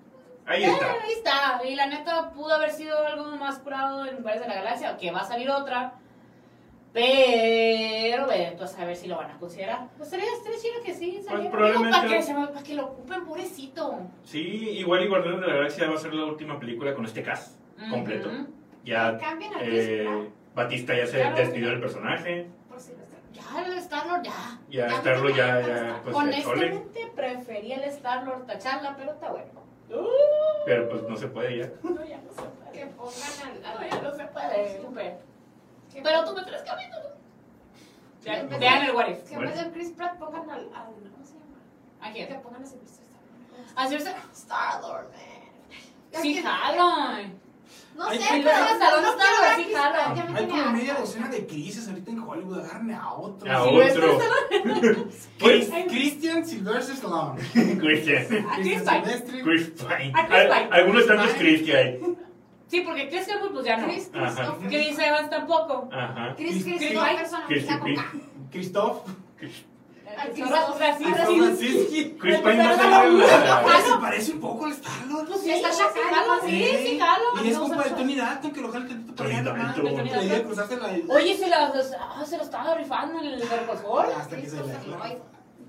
Ahí 0.46 0.64
eh, 0.64 0.66
está. 0.72 0.86
ahí 0.92 1.12
está. 1.12 1.60
Y 1.68 1.74
la 1.76 1.86
neta 1.86 2.30
pudo 2.32 2.54
haber 2.54 2.70
sido 2.72 3.06
algo 3.06 3.36
más 3.36 3.58
curado 3.60 4.04
en 4.06 4.16
Guardianes 4.22 4.40
de 4.42 4.48
la 4.48 4.54
Galaxia, 4.62 4.96
que 4.96 5.12
va 5.12 5.20
a 5.20 5.24
salir 5.24 5.48
otra. 5.50 5.92
Pero, 6.92 8.26
ve, 8.26 8.54
tú 8.58 8.64
a 8.64 8.66
saber 8.66 8.94
si 8.96 9.08
lo 9.08 9.16
van 9.16 9.30
a 9.30 9.38
considerar. 9.38 9.88
Pues 9.96 10.10
sería, 10.10 10.26
sería 10.42 10.58
chido 10.58 10.82
que 10.84 10.94
sí, 10.94 11.22
saliera. 11.26 11.50
probablemente- 11.50 11.96
Para 11.96 12.08
que, 12.08 12.22
se- 12.22 12.34
para 12.34 12.62
que 12.62 12.74
lo 12.74 12.84
ocupen, 12.86 13.24
pobrecito. 13.24 14.00
Sí, 14.24 14.40
igual 14.78 15.02
y 15.04 15.08
Guardianes 15.08 15.40
de 15.40 15.46
la 15.46 15.54
Galaxia 15.54 15.88
va 15.88 15.94
a 15.94 15.98
ser 15.98 16.12
la 16.14 16.24
última 16.26 16.58
película 16.60 16.94
con 16.94 17.04
este 17.06 17.22
cast 17.22 17.58
completo. 17.90 18.30
Ya 18.84 19.16
Cambian 19.18 19.52
eh, 19.60 20.28
Batista 20.54 20.94
ya 20.94 21.06
se 21.06 21.18
Claro. 21.18 21.36
despidió 21.36 21.70
del 21.70 21.80
personaje. 21.80 22.46
por 22.68 22.78
si 22.80 22.92
lo 22.92 22.98
Ya, 23.32 23.64
el 23.64 23.78
Star-Lord, 23.78 24.22
ya. 24.24 24.32
Ya 24.68 24.88
Ya 24.88 24.96
Starlo 25.00 25.30
no 25.30 25.36
ya, 25.36 25.60
ya 25.60 26.00
pues. 26.04 26.14
Honestamente, 26.14 27.10
prefería 27.16 27.76
el 27.76 27.84
Star-Lord 27.84 28.44
tacharla, 28.46 28.94
pero 28.96 29.12
está 29.12 29.30
bueno. 29.30 29.62
Pero 30.66 30.88
pues 30.88 31.02
no 31.04 31.16
se 31.16 31.28
puede 31.28 31.58
ya. 31.58 31.70
No, 31.82 32.04
ya 32.04 32.18
no 32.18 32.30
se 32.32 32.42
puede. 32.42 32.72
Que 32.72 32.86
pongan 32.86 33.54
al... 33.54 33.62
No, 33.62 33.78
al- 33.80 33.90
ya 33.90 34.02
no 34.02 34.14
se 34.14 34.24
puede. 34.26 34.80
Super. 34.82 35.31
Que- 35.92 36.02
Pero 36.02 36.24
tú 36.24 36.34
me 36.34 36.42
traes 36.42 36.62
capítulos. 36.62 37.12
Vean, 38.24 38.48
Sí. 38.48 38.56
vean 38.58 38.84
el 38.84 38.94
What 38.94 39.08
If. 39.08 39.28
Que 39.28 39.34
en 39.34 39.40
vez 39.40 39.54
de 39.64 39.70
Chris 39.72 39.90
Pratt 39.90 40.18
pongan 40.18 40.48
al... 40.50 40.60
al 40.74 40.86
¿Cómo 41.12 41.26
se 41.26 41.34
llama? 41.34 41.56
¿A 42.00 42.12
Que 42.12 42.26
quién? 42.26 42.40
pongan 42.42 42.62
a 42.62 42.66
Sylvester 42.66 43.04
Stallone. 43.06 43.72
Hacerse. 43.76 44.14
Star-Lord, 44.32 45.08
man. 45.10 46.22
Sí, 46.22 46.34
que- 46.34 46.42
jalo. 46.42 47.28
No 47.96 48.08
sé, 48.10 48.18
que- 48.18 48.24
pero 48.24 48.48
Star-Lord, 48.48 48.72
Star-Lord 48.72 49.02
no 49.02 49.10
Star-Lord, 49.10 49.18
quiero 49.18 49.42
ver 49.42 49.50
a 49.52 49.56
sí, 49.56 49.62
Chris 49.64 49.76
jalo. 49.76 49.92
Pratt, 49.92 50.16
ya 50.16 50.24
me 50.24 50.38
Hay 50.38 50.46
como 50.48 50.72
media 50.72 50.94
docena 50.94 51.28
de 51.28 51.46
crisis 51.46 51.88
ahorita 51.88 52.10
en 52.10 52.18
Hollywood. 52.20 52.58
Agarren 52.60 52.90
a 52.94 53.12
otro. 53.14 53.52
A 53.52 53.64
Sylvester 53.64 54.04
otro. 54.04 55.08
Chris- 55.38 55.70
Ay, 55.72 55.86
Christian 55.88 56.46
Sylvester 56.46 56.94
Stallone. 56.94 57.42
Christian. 57.78 58.46
A 58.48 58.56
Chris 58.56 58.82
Christian 58.82 59.88
Pine. 59.88 60.12
A 60.14 60.26
Chris. 60.26 60.68
Algunos 60.70 61.06
tantos 61.06 61.30
Chris 61.32 61.38
Chris 61.38 61.62
que 61.62 61.76
hay. 61.76 62.00
Sí, 62.72 62.80
porque 62.80 63.06
Chris 63.10 63.28
Hemsworth, 63.28 63.52
pues 63.52 63.66
ya 63.66 63.76
no. 63.76 63.84
Chris 63.86 64.10
Ajá. 64.14 64.24
Christopher. 64.34 64.68
Chris 64.70 64.98
Evans 64.98 65.28
tampoco. 65.28 65.88
Ajá. 65.92 66.34
Chris 66.38 66.64
Chris- 66.64 66.78
Chris- 66.78 66.98
Chris. 67.46 68.00
Christoph. 68.50 69.06
Chris 69.36 69.64
Pine 72.40 72.56
no 72.56 73.10
no, 73.10 73.26
Se 73.26 74.00
parece 74.00 74.32
un 74.32 74.40
poco 74.40 74.64
al 74.64 74.72
Star-Lord. 74.72 75.26
Pues 75.28 75.40
sí, 75.42 75.50
Está 75.50 75.68
sí, 75.70 75.82
sí. 76.82 76.98
Y 77.44 77.48
es 77.50 77.58
compa 77.58 77.82
de 77.84 77.90
Tony 77.90 78.16
Dalton 78.16 78.50
que 78.52 78.60
lo 78.62 78.72
jala 78.72 78.88
tantito 78.88 79.14
para 79.14 80.18
allá 80.18 80.42
cruzarse 80.42 80.76
la... 80.78 81.14
Oye, 81.14 81.36
se, 81.36 81.52
ah, 81.52 82.24
se 82.24 82.36
lo 82.38 82.42
estaba 82.42 82.74
rifando 82.74 83.18
en 83.20 83.26
el. 83.26 83.42
Hasta 83.42 84.36
que 84.36 84.48
se 84.48 84.56
la... 84.56 85.14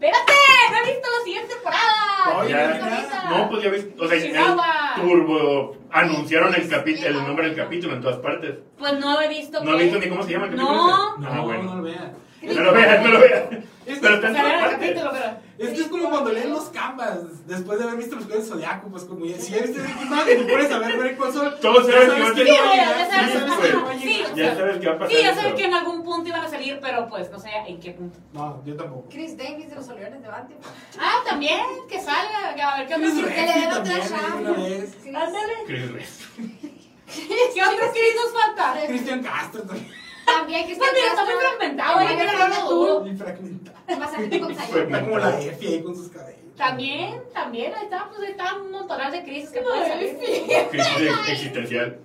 Espérate, 0.08 0.34
no 0.72 0.78
he 0.78 0.92
visto 0.94 1.08
la 1.18 1.24
siguiente 1.24 1.54
temporada. 1.54 2.40
Oye, 2.40 2.50
Ya. 2.52 3.30
No, 3.30 3.50
pues 3.50 3.64
ya 3.64 3.70
ves, 3.70 3.88
o 4.00 4.08
sea, 4.08 4.18
el 4.18 5.02
turbo 5.02 5.78
anunciaron 5.92 6.54
el, 6.56 6.70
capi- 6.70 7.02
el 7.04 7.14
nombre 7.14 7.48
del 7.48 7.56
capítulo 7.56 7.94
en 7.96 8.02
todas 8.02 8.18
partes. 8.18 8.56
Pues 8.78 8.94
no 9.00 9.22
he 9.22 9.28
visto 9.30 9.64
No 9.64 9.74
he 9.80 9.84
visto 9.84 10.00
ni 10.00 10.10
cómo 10.10 10.24
se 10.24 10.32
llama 10.32 10.46
el 10.48 10.52
capítulo. 10.52 10.74
No. 10.78 10.88
ese. 11.18 11.28
Ah, 11.28 11.36
No, 11.36 11.44
bueno. 11.44 11.64
no 11.64 11.76
lo 11.78 11.82
vean. 11.84 12.14
No 12.42 12.62
lo 12.62 12.74
veas, 12.74 13.02
no 13.04 13.10
lo 13.10 13.20
veas. 13.20 13.44
Es 13.86 14.00
Pero 14.00 14.22
que, 14.22 14.32
capítulo, 14.34 15.10
pero... 15.12 15.38
es 15.58 15.70
que 15.76 15.82
es 15.82 15.88
como 15.90 16.10
cuando 16.10 16.32
leen 16.32 16.50
los 16.52 16.64
canvas 16.70 17.46
después 17.48 17.78
de 17.80 17.84
haber 17.84 17.98
visto 17.98 18.16
los 18.16 18.26
juegos 18.26 18.46
de 18.46 18.50
Zodiaco, 18.50 18.88
pues 18.90 19.04
como 19.04 19.26
ya, 19.26 19.38
si 19.38 19.52
ya 19.52 19.62
viste 19.62 19.80
Breaking 19.82 20.10
Bad 20.10 20.28
y 20.28 20.36
te 20.38 20.44
pones 20.54 20.72
a 20.72 20.80
ver 20.80 20.98
Breaking 20.98 21.20
Bad, 21.20 21.60
Todos 21.60 21.86
saben 21.88 22.10
sabes 22.10 22.32
que 22.34 22.44
quién 22.44 22.56
va 22.64 22.72
a 22.72 22.76
ya 22.76 23.10
sabes- 23.10 23.36
a 23.36 24.00
sí, 24.00 24.24
Ya 24.36 24.56
sabes 24.56 24.78
qué 24.80 24.88
va 24.88 24.94
a 24.94 25.00
pasar. 25.00 25.16
Sí, 25.18 25.22
ya 25.24 25.30
sabes 25.36 25.44
pero- 25.46 25.56
que 25.58 25.66
en 25.66 25.74
algún 25.74 26.04
punto 26.04 26.30
iban 26.30 26.42
a 26.46 26.50
salir, 26.50 26.80
pero 26.82 27.08
pues 27.10 27.30
no 27.30 27.40
sé 27.40 27.50
en 27.68 27.80
qué 27.80 27.92
punto. 27.92 28.20
No, 28.34 28.64
yo 28.66 28.76
tampoco. 28.76 29.10
Chris 29.10 29.38
Davis 29.38 29.70
de 29.70 29.76
los 29.76 29.88
Oliones 29.90 30.22
de 30.22 30.28
Bante. 30.30 30.56
Ah, 31.00 31.18
también, 31.28 31.60
que 31.90 32.00
salga, 32.00 32.56
que 32.56 32.62
a 32.62 32.78
ver 32.78 32.88
qué 32.88 32.96
Chris- 32.96 33.14
Que 33.14 33.42
le 33.42 33.54
den 33.54 33.68
otra 33.68 33.84
también, 33.84 34.02
chance. 34.02 34.98
Chris- 35.68 35.92
Reyes. 35.92 36.20
¿Qué 37.54 37.62
otros 37.64 37.90
Chris 37.92 38.16
nos 38.16 38.42
falta? 38.42 38.86
Cristian 38.88 39.22
Castro 39.22 39.62
también. 39.64 40.03
También 40.26 40.66
que 40.68 40.74
está 40.74 40.86
muy 41.26 41.34
fragmentado, 41.40 42.00
Ay, 42.00 42.08
¿eh? 42.08 42.16
pero 42.18 42.32
Pero 42.32 42.40
no 42.40 42.48
no 42.48 42.62
lo 42.62 42.70
tú. 42.70 42.76
dudo. 42.76 43.08
Y 43.08 43.16
fragmentado. 43.16 43.78
Masajito 44.00 44.40
con 44.46 44.56
Fue 44.56 44.90
como 44.90 45.18
la 45.18 45.42
Efi 45.42 45.68
ahí 45.68 45.82
con 45.84 45.96
sus 45.96 46.10
cabellos. 46.10 46.40
También, 46.56 47.22
también, 47.34 47.74
ahí 47.74 47.84
está, 47.86 48.08
pues 48.10 48.20
ahí 48.22 48.32
está 48.32 48.56
un 48.56 48.72
montonal 48.72 49.12
de 49.12 49.24
crisis 49.24 49.50
que 49.50 49.62
pueden 49.62 49.88
salir. 49.88 50.18
Crisis 50.70 51.30
existencial. 51.30 52.00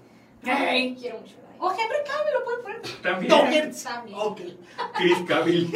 Ey. 0.44 0.96
Quiero 0.98 1.18
mucho 1.20 1.34
O 1.60 1.70
Henry 1.72 2.04
Cavill 2.06 2.34
lo 2.34 2.44
pueden 2.44 2.62
poner. 2.62 2.80
También. 3.02 3.28
Doggett. 3.30 3.82
También. 3.82 4.18
Ok. 4.18 4.40
Chris 4.96 5.18
Cavill. 5.26 5.72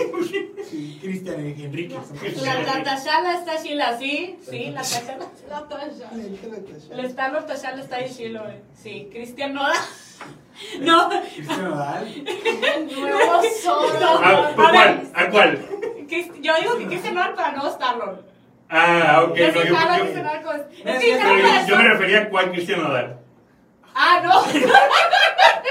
Sí, 0.71 0.99
Cristian 1.03 1.41
Enrique. 1.41 1.99
La, 2.43 2.55
la 2.63 2.83
Tashala 2.85 3.35
está 3.39 3.63
chila, 3.63 3.99
sí, 3.99 4.39
sí, 4.49 4.67
la 4.71 4.81
Tashala. 4.83 5.27
La 5.49 5.69
Tasha. 5.69 6.11
El 6.93 7.05
Star-Lord 7.07 7.47
Tashala 7.47 7.83
está 7.83 7.97
ahí 7.97 8.11
chilo, 8.15 8.49
eh. 8.49 8.63
Sí, 8.75 9.09
Cristian 9.13 9.55
Noda. 9.55 9.75
No, 10.81 11.09
Cristian 11.35 11.65
Nodal. 11.71 12.07
El 12.07 13.01
nuevo 13.01 13.43
solo. 13.63 14.07
¿A, 14.07 14.49
¿A 14.49 14.55
cuál? 14.55 15.11
¿A 15.15 15.31
cuál? 15.31 15.59
Yo 16.41 16.55
digo 16.61 16.79
que 16.79 16.87
Cristian 16.87 17.15
Noda 17.15 17.35
para 17.35 17.53
no 17.53 17.69
Star-Lord. 17.69 18.25
Ah, 18.69 19.25
ok. 19.29 19.37
Yo 19.37 19.47
No, 19.47 19.53
yo, 19.53 19.65
yo- 19.65 19.77
yo- 21.11 21.67
yo 21.67 21.77
me 21.77 21.89
refería 21.89 22.23
a 22.23 22.29
cuál 22.29 22.53
Cristian 22.53 22.83
Nodal. 22.83 23.19
Ah, 23.95 24.21
no. 24.23 24.43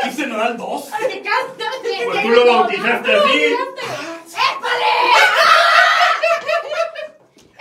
Cristian 0.02 0.30
Nodal 0.30 0.58
2. 0.58 0.94
Al 0.94 1.08
que 1.08 1.22
canta. 1.22 1.66
Pues 2.06 2.22
tú 2.24 2.30
lo 2.30 2.46
bautizaste 2.46 3.16
así. 3.16 3.56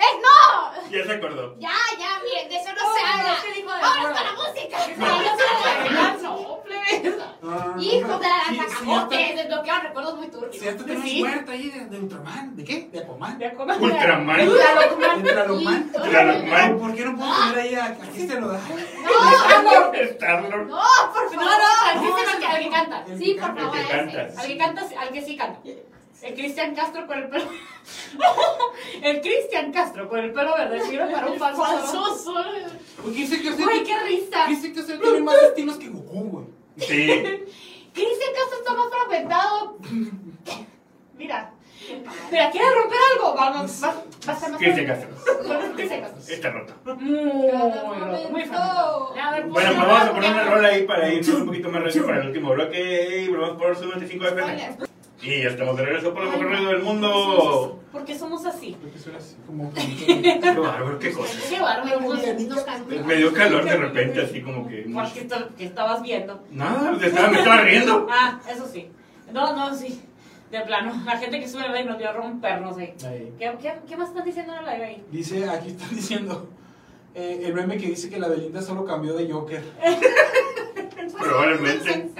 ¡Eh, 0.02 0.12
no! 0.22 0.70
Ya 0.90 1.04
se 1.04 1.12
acordó. 1.12 1.54
Ya, 1.58 1.70
ya, 1.98 2.20
miren, 2.24 2.48
de 2.48 2.56
eso 2.56 2.70
no 2.74 2.82
No, 2.82 2.94
se 2.94 3.00
no, 3.02 3.06
habla. 3.08 3.30
no, 3.30 3.34
¿qué 3.42 3.50
dijo 3.60 3.70
de 3.74 3.80
¡Vámonos 3.80 4.12
con 4.18 4.24
la 4.26 4.32
música! 4.32 4.78
No. 6.20 6.60
Ah, 7.42 7.74
Hijo 7.80 8.18
de 8.18 8.28
la 8.28 8.42
está- 8.50 9.08
desbloquearon 9.08 9.82
recuerdos 9.86 10.14
muy 10.16 10.28
turbios. 10.28 10.60
Ya 10.62 10.76
te 10.76 10.84
tenemos 10.84 11.08
Sí. 11.08 11.20
muerta 11.20 11.52
ahí 11.52 11.70
de, 11.70 11.98
Ultraman. 11.98 12.54
¿De 12.56 12.64
qué? 12.64 12.88
De 12.92 12.98
Aquaman. 13.00 13.38
De 13.38 13.46
Aquaman. 13.46 13.82
Ultraman. 13.82 14.36
De 14.36 14.48
Ultraman. 14.48 15.22
¿Por 16.78 16.94
qué 16.94 17.04
no 17.04 17.16
puedo 17.16 17.32
poner 17.34 17.58
ahí 17.58 17.74
a, 17.74 17.84
a 17.86 17.94
Cristian 17.96 18.40
Nodal? 18.42 18.60
¡No! 19.64 19.92
Star-Lord. 19.94 20.66
¡No, 20.68 20.82
por 21.12 21.24
No, 21.24 21.30
favor! 21.40 21.58
no, 21.58 21.64
al 21.88 21.98
Cristian 22.00 22.28
al 22.28 22.38
que, 22.38 22.46
al 22.46 22.58
que 22.62 22.70
canta. 22.70 23.04
Sí, 23.18 23.36
por 23.40 23.56
favor. 23.58 23.78
Al 23.78 23.84
que 24.46 24.56
canta, 24.58 24.82
al 25.00 25.08
que 25.10 25.22
sí 25.22 25.36
canta. 25.36 25.58
El 26.22 26.34
Cristian 26.34 26.74
Castro 26.74 27.06
con 27.06 27.18
el 27.18 27.28
pelo. 27.28 27.44
El 29.02 29.20
Cristian 29.20 29.72
Castro 29.72 30.09
con 30.09 30.18
el 30.18 30.32
pelo 30.32 30.55
verde. 30.55 30.82
Sirve 30.82 31.10
para 31.10 31.26
un 31.28 31.38
falso. 31.38 32.16
sol. 32.16 32.44
Porque 32.97 33.16
dice 33.18 33.40
que 33.40 33.51
usted. 33.51 33.64
Uy, 33.64 33.84
qué 33.84 33.98
risa. 34.01 34.47
Que 34.47 34.80
usted 34.80 35.01
tiene 35.01 35.20
más 35.20 35.42
estilos 35.42 35.76
que 35.76 35.88
Goku, 35.88 36.20
güey. 36.20 36.47
Sí. 36.76 37.06
Cristian 37.94 38.34
Castro 38.34 38.59
está 38.59 38.74
más 38.74 38.88
fragmentado. 38.90 39.78
Mira. 41.16 41.52
Mira, 42.30 42.51
¿quieres 42.51 42.70
romper 42.74 42.98
algo? 43.14 43.34
Vamos, 43.34 43.82
va, 43.82 43.88
va 44.28 44.32
a 44.32 44.48
más 44.48 44.59
Cristian 44.59 44.86
Castro. 44.86 45.09
Cristian 45.74 46.01
Castro. 46.02 46.34
Está 46.34 46.51
roto. 46.51 46.74
Muy, 46.84 47.51
roto, 47.51 48.30
muy 48.30 48.42
ver, 48.42 48.51
Bueno, 48.51 49.52
pues, 49.52 49.64
pues 49.64 49.76
vamos 49.76 50.02
a 50.02 50.12
poner 50.12 50.32
una 50.32 50.44
rola 50.44 50.68
ahí 50.68 50.84
para 50.84 51.12
irnos 51.12 51.40
un 51.40 51.47
poquito 51.47 51.70
más 51.70 51.82
rápido 51.82 52.06
para 52.06 52.20
el 52.20 52.26
último 52.28 52.52
bloque. 52.52 53.22
Y 53.22 53.28
volvemos 53.28 53.56
por 53.56 53.76
su 53.76 53.88
25 53.88 54.24
FM. 54.26 54.89
Y 55.22 55.42
ya 55.42 55.51
estamos 55.51 55.76
de 55.76 55.84
regreso 55.84 56.14
por 56.14 56.22
el 56.24 56.30
mejor 56.30 56.47
ruido 56.47 56.70
del 56.70 56.82
mundo. 56.82 57.80
¿Por 57.92 58.05
qué 58.05 58.12
qué 58.12 58.18
somos 58.18 58.47
así? 58.47 58.76
Porque 58.80 58.98
suena 58.98 59.18
así 59.18 59.36
como. 59.47 59.72
Qué 59.74 60.40
bárbaro, 60.40 60.98
qué 60.98 61.12
cosa. 61.12 61.38
Qué 61.48 61.60
bárbaro. 61.60 62.01
Pues. 62.01 63.05
Me 63.05 63.16
dio 63.16 63.32
calor 63.32 63.64
de 63.64 63.76
repente, 63.76 64.22
así 64.22 64.40
como 64.42 64.66
que. 64.66 64.82
¿Por 64.92 65.12
qué, 65.12 65.28
qué 65.59 65.64
estabas 65.64 66.02
viendo? 66.02 66.42
Nada, 66.51 66.92
me 66.92 67.06
estaba, 67.06 67.28
me 67.28 67.38
estaba 67.38 67.60
riendo. 67.62 68.06
Ah, 68.10 68.40
eso 68.51 68.66
sí. 68.66 68.88
No, 69.32 69.55
no, 69.55 69.74
sí. 69.74 70.01
De 70.51 70.60
plano. 70.62 70.92
La 71.05 71.18
gente 71.18 71.38
que 71.38 71.48
sube 71.48 71.68
live 71.68 71.84
nos 71.84 71.98
dio 71.98 72.09
a 72.09 72.12
rompernos 72.12 72.76
ahí. 72.78 72.94
Ahí. 73.06 73.32
¿Qué, 73.38 73.52
qué, 73.60 73.72
qué 73.88 73.97
más 73.97 74.09
están 74.09 74.24
diciendo 74.24 74.52
en 74.55 74.59
el 74.60 74.64
live 74.66 74.84
ahí? 74.84 75.05
Dice, 75.10 75.48
aquí 75.48 75.68
están 75.70 75.90
diciendo. 75.94 76.48
eh, 77.14 77.42
el 77.44 77.55
meme 77.55 77.76
que 77.76 77.86
dice 77.88 78.09
que 78.09 78.18
la 78.18 78.28
Belinda 78.28 78.62
solo 78.62 78.84
cambió 78.84 79.14
de 79.14 79.30
Joker. 79.30 79.62
Probablemente. 81.18 82.10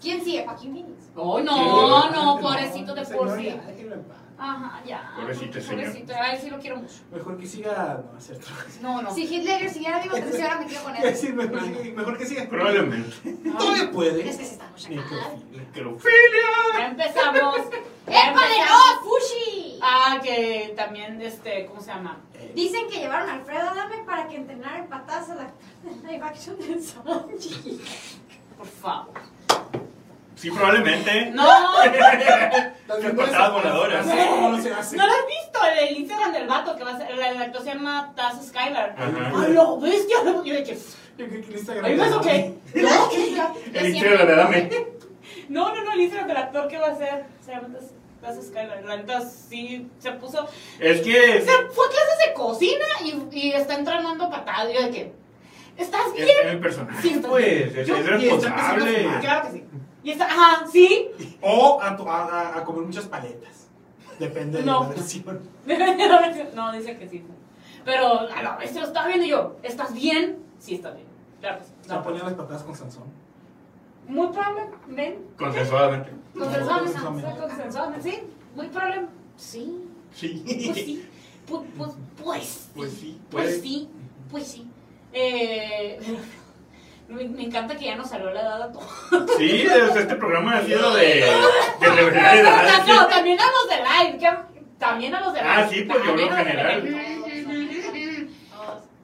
¿Quién 0.00 0.22
sigue? 0.24 0.44
Joaquín 0.44 0.72
Phoenix. 0.74 1.02
Oh, 1.16 1.40
no, 1.40 1.54
Sí, 1.56 1.64
no, 1.64 2.10
no, 2.10 2.40
pobrecito 2.40 2.94
de 2.94 3.04
por 3.04 3.28
señor, 3.28 3.38
sí. 3.38 3.44
ya, 3.46 3.56
déjenlo 3.66 3.94
en 3.96 4.02
paz. 4.04 4.16
Ajá, 4.40 4.80
ya. 4.86 5.12
Pobrecito, 5.16 5.60
señor. 5.60 5.86
Pobrecito, 5.86 6.14
a 6.14 6.30
él 6.32 6.40
sí 6.40 6.48
lo 6.50 6.58
quiero 6.60 6.76
mucho. 6.76 6.94
Mejor 7.10 7.36
que 7.38 7.46
siga. 7.46 8.04
No, 8.14 8.20
cierto. 8.20 8.46
No, 8.80 9.02
no. 9.02 9.12
Si 9.12 9.22
Hitler 9.24 9.68
siguiera 9.68 10.00
vivo, 10.00 10.14
se 10.14 10.28
hubiera 10.28 10.60
metido 10.60 10.80
con 10.84 10.92
a 10.94 10.98
él. 10.98 11.02
decir, 11.02 11.34
mejor, 11.34 11.60
que- 11.82 11.92
mejor 11.92 12.16
que 12.18 12.26
siga. 12.26 12.48
Probablemente. 12.48 13.16
Todavía 13.58 13.90
puede. 13.90 14.28
Es 14.28 14.36
que 14.36 14.44
se 14.44 14.52
está 14.52 14.68
mucha 14.70 14.88
Necrofilia. 14.90 16.78
Ya 16.78 16.86
empezamos. 16.86 17.56
¡Épale, 18.06 18.54
no! 18.68 19.02
¡Fushi! 19.02 19.78
Ah, 19.82 20.18
que 20.22 20.72
también, 20.76 21.20
este, 21.20 21.66
¿cómo 21.66 21.80
se 21.80 21.88
llama? 21.88 22.18
Eh, 22.34 22.52
Dicen 22.54 22.88
que 22.88 23.00
llevaron 23.00 23.28
a 23.28 23.34
Alfredo 23.34 23.68
Adame 23.70 23.98
para 24.06 24.28
que 24.28 24.36
entrenara 24.36 24.78
en 24.78 24.86
patadas 24.88 25.30
a 25.30 25.34
la 25.34 25.50
live 26.08 26.22
action 26.24 26.56
de 26.58 26.80
Sanji. 26.80 27.80
Por 28.56 28.66
favor. 28.66 29.12
Sí, 30.38 30.50
probablemente. 30.50 31.30
No, 31.32 31.44
las 31.84 33.12
patadas 33.16 33.52
voladoras. 33.52 34.06
No 34.06 34.12
sé 34.12 34.26
cómo 34.28 34.60
se 34.62 34.72
hace. 34.72 34.96
no 34.96 35.06
lo 35.06 35.12
has 35.12 35.26
visto. 35.26 35.58
El 35.80 35.96
Instagram 35.96 36.32
del 36.32 36.46
vato 36.46 36.76
que 36.76 36.84
va 36.84 36.92
a 36.92 36.98
ser. 36.98 37.10
El, 37.10 37.18
el 37.18 37.42
actor 37.42 37.62
se 37.62 37.74
llama 37.74 38.12
Taz 38.14 38.46
Skylar. 38.48 38.94
Ajá. 38.96 39.44
¡A 39.44 39.48
lo 39.48 39.78
bestia! 39.80 40.16
Yo 40.24 40.42
de 40.42 40.62
que. 40.62 40.74
Yo 41.18 41.26
creo 41.26 41.28
que 41.42 41.48
el 41.48 41.52
Instagram. 41.54 41.84
¿Ahí 41.84 41.96
ves 41.96 42.12
o 42.12 42.20
qué? 42.20 42.54
No, 42.74 43.10
El 43.74 43.88
Instagram 43.88 44.26
de 44.26 44.36
Dame. 44.36 44.70
No, 45.48 45.74
no, 45.74 45.82
no, 45.82 45.92
el 45.92 46.00
Instagram 46.02 46.28
del 46.28 46.36
actor 46.36 46.68
que 46.68 46.76
va 46.78 46.88
a 46.88 46.96
ser. 46.96 47.24
Se 47.44 47.52
llama 47.52 47.68
Taz, 48.20 48.36
Skylar. 48.46 48.84
La 48.84 48.96
neta 48.98 49.22
sí 49.22 49.88
se 49.98 50.12
puso. 50.12 50.46
Es 50.78 51.00
que. 51.00 51.12
Se 51.40 51.50
fue 51.72 51.86
a 51.86 51.90
clases 51.90 52.18
de 52.26 52.34
cocina 52.34 52.84
y, 53.02 53.28
y 53.32 53.52
está 53.52 53.74
entrenando 53.74 54.28
patadas. 54.30 54.72
Yo 54.72 54.82
de 54.82 54.90
que. 54.90 55.12
¿Estás 55.78 56.02
Es 56.16 56.24
bien? 56.26 56.48
el 56.48 56.60
personaje, 56.60 57.00
Sí, 57.02 57.22
pues. 57.26 57.44
bien. 57.44 57.72
Es, 57.80 57.86
Yo- 57.86 57.96
es 57.96 58.06
responsable. 58.06 59.08
Claro 59.20 59.46
que 59.46 59.52
sí. 59.58 59.64
Y 60.02 60.10
está. 60.12 60.26
Ajá, 60.26 60.66
sí. 60.70 61.08
O 61.42 61.80
a, 61.80 61.88
a, 61.88 62.58
a- 62.58 62.64
comer 62.64 62.82
muchas 62.86 63.06
paletas. 63.06 63.68
Depende 64.18 64.62
No. 64.62 64.84
de 65.64 65.76
la 65.76 66.20
versión. 66.20 66.48
no, 66.54 66.72
dice 66.72 66.96
que 66.98 67.08
sí. 67.08 67.24
Pero 67.84 68.20
a 68.20 68.42
la 68.42 68.56
vez 68.56 68.70
se 68.70 68.80
lo 68.80 68.86
estaba 68.86 69.06
viendo 69.08 69.24
y 69.26 69.30
yo. 69.30 69.56
¿Estás 69.62 69.94
bien? 69.94 70.38
Sí, 70.58 70.74
estás 70.76 70.94
bien. 70.94 71.06
Claro 71.40 71.60
sí. 71.64 71.72
Se 71.88 71.94
ponía 71.96 72.22
las 72.24 72.34
patadas 72.34 72.62
con 72.64 72.74
Sansón. 72.76 73.04
Muy 74.08 74.26
probable. 74.28 74.62
Ven. 74.88 75.18
Consensuadamente. 75.36 76.10
Consensuadamente. 76.36 76.98
Consensuadamente. 77.00 77.40
Consensuadamente. 77.40 78.10
Sí. 78.10 78.22
Muy 78.56 78.66
probable. 78.68 79.06
Sí. 79.36 79.88
Sí. 80.14 80.42
Pues 80.46 80.76
sí. 80.76 81.08
Pu- 81.48 81.64
Pues, 81.76 81.90
pues, 82.22 82.68
Pues 82.74 82.92
sí. 82.92 83.20
Pues 83.30 83.44
puede. 83.46 83.60
sí. 83.60 83.88
Pues 84.30 84.46
sí. 84.46 84.70
Eh, 85.12 85.98
me, 87.08 87.24
me 87.28 87.42
encanta 87.44 87.76
que 87.76 87.86
ya 87.86 87.96
nos 87.96 88.08
salió 88.10 88.30
la 88.30 88.40
edad 88.42 88.62
a 88.62 88.72
todos. 88.72 88.86
Sí, 89.38 89.62
es- 89.62 89.96
este 89.96 90.14
programa 90.16 90.58
ha 90.58 90.62
sido 90.62 90.94
de. 90.94 91.04
de 91.80 91.88
revelar. 91.96 92.86
No, 92.86 93.06
también 93.06 93.38
a 93.40 93.44
los 93.44 93.68
de 93.68 93.76
live. 94.08 94.18
que- 94.18 94.58
También 94.78 95.14
a 95.14 95.20
los 95.20 95.32
de 95.32 95.40
live. 95.40 95.52
Ah, 95.52 95.68
sí, 95.70 95.82
pues 95.82 96.04
yo 96.04 96.16
de 96.16 96.28
general. 96.28 96.82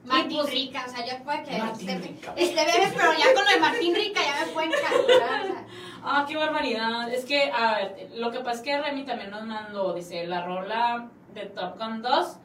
Martín 0.05 0.37
pues- 0.41 0.51
Rica, 0.51 0.85
o 0.87 0.89
sea, 0.91 1.05
ya 1.05 1.23
puede 1.23 1.43
que 1.43 1.57
Martín 1.57 1.89
este, 1.89 2.07
Rica. 2.07 2.33
este 2.35 2.55
bebé, 2.65 2.93
pero 2.95 3.13
ya 3.17 3.33
con 3.33 3.43
lo 3.43 3.49
de 3.51 3.59
Martín 3.59 3.95
Rica 3.95 4.21
ya 4.23 4.45
me 4.45 4.51
pueden 4.51 4.71
calcular. 4.71 5.41
O 5.41 5.45
sea, 5.47 5.65
Ah, 6.07 6.23
qué 6.27 6.37
barbaridad. 6.37 7.11
Es 7.11 7.25
que, 7.25 7.51
a 7.51 7.77
ver, 7.77 8.09
lo 8.13 8.29
que 8.29 8.37
pasa 8.41 8.57
es 8.57 8.61
que 8.61 8.79
Remy 8.79 9.05
también 9.05 9.31
nos 9.31 9.43
mandó, 9.45 9.93
dice, 9.95 10.27
la 10.27 10.45
rola 10.45 11.07
de 11.33 11.47
Top 11.47 11.79
Gun 11.79 12.03
2, 12.03 12.37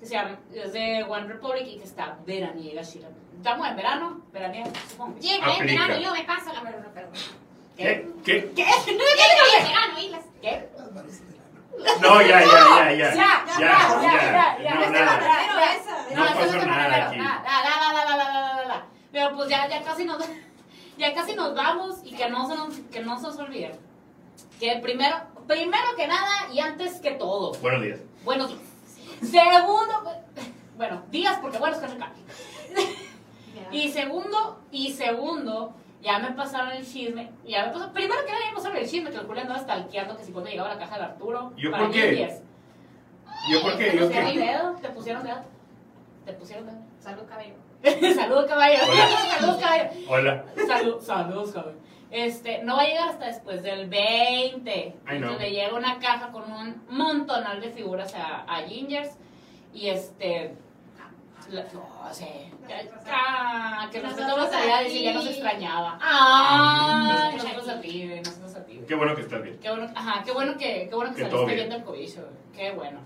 que 0.00 0.04
se 0.06 0.12
llama, 0.14 0.38
es 0.52 0.74
de 0.74 1.04
One 1.08 1.26
Republic 1.26 1.66
y 1.66 1.78
que 1.78 1.84
está 1.84 2.18
veraniega, 2.26 2.82
Shira 2.82 3.08
estamos 3.38 3.68
en 3.68 3.76
verano, 3.76 4.20
veranía, 4.32 4.64
supongo. 4.90 5.18
Llega 5.18 5.56
en 5.56 5.66
verano, 5.66 5.98
yo 5.98 6.12
me 6.12 6.24
paso 6.24 6.52
la 6.52 6.60
verano, 6.60 6.88
perdón. 6.92 7.12
¿Qué? 7.76 8.08
¿Qué? 8.24 8.52
¿Qué? 8.54 8.64
¿Qué? 10.42 10.68
No, 12.00 12.20
ya, 12.20 12.40
ya, 12.40 12.44
ya, 12.44 12.92
ya. 12.92 13.14
Ya, 13.14 13.44
ya, 13.58 13.58
ya. 13.60 14.58
ya, 14.62 14.74
No, 14.74 14.90
nada. 14.90 15.20
No 16.14 16.24
pasó 16.24 16.66
nada 16.66 17.06
aquí. 17.06 17.16
La, 17.18 17.42
la, 17.44 18.64
la, 18.66 18.86
Pero 19.12 19.36
pues 19.36 19.48
ya, 19.48 19.68
ya 19.68 19.82
casi 19.82 20.04
nos, 20.04 20.18
ya 20.96 21.14
casi 21.14 21.34
nos 21.34 21.54
vamos 21.54 22.00
y 22.04 22.14
que 22.16 22.28
no 22.28 22.48
se 22.48 22.56
nos, 22.56 22.74
que 22.90 23.00
no 23.00 23.20
se 23.20 23.26
os 23.28 23.38
olvide. 23.38 23.78
Que 24.58 24.76
primero, 24.82 25.16
primero 25.46 25.94
que 25.96 26.08
nada 26.08 26.52
y 26.52 26.58
antes 26.58 27.00
que 27.00 27.12
todo. 27.12 27.52
Buenos 27.60 27.82
días. 27.82 28.00
Buenos 28.24 28.48
días. 28.48 28.62
Segundo, 29.22 30.02
bueno, 30.76 31.02
días 31.10 31.38
porque 31.40 31.58
bueno 31.58 31.76
es 31.76 31.82
que 31.82 31.88
recalque. 31.88 32.20
Y 33.72 33.88
segundo, 33.90 34.60
y 34.70 34.90
segundo, 34.92 35.74
ya 36.02 36.18
me 36.18 36.32
pasaron 36.32 36.72
el 36.72 36.86
chisme. 36.86 37.30
Ya 37.46 37.66
me 37.66 37.72
pasó, 37.72 37.92
primero 37.92 38.24
que 38.24 38.32
nada, 38.32 38.44
ya 38.44 38.50
me 38.50 38.56
pasaron 38.56 38.76
el 38.78 38.88
chisme 38.88 39.10
que 39.10 39.16
el 39.16 39.26
Julio 39.26 39.42
andaba 39.42 39.60
stalkeando 39.60 40.16
que 40.16 40.24
si 40.24 40.32
cuando 40.32 40.50
llegaba 40.50 40.68
la 40.70 40.78
caja 40.78 40.98
de 40.98 41.04
Arturo. 41.04 41.52
¿Yo 41.56 41.70
para 41.70 41.84
por 41.84 41.92
qué? 41.92 42.12
niñas. 42.12 42.42
¿Yo 43.50 43.62
por 43.62 43.76
qué? 43.76 43.90
¿Te 43.90 43.96
¿Yo 43.98 44.06
pusieron 44.06 44.32
qué? 44.32 44.38
dedo? 44.38 44.72
¿Te 44.80 44.88
pusieron 44.90 45.22
dedo? 45.24 45.42
¿Te 46.24 46.32
pusieron 46.32 46.66
dedo? 46.66 46.78
Salud, 47.00 47.22
cabello. 47.28 47.54
Salud, 48.14 48.46
caballo. 48.48 48.78
Hola. 48.90 49.08
Salud, 49.38 49.60
caballo. 49.60 49.90
Hola. 50.08 50.44
Salud, 50.66 51.00
salud, 51.00 51.54
caballo. 51.54 51.78
Este, 52.10 52.62
no 52.64 52.76
va 52.76 52.82
a 52.82 52.86
llegar 52.86 53.08
hasta 53.10 53.26
después 53.26 53.62
del 53.62 53.88
20. 53.88 54.70
Ay, 54.70 55.18
no. 55.20 55.26
Entonces 55.26 55.40
le 55.40 55.50
llega 55.52 55.74
una 55.76 55.98
caja 55.98 56.32
con 56.32 56.50
un 56.50 56.82
montonal 56.88 57.60
de 57.60 57.70
figuras 57.70 58.14
a, 58.14 58.44
a 58.44 58.62
Gingers. 58.62 59.16
Y 59.74 59.88
este. 59.88 60.54
La- 61.50 61.62
no 61.72 62.12
sé. 62.14 62.50
Ah, 63.10 63.88
que 63.90 64.00
nosotros 64.00 64.50
decir 64.84 65.02
ya 65.02 65.12
nos 65.14 65.26
extrañaba. 65.26 65.98
Ah, 66.00 67.30
Mm. 67.32 67.36
nosotros 67.36 67.68
a 67.68 67.80
ti, 67.80 68.06
güey, 68.06 68.20
nosotros 68.20 68.54
a 68.56 68.64
ti. 68.64 68.74
güey. 68.74 68.86
Qué 68.86 68.94
bueno 68.94 69.14
que 69.14 69.22
estás 69.22 69.42
bien. 69.42 69.58
Qué 69.60 69.70
bueno, 69.70 69.90
ajá, 69.94 70.22
qué 70.24 70.32
bueno 70.32 70.56
que, 70.58 70.86
qué 70.88 70.94
bueno 70.94 71.14
que, 71.14 71.24
Que 71.24 71.30
saliste 71.30 71.54
bien. 71.54 71.70
del 71.70 71.84
cobicho, 71.84 72.28
qué 72.54 72.72
bueno. 72.72 73.00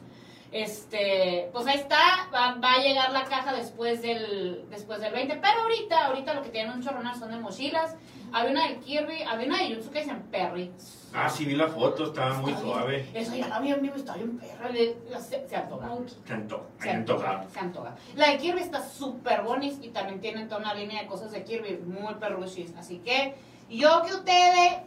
Este, 0.51 1.49
pues 1.53 1.67
ahí 1.67 1.77
está, 1.79 2.29
va, 2.35 2.55
va 2.63 2.75
a 2.75 2.79
llegar 2.83 3.11
la 3.13 3.25
caja 3.25 3.55
después 3.55 4.03
del, 4.03 4.67
después 4.69 5.01
del 5.01 5.13
20, 5.13 5.37
pero 5.37 5.63
ahorita, 5.63 6.07
ahorita 6.07 6.35
lo 6.35 6.43
que 6.43 6.51
tienen 6.51 6.73
un 6.75 6.83
chorronal 6.83 7.15
son 7.19 7.31
de 7.31 7.39
mochilas. 7.39 7.97
Había 8.33 8.51
una 8.51 8.69
de 8.69 8.77
Kirby, 8.79 9.23
había 9.23 9.47
una 9.47 9.59
de 9.59 9.75
Jutsu 9.75 9.91
que 9.91 10.01
dicen 10.01 10.23
Perry. 10.31 10.71
Ah, 11.15 11.29
sí, 11.29 11.45
vi 11.45 11.55
la 11.55 11.69
foto, 11.69 12.07
estaba 12.07 12.35
muy 12.39 12.53
Está 12.53 12.63
bien. 12.63 12.75
suave. 12.75 13.11
Eso 13.15 13.35
ya 13.37 13.49
la 13.49 13.61
vi 13.61 13.71
en 13.73 13.83
vivo, 13.83 13.97
está 13.97 14.15
bien 14.15 14.39
perra, 14.39 14.69
le- 14.71 14.97
se, 15.21 15.47
se 15.49 15.57
antoja. 15.57 15.89
Se 16.27 16.33
antoja. 16.33 16.63
Se 16.81 16.91
antoja. 16.91 17.31
antoja, 17.31 17.51
se 17.53 17.59
antoja. 17.59 17.95
La 18.17 18.31
de 18.31 18.39
Kirby 18.39 18.61
está 18.61 18.83
súper 18.83 19.43
bonis 19.43 19.77
y 19.83 19.89
también 19.89 20.21
tienen 20.21 20.49
toda 20.49 20.61
una 20.63 20.75
línea 20.75 21.03
de 21.03 21.07
cosas 21.09 21.31
de 21.33 21.45
Kirby 21.45 21.79
muy 21.87 22.15
perruchis. 22.15 22.73
Así 22.79 22.99
que 22.99 23.35
yo 23.69 24.03
que 24.03 24.15
ustedes 24.15 24.79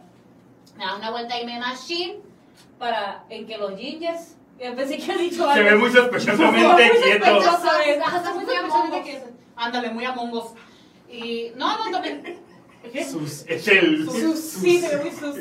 me 0.76 0.84
dan 0.84 0.96
una 0.96 1.10
vuelta 1.10 1.34
ahí 1.34 1.46
me 1.46 1.58
machine 1.60 2.16
para 2.78 3.24
en 3.28 3.46
que 3.46 3.56
los 3.58 3.76
gingers. 3.78 4.36
Yo 4.58 4.74
pensé 4.74 4.96
que 4.96 5.12
han 5.12 5.18
dicho 5.18 5.52
Se 5.52 5.62
ve 5.62 5.76
muy 5.76 5.90
sospechosamente 5.92 6.66
Muy 8.90 9.02
quieto. 9.02 9.26
Ándale, 9.54 9.90
muy 9.90 10.04
Among 10.04 10.32
Us. 10.32 10.44
Y 11.10 11.52
no, 11.56 11.76
no, 11.84 11.90
también. 11.90 12.40
Sus. 13.10 13.44
Es 13.46 13.68
el. 13.68 14.04
Sus, 14.10 14.38
sí, 14.40 14.78
se 14.80 14.96
ve 14.96 15.02
muy 15.04 15.10
sus. 15.12 15.36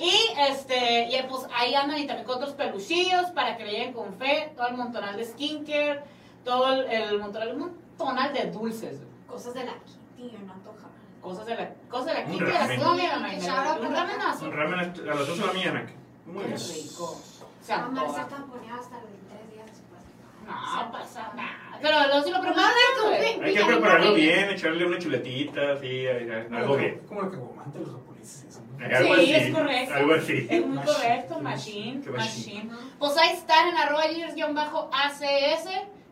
Y 0.00 0.12
este, 0.50 1.08
y 1.08 1.22
pues 1.28 1.42
ahí 1.54 1.74
andan 1.74 1.98
y 1.98 2.06
también 2.06 2.26
con 2.26 2.36
otros 2.36 2.54
peluchillos 2.54 3.26
para 3.30 3.56
que 3.56 3.64
le 3.64 3.70
lleguen 3.72 3.92
con 3.92 4.14
fe, 4.18 4.52
todo 4.56 4.66
el 4.68 4.76
montonal 4.76 5.16
de 5.16 5.24
skincare, 5.24 6.02
todo 6.44 6.72
el, 6.72 6.90
el 6.90 7.18
montonal, 7.20 7.52
un 7.54 7.58
montonal 7.60 8.32
de 8.34 8.50
dulces, 8.50 8.98
Cosas 9.28 9.54
de 9.54 9.64
la 9.64 9.72
Kitty, 9.74 10.36
me 10.36 10.52
antoja. 10.52 10.88
cosas 11.20 11.46
de 11.46 11.54
la, 11.56 11.74
cosas 11.88 12.06
de 12.06 12.14
la 12.14 12.24
Kitty, 12.24 12.44
de 12.44 12.52
la 12.52 13.18
mañana. 13.18 13.78
Un 13.80 13.94
ramen. 13.94 14.16
Un 14.42 14.52
ramen 14.52 14.80
a 14.80 15.14
las 15.14 15.28
8 15.28 15.32
de 15.34 15.40
la 15.46 15.52
mañana. 15.52 15.86
Muy 16.26 16.44
Qué 16.44 16.50
rico. 16.56 17.20
Se 17.62 17.76
Marcia 17.76 17.84
antoja. 17.84 18.20
hasta 18.22 18.36
los 18.36 19.10
tres 19.28 19.52
días 19.52 19.66
después. 19.66 20.00
No 20.46 20.92
pasa 20.92 21.32
nada. 21.34 21.63
Pero 21.82 22.06
luego 22.06 22.22
sí 22.24 22.30
lo 22.30 22.40
preparan, 22.40 22.72
güey. 23.02 23.40
Hay 23.42 23.54
que 23.54 23.64
prepararlo 23.64 24.14
bien, 24.14 24.50
echarle 24.50 24.86
una 24.86 24.98
chuletita, 24.98 25.72
así, 25.72 26.06
algo 26.06 26.76
bien. 26.76 27.00
Como 27.06 27.22
lo 27.22 27.30
que 27.30 27.36
aguante 27.36 27.78
los 27.80 27.92
japoneses. 27.92 28.60
¿no? 28.60 29.16
Sí, 29.16 29.32
es 29.34 29.54
correcto. 29.54 29.94
Algo 29.94 30.14
así. 30.14 30.46
Es 30.50 30.66
muy 30.66 30.76
Machine. 30.76 30.94
correcto, 30.94 31.40
machine, 31.40 32.02
machine. 32.10 32.64
machine. 32.64 32.70
Pues 32.98 33.16
ahí 33.16 33.30
están 33.34 33.68
en 33.68 33.76
arroba 33.76 34.04
gingers-acs 34.04 35.70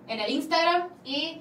en 0.09 0.21
el 0.21 0.31
Instagram 0.31 0.89
y 1.05 1.39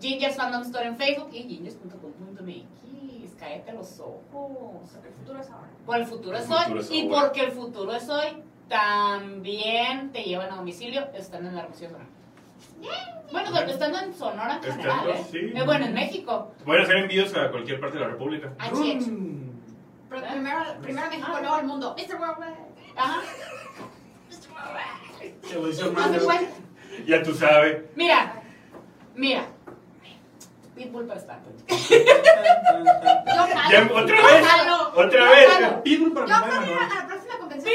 Gingers 0.00 0.36
Fandom 0.36 0.62
Store 0.62 0.86
en 0.86 0.96
Facebook 0.96 1.28
y 1.32 1.42
gingers.com.mx. 1.44 3.34
Cállate 3.38 3.72
los 3.72 4.00
ojos. 4.00 4.94
El 5.04 5.12
futuro 5.12 5.40
es 5.40 5.50
ahora. 5.50 5.68
Por 5.84 5.96
el 5.96 6.06
futuro 6.06 6.36
El 6.36 6.42
es 6.42 6.50
hoy 6.50 6.98
y 6.98 7.08
porque 7.08 7.40
el 7.42 7.52
futuro 7.52 7.94
es 7.94 8.08
hoy, 8.08 8.42
también 8.68 10.10
te 10.12 10.22
llevan 10.22 10.50
a 10.52 10.56
domicilio 10.56 11.08
estando 11.14 11.50
en 11.50 11.56
la 11.56 11.68
Sonora. 11.74 12.06
Bueno, 13.32 13.50
pero 13.52 13.70
estando 13.70 13.98
en 13.98 14.14
Sonora 14.14 14.56
en 14.56 14.62
general, 14.62 15.08
¿eh? 15.08 15.24
sí. 15.30 15.38
Eh, 15.54 15.62
Bueno, 15.64 15.86
en 15.86 15.94
México. 15.94 16.54
Pueden 16.64 16.82
hacer 16.84 16.96
envíos 16.98 17.34
a 17.36 17.50
cualquier 17.50 17.80
parte 17.80 17.98
de 17.98 18.04
la 18.04 18.10
República. 18.10 18.52
Así 18.58 18.92
es. 18.92 19.04
Pero 20.10 20.22
Primero, 20.28 20.58
primero 20.82 21.08
México, 21.10 21.28
Ah. 21.34 21.40
luego 21.40 21.58
el 21.58 21.64
mundo. 21.66 21.96
Mr. 21.98 22.20
Worldwide. 22.20 22.56
Ajá. 22.96 23.20
Cuenta. 26.24 26.50
Ya 27.06 27.22
tú 27.22 27.34
sabes. 27.34 27.82
Mira, 27.96 28.40
mira. 29.14 29.46
Pitbull 30.74 31.06
para 31.06 31.20
estar. 31.20 31.38
Ya, 33.70 33.80
jalo. 33.80 33.94
otra 33.96 34.16
Yo 34.16 34.26
vez. 34.26 34.46
jalo. 34.46 34.88
Otra 34.90 35.10
Yo 35.20 35.30
vez. 35.30 35.48
jalo. 35.48 35.82
Pitbull 35.82 36.12
para 36.12 36.26
Yo 36.26 36.32
mano. 36.32 36.54
a 36.56 36.94
la 37.00 37.06
próxima 37.06 37.38
convención 37.38 37.72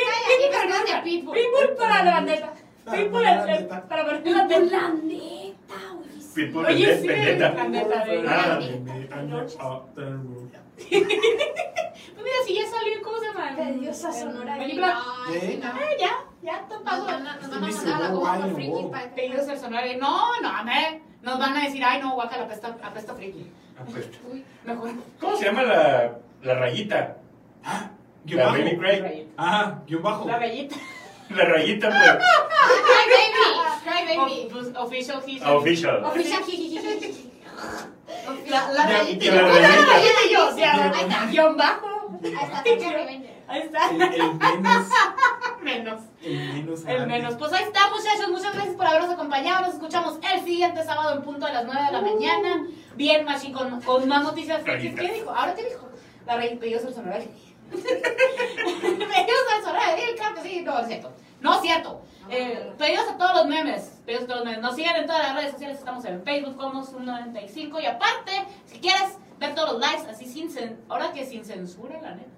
Pitbull 1.34 1.76
para 1.78 2.04
la 2.04 2.20
Pitbull. 2.26 2.50
Pitbull 2.92 3.24
la 3.24 3.38
bandeta. 3.38 3.88
Para 3.88 4.04
la 4.04 4.10
la. 4.14 4.72
La 4.72 4.90
neta, 4.90 5.76
güey. 5.96 6.10
Pitbull 6.36 6.66
Oye, 6.66 6.98
sí, 7.00 7.08
Ah. 8.28 8.60
Pues 10.90 12.24
mira, 12.26 12.38
si 12.46 12.54
ya 12.56 12.66
salió, 12.68 13.02
¿cómo 13.04 13.18
se 13.18 13.26
llama? 13.28 14.14
Sonora. 14.14 14.54
Ay, 14.56 14.72
¿Eh? 14.72 15.60
no. 15.62 15.68
Ah, 15.68 15.80
ya, 16.00 16.12
ya 16.42 16.68
te 16.68 16.76
Nos 16.76 16.84
van 16.84 17.28
a 17.28 17.36
nos 17.38 17.50
van 17.50 17.64
a 17.64 17.68
Mr. 17.68 17.74
mandar 17.76 17.96
a 17.96 18.00
la 18.00 18.08
goma 18.10 18.32
por 18.32 18.40
Worldwide, 18.42 18.56
friki 18.56 18.90
para 18.92 19.04
que- 19.16 19.58
sonora. 19.58 19.86
No, 20.00 20.42
no, 20.42 20.50
nos 21.22 21.40
van 21.40 21.58
a 21.58 21.64
decir, 21.66 21.84
ay, 21.84 22.02
no, 22.02 22.14
guaca, 22.14 22.38
la 22.38 22.44
apesta, 22.44 22.78
apesta 22.82 23.14
friki. 23.16 23.52
Apesta. 23.80 24.18
Uy. 24.32 24.44
Mejor. 24.66 24.92
¿Cómo 25.20 25.36
se 25.38 25.46
llama 25.46 25.64
la, 25.64 26.18
la 26.44 26.54
rayita? 26.56 27.18
Guión 28.26 28.40
La 28.40 28.46
bajo. 28.46 28.58
Baby 28.58 28.78
Craig. 28.78 29.02
Rayita. 29.02 29.32
Ah, 29.38 29.80
guion 29.88 30.04
bajo. 30.04 30.28
La 30.28 30.38
bellita. 30.38 30.76
La 31.30 31.46
rayita, 31.46 31.90
pues. 31.90 32.12
Cry 32.86 33.06
baby. 33.14 33.44
Cry 33.84 34.18
baby. 34.18 34.48
Pues, 34.52 34.68
official, 34.76 35.18
Official. 35.46 36.44
Jijijiji. 36.46 37.30
La, 38.50 38.88
rayita. 38.88 39.26
ya 39.26 39.32
la 39.36 39.42
Yo, 39.42 39.54
rayita. 39.54 39.70
la 39.70 39.86
rayita 39.86 40.26
y 40.28 40.34
yo, 40.34 40.58
ya, 40.58 40.92
Ahí 40.92 41.02
está. 41.04 41.26
guion 41.28 41.58
bajo. 41.58 41.88
Ahí 42.24 43.62
está. 43.62 43.86
Ahí. 43.88 44.02
El, 44.02 44.02
el 44.14 44.34
menos. 44.34 44.88
Menos. 45.62 46.02
El 46.24 47.08
menos. 47.08 47.32
El. 47.34 47.38
Pues 47.38 47.54
ahí 47.54 47.64
está, 47.66 47.90
muchachos. 47.90 48.30
Muchas 48.30 48.54
gracias 48.54 48.76
por 48.76 48.86
habernos 48.88 49.12
acompañado. 49.12 49.66
Nos 49.66 49.74
escuchamos 49.76 50.18
el 50.34 50.44
siguiente 50.44 50.84
sábado 50.84 51.16
en 51.16 51.22
punto 51.24 51.46
de 51.46 51.54
las 51.54 51.66
9 51.66 51.80
de 51.86 51.92
la 51.92 52.02
mañana. 52.02 52.66
Bien, 52.96 53.26
Machín, 53.26 53.52
con, 53.54 53.82
con 53.82 54.08
más 54.08 54.24
noticias. 54.24 54.62
¿Qué 54.64 54.78
dijo? 54.78 55.30
¿Ahora 55.32 55.54
qué 55.56 55.66
dijo? 55.66 55.90
La 56.26 56.38
rey 56.38 56.56
pedidos 56.58 56.86
al 56.86 56.94
sonora. 56.94 57.20
Pedidos 57.70 59.46
al. 59.56 59.98
Sí, 59.98 60.16
claro 60.16 60.36
que 60.36 60.42
sí. 60.42 60.62
No, 60.62 60.80
es 60.80 60.88
cierto. 60.88 61.12
No 61.42 61.54
es 61.56 61.62
cierto. 61.62 62.02
Eh, 62.30 62.74
pedidos 62.78 63.08
a 63.10 63.18
todos 63.18 63.34
los 63.36 63.46
memes. 63.48 63.94
Pedidos 64.06 64.24
a 64.26 64.28
todos 64.28 64.40
los 64.40 64.46
memes. 64.48 64.62
Nos 64.62 64.76
siguen 64.76 64.96
en 64.98 65.06
todas 65.08 65.24
las 65.24 65.36
redes 65.36 65.52
sociales. 65.54 65.80
Estamos 65.80 66.06
en 66.06 66.24
Facebook 66.24 66.58
como 66.58 66.86
Zoom95. 66.86 67.82
Y 67.82 67.86
aparte, 67.86 68.32
si 68.66 68.80
quieres 68.80 69.18
ver 69.40 69.56
todos 69.56 69.74
los 69.74 69.80
likes 69.82 70.08
así 70.10 70.26
sin 70.26 70.50
cen- 70.54 70.78
ahora 70.90 71.12
que 71.14 71.26
sin 71.26 71.44
censura, 71.46 72.00
la 72.02 72.12
neta. 72.16 72.30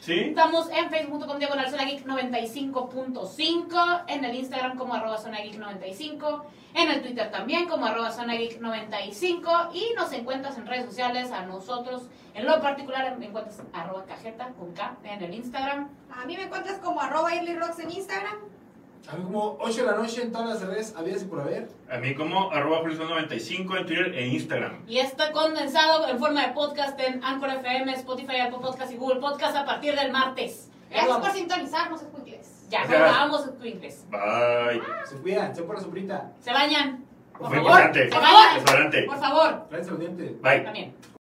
¿Sí? 0.00 0.14
Estamos 0.20 0.70
en 0.70 0.88
facebook.com 0.88 1.38
diagonal 1.38 1.68
Zona 1.70 1.84
Geek 1.84 2.06
95.5, 2.06 4.04
en 4.06 4.24
el 4.24 4.34
Instagram 4.36 4.78
como 4.78 4.94
arroba 4.94 5.18
Zona 5.18 5.38
Geek 5.40 5.58
95, 5.58 6.46
en 6.74 6.90
el 6.90 7.02
Twitter 7.02 7.30
también 7.30 7.68
como 7.68 7.84
arroba 7.84 8.10
Zona 8.10 8.34
Geek 8.36 8.58
95 8.60 9.50
y 9.74 9.92
nos 9.96 10.10
encuentras 10.14 10.56
en 10.56 10.66
redes 10.66 10.86
sociales 10.86 11.30
a 11.30 11.42
nosotros, 11.44 12.04
en 12.38 12.46
lo 12.46 12.60
particular 12.60 13.16
me 13.18 13.26
encuentras 13.26 13.60
arroba 13.72 14.04
cajeta 14.04 14.48
con 14.58 14.72
K 14.72 14.96
en 15.04 15.22
el 15.22 15.34
Instagram. 15.34 15.88
A 16.10 16.24
mí 16.24 16.36
me 16.36 16.44
encuentras 16.44 16.78
como 16.78 17.00
arroba 17.00 17.30
Rocks 17.58 17.78
en 17.80 17.90
Instagram. 17.90 18.36
A 19.10 19.16
mí 19.16 19.24
como 19.24 19.56
8 19.60 19.80
de 19.80 19.90
la 19.90 19.96
noche 19.96 20.22
en 20.22 20.32
todas 20.32 20.48
las 20.48 20.62
redes, 20.68 20.94
habías 20.96 21.22
y 21.22 21.24
por 21.26 21.40
haber. 21.40 21.68
A 21.90 21.96
mí 21.98 22.14
como 22.14 22.50
arroba 22.50 22.82
Julio95 22.82 23.78
en 23.78 23.86
Twitter 23.86 24.14
e 24.14 24.26
Instagram. 24.26 24.82
Y 24.86 24.98
está 24.98 25.32
condensado 25.32 26.08
en 26.08 26.18
forma 26.18 26.46
de 26.46 26.52
podcast 26.52 26.98
en 27.00 27.24
Anchor 27.24 27.48
FM, 27.50 27.92
Spotify, 27.94 28.40
Apple 28.40 28.58
Podcast 28.60 28.92
y 28.92 28.96
Google 28.96 29.20
Podcast 29.20 29.56
a 29.56 29.64
partir 29.64 29.94
del 29.94 30.12
martes. 30.12 30.70
Gracias 30.90 31.18
por 31.18 31.30
sintonizarnos, 31.30 32.02
escuincles. 32.02 32.66
Ya, 32.68 32.86
Ya. 32.86 33.00
vamos 33.00 33.48
inglés. 33.64 34.04
Bye. 34.10 34.82
Se 35.06 35.16
cuidan, 35.16 35.54
se 35.54 35.62
por 35.62 35.76
la 35.76 35.80
sombrita. 35.80 36.32
Se 36.40 36.52
bañan. 36.52 37.04
Por 37.32 37.48
Muy 37.48 37.56
favor. 37.58 37.70
importante. 37.70 38.10
Se 38.10 38.18
bañan. 38.18 39.06
Por 39.06 39.18
favor. 39.18 39.68
Tráense 39.68 39.90
los 39.90 40.00
dientes. 40.00 40.42
Bye. 40.42 40.60
También. 40.60 40.94